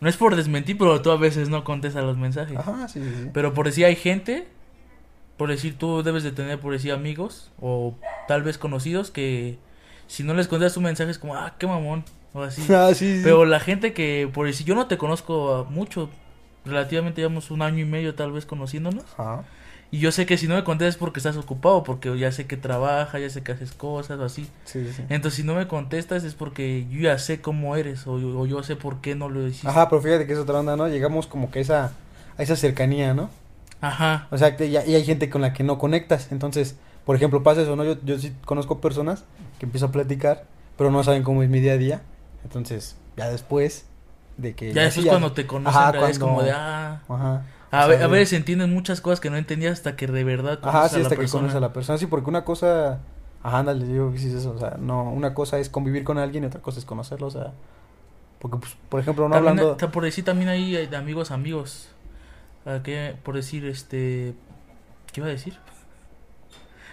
no 0.00 0.08
es 0.08 0.16
por 0.16 0.36
desmentir, 0.36 0.78
pero 0.78 1.02
tú 1.02 1.10
a 1.10 1.16
veces 1.16 1.48
no 1.48 1.64
contestas 1.64 2.04
los 2.04 2.16
mensajes. 2.16 2.56
Ajá, 2.56 2.88
sí, 2.88 3.00
sí, 3.02 3.10
sí. 3.24 3.30
Pero 3.32 3.52
por 3.52 3.66
decir 3.66 3.84
hay 3.84 3.96
gente, 3.96 4.46
por 5.40 5.48
decir 5.48 5.78
tú 5.78 6.02
debes 6.02 6.22
de 6.22 6.32
tener 6.32 6.60
por 6.60 6.74
decir 6.74 6.92
amigos 6.92 7.50
o 7.62 7.94
tal 8.28 8.42
vez 8.42 8.58
conocidos 8.58 9.10
que 9.10 9.56
si 10.06 10.22
no 10.22 10.34
les 10.34 10.48
contestas 10.48 10.76
un 10.76 10.82
mensaje 10.82 11.10
es 11.10 11.16
como, 11.16 11.34
ah, 11.34 11.54
qué 11.56 11.66
mamón, 11.66 12.04
o 12.34 12.42
así. 12.42 12.62
Ah, 12.70 12.90
sí, 12.92 13.16
sí. 13.16 13.20
Pero 13.24 13.46
la 13.46 13.58
gente 13.58 13.94
que, 13.94 14.28
por 14.30 14.46
decir, 14.46 14.66
yo 14.66 14.74
no 14.74 14.86
te 14.86 14.98
conozco 14.98 15.66
mucho, 15.70 16.10
relativamente 16.66 17.22
llevamos 17.22 17.50
un 17.50 17.62
año 17.62 17.78
y 17.78 17.86
medio 17.86 18.14
tal 18.14 18.32
vez 18.32 18.44
conociéndonos. 18.44 19.04
Ajá. 19.16 19.44
Y 19.90 20.00
yo 20.00 20.12
sé 20.12 20.26
que 20.26 20.36
si 20.36 20.46
no 20.46 20.56
me 20.56 20.62
contestas 20.62 20.96
es 20.96 20.98
porque 20.98 21.20
estás 21.20 21.38
ocupado, 21.38 21.84
porque 21.84 22.18
ya 22.18 22.30
sé 22.32 22.46
que 22.46 22.58
trabajas, 22.58 23.18
ya 23.18 23.30
sé 23.30 23.42
que 23.42 23.52
haces 23.52 23.72
cosas 23.72 24.20
o 24.20 24.24
así. 24.24 24.46
Sí. 24.64 24.86
Entonces 25.08 25.36
si 25.36 25.42
no 25.42 25.54
me 25.54 25.66
contestas 25.66 26.22
es 26.22 26.34
porque 26.34 26.86
yo 26.90 27.00
ya 27.00 27.18
sé 27.18 27.40
cómo 27.40 27.76
eres 27.76 28.06
o, 28.06 28.12
o 28.12 28.44
yo 28.44 28.62
sé 28.62 28.76
por 28.76 29.00
qué 29.00 29.14
no 29.14 29.30
lo 29.30 29.46
hiciste. 29.46 29.68
Ajá, 29.68 29.88
pero 29.88 30.02
fíjate 30.02 30.26
que 30.26 30.34
es 30.34 30.38
otra 30.38 30.60
onda, 30.60 30.76
¿no? 30.76 30.86
Llegamos 30.86 31.26
como 31.26 31.50
que 31.50 31.60
a 31.60 31.62
esa, 31.62 31.92
a 32.36 32.42
esa 32.42 32.56
cercanía, 32.56 33.14
¿no? 33.14 33.30
Ajá. 33.80 34.28
O 34.30 34.38
sea, 34.38 34.56
que 34.56 34.70
ya, 34.70 34.84
y 34.84 34.94
hay 34.94 35.04
gente 35.04 35.30
con 35.30 35.40
la 35.40 35.52
que 35.52 35.64
no 35.64 35.78
conectas. 35.78 36.30
Entonces, 36.32 36.76
por 37.04 37.16
ejemplo, 37.16 37.42
pasa 37.42 37.62
eso, 37.62 37.76
¿no? 37.76 37.84
Yo, 37.84 37.96
yo 38.04 38.18
sí 38.18 38.34
conozco 38.44 38.80
personas 38.80 39.24
que 39.58 39.66
empiezo 39.66 39.86
a 39.86 39.92
platicar, 39.92 40.44
pero 40.76 40.90
no 40.90 41.02
saben 41.02 41.22
cómo 41.22 41.42
es 41.42 41.48
mi 41.48 41.60
día 41.60 41.72
a 41.72 41.76
día. 41.78 42.02
Entonces, 42.44 42.96
ya 43.16 43.28
después 43.30 43.86
de 44.36 44.54
que... 44.54 44.72
Ya 44.72 44.82
después 44.82 45.04
sí, 45.04 45.08
cuando 45.08 45.32
te 45.32 45.46
conocen 45.46 45.80
Ajá, 45.80 45.92
ya 45.92 46.08
es 46.08 46.18
cuando- 46.18 46.26
como 46.36 46.42
de, 46.42 46.52
ah... 46.52 47.02
Ajá. 47.08 47.42
A, 47.72 47.86
sea, 47.86 48.04
a 48.04 48.08
veces 48.08 48.32
entienden 48.32 48.74
muchas 48.74 49.00
cosas 49.00 49.20
que 49.20 49.30
no 49.30 49.36
entendías 49.36 49.74
hasta 49.74 49.94
que 49.94 50.08
de 50.08 50.24
verdad 50.24 50.58
Ajá, 50.62 50.72
conoces 50.72 50.90
sí, 50.90 50.96
a 50.96 50.98
la 50.98 51.04
hasta 51.04 51.14
que 51.14 51.20
persona. 51.20 51.40
conoces 51.42 51.56
a 51.56 51.60
la 51.60 51.72
persona. 51.72 51.98
Sí, 51.98 52.06
porque 52.06 52.28
una 52.28 52.44
cosa... 52.44 52.98
Ajá, 53.42 53.58
ándale, 53.60 53.86
digo 53.86 54.12
que 54.12 54.18
sí 54.18 54.26
es 54.28 54.34
eso. 54.34 54.50
O 54.52 54.58
sea, 54.58 54.76
no, 54.80 55.04
una 55.10 55.34
cosa 55.34 55.58
es 55.58 55.68
convivir 55.70 56.02
con 56.04 56.18
alguien 56.18 56.44
y 56.44 56.46
otra 56.48 56.60
cosa 56.60 56.78
es 56.80 56.84
conocerlo, 56.84 57.28
o 57.28 57.30
sea... 57.30 57.52
Porque, 58.40 58.56
pues, 58.56 58.76
por 58.88 59.00
ejemplo, 59.00 59.28
no 59.28 59.34
También, 59.34 59.58
hablando... 59.60 59.90
por 59.92 60.02
decir 60.04 60.24
también 60.24 60.48
hay 60.48 60.86
de 60.86 60.96
amigos 60.96 61.30
amigos. 61.30 61.90
¿A 62.66 62.82
qué? 62.82 63.14
Por 63.22 63.36
decir, 63.36 63.64
este... 63.66 64.34
¿Qué 65.12 65.20
iba 65.20 65.26
a 65.28 65.30
decir? 65.32 65.56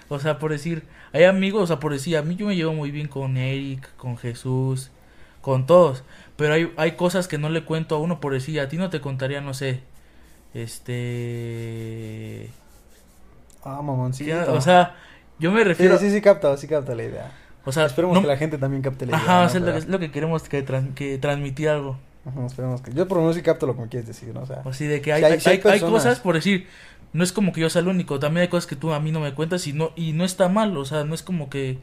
O 0.09 0.19
sea, 0.19 0.39
por 0.39 0.51
decir... 0.51 0.83
Hay 1.13 1.23
amigos, 1.23 1.63
o 1.63 1.67
sea, 1.67 1.79
por 1.79 1.93
decir, 1.93 2.17
a 2.17 2.21
mí 2.21 2.35
yo 2.35 2.47
me 2.47 2.55
llevo 2.55 2.73
muy 2.73 2.91
bien 2.91 3.07
con 3.07 3.37
Eric, 3.37 3.95
con 3.95 4.17
Jesús, 4.17 4.91
con 5.41 5.65
todos. 5.65 6.03
Pero 6.35 6.53
hay, 6.53 6.73
hay 6.77 6.91
cosas 6.93 7.27
que 7.27 7.37
no 7.37 7.49
le 7.49 7.63
cuento 7.65 7.95
a 7.95 7.99
uno, 7.99 8.19
por 8.19 8.33
decir, 8.33 8.59
a 8.59 8.67
ti 8.69 8.77
no 8.77 8.89
te 8.89 9.01
contaría, 9.01 9.41
no 9.41 9.53
sé... 9.53 9.81
Este... 10.53 12.49
Ah, 13.63 13.81
mamoncito. 13.81 14.53
O 14.53 14.61
sea, 14.61 14.95
yo 15.39 15.51
me 15.51 15.59
Sí, 15.61 15.63
refiero... 15.65 15.97
sí, 15.97 16.09
sí, 16.11 16.21
capta, 16.21 16.55
sí 16.57 16.67
capta 16.67 16.95
la 16.95 17.03
idea. 17.03 17.31
O 17.65 17.71
sea, 17.71 17.85
Esperemos 17.85 18.15
no- 18.15 18.21
que 18.21 18.27
la 18.27 18.37
gente 18.37 18.57
también 18.57 18.81
capte 18.81 19.05
la 19.05 19.11
idea. 19.13 19.21
Ajá, 19.23 19.39
¿no? 19.41 19.45
o 19.45 19.49
sea, 19.49 19.59
es 19.59 19.61
lo, 19.61 19.65
que, 19.65 19.71
Pero- 19.71 19.77
es 19.83 19.87
lo 19.89 19.99
que 19.99 20.11
queremos 20.11 20.43
que, 20.43 20.65
que 20.95 21.17
transmitir 21.17 21.69
algo. 21.69 21.97
Ajá, 22.27 22.45
esperemos 22.45 22.81
que... 22.81 22.93
Yo 22.93 23.07
por 23.07 23.17
lo 23.17 23.23
menos 23.23 23.35
sí 23.35 23.41
capto 23.41 23.65
lo 23.67 23.75
que 23.75 23.81
me 23.81 23.87
quieres 23.87 24.07
decir, 24.07 24.33
¿no? 24.33 24.41
O 24.41 24.45
sea... 24.45 24.61
O 24.65 24.71
de 24.71 25.01
que 25.01 25.13
hay, 25.13 25.21
Sí, 25.21 25.25
hay- 25.25 25.31
hay, 25.33 25.39
sí 25.39 25.49
hay 25.49 25.61
hay- 25.65 25.79
cosas, 25.79 26.19
por 26.19 26.35
decir, 26.35 26.67
no 27.13 27.23
es 27.23 27.31
como 27.31 27.53
que 27.53 27.61
yo 27.61 27.69
sea 27.69 27.81
el 27.81 27.87
único, 27.87 28.19
también 28.19 28.41
hay 28.43 28.47
cosas 28.49 28.67
que 28.67 28.75
tú 28.75 28.91
a 28.91 28.99
mí 28.99 29.11
no 29.11 29.19
me 29.21 29.33
cuentas 29.33 29.65
y 29.67 29.73
no, 29.73 29.91
y 29.95 30.11
no 30.11 30.25
está 30.25 30.49
mal, 30.49 30.75
o 30.77 30.83
sea, 30.85 31.03
no 31.05 31.15
es 31.15 31.23
como 31.23 31.49
que 31.49 31.79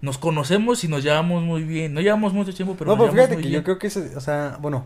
nos 0.00 0.18
conocemos 0.18 0.82
y 0.84 0.88
nos 0.88 1.04
llevamos 1.04 1.42
muy 1.44 1.62
bien, 1.62 1.94
no 1.94 2.00
llevamos 2.00 2.32
mucho 2.32 2.52
tiempo, 2.52 2.74
pero 2.78 2.90
no, 2.90 2.96
nos 2.96 3.04
pero 3.06 3.12
fíjate 3.14 3.34
muy 3.34 3.42
que 3.44 3.48
bien. 3.50 3.60
yo 3.60 3.64
creo 3.64 3.78
que, 3.78 3.86
ese- 3.86 4.16
o 4.16 4.20
sea, 4.20 4.58
bueno, 4.60 4.84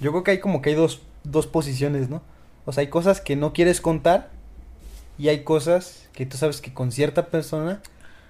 yo 0.00 0.10
creo 0.10 0.24
que 0.24 0.32
hay 0.32 0.40
como 0.40 0.60
que 0.60 0.70
hay 0.70 0.76
dos, 0.76 1.00
dos 1.22 1.46
posiciones, 1.46 2.08
¿no? 2.10 2.22
O 2.66 2.72
sea, 2.72 2.80
hay 2.82 2.88
cosas 2.88 3.20
que 3.20 3.36
no 3.36 3.52
quieres 3.52 3.80
contar 3.80 4.30
y 5.16 5.28
hay 5.28 5.44
cosas 5.44 6.08
que 6.12 6.26
tú 6.26 6.36
sabes 6.36 6.60
que 6.60 6.72
con 6.74 6.90
cierta 6.90 7.26
persona 7.26 7.80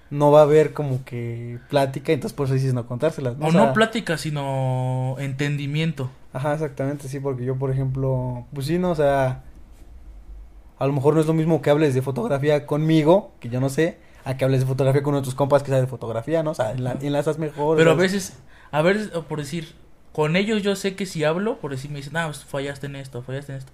no 0.09 0.31
va 0.31 0.39
a 0.41 0.43
haber 0.43 0.73
como 0.73 1.03
que 1.03 1.59
plática, 1.69 2.11
entonces 2.13 2.35
por 2.35 2.45
eso 2.45 2.53
dices 2.55 2.73
no 2.73 2.85
contárselas. 2.87 3.35
O 3.39 3.47
O 3.47 3.51
sea, 3.51 3.65
no 3.67 3.73
plática, 3.73 4.17
sino 4.17 5.15
entendimiento. 5.19 6.09
Ajá, 6.33 6.53
exactamente, 6.53 7.07
sí, 7.07 7.19
porque 7.19 7.45
yo, 7.45 7.55
por 7.55 7.71
ejemplo, 7.71 8.45
pues 8.53 8.67
sí, 8.67 8.77
no, 8.77 8.91
o 8.91 8.95
sea, 8.95 9.43
a 10.77 10.87
lo 10.87 10.93
mejor 10.93 11.13
no 11.15 11.21
es 11.21 11.27
lo 11.27 11.33
mismo 11.33 11.61
que 11.61 11.69
hables 11.69 11.93
de 11.93 12.01
fotografía 12.01 12.65
conmigo, 12.65 13.31
que 13.39 13.49
yo 13.49 13.59
no 13.61 13.69
sé, 13.69 13.97
a 14.25 14.35
que 14.37 14.43
hables 14.45 14.61
de 14.61 14.65
fotografía 14.67 15.01
con 15.03 15.13
uno 15.13 15.21
de 15.21 15.25
tus 15.25 15.35
compas 15.35 15.63
que 15.63 15.69
sabe 15.69 15.81
de 15.81 15.87
fotografía, 15.87 16.43
¿no? 16.43 16.51
O 16.51 16.55
sea, 16.55 16.75
enla- 16.75 16.97
enlazas 17.01 17.37
mejor. 17.39 17.77
Pero 17.77 17.91
a 17.91 17.95
veces, 17.95 18.33
a 18.71 18.81
veces, 18.81 19.13
o 19.15 19.23
por 19.23 19.39
decir, 19.39 19.73
con 20.11 20.35
ellos 20.35 20.63
yo 20.63 20.75
sé 20.75 20.95
que 20.95 21.05
si 21.05 21.23
hablo, 21.23 21.57
por 21.59 21.71
decir, 21.71 21.91
me 21.91 21.97
dicen, 21.97 22.17
ah, 22.17 22.25
pues, 22.27 22.43
fallaste 22.43 22.87
en 22.87 22.97
esto, 22.97 23.21
fallaste 23.21 23.53
en 23.53 23.57
esto. 23.59 23.71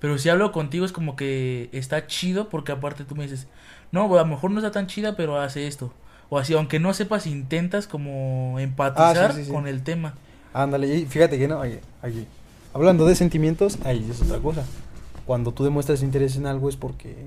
Pero 0.00 0.16
si 0.18 0.28
hablo 0.28 0.52
contigo 0.52 0.84
es 0.84 0.92
como 0.92 1.16
que 1.16 1.68
está 1.72 2.06
chido 2.06 2.48
porque 2.48 2.72
aparte 2.72 3.04
tú 3.04 3.16
me 3.16 3.24
dices, 3.24 3.46
no, 3.90 4.04
a 4.14 4.18
lo 4.22 4.26
mejor 4.26 4.50
no 4.50 4.58
está 4.58 4.70
tan 4.70 4.86
chida, 4.86 5.16
pero 5.16 5.40
hace 5.40 5.66
esto. 5.66 5.92
O 6.30 6.38
así, 6.38 6.54
aunque 6.54 6.78
no 6.78 6.92
sepas, 6.94 7.26
intentas 7.26 7.86
como 7.86 8.58
empatizar 8.60 9.30
Ah, 9.30 9.34
sí, 9.34 9.40
sí, 9.40 9.44
sí. 9.46 9.52
con 9.52 9.66
el 9.66 9.82
tema. 9.82 10.14
Ándale, 10.52 10.86
y 10.94 11.06
fíjate 11.06 11.38
que 11.38 11.48
no, 11.48 11.58
oye, 11.60 11.80
oye, 12.02 12.26
hablando 12.74 13.06
de 13.06 13.14
sentimientos, 13.14 13.78
ahí 13.84 14.06
es 14.10 14.22
otra 14.22 14.38
cosa. 14.38 14.64
Cuando 15.26 15.52
tú 15.52 15.64
demuestras 15.64 16.02
interés 16.02 16.36
en 16.36 16.46
algo 16.46 16.68
es 16.68 16.76
porque, 16.76 17.26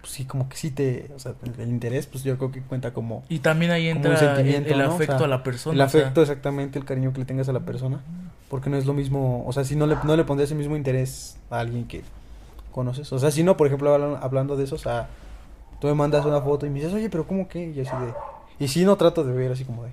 pues 0.00 0.12
sí, 0.12 0.24
como 0.24 0.48
que 0.48 0.56
sí 0.56 0.70
te, 0.70 1.10
o 1.14 1.18
sea, 1.18 1.34
el 1.58 1.68
interés, 1.68 2.06
pues 2.06 2.24
yo 2.24 2.36
creo 2.38 2.50
que 2.50 2.62
cuenta 2.62 2.92
como 2.92 3.22
Y 3.28 3.40
también 3.40 3.70
ahí 3.70 3.88
entra 3.88 4.12
el, 4.12 4.18
sentimiento, 4.18 4.72
el 4.72 4.78
¿no? 4.78 4.90
O 4.92 4.94
afecto 4.94 5.18
sea, 5.18 5.26
a 5.26 5.28
la 5.28 5.42
persona. 5.42 5.74
el 5.74 5.80
o 5.80 5.88
sea, 5.88 6.00
afecto, 6.00 6.22
exactamente, 6.22 6.78
el 6.78 6.84
cariño 6.84 7.12
que 7.12 7.18
le 7.20 7.24
tengas 7.26 7.48
a 7.48 7.52
la 7.52 7.60
persona. 7.60 8.00
Porque 8.48 8.70
no 8.70 8.76
es 8.76 8.86
lo 8.86 8.94
mismo, 8.94 9.44
o 9.46 9.52
sea, 9.52 9.64
si 9.64 9.76
no 9.76 9.86
le, 9.86 9.96
no 10.04 10.16
le 10.16 10.24
pondrías 10.24 10.50
el 10.50 10.58
mismo 10.58 10.76
interés 10.76 11.36
a 11.50 11.60
alguien 11.60 11.86
que 11.86 12.02
conoces. 12.72 13.12
O 13.12 13.18
sea, 13.18 13.30
si 13.30 13.42
no, 13.44 13.56
por 13.56 13.66
ejemplo, 13.66 13.94
hablan- 13.94 14.18
hablando 14.22 14.56
de 14.56 14.64
eso, 14.64 14.74
o 14.74 14.78
sea, 14.78 15.08
tú 15.80 15.86
me 15.86 15.94
mandas 15.94 16.24
una 16.24 16.40
foto 16.40 16.66
y 16.66 16.70
me 16.70 16.76
dices, 16.80 16.92
oye, 16.94 17.10
pero 17.10 17.26
¿cómo 17.26 17.46
que? 17.48 17.70
Y 17.70 17.80
así 17.80 17.90
de... 18.04 18.14
Y 18.64 18.68
si 18.68 18.84
no 18.84 18.96
trato 18.96 19.24
de 19.24 19.32
ver 19.32 19.52
así 19.52 19.64
como 19.64 19.84
de... 19.84 19.90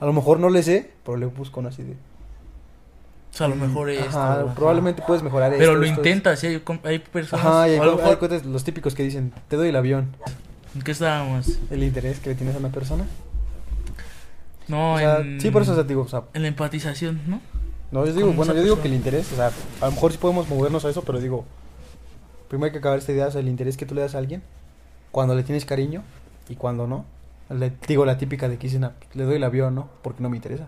A 0.00 0.04
lo 0.06 0.12
mejor 0.12 0.38
no 0.40 0.50
le 0.50 0.62
sé, 0.62 0.90
pero 1.04 1.16
le 1.16 1.26
busco 1.26 1.62
¿no? 1.62 1.68
así 1.68 1.82
de... 1.82 1.94
o 3.34 3.36
sea, 3.36 3.46
a 3.46 3.50
lo 3.50 3.56
mejor 3.56 3.90
Ajá, 3.90 4.00
esto. 4.04 4.18
ajá. 4.20 4.54
probablemente 4.54 5.02
puedes 5.06 5.22
mejorar 5.24 5.50
Pero 5.50 5.62
esto, 5.64 5.74
lo 5.74 5.84
esto, 5.86 6.00
intentas, 6.00 6.38
sí, 6.38 6.46
hay, 6.84 6.98
personas. 7.00 7.44
Ajá, 7.44 7.68
y 7.68 7.72
hay, 7.72 7.78
co- 7.78 7.84
hay 7.84 7.96
mejor- 7.96 8.18
cosas- 8.18 8.44
los 8.46 8.62
típicos 8.64 8.94
que 8.94 9.02
dicen, 9.02 9.32
te 9.48 9.56
doy 9.56 9.68
el 9.68 9.76
avión, 9.76 10.16
¿En 10.74 10.82
qué 10.82 10.92
estábamos? 10.92 11.58
el 11.70 11.82
interés 11.82 12.20
que 12.20 12.30
le 12.30 12.34
tienes 12.36 12.54
a 12.54 12.58
una 12.58 12.70
persona. 12.70 13.04
No, 14.68 14.94
O 14.94 14.98
sea, 14.98 15.18
en, 15.18 15.40
sí, 15.40 15.50
por 15.50 15.62
eso 15.62 15.72
o 15.72 15.74
sea, 15.74 15.84
digo, 15.84 16.02
o 16.02 16.08
sea, 16.08 16.22
en 16.32 16.42
la 16.42 16.48
empatización, 16.48 17.20
¿no? 17.26 17.40
no, 17.90 18.06
yo 18.06 18.12
digo, 18.14 18.32
bueno, 18.32 18.54
yo 18.54 18.62
digo 18.62 18.80
que 18.80 18.88
el 18.88 18.94
interés, 18.94 19.30
o 19.32 19.36
sea, 19.36 19.50
a 19.80 19.84
lo 19.86 19.92
mejor 19.92 20.12
sí 20.12 20.18
podemos 20.18 20.48
movernos 20.48 20.84
a 20.84 20.90
eso, 20.90 21.02
pero 21.02 21.20
digo, 21.20 21.44
primero 22.48 22.66
hay 22.66 22.72
que 22.72 22.78
acabar 22.78 22.98
esta 22.98 23.12
idea, 23.12 23.26
o 23.26 23.30
sea, 23.30 23.40
el 23.40 23.48
interés 23.48 23.76
que 23.76 23.84
tú 23.84 23.94
le 23.94 24.00
das 24.00 24.14
a 24.14 24.18
alguien, 24.18 24.42
cuando 25.10 25.34
le 25.34 25.42
tienes 25.42 25.64
cariño 25.64 26.02
y 26.48 26.56
cuando 26.56 26.86
no. 26.86 27.04
Le, 27.50 27.72
digo 27.86 28.06
la 28.06 28.16
típica 28.16 28.48
de 28.48 28.56
que 28.56 28.68
dicen, 28.68 28.84
ah, 28.84 28.92
le 29.12 29.24
doy 29.24 29.36
el 29.36 29.44
avión, 29.44 29.74
¿no? 29.74 29.88
Porque 30.02 30.22
no 30.22 30.30
me 30.30 30.36
interesa. 30.36 30.66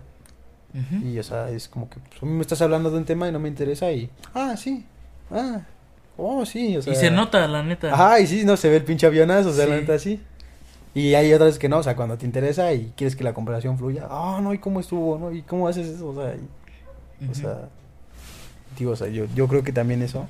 Y, 1.03 1.17
o 1.17 1.23
sea, 1.23 1.49
es 1.49 1.67
como 1.67 1.89
que, 1.89 1.97
pues, 1.99 2.21
me 2.23 2.41
estás 2.41 2.61
hablando 2.61 2.91
de 2.91 2.97
un 2.97 3.05
tema 3.05 3.27
y 3.27 3.31
no 3.31 3.39
me 3.39 3.47
interesa 3.49 3.91
y, 3.91 4.09
ah, 4.35 4.55
sí, 4.57 4.85
ah, 5.31 5.61
oh, 6.17 6.45
sí, 6.45 6.77
o 6.77 6.81
sea. 6.81 6.93
y 6.93 6.95
se 6.95 7.09
nota, 7.09 7.47
la 7.47 7.63
neta. 7.63 7.91
Ajá, 7.93 8.19
y 8.19 8.27
sí, 8.27 8.43
no 8.45 8.55
se 8.57 8.69
ve 8.69 8.77
el 8.77 8.83
pinche 8.83 9.07
avionazo, 9.07 9.49
o 9.49 9.53
sea, 9.53 9.65
la 9.65 9.75
Sí. 9.75 9.81
neta 9.81 9.93
así. 9.95 10.21
Y 10.93 11.13
hay 11.15 11.33
otras 11.33 11.57
que 11.57 11.67
no, 11.69 11.77
o 11.77 11.83
sea, 11.83 11.95
cuando 11.95 12.17
te 12.17 12.25
interesa 12.25 12.73
y 12.73 12.91
quieres 12.95 13.15
que 13.15 13.23
la 13.23 13.33
conversación 13.33 13.77
fluya, 13.77 14.07
ah, 14.09 14.39
no, 14.41 14.53
¿y 14.53 14.59
cómo 14.59 14.79
estuvo, 14.79 15.17
no? 15.17 15.31
¿Y 15.31 15.41
cómo 15.43 15.67
haces 15.67 15.87
eso? 15.87 16.09
O 16.09 16.15
sea, 16.15 16.35
y- 16.35 17.29
o 17.29 17.33
sea, 17.33 17.69
digo, 18.77 18.91
o 18.91 18.95
sea, 18.95 19.07
yo, 19.07 19.25
yo 19.35 19.47
creo 19.47 19.63
que 19.63 19.71
también 19.71 20.01
eso, 20.03 20.27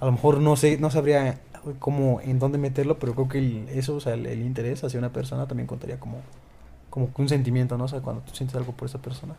a 0.00 0.04
lo 0.06 0.12
mejor 0.12 0.40
no 0.40 0.56
sé, 0.56 0.78
no 0.78 0.90
sabría 0.90 1.38
como 1.78 2.20
en 2.20 2.38
dónde 2.38 2.58
meterlo, 2.58 2.98
pero 2.98 3.14
creo 3.14 3.28
que 3.28 3.38
el- 3.38 3.68
eso, 3.68 3.94
o 3.96 4.00
sea, 4.00 4.14
el, 4.14 4.26
el 4.26 4.42
interés 4.42 4.82
hacia 4.84 4.98
una 4.98 5.10
persona 5.12 5.46
también 5.46 5.66
contaría 5.66 5.98
como, 6.00 6.18
como 6.90 7.10
un 7.16 7.28
sentimiento, 7.28 7.76
¿no? 7.78 7.84
O 7.84 7.88
sea, 7.88 8.00
cuando 8.00 8.22
tú 8.22 8.34
sientes 8.34 8.56
algo 8.56 8.72
por 8.72 8.88
esa 8.88 8.98
persona. 8.98 9.34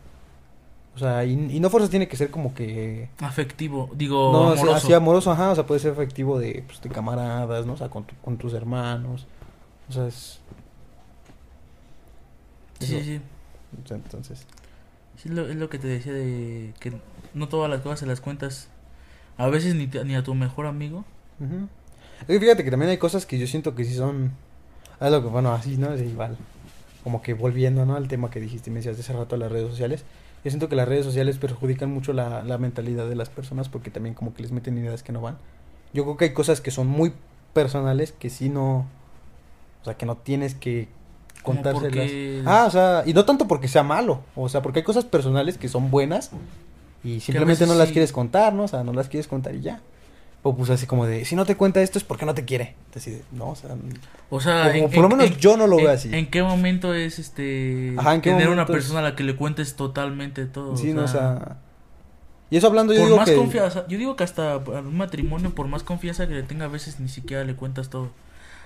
O 0.98 1.00
sea, 1.00 1.24
y, 1.24 1.32
y 1.32 1.60
no 1.60 1.70
fuerza 1.70 1.88
tiene 1.88 2.08
que 2.08 2.16
ser 2.16 2.28
como 2.32 2.52
que... 2.54 3.08
Afectivo, 3.20 3.88
digo, 3.94 4.32
no, 4.32 4.50
amoroso. 4.50 4.74
así 4.74 4.92
amoroso, 4.92 5.30
ajá, 5.30 5.52
o 5.52 5.54
sea, 5.54 5.64
puede 5.64 5.78
ser 5.78 5.92
afectivo 5.92 6.40
de, 6.40 6.64
pues, 6.66 6.80
de 6.82 6.88
camaradas, 6.88 7.66
¿no? 7.66 7.74
O 7.74 7.76
sea, 7.76 7.88
con, 7.88 8.02
tu- 8.02 8.16
con 8.16 8.36
tus 8.36 8.52
hermanos. 8.52 9.28
O 9.88 9.92
sea, 9.92 10.08
es... 10.08 10.40
Sí, 12.80 12.86
sí, 12.86 13.02
sí. 13.04 13.20
o 13.84 13.86
sea, 13.86 13.96
entonces... 13.96 14.44
Sí, 15.16 15.28
es 15.28 15.34
lo, 15.34 15.48
es 15.48 15.54
lo 15.56 15.68
que 15.68 15.78
te 15.78 15.86
decía 15.88 16.12
de 16.12 16.74
que 16.80 16.92
no 17.34 17.48
todas 17.48 17.70
las 17.70 17.80
cosas 17.80 18.00
se 18.00 18.06
las 18.06 18.20
cuentas. 18.20 18.68
A 19.36 19.46
veces 19.48 19.74
ni, 19.76 19.86
te- 19.86 20.04
ni 20.04 20.16
a 20.16 20.22
tu 20.24 20.34
mejor 20.34 20.66
amigo. 20.66 21.04
Ujú. 21.40 21.68
Es 22.22 22.26
que 22.26 22.40
fíjate 22.40 22.64
que 22.64 22.70
también 22.72 22.90
hay 22.90 22.98
cosas 22.98 23.24
que 23.26 23.38
yo 23.38 23.46
siento 23.46 23.74
que 23.76 23.84
sí 23.84 23.94
son. 23.94 24.32
Es 25.00 25.10
lo 25.12 25.22
que, 25.22 25.28
bueno, 25.28 25.52
así, 25.52 25.76
¿no? 25.76 25.92
Es 25.92 26.00
igual. 26.02 26.36
Como 27.04 27.22
que 27.22 27.34
volviendo, 27.34 27.84
¿no? 27.86 27.94
Al 27.96 28.08
tema 28.08 28.30
que 28.30 28.40
dijiste 28.40 28.70
y 28.70 28.72
me 28.72 28.80
decías 28.80 28.98
hace 28.98 29.12
rato 29.12 29.36
las 29.36 29.50
redes 29.50 29.68
sociales. 29.70 30.04
Yo 30.44 30.50
siento 30.50 30.68
que 30.68 30.76
las 30.76 30.88
redes 30.88 31.04
sociales 31.04 31.38
perjudican 31.38 31.92
mucho 31.92 32.12
la, 32.12 32.42
la 32.42 32.58
mentalidad 32.58 33.08
de 33.08 33.14
las 33.16 33.28
personas 33.28 33.68
porque 33.68 33.90
también 33.90 34.14
como 34.14 34.34
que 34.34 34.42
les 34.42 34.52
meten 34.52 34.78
ideas 34.78 35.02
que 35.02 35.12
no 35.12 35.20
van. 35.20 35.36
Yo 35.92 36.04
creo 36.04 36.16
que 36.16 36.24
hay 36.26 36.32
cosas 36.32 36.60
que 36.60 36.70
son 36.70 36.86
muy 36.86 37.12
personales 37.52 38.12
que 38.12 38.30
sí 38.30 38.48
no. 38.48 38.86
O 39.82 39.84
sea, 39.84 39.94
que 39.96 40.06
no 40.06 40.16
tienes 40.16 40.54
que 40.54 40.88
contárselas. 41.42 41.82
porque- 41.90 42.42
Ah, 42.46 42.64
o 42.66 42.70
sea, 42.70 43.02
y 43.06 43.14
no 43.14 43.24
tanto 43.24 43.48
porque 43.48 43.68
sea 43.68 43.82
malo. 43.82 44.20
O 44.36 44.48
sea, 44.48 44.62
porque 44.62 44.80
hay 44.80 44.84
cosas 44.84 45.04
personales 45.04 45.56
que 45.58 45.68
son 45.68 45.90
buenas 45.90 46.30
y 47.04 47.20
simplemente 47.20 47.66
no 47.66 47.74
las 47.74 47.88
sí- 47.88 47.92
quieres 47.94 48.12
contar, 48.12 48.52
¿no? 48.52 48.64
O 48.64 48.68
sea, 48.68 48.84
no 48.84 48.92
las 48.92 49.08
quieres 49.08 49.26
contar 49.28 49.54
y 49.54 49.60
ya. 49.60 49.80
O 50.42 50.56
pues 50.56 50.70
así 50.70 50.86
como 50.86 51.04
de, 51.04 51.24
si 51.24 51.34
no 51.34 51.44
te 51.44 51.56
cuenta 51.56 51.82
esto 51.82 51.98
es 51.98 52.04
porque 52.04 52.24
no 52.24 52.34
te 52.34 52.44
quiere. 52.44 52.74
No, 53.32 53.50
o 53.50 53.56
sea, 53.56 53.76
O 54.30 54.40
sea, 54.40 54.72
o 54.84 54.88
por 54.88 55.02
lo 55.02 55.08
menos 55.08 55.36
yo 55.38 55.56
no 55.56 55.66
lo 55.66 55.76
veo 55.76 55.88
en- 55.90 55.94
así. 55.94 56.14
¿En 56.14 56.26
qué 56.30 56.42
momento 56.42 56.94
es 56.94 57.18
este 57.18 57.94
Ajá, 57.96 58.14
¿en 58.14 58.20
qué 58.20 58.30
tener 58.30 58.48
una 58.48 58.66
persona 58.66 59.00
a 59.00 59.02
la 59.02 59.16
que 59.16 59.24
le 59.24 59.36
cuentes 59.36 59.74
totalmente 59.76 60.46
todo? 60.46 60.76
sí, 60.76 60.90
o 60.92 60.94
no, 60.94 61.04
o 61.04 61.08
sea, 61.08 61.38
sea. 61.38 61.56
Y 62.50 62.56
eso 62.56 62.66
hablando 62.68 62.92
yo 62.94 63.00
por 63.00 63.06
digo 63.08 63.18
más 63.18 63.28
que 63.28 63.36
confianza, 63.36 63.86
yo 63.88 63.98
digo 63.98 64.16
que 64.16 64.24
hasta 64.24 64.56
un 64.58 64.96
matrimonio, 64.96 65.50
por 65.54 65.66
más 65.68 65.82
confianza 65.82 66.26
que 66.28 66.34
le 66.34 66.42
tenga, 66.44 66.64
a 66.64 66.68
veces 66.68 66.98
ni 67.00 67.08
siquiera 67.08 67.44
le 67.44 67.54
cuentas 67.54 67.90
todo. 67.90 68.10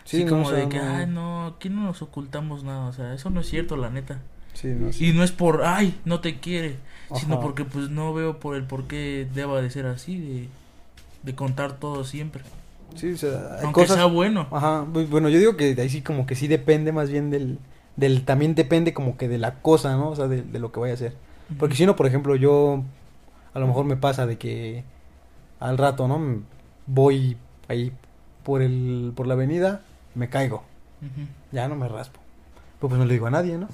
sí, 0.04 0.24
no, 0.24 0.30
como 0.30 0.46
o 0.46 0.50
sea, 0.50 0.58
de 0.58 0.68
que, 0.68 0.78
no. 0.78 0.96
ay, 0.96 1.06
no, 1.06 1.46
aquí 1.46 1.68
no 1.68 1.82
nos 1.84 2.02
ocultamos 2.02 2.62
nada, 2.64 2.86
o 2.86 2.92
sea, 2.92 3.12
eso 3.14 3.30
no 3.30 3.40
es 3.40 3.48
cierto, 3.48 3.76
la 3.76 3.90
neta. 3.90 4.18
Sí, 4.54 4.68
no, 4.68 4.92
sí. 4.92 5.08
Y 5.08 5.12
no 5.14 5.24
es 5.24 5.32
por, 5.32 5.64
ay, 5.64 5.98
no 6.04 6.20
te 6.20 6.38
quiere, 6.38 6.76
sino 7.16 7.40
porque 7.40 7.64
pues 7.64 7.88
no 7.88 8.12
veo 8.14 8.38
por 8.38 8.54
el 8.56 8.64
por 8.64 8.84
qué 8.84 9.26
deba 9.34 9.60
de 9.62 9.70
ser 9.70 9.86
así, 9.86 10.18
de, 10.20 10.48
de 11.22 11.34
contar 11.34 11.74
todo 11.74 12.04
siempre. 12.04 12.42
Sí, 12.94 13.12
o 13.12 13.16
sea, 13.16 13.54
hay 13.58 13.64
Aunque 13.64 13.82
cosas 13.82 13.96
sea 13.96 14.04
bueno. 14.06 14.48
Ajá, 14.50 14.84
bu- 14.84 15.08
bueno, 15.08 15.28
yo 15.28 15.38
digo 15.38 15.56
que 15.56 15.74
ahí 15.78 15.88
sí 15.88 16.02
como 16.02 16.26
que 16.26 16.34
sí 16.34 16.46
depende 16.48 16.92
más 16.92 17.10
bien 17.10 17.30
del 17.30 17.58
del 17.96 18.24
también 18.24 18.54
depende 18.54 18.94
como 18.94 19.16
que 19.18 19.28
de 19.28 19.38
la 19.38 19.56
cosa, 19.60 19.96
¿no? 19.96 20.10
O 20.10 20.16
sea, 20.16 20.26
de, 20.26 20.42
de 20.42 20.58
lo 20.58 20.72
que 20.72 20.80
vaya 20.80 20.92
a 20.92 20.96
hacer. 20.96 21.14
Porque 21.58 21.74
si 21.76 21.84
no, 21.84 21.94
por 21.96 22.06
ejemplo, 22.06 22.36
yo 22.36 22.82
a 23.54 23.58
lo 23.58 23.66
mejor 23.66 23.84
me 23.84 23.96
pasa 23.96 24.26
de 24.26 24.38
que 24.38 24.84
al 25.60 25.78
rato, 25.78 26.08
¿no? 26.08 26.42
Voy 26.86 27.36
ahí 27.68 27.92
por 28.42 28.62
el 28.62 29.12
por 29.14 29.26
la 29.26 29.34
avenida, 29.34 29.82
me 30.14 30.28
caigo, 30.28 30.64
ya 31.52 31.68
no 31.68 31.76
me 31.76 31.88
raspo. 31.88 32.18
Pues, 32.80 32.90
pues 32.90 32.98
no 32.98 33.04
le 33.04 33.12
digo 33.14 33.26
a 33.26 33.30
nadie, 33.30 33.56
¿no? 33.58 33.68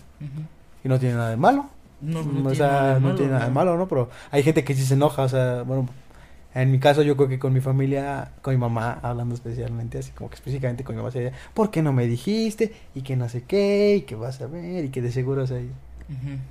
Y 0.84 0.88
no 0.88 0.99
tiene 0.99 1.14
nada 1.16 1.30
de 1.30 1.36
malo. 1.36 1.66
No, 2.01 2.22
no 2.22 2.28
o 2.28 2.32
tiene 2.53 2.55
sea, 2.57 2.66
nada 2.68 2.94
de 2.94 3.01
no 3.01 3.14
tiene 3.14 3.32
nada 3.32 3.44
de 3.46 3.51
malo, 3.51 3.76
¿no? 3.76 3.88
Pero 3.88 4.11
hay 4.30 4.42
gente 4.42 4.62
que 4.64 4.74
sí 4.74 4.84
se 4.84 4.94
enoja, 4.94 5.22
o 5.22 5.28
sea, 5.28 5.62
bueno, 5.62 5.88
en 6.55 6.70
mi 6.70 6.78
caso 6.78 7.03
yo 7.03 7.16
creo 7.16 7.28
que 7.28 7.38
con 7.38 7.53
mi 7.53 7.61
familia, 7.61 8.32
con 8.42 8.55
mi 8.55 8.59
mamá, 8.61 8.99
hablando 9.03 9.34
especialmente, 9.34 9.99
así 9.99 10.12
como 10.12 10.30
que 10.30 10.36
específicamente 10.36 10.84
con 10.84 10.94
mi 10.96 11.01
mamá, 11.03 11.11
sería, 11.11 11.32
¿por 11.55 11.70
qué 11.70 11.82
no 11.82 11.92
me 11.92 12.07
dijiste? 12.07 12.72
Y 12.94 13.03
que 13.03 13.16
no 13.16 13.28
sé 13.28 13.44
qué, 13.44 13.96
y 13.96 14.03
que 14.03 14.14
vas 14.16 14.40
a 14.40 14.46
ver, 14.46 14.84
y 14.84 14.88
que 14.90 15.03
de 15.03 15.12
seguro, 15.12 15.42
o 15.42 15.46
sea, 15.46 15.61
y, 15.61 15.70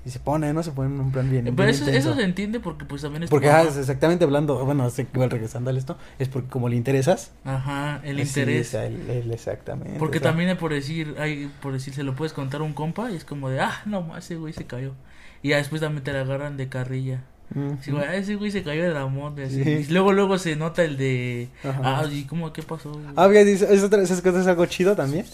se 0.09 0.19
pone, 0.19 0.53
¿no? 0.53 0.61
Se 0.61 0.71
pone 0.71 0.93
en 0.93 0.99
un 1.01 1.11
plan 1.11 1.29
bien. 1.31 1.39
Eh, 1.39 1.43
bien 1.45 1.55
Pero 1.55 1.69
eso, 1.71 1.89
eso 1.89 2.13
se 2.15 2.21
entiende 2.23 2.59
porque 2.59 2.85
pues 2.85 3.01
también 3.01 3.23
es 3.23 3.29
Porque, 3.29 3.49
ah, 3.49 3.63
exactamente 3.63 4.23
hablando, 4.23 4.63
bueno, 4.63 4.87
igual 5.13 5.31
regresando 5.31 5.71
al 5.71 5.77
esto, 5.77 5.97
es 6.19 6.29
porque 6.29 6.47
como 6.47 6.69
le 6.69 6.75
interesas. 6.75 7.31
Ajá, 7.43 7.99
el 8.03 8.17
sí, 8.17 8.21
interés. 8.39 8.75
el- 8.75 9.09
el 9.09 9.31
exactamente. 9.31 9.97
Porque 9.97 10.19
o 10.19 10.21
sea, 10.21 10.29
también 10.29 10.49
es 10.51 10.57
por 10.57 10.71
decir, 10.71 11.15
hay, 11.17 11.51
por 11.61 11.73
decir, 11.73 11.93
se 11.95 12.03
lo 12.03 12.15
puedes 12.15 12.33
contar 12.33 12.61
a 12.61 12.65
un 12.65 12.73
compa 12.73 13.09
y 13.11 13.15
es 13.15 13.25
como 13.25 13.49
de, 13.49 13.59
ah, 13.59 13.81
no, 13.85 14.15
ese 14.15 14.35
güey 14.35 14.53
se 14.53 14.65
cayó. 14.65 14.93
Y 15.41 15.49
ya 15.49 15.57
después 15.57 15.81
también 15.81 16.03
te 16.03 16.13
la 16.13 16.21
agarran 16.21 16.55
de 16.55 16.69
carrilla. 16.69 17.23
Ujú. 17.55 17.77
Sí, 17.81 17.91
güey, 17.91 18.03
ah, 18.03 18.15
ese 18.15 18.35
güey 18.35 18.51
se 18.51 18.63
cayó 18.63 18.83
de 18.83 18.93
la 18.93 19.05
moto. 19.07 19.41
Sí. 19.49 19.85
Luego, 19.89 20.11
luego 20.13 20.37
se 20.37 20.55
nota 20.55 20.83
el 20.83 20.97
de, 20.97 21.49
Ajá. 21.63 21.81
ah, 22.01 22.05
¿y 22.11 22.23
cómo, 22.23 22.51
qué 22.53 22.63
pasó? 22.63 22.91
güey?" 22.91 23.05
Ah, 23.15 23.27
esas 23.31 24.21
cosas 24.21 24.41
es 24.41 24.47
algo 24.47 24.65
chido 24.65 24.95
también. 24.95 25.25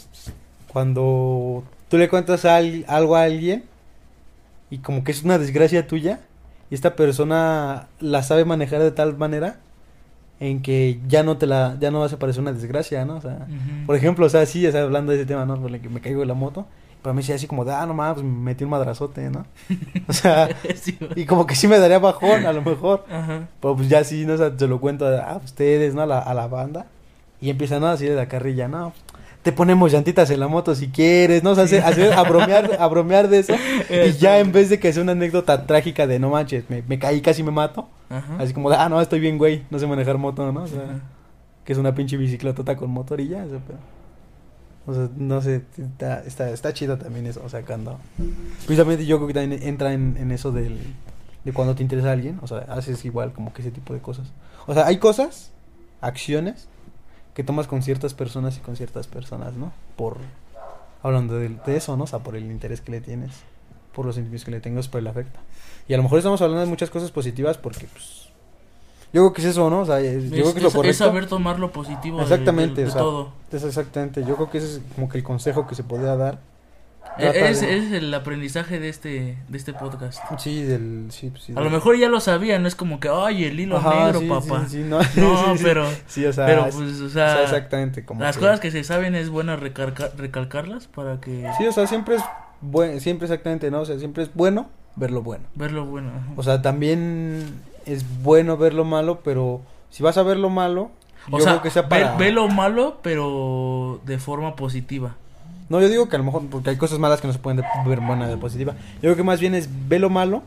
Cuando 0.67 1.63
tú 1.89 1.97
le 1.97 2.09
cuentas 2.09 2.45
a 2.45 2.55
al- 2.57 2.85
algo 2.87 3.15
a 3.15 3.23
alguien 3.23 3.63
y 4.69 4.79
como 4.79 5.03
que 5.03 5.11
es 5.11 5.23
una 5.23 5.37
desgracia 5.37 5.85
tuya 5.87 6.19
y 6.71 6.75
esta 6.75 6.95
persona 6.95 7.87
la 7.99 8.23
sabe 8.23 8.45
manejar 8.45 8.81
de 8.81 8.91
tal 8.91 9.15
manera 9.17 9.57
en 10.39 10.61
que 10.61 10.99
ya 11.07 11.21
no 11.23 11.37
te 11.37 11.45
la 11.45 11.77
ya 11.79 11.91
no 11.91 11.99
vas 11.99 12.11
a 12.13 12.17
parecer 12.19 12.41
una 12.41 12.53
desgracia, 12.53 13.05
¿no? 13.05 13.17
O 13.17 13.21
sea, 13.21 13.47
por 13.85 13.95
ejemplo, 13.95 14.25
o 14.25 14.29
sea, 14.29 14.45
sí, 14.47 14.65
o 14.65 14.71
sea, 14.71 14.81
hablando 14.81 15.11
de 15.11 15.19
ese 15.19 15.27
tema, 15.27 15.45
¿no? 15.45 15.61
Por 15.61 15.69
el 15.73 15.79
que 15.79 15.89
me 15.89 16.01
caigo 16.01 16.21
de 16.21 16.25
la 16.25 16.33
moto, 16.33 16.65
para 17.03 17.13
mí 17.13 17.21
sí 17.21 17.31
así 17.33 17.45
como 17.45 17.63
de, 17.65 17.71
ah, 17.73 17.85
no 17.85 17.93
mames, 17.93 18.15
pues 18.15 18.25
me 18.25 18.31
metí 18.31 18.63
un 18.63 18.71
madrazote, 18.71 19.29
¿no? 19.29 19.45
O 20.07 20.13
sea, 20.13 20.49
Sí, 20.75 20.97
y 21.15 21.25
como 21.25 21.45
que 21.45 21.53
sí 21.55 21.67
me 21.67 21.77
daría 21.77 21.99
bajón, 21.99 22.45
a 22.47 22.53
lo 22.53 22.61
mejor. 22.63 23.05
Ajá. 23.11 23.47
Pero 23.61 23.75
pues 23.75 23.89
ya 23.89 24.03
sí, 24.03 24.25
¿no? 24.25 24.33
O 24.33 24.37
sea, 24.37 24.51
se 24.57 24.67
lo 24.67 24.79
cuento 24.81 25.05
a, 25.05 25.19
a 25.33 25.37
ustedes, 25.37 25.93
¿no? 25.93 26.01
A 26.01 26.05
la, 26.07 26.19
a 26.19 26.33
la 26.33 26.47
banda. 26.47 26.87
Y 27.41 27.49
empiezan 27.49 27.81
¿no? 27.81 27.87
así 27.87 28.05
de 28.05 28.15
la 28.15 28.27
carrilla, 28.27 28.67
¿no? 28.67 28.93
Te 29.43 29.51
ponemos 29.51 29.91
llantitas 29.91 30.29
en 30.29 30.39
la 30.39 30.47
moto 30.47 30.73
si 30.73 30.87
quieres, 30.87 31.43
¿no? 31.43 31.51
O 31.51 31.55
sea, 31.55 31.65
hacer, 31.65 31.83
hacer- 31.83 32.13
a, 32.13 32.23
bromear, 32.23 32.77
a 32.79 32.87
bromear 32.87 33.27
de 33.27 33.39
eso. 33.39 33.53
Y 33.89 34.13
ya 34.13 34.39
en 34.39 34.53
vez 34.53 34.69
de 34.69 34.79
que 34.79 34.93
sea 34.93 35.03
una 35.03 35.11
anécdota 35.11 35.65
trágica 35.67 36.07
de 36.07 36.17
no 36.17 36.29
manches, 36.29 36.63
me, 36.69 36.81
me 36.87 36.97
caí, 36.97 37.19
casi 37.21 37.43
me 37.43 37.51
mato. 37.51 37.89
Ajá. 38.09 38.37
Así 38.39 38.53
como 38.53 38.69
de, 38.69 38.77
ah, 38.77 38.87
no, 38.87 39.01
estoy 39.01 39.19
bien, 39.19 39.37
güey, 39.37 39.63
no 39.69 39.77
sé 39.79 39.85
manejar 39.87 40.17
moto, 40.17 40.49
¿no? 40.53 40.63
O 40.63 40.67
sea, 40.67 40.79
Ajá. 40.83 40.99
que 41.65 41.73
es 41.73 41.77
una 41.77 41.93
pinche 41.93 42.15
bicicletota 42.15 42.77
con 42.77 42.89
motor 42.91 43.19
y 43.19 43.27
ya, 43.27 43.43
o 43.43 43.49
sea, 43.49 43.59
pero... 43.67 43.79
O 44.85 44.93
sea, 44.93 45.09
no 45.15 45.41
sé, 45.41 45.63
está, 45.77 46.23
está, 46.23 46.49
está 46.49 46.73
chido 46.73 46.97
también 46.97 47.25
eso, 47.25 47.41
o 47.43 47.49
sea, 47.49 47.63
cuando... 47.63 47.99
Precisamente 48.65 49.05
yo 49.05 49.17
creo 49.17 49.27
que 49.27 49.33
también 49.33 49.63
entra 49.63 49.93
en, 49.93 50.31
eso 50.31 50.51
del, 50.51 50.77
de 51.45 51.53
cuando 51.53 51.73
te 51.73 51.83
interesa 51.83 52.09
a 52.09 52.11
alguien, 52.11 52.39
o 52.41 52.47
sea, 52.47 52.59
haces 52.69 53.05
igual 53.05 53.31
como 53.31 53.53
que 53.53 53.61
ese 53.61 53.71
tipo 53.71 53.93
de 53.93 54.01
cosas. 54.01 54.27
O 54.67 54.73
sea, 54.73 54.85
hay 54.85 54.97
cosas, 54.97 55.51
acciones, 56.01 56.67
que 57.33 57.43
tomas 57.43 57.67
con 57.67 57.81
ciertas 57.81 58.13
personas 58.13 58.57
y 58.57 58.59
con 58.59 58.75
ciertas 58.75 59.07
personas, 59.07 59.53
¿no? 59.53 59.71
Por, 59.95 60.17
hablando 61.01 61.35
de, 61.35 61.49
de 61.49 61.77
eso, 61.77 61.95
¿no? 61.95 62.03
O 62.03 62.07
sea, 62.07 62.19
por 62.19 62.35
el 62.35 62.51
interés 62.51 62.81
que 62.81 62.91
le 62.91 62.99
tienes, 62.99 63.31
por 63.93 64.05
los 64.05 64.15
sentimientos 64.15 64.43
que 64.43 64.51
le 64.51 64.59
tengas, 64.59 64.89
por 64.89 64.99
el 64.99 65.07
afecto. 65.07 65.39
Y 65.87 65.93
a 65.93 65.97
lo 65.97 66.03
mejor 66.03 66.17
estamos 66.17 66.41
hablando 66.41 66.61
de 66.61 66.69
muchas 66.69 66.89
cosas 66.89 67.11
positivas 67.11 67.57
porque, 67.57 67.87
pues, 67.87 68.22
yo 69.13 69.21
creo 69.21 69.33
que 69.33 69.41
es 69.41 69.47
eso, 69.47 69.69
¿no? 69.69 69.81
O 69.81 69.85
sea, 69.85 69.99
es- 69.99 70.23
yo 70.25 70.29
creo 70.43 70.53
que 70.53 70.57
es 70.59 70.63
lo 70.63 70.71
correcto. 70.71 70.89
es 70.91 70.97
saber 70.97 71.27
tomar 71.27 71.59
lo 71.59 71.71
positivo 71.71 72.21
Exactamente, 72.21 72.77
de, 72.77 72.83
de 72.83 72.89
o 72.89 72.91
sea, 72.91 73.01
todo. 73.01 73.29
Es 73.51 73.63
exactamente, 73.63 74.25
yo 74.25 74.35
creo 74.35 74.49
que 74.49 74.57
ese 74.57 74.67
es 74.67 74.81
como 74.95 75.07
que 75.09 75.17
el 75.19 75.23
consejo 75.23 75.65
que 75.67 75.75
se 75.75 75.83
podría 75.83 76.15
dar. 76.15 76.39
E- 77.19 77.49
Es, 77.51 77.61
de- 77.61 77.77
es 77.77 77.91
el 77.91 78.11
aprendizaje 78.11 78.79
de 78.79 78.89
este, 78.89 79.37
de 79.47 79.57
este 79.57 79.71
podcast. 79.73 80.19
Sí, 80.39 80.63
del... 80.63 81.07
Sí, 81.11 81.31
sí, 81.39 81.51
A 81.51 81.55
del- 81.55 81.65
lo 81.65 81.69
mejor 81.69 81.95
ya 81.97 82.09
lo 82.09 82.19
sabía, 82.19 82.57
no 82.57 82.67
es 82.67 82.73
como 82.75 82.99
que, 82.99 83.07
ay, 83.07 83.43
el 83.43 83.59
hilo 83.59 83.77
Ajá, 83.77 84.05
negro, 84.05 84.19
sí, 84.21 84.27
papá. 84.27 84.65
Sí, 84.67 84.83
no, 84.83 84.97
No, 85.17 85.53
pero, 85.61 85.85
Sí, 86.07 86.25
o 86.25 86.33
sea, 86.33 86.47
pero 86.47 86.65
es- 86.65 86.75
pues, 86.75 86.99
o 87.01 87.05
o 87.05 87.09
sea, 87.09 87.43
exactamente, 87.43 88.03
como 88.03 88.21
las 88.23 88.37
cosas 88.37 88.59
que 88.59 88.71
se 88.71 88.83
saben 88.83 89.13
es 89.13 89.29
bueno 89.29 89.55
recalca- 89.57 90.11
recalcarlas 90.17 90.87
para 90.87 91.19
que 91.21 91.47
Sí, 91.59 91.67
o 91.67 91.71
sea, 91.71 91.85
siempre 91.85 92.15
es 92.15 92.23
bueno, 92.61 92.99
siempre 92.99 93.25
exactamente, 93.27 93.69
¿no? 93.69 93.81
O 93.81 93.85
sea, 93.85 93.99
siempre 93.99 94.23
es 94.23 94.33
bueno 94.33 94.69
ver 94.95 95.11
lo 95.11 95.21
bueno. 95.21 95.43
ver 95.53 95.71
lo 95.71 95.85
bueno. 95.85 96.09
O 96.35 96.41
sea, 96.41 96.63
también 96.63 97.61
es 97.85 98.21
bueno 98.23 98.57
ver 98.57 98.73
lo 98.73 98.85
malo, 98.85 99.19
pero 99.23 99.61
si 99.89 100.03
vas 100.03 100.17
a 100.17 100.23
ver 100.23 100.37
lo 100.37 100.49
malo, 100.49 100.91
O 101.31 101.37
yo 101.37 101.43
sea, 101.43 101.53
creo 101.53 101.61
que 101.63 101.69
sea 101.69 101.87
para... 101.89 102.15
ve, 102.15 102.31
lo 102.31 102.47
malo, 102.47 102.97
pero 103.01 103.99
de 104.05 104.17
forma 104.19 104.55
positiva. 104.55 105.15
No, 105.69 105.79
yo 105.81 105.89
digo 105.89 106.09
que 106.09 106.15
a 106.15 106.19
lo 106.19 106.25
mejor, 106.25 106.45
porque 106.47 106.69
hay 106.71 106.77
cosas 106.77 106.99
malas 106.99 107.21
que 107.21 107.27
no 107.27 107.33
se 107.33 107.39
pueden 107.39 107.57
de- 107.61 107.89
ver 107.89 107.99
buena 108.01 108.27
de 108.27 108.37
positiva. 108.37 108.73
Yo 108.95 109.01
creo 109.01 109.15
que 109.15 109.23
más 109.23 109.39
bien 109.39 109.55
es 109.55 109.69
ve 109.87 109.97
lo 109.99 110.09
malo, 110.09 110.43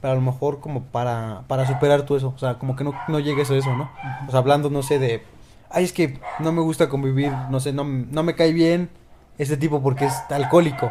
pero 0.00 0.12
a 0.12 0.16
lo 0.16 0.22
mejor 0.22 0.60
como 0.60 0.82
para, 0.82 1.42
para 1.46 1.66
superar 1.66 2.02
tú 2.02 2.16
eso. 2.16 2.32
O 2.34 2.38
sea, 2.38 2.54
como 2.58 2.74
que 2.76 2.84
no, 2.84 2.94
no 3.08 3.18
llegues 3.20 3.50
a 3.50 3.54
eso, 3.56 3.74
¿no? 3.76 3.90
O 4.26 4.30
sea, 4.30 4.40
hablando, 4.40 4.68
no 4.70 4.82
sé, 4.82 4.98
de, 4.98 5.22
ay, 5.70 5.84
es 5.84 5.92
que 5.92 6.18
no 6.40 6.52
me 6.52 6.60
gusta 6.62 6.88
convivir, 6.88 7.32
no 7.50 7.60
sé, 7.60 7.72
no, 7.72 7.84
no 7.84 8.22
me 8.22 8.34
cae 8.34 8.52
bien 8.52 8.90
este 9.38 9.56
tipo 9.56 9.82
porque 9.82 10.06
es 10.06 10.14
alcohólico. 10.30 10.90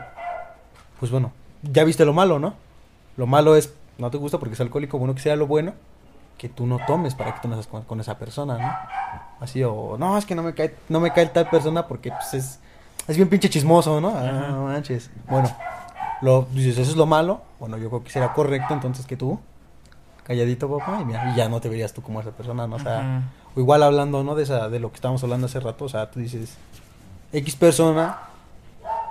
Pues 1.00 1.12
bueno, 1.12 1.32
ya 1.64 1.84
viste 1.84 2.06
lo 2.06 2.14
malo, 2.14 2.40
¿no? 2.40 2.54
Lo 3.18 3.28
malo 3.28 3.56
es, 3.56 3.74
no 4.00 4.10
te 4.10 4.18
gusta 4.18 4.40
porque 4.40 4.54
es 4.56 4.62
alcohólico, 4.62 4.98
bueno 4.98 5.16
que 5.16 5.22
sea 5.22 5.36
lo 5.36 5.48
bueno, 5.48 5.74
que 6.38 6.50
tú 6.50 6.66
no 6.66 6.80
tomes 6.88 7.16
para 7.16 7.36
que 7.36 7.42
tú 7.42 7.48
no 7.48 7.56
estés 7.56 7.68
con, 7.68 7.84
con 7.84 8.00
esa 8.00 8.18
persona, 8.18 8.58
¿no? 8.58 9.44
Así, 9.44 9.64
o, 9.64 9.98
no, 9.98 10.18
es 10.18 10.26
que 10.26 10.36
no 10.36 10.44
me 10.44 10.54
cae, 10.54 10.76
no 10.88 11.00
me 11.00 11.12
cae 11.12 11.28
tal 11.28 11.50
persona 11.50 11.88
porque 11.88 12.12
pues 12.12 12.34
es, 12.34 12.60
es 13.08 13.16
bien 13.16 13.30
pinche 13.30 13.50
chismoso, 13.50 14.00
¿no? 14.02 14.14
Ah, 14.16 14.48
no 14.50 14.66
manches. 14.66 15.12
Bueno, 15.30 15.50
lo, 16.22 16.48
dices, 16.54 16.78
eso 16.78 16.92
es 16.92 16.98
lo 16.98 17.06
malo, 17.06 17.42
bueno, 17.60 17.78
yo 17.78 17.90
creo 17.90 18.04
que 18.04 18.10
será 18.10 18.34
correcto 18.34 18.74
entonces 18.74 19.06
que 19.06 19.18
tú 19.18 19.40
calladito, 20.24 20.70
papá, 20.70 21.00
y 21.02 21.06
mira, 21.06 21.32
y 21.34 21.36
ya 21.36 21.50
no 21.50 21.60
te 21.60 21.70
verías 21.70 21.92
tú 21.92 22.04
como 22.04 22.22
esa 22.22 22.30
persona, 22.30 22.68
¿no? 22.68 22.76
O 22.76 22.80
sea, 22.80 23.00
Ajá. 23.00 23.22
o 23.56 23.60
igual 23.60 23.82
hablando, 23.82 24.24
¿no? 24.24 24.36
De 24.36 24.44
esa, 24.44 24.70
de 24.70 24.80
lo 24.80 24.92
que 24.92 24.96
estábamos 24.96 25.24
hablando 25.24 25.48
hace 25.48 25.60
rato, 25.60 25.86
o 25.86 25.90
sea, 25.90 26.12
tú 26.12 26.20
dices, 26.20 26.56
X 27.34 27.56
persona 27.56 28.20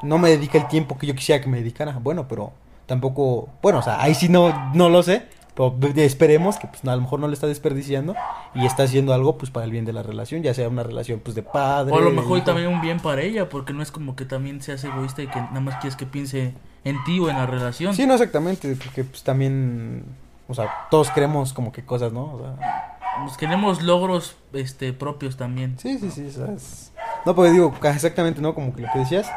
no 0.03 0.19
me 0.19 0.31
dedica 0.31 0.59
el 0.59 0.69
tiempo 0.69 0.97
que 0.97 1.09
yo 1.09 1.17
quisiera 1.17 1.43
que 1.43 1.51
me 1.51 1.59
dedicara, 1.59 1.99
bueno, 2.01 2.27
pero 2.29 2.53
tampoco, 2.89 3.49
bueno, 3.63 3.79
o 3.79 3.83
sea, 3.83 4.03
ahí 4.03 4.15
sí 4.15 4.29
no, 4.29 4.73
no 4.75 4.89
lo 4.89 5.05
sé, 5.05 5.27
pero 5.55 5.77
esperemos 5.97 6.57
que 6.57 6.67
pues 6.67 6.85
a 6.85 6.97
lo 6.97 7.03
mejor 7.03 7.21
no 7.21 7.29
le 7.29 7.35
está 7.35 7.47
desperdiciando 7.47 8.15
y 8.55 8.65
está 8.67 8.85
haciendo 8.85 9.13
algo 9.13 9.37
pues 9.39 9.51
para 9.51 9.65
el 9.67 9.71
bien 9.71 9.85
de 9.85 9.93
la 9.93 10.03
relación, 10.03 10.43
ya 10.43 10.55
sea 10.55 10.69
una 10.69 10.83
relación 10.83 11.21
pues 11.21 11.37
de 11.37 11.43
padre. 11.43 11.95
O 11.95 11.99
a 11.99 12.01
lo 12.01 12.11
mejor 12.11 12.43
también 12.45 12.69
un 12.69 12.81
bien 12.81 12.99
para 12.99 13.23
ella, 13.23 13.49
porque 13.49 13.73
no 13.73 13.83
es 13.83 13.93
como 13.93 14.17
que 14.17 14.25
también 14.25 14.63
seas 14.63 14.83
egoísta 14.85 15.23
y 15.23 15.27
que 15.29 15.39
nada 15.41 15.61
más 15.61 15.77
quieres 15.77 15.97
que 15.97 16.07
piense 16.07 16.55
en 16.85 16.97
ti 17.05 17.21
o 17.21 17.29
en 17.29 17.37
la 17.37 17.47
relación. 17.47 17.95
Sí, 17.95 18.07
no 18.07 18.15
exactamente, 18.15 18.75
porque 18.77 19.05
pues 19.05 19.23
también, 19.23 20.05
o 20.49 20.55
sea, 20.55 20.71
todos 20.91 21.11
queremos 21.11 21.53
como 21.53 21.71
que 21.73 21.85
cosas, 21.85 22.13
¿no? 22.13 22.33
O 22.35 22.39
sea, 22.41 22.97
Pues 23.25 23.37
queremos 23.37 23.83
logros 23.83 24.37
este 24.53 24.93
propios 24.93 25.37
también. 25.37 25.77
Sí, 25.79 25.99
sí, 25.99 26.11
sí, 26.11 26.27
o 26.29 26.31
sea, 26.31 26.55
es- 26.55 26.93
No, 27.27 27.35
porque 27.35 27.51
digo, 27.51 27.75
exactamente, 27.83 28.41
¿no? 28.41 28.55
Como 28.55 28.73
que 28.75 28.81
lo 28.83 28.89
que 28.93 29.01
decías, 29.01 29.29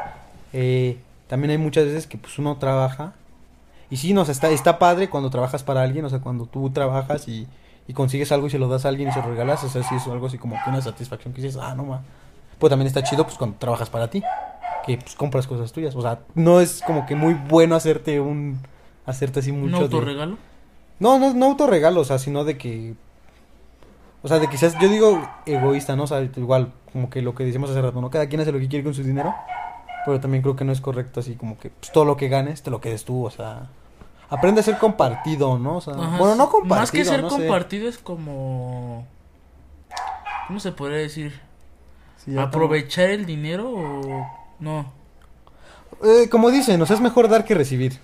eh, 0.53 0.99
también 1.27 1.49
hay 1.51 1.57
muchas 1.57 1.85
veces 1.85 2.05
que 2.05 2.17
pues 2.19 2.37
uno 2.37 2.57
trabaja, 2.57 3.13
y 3.91 3.97
sí, 3.97 4.13
no, 4.13 4.21
o 4.21 4.25
sea, 4.25 4.31
está, 4.31 4.49
está 4.49 4.79
padre 4.79 5.09
cuando 5.09 5.29
trabajas 5.29 5.61
para 5.63 5.83
alguien, 5.83 6.03
o 6.05 6.09
sea, 6.09 6.19
cuando 6.19 6.45
tú 6.47 6.69
trabajas 6.71 7.27
y, 7.27 7.47
y 7.87 7.93
consigues 7.93 8.31
algo 8.31 8.47
y 8.47 8.49
se 8.49 8.57
lo 8.57 8.67
das 8.67 8.85
a 8.85 8.89
alguien 8.89 9.09
y 9.09 9.11
se 9.11 9.21
lo 9.21 9.27
regalas, 9.27 9.63
o 9.63 9.69
sea, 9.69 9.83
sí 9.83 9.95
es 9.95 10.07
algo 10.07 10.25
así 10.27 10.37
como 10.39 10.55
que 10.63 10.69
una 10.69 10.81
satisfacción 10.81 11.33
que 11.33 11.41
dices, 11.41 11.59
ah, 11.61 11.75
no, 11.75 11.83
ma. 11.83 12.01
Pues 12.57 12.69
también 12.71 12.87
está 12.87 13.03
chido, 13.03 13.25
pues, 13.25 13.37
cuando 13.37 13.57
trabajas 13.57 13.89
para 13.89 14.09
ti, 14.09 14.23
que 14.85 14.97
pues 14.97 15.15
compras 15.15 15.45
cosas 15.45 15.71
tuyas, 15.71 15.95
o 15.95 16.01
sea, 16.01 16.19
no 16.35 16.59
es 16.61 16.81
como 16.81 17.05
que 17.05 17.15
muy 17.15 17.33
bueno 17.33 17.75
hacerte 17.75 18.19
un, 18.19 18.59
hacerte 19.05 19.41
así 19.41 19.51
¿Un 19.51 19.61
mucho 19.61 19.77
de- 19.79 19.83
autorregalo? 19.83 20.37
no, 20.99 21.19
no, 21.19 21.33
no 21.33 21.45
autorregalo, 21.47 22.01
o 22.01 22.05
sea, 22.05 22.17
sino 22.17 22.43
de 22.43 22.57
que. 22.57 22.95
O 24.23 24.27
sea, 24.27 24.37
de 24.37 24.47
que 24.47 24.57
seas, 24.57 24.75
yo 24.79 24.87
digo 24.87 25.27
egoísta, 25.47 25.95
¿no? 25.95 26.03
O 26.03 26.07
sea, 26.07 26.21
igual, 26.21 26.71
como 26.93 27.09
que 27.09 27.23
lo 27.23 27.33
que 27.33 27.43
decíamos 27.43 27.71
hace 27.71 27.81
rato, 27.81 27.99
¿no? 28.01 28.11
Cada 28.11 28.27
quien 28.27 28.39
hace 28.39 28.51
lo 28.51 28.59
que 28.59 28.67
quiere 28.67 28.83
con 28.83 28.93
su 28.93 29.01
dinero. 29.03 29.33
Pero 30.05 30.19
también 30.19 30.41
creo 30.43 30.55
que 30.55 30.63
no 30.63 30.71
es 30.71 30.79
correcto 30.81 31.19
así 31.19 31.33
como 31.35 31.57
que 31.57 31.71
pues, 31.71 31.91
todo 31.91 32.05
lo 32.05 32.17
que 32.17 32.27
ganes 32.29 32.61
te 32.61 32.69
lo 32.71 32.79
quedes 32.81 33.03
tú, 33.03 33.25
o 33.25 33.31
sea. 33.31 33.69
Aprende 34.31 34.61
a 34.61 34.63
ser 34.63 34.77
compartido, 34.77 35.59
¿no? 35.59 35.77
O 35.77 35.81
sea, 35.81 35.93
Ajá, 35.93 36.17
bueno, 36.17 36.35
no 36.35 36.49
compartido. 36.49 36.79
Más 36.79 36.91
que 36.91 37.05
ser 37.05 37.21
no 37.21 37.29
sé. 37.29 37.35
compartido 37.35 37.87
es 37.89 37.97
como... 37.97 39.05
¿Cómo 40.47 40.59
se 40.59 40.71
podría 40.71 40.97
decir? 40.97 41.39
Sí, 42.17 42.37
¿Aprovechar 42.37 43.09
el 43.09 43.25
dinero 43.25 43.69
o 43.69 44.27
no? 44.59 44.91
como- 45.99 46.11
Eh, 46.11 46.29
como 46.29 46.49
dicen, 46.49 46.81
o 46.81 46.85
sea, 46.85 46.95
es 46.95 47.01
mejor 47.01 47.27
dar 47.29 47.45
que 47.45 47.53
recibir. 47.55 47.99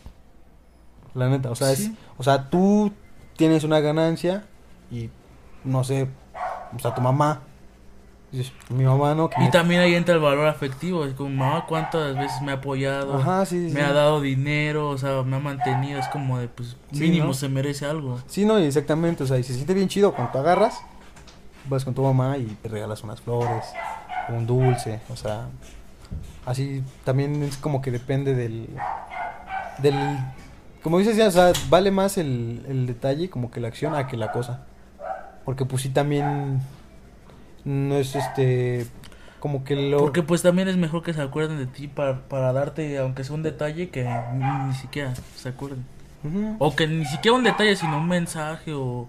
La 1.14 1.30
neta, 1.30 1.50
o 1.50 1.56
sea, 1.56 1.72
es, 1.72 1.90
o 2.18 2.24
sea, 2.24 2.50
tú 2.50 2.92
tienes 3.38 3.64
una 3.64 3.80
ganancia 3.80 4.46
y 4.92 5.10
no 5.64 5.84
sé, 5.84 6.08
o 6.76 6.80
sea, 6.80 6.94
tu 6.94 7.02
mamá 7.02 7.42
mi 8.70 8.84
mamá 8.84 9.16
no 9.16 9.30
Y 9.38 9.44
me- 9.44 9.50
también 9.50 9.80
ahí 9.82 9.96
entra 9.96 10.14
el 10.16 10.20
valor 10.22 10.48
afectivo. 10.48 11.06
Es 11.06 11.14
como, 11.14 11.30
mamá, 11.30 11.66
¿cuántas 11.66 12.18
veces 12.18 12.42
me 12.42 12.52
ha 12.52 12.56
apoyado? 12.56 13.16
Ajá, 13.16 13.46
sí, 13.46 13.70
sí. 13.70 13.74
me 13.74 13.82
ha 13.82 13.94
dado 13.94 14.20
dinero, 14.22 14.90
o 14.90 14.98
sea, 14.98 15.24
me 15.24 15.38
ha 15.38 15.40
mantenido. 15.40 15.98
Es 16.00 16.08
como 16.10 16.38
de, 16.40 16.48
pues, 16.50 16.76
mínimo 16.92 17.28
¿no? 17.28 17.34
se 17.34 17.48
merece 17.48 17.86
algo. 17.86 18.20
Sí, 18.28 18.46
no, 18.46 18.58
exactamente, 18.58 19.24
o 19.24 19.28
sea, 19.28 19.38
y 19.38 19.44
se 19.44 19.54
siente 19.54 19.74
bien 19.74 19.88
chido 19.88 20.14
cuando 20.14 20.40
agarras, 20.40 20.82
vas 21.70 21.86
con 21.86 21.94
tu 21.94 22.04
mamá 22.04 22.38
y 22.38 22.46
te 22.62 22.68
regalas 22.70 23.02
unas 23.04 23.22
flores, 23.22 23.66
un 24.30 24.46
dulce, 24.46 25.00
o 25.10 25.16
sea, 25.16 25.48
así 26.46 26.84
también 27.06 27.44
es 27.44 27.56
como 27.58 27.82
que 27.82 27.92
depende 27.92 28.36
del, 28.36 28.68
del, 29.80 29.96
como 30.84 31.00
dices 31.00 31.16
ya, 31.16 31.28
o 31.28 31.32
sea, 31.32 31.54
vale 31.70 31.92
más 31.92 32.18
el, 32.18 32.66
el 32.68 32.88
detalle 32.88 33.30
como 33.30 33.52
que 33.52 33.60
la 33.62 33.70
acción 33.70 33.96
a 33.96 34.08
que 34.08 34.18
la 34.18 34.32
cosa, 34.34 34.64
porque 35.46 35.66
pues 35.66 35.82
sí 35.82 35.90
también 35.90 36.62
no 37.68 37.96
es 37.98 38.16
este, 38.16 38.88
como 39.40 39.64
que 39.64 39.76
lo... 39.76 40.00
Porque 40.00 40.24
pues 40.24 40.42
también 40.42 40.68
es 40.68 40.78
mejor 40.78 41.04
que 41.04 41.14
se 41.14 41.22
acuerden 41.22 41.58
de 41.58 41.66
ti 41.68 41.88
para, 41.88 42.22
para 42.28 42.54
darte, 42.54 42.98
aunque 42.98 43.24
sea 43.24 43.36
un 43.36 43.44
detalle, 43.44 43.90
que 43.90 44.04
ni, 44.34 44.68
ni 44.68 44.74
siquiera 44.74 45.14
se 45.36 45.50
acuerden. 45.50 45.86
O 46.60 46.76
que 46.76 46.88
ni 46.88 47.06
siquiera 47.06 47.38
un 47.38 47.44
detalle, 47.44 47.76
sino 47.76 47.98
un 47.98 48.08
mensaje 48.08 48.74
o 48.74 49.08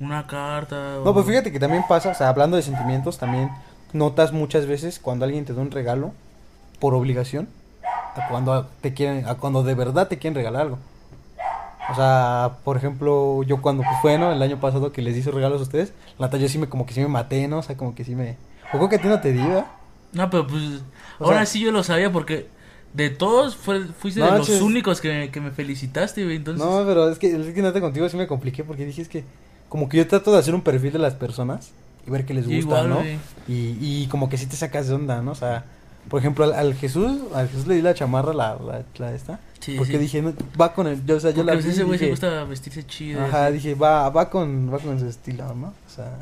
una 0.00 0.26
carta. 0.26 0.76
No, 1.04 1.10
o- 1.10 1.14
pues 1.14 1.26
fíjate 1.26 1.50
que 1.52 1.58
también 1.60 1.84
pasa, 1.88 2.10
o 2.10 2.14
sea, 2.14 2.28
hablando 2.28 2.56
de 2.56 2.62
sentimientos, 2.62 3.18
también 3.18 3.50
notas 3.92 4.32
muchas 4.32 4.66
veces 4.66 4.98
cuando 4.98 5.24
alguien 5.24 5.44
te 5.44 5.54
da 5.54 5.62
un 5.62 5.70
regalo 5.70 6.12
por 6.80 6.94
obligación, 6.94 7.48
a 8.16 8.28
cuando 8.28 8.66
te 8.80 8.92
quieren, 8.94 9.26
a 9.26 9.36
cuando 9.36 9.62
de 9.62 9.74
verdad 9.74 10.08
te 10.08 10.18
quieren 10.18 10.34
regalar 10.34 10.62
algo. 10.62 10.78
O 11.90 11.94
sea, 11.94 12.58
por 12.64 12.76
ejemplo, 12.76 13.42
yo 13.42 13.60
cuando 13.60 13.82
pues, 13.82 13.96
fue, 14.02 14.18
¿no? 14.18 14.32
El 14.32 14.40
año 14.42 14.60
pasado 14.60 14.92
que 14.92 15.02
les 15.02 15.16
hice 15.16 15.30
regalos 15.30 15.60
a 15.60 15.64
ustedes, 15.64 15.92
la 16.18 16.26
neta 16.26 16.38
yo 16.38 16.48
sí 16.48 16.58
me, 16.58 16.68
como 16.68 16.86
que 16.86 16.94
sí 16.94 17.00
me 17.00 17.08
maté, 17.08 17.48
¿no? 17.48 17.58
O 17.58 17.62
sea, 17.62 17.76
como 17.76 17.94
que 17.94 18.04
sí 18.04 18.14
me... 18.14 18.36
O 18.72 18.76
creo 18.78 18.88
que 18.88 18.96
a 18.96 19.00
ti 19.00 19.08
no 19.08 19.20
te 19.20 19.32
di, 19.32 19.40
¿verdad? 19.42 19.66
No, 20.12 20.30
pero 20.30 20.46
pues 20.46 20.62
O 21.18 21.24
ahora 21.24 21.38
sea- 21.38 21.46
sí 21.46 21.60
yo 21.60 21.72
lo 21.72 21.82
sabía 21.82 22.12
porque 22.12 22.46
de 22.94 23.10
todos 23.10 23.56
fue, 23.56 23.84
fuiste 23.86 24.20
No, 24.20 24.30
de 24.32 24.38
los 24.38 24.48
únicos 24.60 25.00
que, 25.00 25.30
que 25.32 25.40
me 25.40 25.50
felicitaste, 25.50 26.22
güey. 26.24 26.36
Entonces, 26.36 26.64
No, 26.64 26.84
pero 26.86 27.10
es 27.10 27.18
que, 27.18 27.34
es 27.34 27.54
que 27.54 27.62
neta 27.62 27.80
contigo 27.80 28.08
sí 28.08 28.16
me 28.16 28.26
compliqué 28.26 28.62
porque 28.64 28.84
dije 28.86 29.02
es 29.02 29.08
que 29.08 29.24
como 29.68 29.88
que 29.88 29.96
yo 29.96 30.06
trato 30.06 30.32
de 30.32 30.38
hacer 30.38 30.54
un 30.54 30.60
perfil 30.60 30.92
de 30.92 30.98
las 30.98 31.14
personas 31.14 31.72
y 32.06 32.10
ver 32.10 32.24
qué 32.26 32.34
les 32.34 32.44
gusta, 32.44 32.58
igual, 32.60 32.88
¿no? 32.90 32.96
güey. 32.96 33.18
Y, 33.48 33.76
y 33.80 34.06
como 34.08 34.28
que 34.28 34.36
sí 34.36 34.46
te 34.46 34.56
sacas 34.56 34.86
de 34.88 34.94
onda, 34.94 35.22
¿no? 35.22 35.32
O 35.32 35.34
sea, 35.34 35.64
por 36.08 36.20
ejemplo, 36.20 36.44
al, 36.44 36.52
al 36.52 36.74
Jesús, 36.74 37.20
al 37.34 37.48
Jesús 37.48 37.66
le 37.66 37.76
di 37.76 37.82
la 37.82 37.94
chamarra, 37.94 38.32
la, 38.34 38.56
la, 38.56 38.82
la 38.98 39.12
esta, 39.14 39.40
Sí, 39.62 39.76
porque 39.78 39.92
sí. 39.92 39.98
dije, 39.98 40.22
no, 40.22 40.32
va 40.60 40.74
con 40.74 40.88
el, 40.88 41.06
yo, 41.06 41.16
o 41.16 41.20
sea, 41.20 41.30
yo 41.30 41.36
Porque, 41.36 41.46
la 41.46 41.52
pues, 41.54 41.64
vi 41.66 41.70
ese 41.70 41.84
güey 41.84 41.98
se 41.98 42.10
gusta 42.10 42.42
vestirse 42.44 42.84
chido. 42.84 43.24
ajá, 43.24 43.46
así. 43.46 43.54
dije, 43.54 43.74
va, 43.76 44.10
va 44.10 44.28
con, 44.28 44.72
va 44.74 44.78
con 44.80 44.98
su 44.98 45.06
estilo, 45.06 45.54
¿no? 45.54 45.68
O 45.68 45.90
sea, 45.94 46.18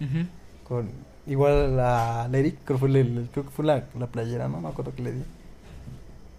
Ujú. 0.00 0.26
con, 0.68 0.90
igual 1.26 1.74
la, 1.76 2.28
la 2.30 2.38
Eric, 2.38 2.56
creo, 2.64 2.78
que 2.78 2.86
fue 2.86 2.90
creo 3.32 3.44
que 3.44 3.50
fue 3.50 3.64
la, 3.64 3.84
la 3.98 4.06
playera, 4.08 4.46
¿no? 4.48 4.56
No 4.56 4.62
me 4.62 4.68
acuerdo 4.68 4.94
que 4.94 5.02
le 5.02 5.12
di. 5.12 5.22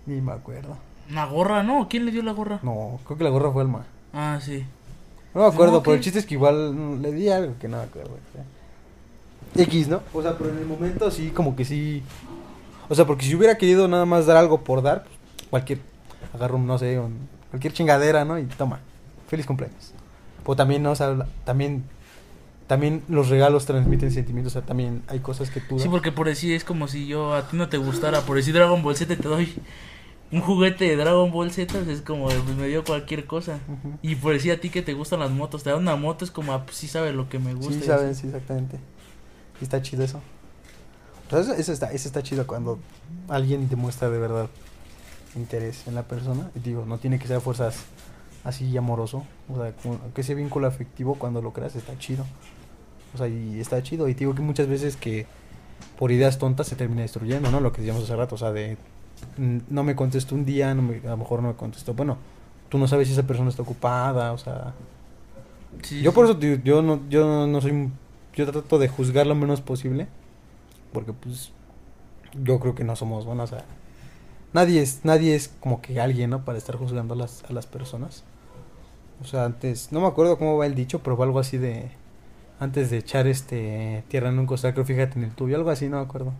Ni 0.06 0.22
me 0.22 0.32
acuerdo. 0.32 0.78
Una 1.10 1.26
gorra, 1.26 1.64
¿no? 1.64 1.88
¿Quién 1.90 2.06
le 2.06 2.12
dio 2.12 2.22
la 2.22 2.34
gorra? 2.34 2.60
No, 2.62 3.00
creo 3.06 3.18
que 3.18 3.24
la 3.24 3.30
gorra 3.32 3.52
fue 3.52 3.64
Alma. 3.64 3.86
Ah, 4.14 4.40
sí. 4.42 4.64
No 5.34 5.42
me 5.42 5.48
acuerdo, 5.48 5.74
No, 5.78 5.84
pero 5.84 5.96
el 5.96 6.02
chiste 6.02 6.20
es 6.20 6.26
que 6.26 6.36
igual 6.36 7.02
le 7.02 7.12
di 7.12 7.30
algo 7.30 7.56
que 7.60 7.68
no 7.68 7.78
me 7.78 7.84
acuerdo. 7.84 8.12
sea. 8.34 9.64
X, 9.64 9.88
¿no? 9.88 10.02
O 10.14 10.22
sea, 10.22 10.38
pero 10.38 10.52
en 10.52 10.60
el 10.60 10.66
momento 10.66 11.10
sí, 11.10 11.30
como 11.32 11.56
que 11.56 11.66
sí. 11.66 12.04
O 12.90 12.96
sea, 12.96 13.06
porque 13.06 13.26
si 13.26 13.36
hubiera 13.36 13.58
querido 13.58 13.88
nada 13.88 14.06
más 14.06 14.26
dar 14.26 14.38
algo 14.38 14.62
por 14.62 14.82
dar, 14.82 15.04
pues, 15.04 15.48
cualquier. 15.50 15.80
Agarro, 16.34 16.58
un, 16.58 16.68
no 16.68 16.78
sé, 16.78 17.00
un- 17.00 17.28
cualquier 17.50 17.74
chingadera, 17.74 18.26
¿no? 18.26 18.38
Y 18.40 18.46
toma, 18.46 18.80
feliz 19.28 19.46
cumpleaños. 19.46 19.94
Pero 20.44 20.56
también, 20.56 20.84
¿no? 20.84 20.92
O 20.92 20.96
sea, 20.96 21.28
también. 21.46 21.84
También 22.68 23.02
los 23.08 23.30
regalos 23.30 23.66
transmiten 23.66 24.12
sentimientos, 24.12 24.52
o 24.54 24.60
sea, 24.60 24.66
también 24.66 25.02
hay 25.08 25.20
cosas 25.20 25.50
que 25.50 25.62
tú. 25.62 25.80
Sí, 25.80 25.88
porque 25.88 26.12
por 26.12 26.28
decir 26.28 26.52
es 26.54 26.66
como 26.66 26.90
si 26.90 27.08
yo 27.08 27.34
a 27.34 27.48
ti 27.48 27.56
no 27.56 27.70
te 27.70 27.78
gustara, 27.78 28.20
por 28.22 28.36
decir 28.36 28.54
Dragon 28.54 28.84
Ball 28.84 28.98
Z 28.98 29.16
te 29.16 29.26
doy 29.26 29.54
un 30.34 30.42
juguete 30.42 30.84
de 30.84 30.98
Dragon 30.98 31.32
Ball 31.32 31.50
Z, 31.50 31.74
pues, 31.74 31.88
es 31.88 32.02
como 32.02 32.26
pues, 32.26 32.44
me 32.58 32.68
dio 32.68 32.84
cualquier 32.84 33.26
cosa. 33.26 33.60
Y 34.02 34.16
por 34.16 34.34
decir 34.34 34.52
a 34.52 34.58
ti 34.60 34.70
que 34.70 34.82
te 34.82 34.94
gustan 34.94 35.22
las 35.22 35.32
motos, 35.32 35.64
te 35.64 35.70
da 35.70 35.78
una 35.78 35.96
moto, 35.96 36.26
es 36.26 36.32
como, 36.32 36.52
ah, 36.52 36.66
pues 36.66 36.76
sí 36.76 36.90
sabe 36.90 37.14
lo 37.14 37.30
que 37.30 37.40
me 37.40 37.54
gusta. 37.54 37.86
Sí, 37.86 37.90
así. 37.90 38.22
sí, 38.22 38.28
exactamente. 38.28 38.80
Y 39.62 39.64
está 39.64 39.82
chido 39.82 40.04
eso. 40.04 40.18
O 41.28 41.30
sea, 41.30 41.40
eso, 41.40 41.54
eso 41.54 41.72
está, 41.72 41.94
eso 41.94 42.10
está 42.10 42.22
chido 42.22 42.46
cuando 42.46 42.80
alguien 43.30 43.70
demuestra 43.70 44.10
de 44.10 44.20
verdad 44.20 44.48
interés 45.38 45.88
en 45.88 45.96
la 45.96 46.04
persona. 46.04 46.52
Y 46.56 46.60
digo, 46.60 46.86
no 46.86 46.98
tiene 46.98 47.20
que 47.20 47.28
ser 47.28 47.38
a 47.38 47.40
fuerzas 47.40 47.86
así 48.44 48.76
amoroso. 48.78 49.24
O 49.50 49.56
sea, 49.56 49.74
que 50.14 50.22
ese 50.22 50.36
vínculo 50.36 50.68
afectivo 50.68 51.16
cuando 51.16 51.42
lo 51.42 51.54
creas 51.54 51.76
está 51.76 51.98
chido. 51.98 52.26
O 53.14 53.18
sea, 53.18 53.28
y 53.28 53.60
está 53.60 53.82
chido. 53.84 54.08
Y 54.10 54.14
te 54.14 54.20
digo 54.20 54.36
que 54.36 54.42
muchas 54.42 54.68
veces 54.68 54.96
que 54.98 55.26
por 55.98 56.12
ideas 56.12 56.38
tontas 56.38 56.68
se 56.68 56.76
termina 56.76 57.02
destruyendo, 57.02 57.50
¿no? 57.52 57.60
Lo 57.62 57.72
que 57.72 57.82
decíamos 57.82 58.04
hace 58.04 58.16
rato, 58.16 58.36
o 58.36 58.38
sea, 58.38 58.52
de 58.52 58.78
no 59.70 59.84
me 59.84 59.96
contestó 59.96 60.36
un 60.36 60.46
día, 60.46 60.74
no 60.76 60.82
me- 60.84 61.02
a 61.08 61.12
lo 61.12 61.18
mejor 61.18 61.42
no 61.42 61.48
me 61.50 61.56
contestó. 61.56 61.94
Bueno, 61.94 62.18
tú 62.70 62.78
no 62.78 62.88
sabes 62.88 63.08
si 63.08 63.14
esa 63.14 63.24
persona 63.24 63.50
está 63.50 63.62
ocupada, 63.64 64.32
o 64.34 64.38
sea, 64.38 64.74
Sí, 65.84 66.02
yo 66.02 66.12
sí. 66.12 66.16
por 66.16 66.26
eso 66.26 66.40
yo 66.40 66.82
no, 66.82 67.02
yo 67.10 67.48
no 67.48 67.62
soy, 67.62 67.90
yo 68.36 68.52
trato 68.52 68.78
de 68.80 68.88
juzgar 68.88 69.26
lo 69.28 69.36
menos 69.36 69.62
posible, 69.62 70.08
porque 70.94 71.14
pues 71.14 71.52
yo 72.44 72.60
creo 72.60 72.76
que 72.76 72.84
no 72.84 72.96
somos, 72.96 73.26
bueno, 73.26 73.44
o 73.44 73.48
sea, 73.48 73.66
nadie 74.58 74.82
es, 74.82 75.02
nadie 75.04 75.36
es 75.36 75.52
como 75.60 75.82
que 75.82 76.02
alguien, 76.02 76.32
¿no? 76.32 76.44
Para 76.44 76.58
estar 76.58 76.76
juzgando 76.76 77.14
a 77.14 77.18
las, 77.18 77.44
a 77.44 77.54
las 77.54 77.68
personas. 77.68 78.24
O 79.22 79.26
sea, 79.26 79.46
antes, 79.46 79.92
no 79.92 80.02
me 80.02 80.08
acuerdo 80.08 80.40
cómo 80.40 80.58
va 80.58 80.66
el 80.66 80.74
dicho, 80.74 81.04
pero 81.04 81.22
algo 81.22 81.40
así 81.40 81.58
de, 81.60 81.92
antes 82.60 82.90
de 82.90 82.98
echar 82.98 83.28
este 83.28 84.04
tierra 84.08 84.30
en 84.30 84.40
un 84.40 84.48
costal, 84.48 84.74
creo, 84.74 84.84
fíjate 84.84 85.20
en 85.20 85.26
el 85.26 85.32
tuyo, 85.32 85.56
algo 85.56 85.70
así, 85.70 85.88
no 85.88 85.98
me 85.98 86.04
acuerdo. 86.04 86.34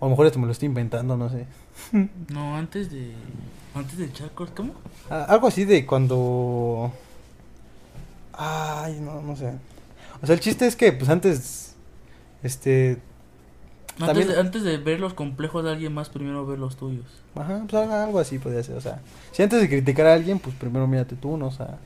O 0.00 0.04
a 0.04 0.06
lo 0.06 0.10
mejor 0.10 0.26
esto 0.26 0.40
me 0.40 0.46
lo 0.46 0.52
estoy 0.52 0.66
inventando, 0.66 1.16
no 1.16 1.28
sé. 1.30 1.46
No, 2.28 2.56
antes 2.56 2.90
de. 2.90 3.12
Antes 3.72 3.98
de 3.98 4.12
Charcos, 4.12 4.50
¿cómo? 4.50 4.74
Ah, 5.08 5.26
Algo 5.28 5.46
así 5.46 5.64
de 5.64 5.86
cuando... 5.86 6.92
Ay, 8.32 8.98
no, 9.00 9.22
no 9.22 9.36
sé. 9.36 9.52
O 10.22 10.26
sea, 10.26 10.34
el 10.34 10.40
chiste 10.40 10.66
es 10.66 10.74
que, 10.74 10.92
pues 10.92 11.08
antes, 11.08 11.74
este... 12.42 12.98
Antes, 14.00 14.06
También- 14.06 14.28
de, 14.28 14.40
antes 14.40 14.62
de 14.64 14.76
ver 14.78 14.98
los 15.00 15.14
complejos 15.14 15.62
de 15.64 15.70
alguien 15.70 15.92
más, 15.94 16.08
primero 16.08 16.44
ver 16.46 16.58
los 16.58 16.76
tuyos. 16.76 17.04
Ajá, 17.36 17.62
pues 17.68 17.88
algo 17.88 18.18
así 18.18 18.38
podría 18.38 18.62
ser, 18.62 18.76
o 18.76 18.80
sea... 18.80 19.00
Si 19.32 19.42
antes 19.42 19.60
de 19.60 19.68
criticar 19.68 20.06
a 20.06 20.14
alguien, 20.14 20.38
pues 20.40 20.54
primero 20.56 20.86
mírate 20.88 21.14
tú, 21.16 21.36
¿no? 21.36 21.46
O 21.46 21.50
sea... 21.52 21.78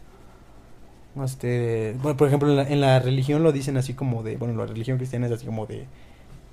Este, 1.24 1.96
bueno, 2.00 2.16
por 2.16 2.28
ejemplo, 2.28 2.48
en 2.48 2.56
la, 2.56 2.62
en 2.62 2.80
la 2.80 3.00
religión 3.00 3.42
lo 3.42 3.50
dicen 3.52 3.76
así 3.76 3.92
como 3.94 4.22
de, 4.22 4.36
bueno, 4.36 4.54
la 4.54 4.66
religión 4.66 4.98
cristiana 4.98 5.26
es 5.26 5.32
así 5.32 5.46
como 5.46 5.66
de, 5.66 5.86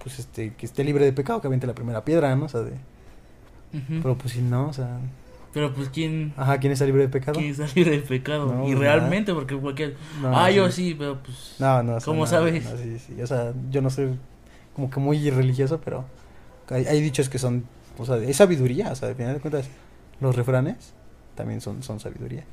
pues 0.03 0.17
este, 0.19 0.53
que 0.55 0.65
esté 0.65 0.83
libre 0.83 1.05
de 1.05 1.13
pecado, 1.13 1.39
que 1.39 1.47
aviente 1.47 1.67
la 1.67 1.75
primera 1.75 2.03
piedra, 2.03 2.35
¿no? 2.35 2.45
O 2.45 2.49
sea, 2.49 2.61
de, 2.61 2.73
pero 4.01 4.17
pues 4.17 4.33
si 4.33 4.41
no, 4.41 4.69
o 4.69 4.73
sea, 4.73 4.99
Pero 5.53 5.73
pues 5.73 5.89
quién, 5.89 6.33
ajá, 6.37 6.59
¿quién 6.59 6.73
está 6.73 6.85
libre 6.85 7.03
de 7.03 7.09
pecado? 7.09 7.39
quién 7.39 7.51
está 7.51 7.67
libre 7.75 7.91
de 7.91 7.99
pecado. 7.99 8.47
No, 8.53 8.63
y 8.63 8.69
pues, 8.69 8.79
realmente, 8.79 9.33
porque 9.33 9.55
cualquier... 9.55 9.95
No, 10.21 10.35
ah, 10.35 10.47
sí. 10.49 10.55
yo 10.55 10.71
sí, 10.71 10.95
pero 10.97 11.21
pues... 11.21 11.55
No, 11.59 11.83
no, 11.83 11.95
o 11.95 11.99
sea, 11.99 12.05
¿Cómo 12.05 12.25
sabes? 12.25 12.63
no, 12.65 12.77
sí, 12.77 12.97
sí, 12.99 13.21
o 13.21 13.27
sea, 13.27 13.53
yo 13.69 13.81
no 13.81 13.89
soy 13.89 14.17
como 14.75 14.89
que 14.89 14.99
muy 14.99 15.29
religioso, 15.29 15.79
pero 15.83 16.05
hay, 16.69 16.85
hay 16.85 17.01
dichos 17.01 17.29
que 17.29 17.39
son, 17.39 17.65
o 17.97 18.05
sea, 18.05 18.17
es 18.17 18.37
sabiduría, 18.37 18.91
o 18.91 18.95
sea, 18.95 19.09
al 19.09 19.15
final 19.15 19.35
de 19.35 19.39
cuentas, 19.39 19.69
los 20.19 20.35
refranes 20.35 20.93
también 21.35 21.61
son, 21.61 21.83
son 21.83 21.99
sabiduría. 21.99 22.43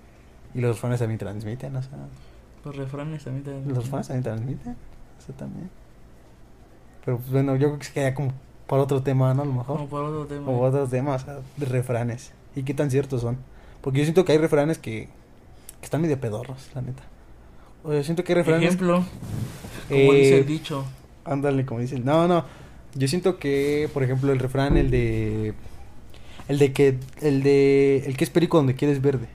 Y 0.54 0.60
los 0.60 0.76
refranes 0.76 1.00
también 1.00 1.18
transmiten, 1.18 1.74
o 1.76 1.82
sea, 1.82 1.92
Los 2.64 2.76
refranes 2.76 3.24
también 3.24 3.44
te... 3.44 3.70
los 3.70 3.84
refranes 3.84 4.08
también 4.08 4.22
transmiten, 4.22 4.76
eso 5.18 5.32
también. 5.32 5.70
Pero 7.04 7.18
pues, 7.18 7.30
bueno, 7.30 7.56
yo 7.56 7.68
creo 7.68 7.78
que 7.78 7.84
se 7.86 7.92
queda 7.92 8.14
como 8.14 8.32
para 8.66 8.82
otro 8.82 9.02
tema, 9.02 9.34
¿no? 9.34 9.42
A 9.42 9.44
lo 9.44 9.52
mejor. 9.52 9.76
Como 9.76 9.88
por 9.88 10.04
otro 10.04 10.26
tema. 10.26 10.48
O 10.48 10.60
otros 10.60 10.90
temas, 10.90 11.22
o 11.22 11.24
sea, 11.24 11.38
de 11.56 11.66
refranes. 11.66 12.32
¿Y 12.54 12.62
qué 12.62 12.74
tan 12.74 12.90
ciertos 12.90 13.22
son? 13.22 13.38
Porque 13.80 13.98
yo 13.98 14.04
siento 14.04 14.24
que 14.24 14.32
hay 14.32 14.38
refranes 14.38 14.78
que, 14.78 15.08
que 15.80 15.84
están 15.84 16.00
medio 16.00 16.20
pedorros, 16.20 16.70
la 16.74 16.82
neta. 16.82 17.02
O 17.82 17.92
yo 17.92 18.04
siento 18.04 18.22
que 18.22 18.32
hay 18.32 18.36
refranes... 18.36 18.66
Ejemplo, 18.66 19.04
como 19.88 20.12
eh, 20.12 20.16
dice 20.16 20.38
el 20.38 20.46
dicho. 20.46 20.84
Ándale, 21.24 21.64
como 21.66 21.80
dicen. 21.80 22.04
No, 22.04 22.26
no. 22.28 22.44
Yo 22.94 23.08
siento 23.08 23.38
que, 23.38 23.88
por 23.94 24.02
ejemplo, 24.02 24.32
el 24.32 24.38
refrán, 24.38 24.76
el 24.76 24.90
de. 24.90 25.54
El 26.48 26.58
de 26.58 26.72
que. 26.72 26.98
El 27.20 27.42
de. 27.42 28.04
El 28.06 28.16
que 28.16 28.24
es 28.24 28.30
perico 28.30 28.56
donde 28.58 28.74
quieres 28.74 29.00
verde. 29.00 29.28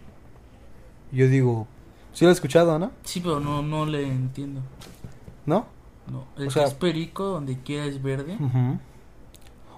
Yo 1.12 1.28
digo. 1.28 1.68
Sí 2.14 2.26
lo 2.26 2.32
he 2.32 2.34
escuchado, 2.34 2.78
¿no? 2.80 2.92
Sí, 3.04 3.20
pero 3.20 3.40
no, 3.40 3.62
no 3.62 3.86
le 3.86 4.08
entiendo. 4.08 4.62
¿No? 5.46 5.66
No, 6.12 6.26
el 6.38 6.48
O 6.48 6.52
sea- 6.52 6.64
que 6.64 6.70
es 6.70 6.74
perico 6.76 7.26
donde 7.26 7.58
quiera 7.60 7.86
es 7.86 8.02
verde. 8.02 8.38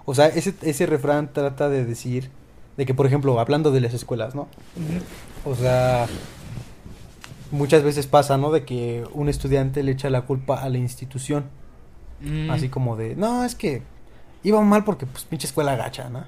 O 0.05 0.15
sea, 0.15 0.27
ese, 0.27 0.53
ese 0.61 0.85
refrán 0.85 1.31
trata 1.33 1.69
de 1.69 1.85
decir. 1.85 2.29
De 2.77 2.85
que, 2.85 2.93
por 2.93 3.05
ejemplo, 3.05 3.37
hablando 3.39 3.71
de 3.71 3.81
las 3.81 3.93
escuelas, 3.93 4.35
¿no? 4.35 4.47
O 5.45 5.55
sea. 5.55 6.07
Muchas 7.51 7.83
veces 7.83 8.05
pasa, 8.07 8.37
¿no? 8.37 8.51
De 8.51 8.63
que 8.63 9.03
un 9.13 9.27
estudiante 9.27 9.81
le 9.83 9.91
echa 9.91 10.09
la 10.09 10.21
culpa 10.21 10.61
a 10.61 10.69
la 10.69 10.77
institución. 10.77 11.45
Mm, 12.21 12.49
Así 12.51 12.69
como 12.69 12.95
de, 12.95 13.15
no, 13.15 13.43
es 13.45 13.55
que 13.55 13.81
iba 14.43 14.59
mal 14.61 14.83
porque 14.83 15.05
pues 15.05 15.23
pinche 15.25 15.47
escuela 15.47 15.75
gacha, 15.75 16.09
¿no? 16.09 16.25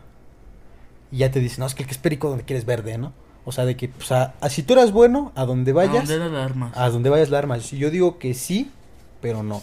Y 1.12 1.18
ya 1.18 1.32
te 1.32 1.40
dicen, 1.40 1.60
no, 1.62 1.66
es 1.66 1.76
que 1.76 1.84
el 1.84 1.88
que 1.88 1.94
es 1.94 1.98
perico 2.00 2.30
donde 2.30 2.46
quieres 2.46 2.66
verde, 2.66 2.98
¿no? 2.98 3.12
O 3.44 3.52
sea, 3.52 3.66
de 3.66 3.76
que, 3.76 3.90
pues, 3.90 4.12
a, 4.12 4.34
a- 4.40 4.50
si 4.50 4.64
tú 4.64 4.74
eras 4.74 4.92
bueno, 4.92 5.32
a 5.36 5.46
donde 5.46 5.72
¿A 5.72 5.76
vayas, 5.76 6.08
las 6.10 6.32
armas? 6.32 6.72
a 6.78 6.90
donde 6.90 7.10
vayas 7.10 7.30
la 7.30 7.40
armas. 7.40 7.72
Yo 7.72 7.90
digo 7.90 8.18
que 8.20 8.34
sí, 8.34 8.72
pero 9.20 9.44
no. 9.44 9.62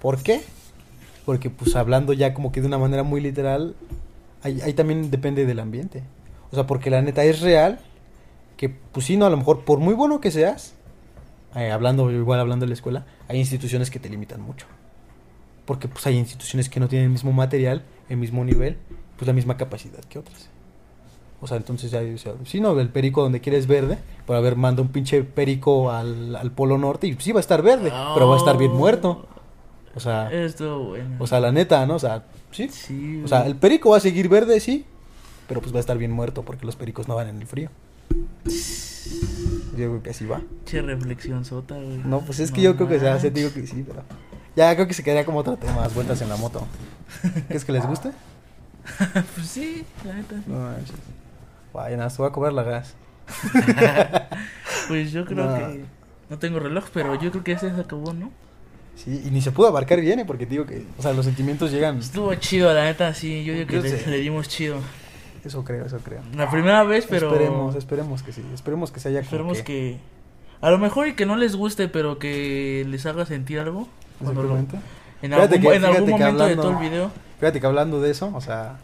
¿Por 0.00 0.22
qué? 0.22 0.42
Porque, 1.24 1.50
pues, 1.50 1.74
hablando 1.76 2.12
ya 2.12 2.34
como 2.34 2.52
que 2.52 2.60
de 2.60 2.66
una 2.66 2.78
manera 2.78 3.02
muy 3.02 3.20
literal, 3.20 3.74
ahí, 4.42 4.60
ahí 4.60 4.74
también 4.74 5.10
depende 5.10 5.46
del 5.46 5.58
ambiente. 5.60 6.02
O 6.52 6.54
sea, 6.54 6.66
porque 6.66 6.90
la 6.90 7.02
neta 7.02 7.24
es 7.24 7.40
real 7.40 7.80
que, 8.56 8.68
pues 8.68 9.06
sí, 9.06 9.16
no, 9.16 9.26
a 9.26 9.30
lo 9.30 9.36
mejor 9.38 9.64
por 9.64 9.78
muy 9.78 9.94
bueno 9.94 10.20
que 10.20 10.30
seas, 10.30 10.74
eh, 11.56 11.70
hablando, 11.72 12.10
igual 12.12 12.38
hablando 12.38 12.64
de 12.64 12.68
la 12.68 12.74
escuela, 12.74 13.06
hay 13.28 13.38
instituciones 13.38 13.90
que 13.90 13.98
te 13.98 14.08
limitan 14.08 14.40
mucho. 14.40 14.66
Porque, 15.64 15.88
pues, 15.88 16.06
hay 16.06 16.16
instituciones 16.16 16.68
que 16.68 16.80
no 16.80 16.88
tienen 16.88 17.06
el 17.06 17.12
mismo 17.12 17.32
material, 17.32 17.82
el 18.08 18.16
mismo 18.16 18.44
nivel, 18.44 18.76
pues 19.16 19.26
la 19.26 19.32
misma 19.32 19.56
capacidad 19.56 20.00
que 20.00 20.18
otras. 20.18 20.48
O 21.42 21.46
sea, 21.46 21.56
entonces 21.56 21.90
ya, 21.90 22.00
o 22.00 22.18
sea, 22.18 22.34
sí, 22.44 22.60
no, 22.60 22.78
el 22.78 22.90
perico 22.90 23.22
donde 23.22 23.40
quieres 23.40 23.66
verde, 23.66 23.98
pero 24.26 24.38
a 24.38 24.42
ver, 24.42 24.56
manda 24.56 24.82
un 24.82 24.88
pinche 24.88 25.22
perico 25.22 25.90
al, 25.90 26.36
al 26.36 26.50
polo 26.52 26.76
norte 26.76 27.06
y 27.06 27.14
sí 27.18 27.32
va 27.32 27.38
a 27.38 27.40
estar 27.40 27.62
verde, 27.62 27.90
pero 28.14 28.28
va 28.28 28.34
a 28.34 28.38
estar 28.38 28.58
bien 28.58 28.72
muerto. 28.72 29.26
O 29.94 30.00
sea, 30.00 30.30
Esto 30.30 30.84
bueno. 30.84 31.16
o 31.18 31.26
sea, 31.26 31.40
la 31.40 31.50
neta, 31.50 31.84
¿no? 31.86 31.94
O 31.94 31.98
sea, 31.98 32.24
sí. 32.50 32.68
sí. 32.68 33.22
O 33.24 33.28
sea, 33.28 33.46
el 33.46 33.56
perico 33.56 33.90
va 33.90 33.96
a 33.96 34.00
seguir 34.00 34.28
verde, 34.28 34.60
sí, 34.60 34.84
pero 35.48 35.60
pues 35.60 35.72
va 35.72 35.78
a 35.78 35.80
estar 35.80 35.96
bien 35.96 36.12
muerto 36.12 36.42
porque 36.42 36.66
los 36.66 36.76
pericos 36.76 37.08
no 37.08 37.14
van 37.14 37.28
en 37.28 37.40
el 37.40 37.46
frío. 37.46 37.70
Yo 39.76 39.76
creo 39.76 40.02
que 40.02 40.10
así 40.10 40.26
va. 40.26 40.42
Che 40.66 40.82
reflexión 40.82 41.44
sota, 41.44 41.74
güey. 41.74 41.98
No, 42.04 42.20
pues 42.20 42.38
es 42.40 42.50
que 42.50 42.58
No 42.58 42.64
yo 42.64 42.76
creo 42.76 42.88
que 42.88 43.00
se 43.00 43.08
hace, 43.08 43.30
digo 43.30 43.52
que 43.52 43.66
sí, 43.66 43.82
pero... 43.86 44.02
Ya 44.56 44.74
creo 44.74 44.86
que 44.86 44.94
se 44.94 45.02
quedaría 45.02 45.24
como 45.24 45.38
otro 45.38 45.56
tema, 45.56 45.82
las 45.82 45.94
vueltas 45.94 46.20
en 46.22 46.28
la 46.28 46.36
moto. 46.36 46.66
¿Crees 47.48 47.64
que 47.64 47.72
les 47.72 47.86
guste? 47.86 48.10
pues 49.34 49.46
sí, 49.46 49.84
la 50.04 50.14
neta. 50.14 50.36
No 50.46 50.58
manches. 50.58 50.96
Vaya, 51.72 51.96
nada, 51.96 52.10
te 52.10 52.16
voy 52.16 52.28
a 52.28 52.32
cobrar 52.32 52.52
la 52.52 52.62
gas. 52.62 52.94
Pues 54.88 55.12
yo 55.12 55.24
creo 55.24 55.44
No. 55.46 55.56
que. 55.56 55.84
No 56.30 56.38
tengo 56.38 56.58
reloj, 56.58 56.86
pero 56.92 57.14
yo 57.20 57.30
creo 57.30 57.44
que 57.44 57.52
ese 57.52 57.72
se 57.74 57.80
acabó, 57.80 58.12
¿no? 58.12 58.30
Sí, 58.96 59.22
y 59.24 59.30
ni 59.30 59.40
se 59.40 59.50
pudo 59.50 59.68
abarcar 59.68 60.00
bien, 60.00 60.20
¿eh? 60.20 60.24
porque 60.24 60.46
digo 60.46 60.66
que, 60.66 60.84
o 60.98 61.02
sea, 61.02 61.12
los 61.12 61.24
sentimientos 61.24 61.70
llegan. 61.70 61.98
Estuvo 61.98 62.34
chido, 62.34 62.72
la 62.72 62.84
neta, 62.84 63.14
sí. 63.14 63.44
Yo 63.44 63.52
digo 63.54 63.66
que 63.66 63.76
Yo 63.76 64.10
le, 64.10 64.18
dimos 64.18 64.48
chido. 64.48 64.78
Eso 65.44 65.64
creo, 65.64 65.86
eso 65.86 65.98
creo. 65.98 66.20
La 66.36 66.50
primera 66.50 66.82
vez, 66.84 67.06
pero. 67.08 67.32
Esperemos, 67.32 67.74
esperemos 67.76 68.22
que 68.22 68.32
sí. 68.32 68.42
Esperemos 68.52 68.90
que 68.92 69.00
se 69.00 69.08
haya 69.08 69.20
Esperemos 69.20 69.62
que... 69.62 69.98
A 70.60 70.70
lo 70.70 70.78
mejor 70.78 71.08
y 71.08 71.14
que 71.14 71.24
no 71.24 71.36
les 71.36 71.56
guste, 71.56 71.88
pero 71.88 72.18
que 72.18 72.84
les 72.88 73.06
haga 73.06 73.24
sentir 73.26 73.58
algo. 73.58 73.88
Cuando 74.22 74.42
lo- 74.42 74.54
Exactamente. 74.56 74.76
en 75.22 75.30
Fíjate 75.32 75.54
algún, 75.56 75.70
que- 75.70 75.76
en 75.76 75.84
algún 75.84 76.00
momento 76.10 76.24
de 76.24 76.24
hablando- 76.42 76.62
todo 76.62 76.72
el 76.72 76.90
video. 76.90 77.10
Fíjate 77.38 77.60
que 77.60 77.66
hablando 77.66 78.00
de 78.00 78.10
eso, 78.10 78.30
o 78.34 78.40
sea, 78.40 78.78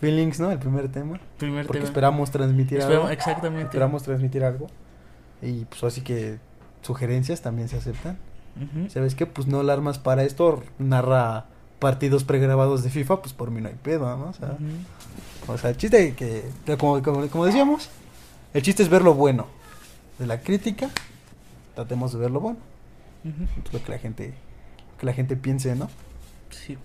feelings, 0.00 0.40
¿no? 0.40 0.50
El 0.50 0.58
primer 0.58 0.90
tema. 0.90 1.20
Primer 1.38 1.66
Porque 1.66 1.78
tema. 1.80 1.88
esperamos 1.88 2.30
transmitir 2.30 2.78
Esperamos- 2.78 3.02
algo. 3.04 3.10
exactamente. 3.10 3.64
Esperamos 3.64 4.02
transmitir 4.02 4.44
algo. 4.44 4.66
Y 5.42 5.64
pues 5.66 5.82
así 5.84 6.00
que 6.02 6.38
sugerencias 6.82 7.40
también 7.42 7.68
se 7.68 7.76
aceptan. 7.76 8.18
¿Sabes 8.88 9.14
qué? 9.14 9.24
Pues 9.26 9.46
no 9.46 9.60
alarmas 9.60 9.98
para 9.98 10.22
esto. 10.24 10.62
Narra 10.78 11.46
partidos 11.78 12.24
pregrabados 12.24 12.82
de 12.82 12.90
FIFA, 12.90 13.22
pues 13.22 13.32
por 13.32 13.50
mí 13.50 13.60
no 13.62 13.68
hay 13.68 13.74
pedo, 13.82 14.14
¿no? 14.18 14.26
O 14.28 14.32
sea, 14.34 14.56
o 15.48 15.56
sea 15.56 15.70
el 15.70 15.76
chiste 15.78 16.14
que, 16.14 16.44
que 16.66 16.76
como, 16.76 17.00
como, 17.02 17.26
como 17.28 17.46
decíamos, 17.46 17.88
el 18.52 18.62
chiste 18.62 18.82
es 18.82 18.88
ver 18.90 19.00
lo 19.02 19.14
bueno. 19.14 19.46
De 20.18 20.26
la 20.26 20.40
crítica, 20.40 20.90
tratemos 21.74 22.12
de 22.12 22.18
ver 22.18 22.30
lo 22.30 22.40
bueno. 22.40 22.58
Ujú. 23.24 23.46
Lo 23.72 23.82
que 23.82 23.92
la 23.92 23.98
gente, 23.98 24.34
que 25.00 25.06
la 25.06 25.14
gente 25.14 25.34
piense, 25.34 25.74
¿no? 25.74 25.88
Sí. 26.50 26.76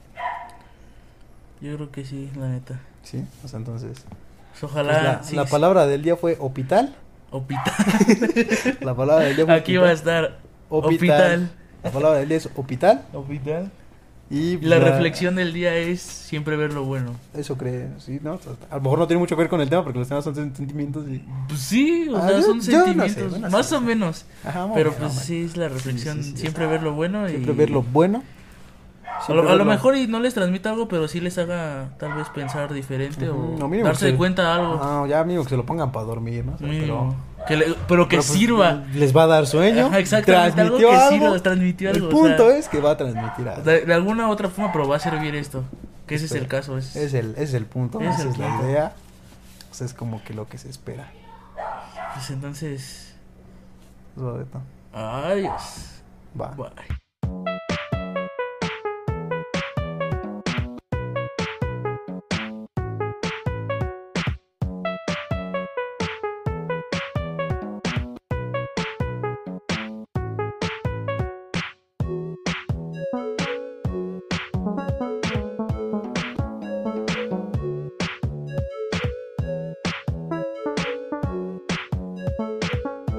Yo 1.59 1.75
creo 1.75 1.91
que 1.91 2.05
sí, 2.05 2.31
la 2.37 2.47
neta. 2.47 2.79
Sí, 3.03 3.23
o 3.43 3.47
sea, 3.47 3.59
entonces. 3.59 3.91
Pues 3.99 4.61
pues, 4.61 4.71
ojalá. 4.71 5.03
la, 5.03 5.23
sí, 5.23 5.35
la 5.35 5.45
palabra 5.45 5.85
del 5.85 6.01
día 6.01 6.15
fue 6.15 6.37
hospital. 6.39 6.95
Hospital. 7.31 8.77
La 8.81 8.95
palabra 8.95 9.25
del 9.25 9.35
día 9.35 9.45
fue 9.45 9.55
Aquí 9.55 9.75
va 9.75 9.89
a 9.89 9.93
hospital. 9.93 10.25
estar. 10.25 10.39
Hospital. 10.69 10.93
Hospital. 10.93 11.51
La 11.83 11.91
palabra 11.91 12.19
del 12.19 12.29
día 12.29 12.37
es 12.37 12.49
hospital. 12.55 13.05
Hospital. 13.11 13.71
Y 14.27 14.57
La 14.61 14.79
reflexión 14.79 15.35
del 15.35 15.53
día 15.53 15.75
es 15.75 16.01
siempre 16.01 16.57
ver 16.57 16.73
lo 16.73 16.83
bueno. 16.83 17.11
Eso 17.35 17.55
cree, 17.57 17.89
sí, 17.99 18.19
¿no? 18.23 18.39
A 18.71 18.75
lo 18.75 18.81
mejor 18.81 18.97
no 18.97 19.07
tiene 19.07 19.19
mucho 19.19 19.35
que 19.35 19.41
ver 19.43 19.49
con 19.49 19.61
el 19.61 19.69
tema 19.69 19.83
porque 19.83 19.99
los 19.99 20.07
temas 20.07 20.23
son 20.23 20.33
sentimientos 20.33 21.07
y. 21.07 21.23
Pues 21.47 21.59
sí, 21.59 22.07
o 22.09 22.17
Ah, 22.17 22.27
sea, 22.29 22.37
yo- 22.37 22.41
son 22.41 22.59
yo 22.61 22.93
no 22.95 23.03
sé, 23.03 23.13
sentimientos. 23.13 23.51
más 23.51 23.67
sí, 23.67 23.75
o 23.75 23.79
sí. 23.79 23.85
menos. 23.85 24.25
Ajá, 24.43 24.67
Pero 24.73 24.91
bueno, 24.93 25.07
pues 25.09 25.19
sí, 25.19 25.43
es 25.43 25.55
la 25.57 25.69
reflexión. 25.69 26.23
sí, 26.23 26.31
sí, 26.31 26.37
siempre 26.37 26.65
o 26.65 26.67
sea, 26.69 26.71
ver 26.77 26.83
lo 26.83 26.93
bueno. 26.93 27.27
Siempre 27.27 27.53
y... 27.53 27.55
ver 27.55 27.69
lo 27.69 27.83
bueno. 27.83 28.23
A 29.05 29.21
siempre 29.21 29.45
lo, 29.45 29.51
a 29.51 29.55
lo 29.55 29.63
mejor 29.65 29.95
y 29.95 30.07
no 30.07 30.19
les 30.19 30.33
transmita 30.33 30.71
algo, 30.71 30.87
pero 30.87 31.07
sí 31.07 31.19
les 31.21 31.37
haga 31.37 31.89
tal 31.99 32.13
vez 32.15 32.27
pensar 32.29 32.73
diferente 32.73 33.29
Ujú, 33.29 33.55
o 33.55 33.59
lo 33.59 33.67
mínimo 33.69 33.87
darse 33.87 34.09
se- 34.09 34.17
cuenta 34.17 34.41
de 34.41 34.49
algo. 34.61 34.75
No, 34.77 35.05
ya 35.07 35.23
mínimo 35.23 35.43
que 35.43 35.51
se 35.51 35.57
lo 35.57 35.65
pongan 35.67 35.91
para 35.91 36.05
dormir, 36.07 36.43
¿no? 36.43 36.55
O 36.55 36.57
sea, 36.57 36.67
pero, 36.67 37.15
que 37.47 37.55
le- 37.57 37.65
pero 37.87 38.07
que 38.07 38.17
pero, 38.17 38.23
pues, 38.23 38.25
sirva. 38.25 38.83
Les 38.93 39.15
va 39.15 39.23
a 39.23 39.27
dar 39.27 39.47
sueño. 39.47 39.87
Ajá, 39.87 39.99
exactamente, 39.99 40.61
algo 40.61 40.77
que 40.77 40.85
algo. 40.95 41.09
sirva, 41.09 41.39
transmitió 41.39 41.89
algo. 41.89 42.07
El 42.09 42.13
o 42.13 42.17
punto 42.17 42.49
sea, 42.49 42.57
es 42.57 42.69
que 42.69 42.79
va 42.79 42.91
a 42.91 42.97
transmitir 42.97 43.47
algo. 43.49 43.61
de, 43.63 43.81
de 43.85 43.93
alguna 43.93 44.29
otra 44.29 44.49
forma, 44.49 44.71
pero 44.71 44.87
va 44.87 44.95
a 44.97 44.99
servir 44.99 45.35
esto. 45.35 45.63
Que 46.07 46.15
ese 46.15 46.25
es 46.25 46.31
el 46.33 46.47
caso. 46.47 46.77
Es, 46.77 46.95
Es 46.95 47.13
el, 47.13 47.33
es 47.37 47.53
el 47.53 47.65
punto, 47.65 47.99
Es 48.01 48.13
esa 48.15 48.23
el 48.23 48.29
es 48.29 48.37
la 48.37 48.47
punto. 48.47 48.63
idea. 48.69 48.93
O 49.71 49.73
sea, 49.73 49.85
es 49.87 49.93
como 49.93 50.23
que 50.23 50.33
lo 50.33 50.47
que 50.47 50.57
se 50.57 50.69
espera. 50.69 51.11
Pues 52.13 52.29
entonces. 52.29 53.15
Adiós. 54.93 55.61
Va. 56.39 56.49
Bye. 56.49 56.97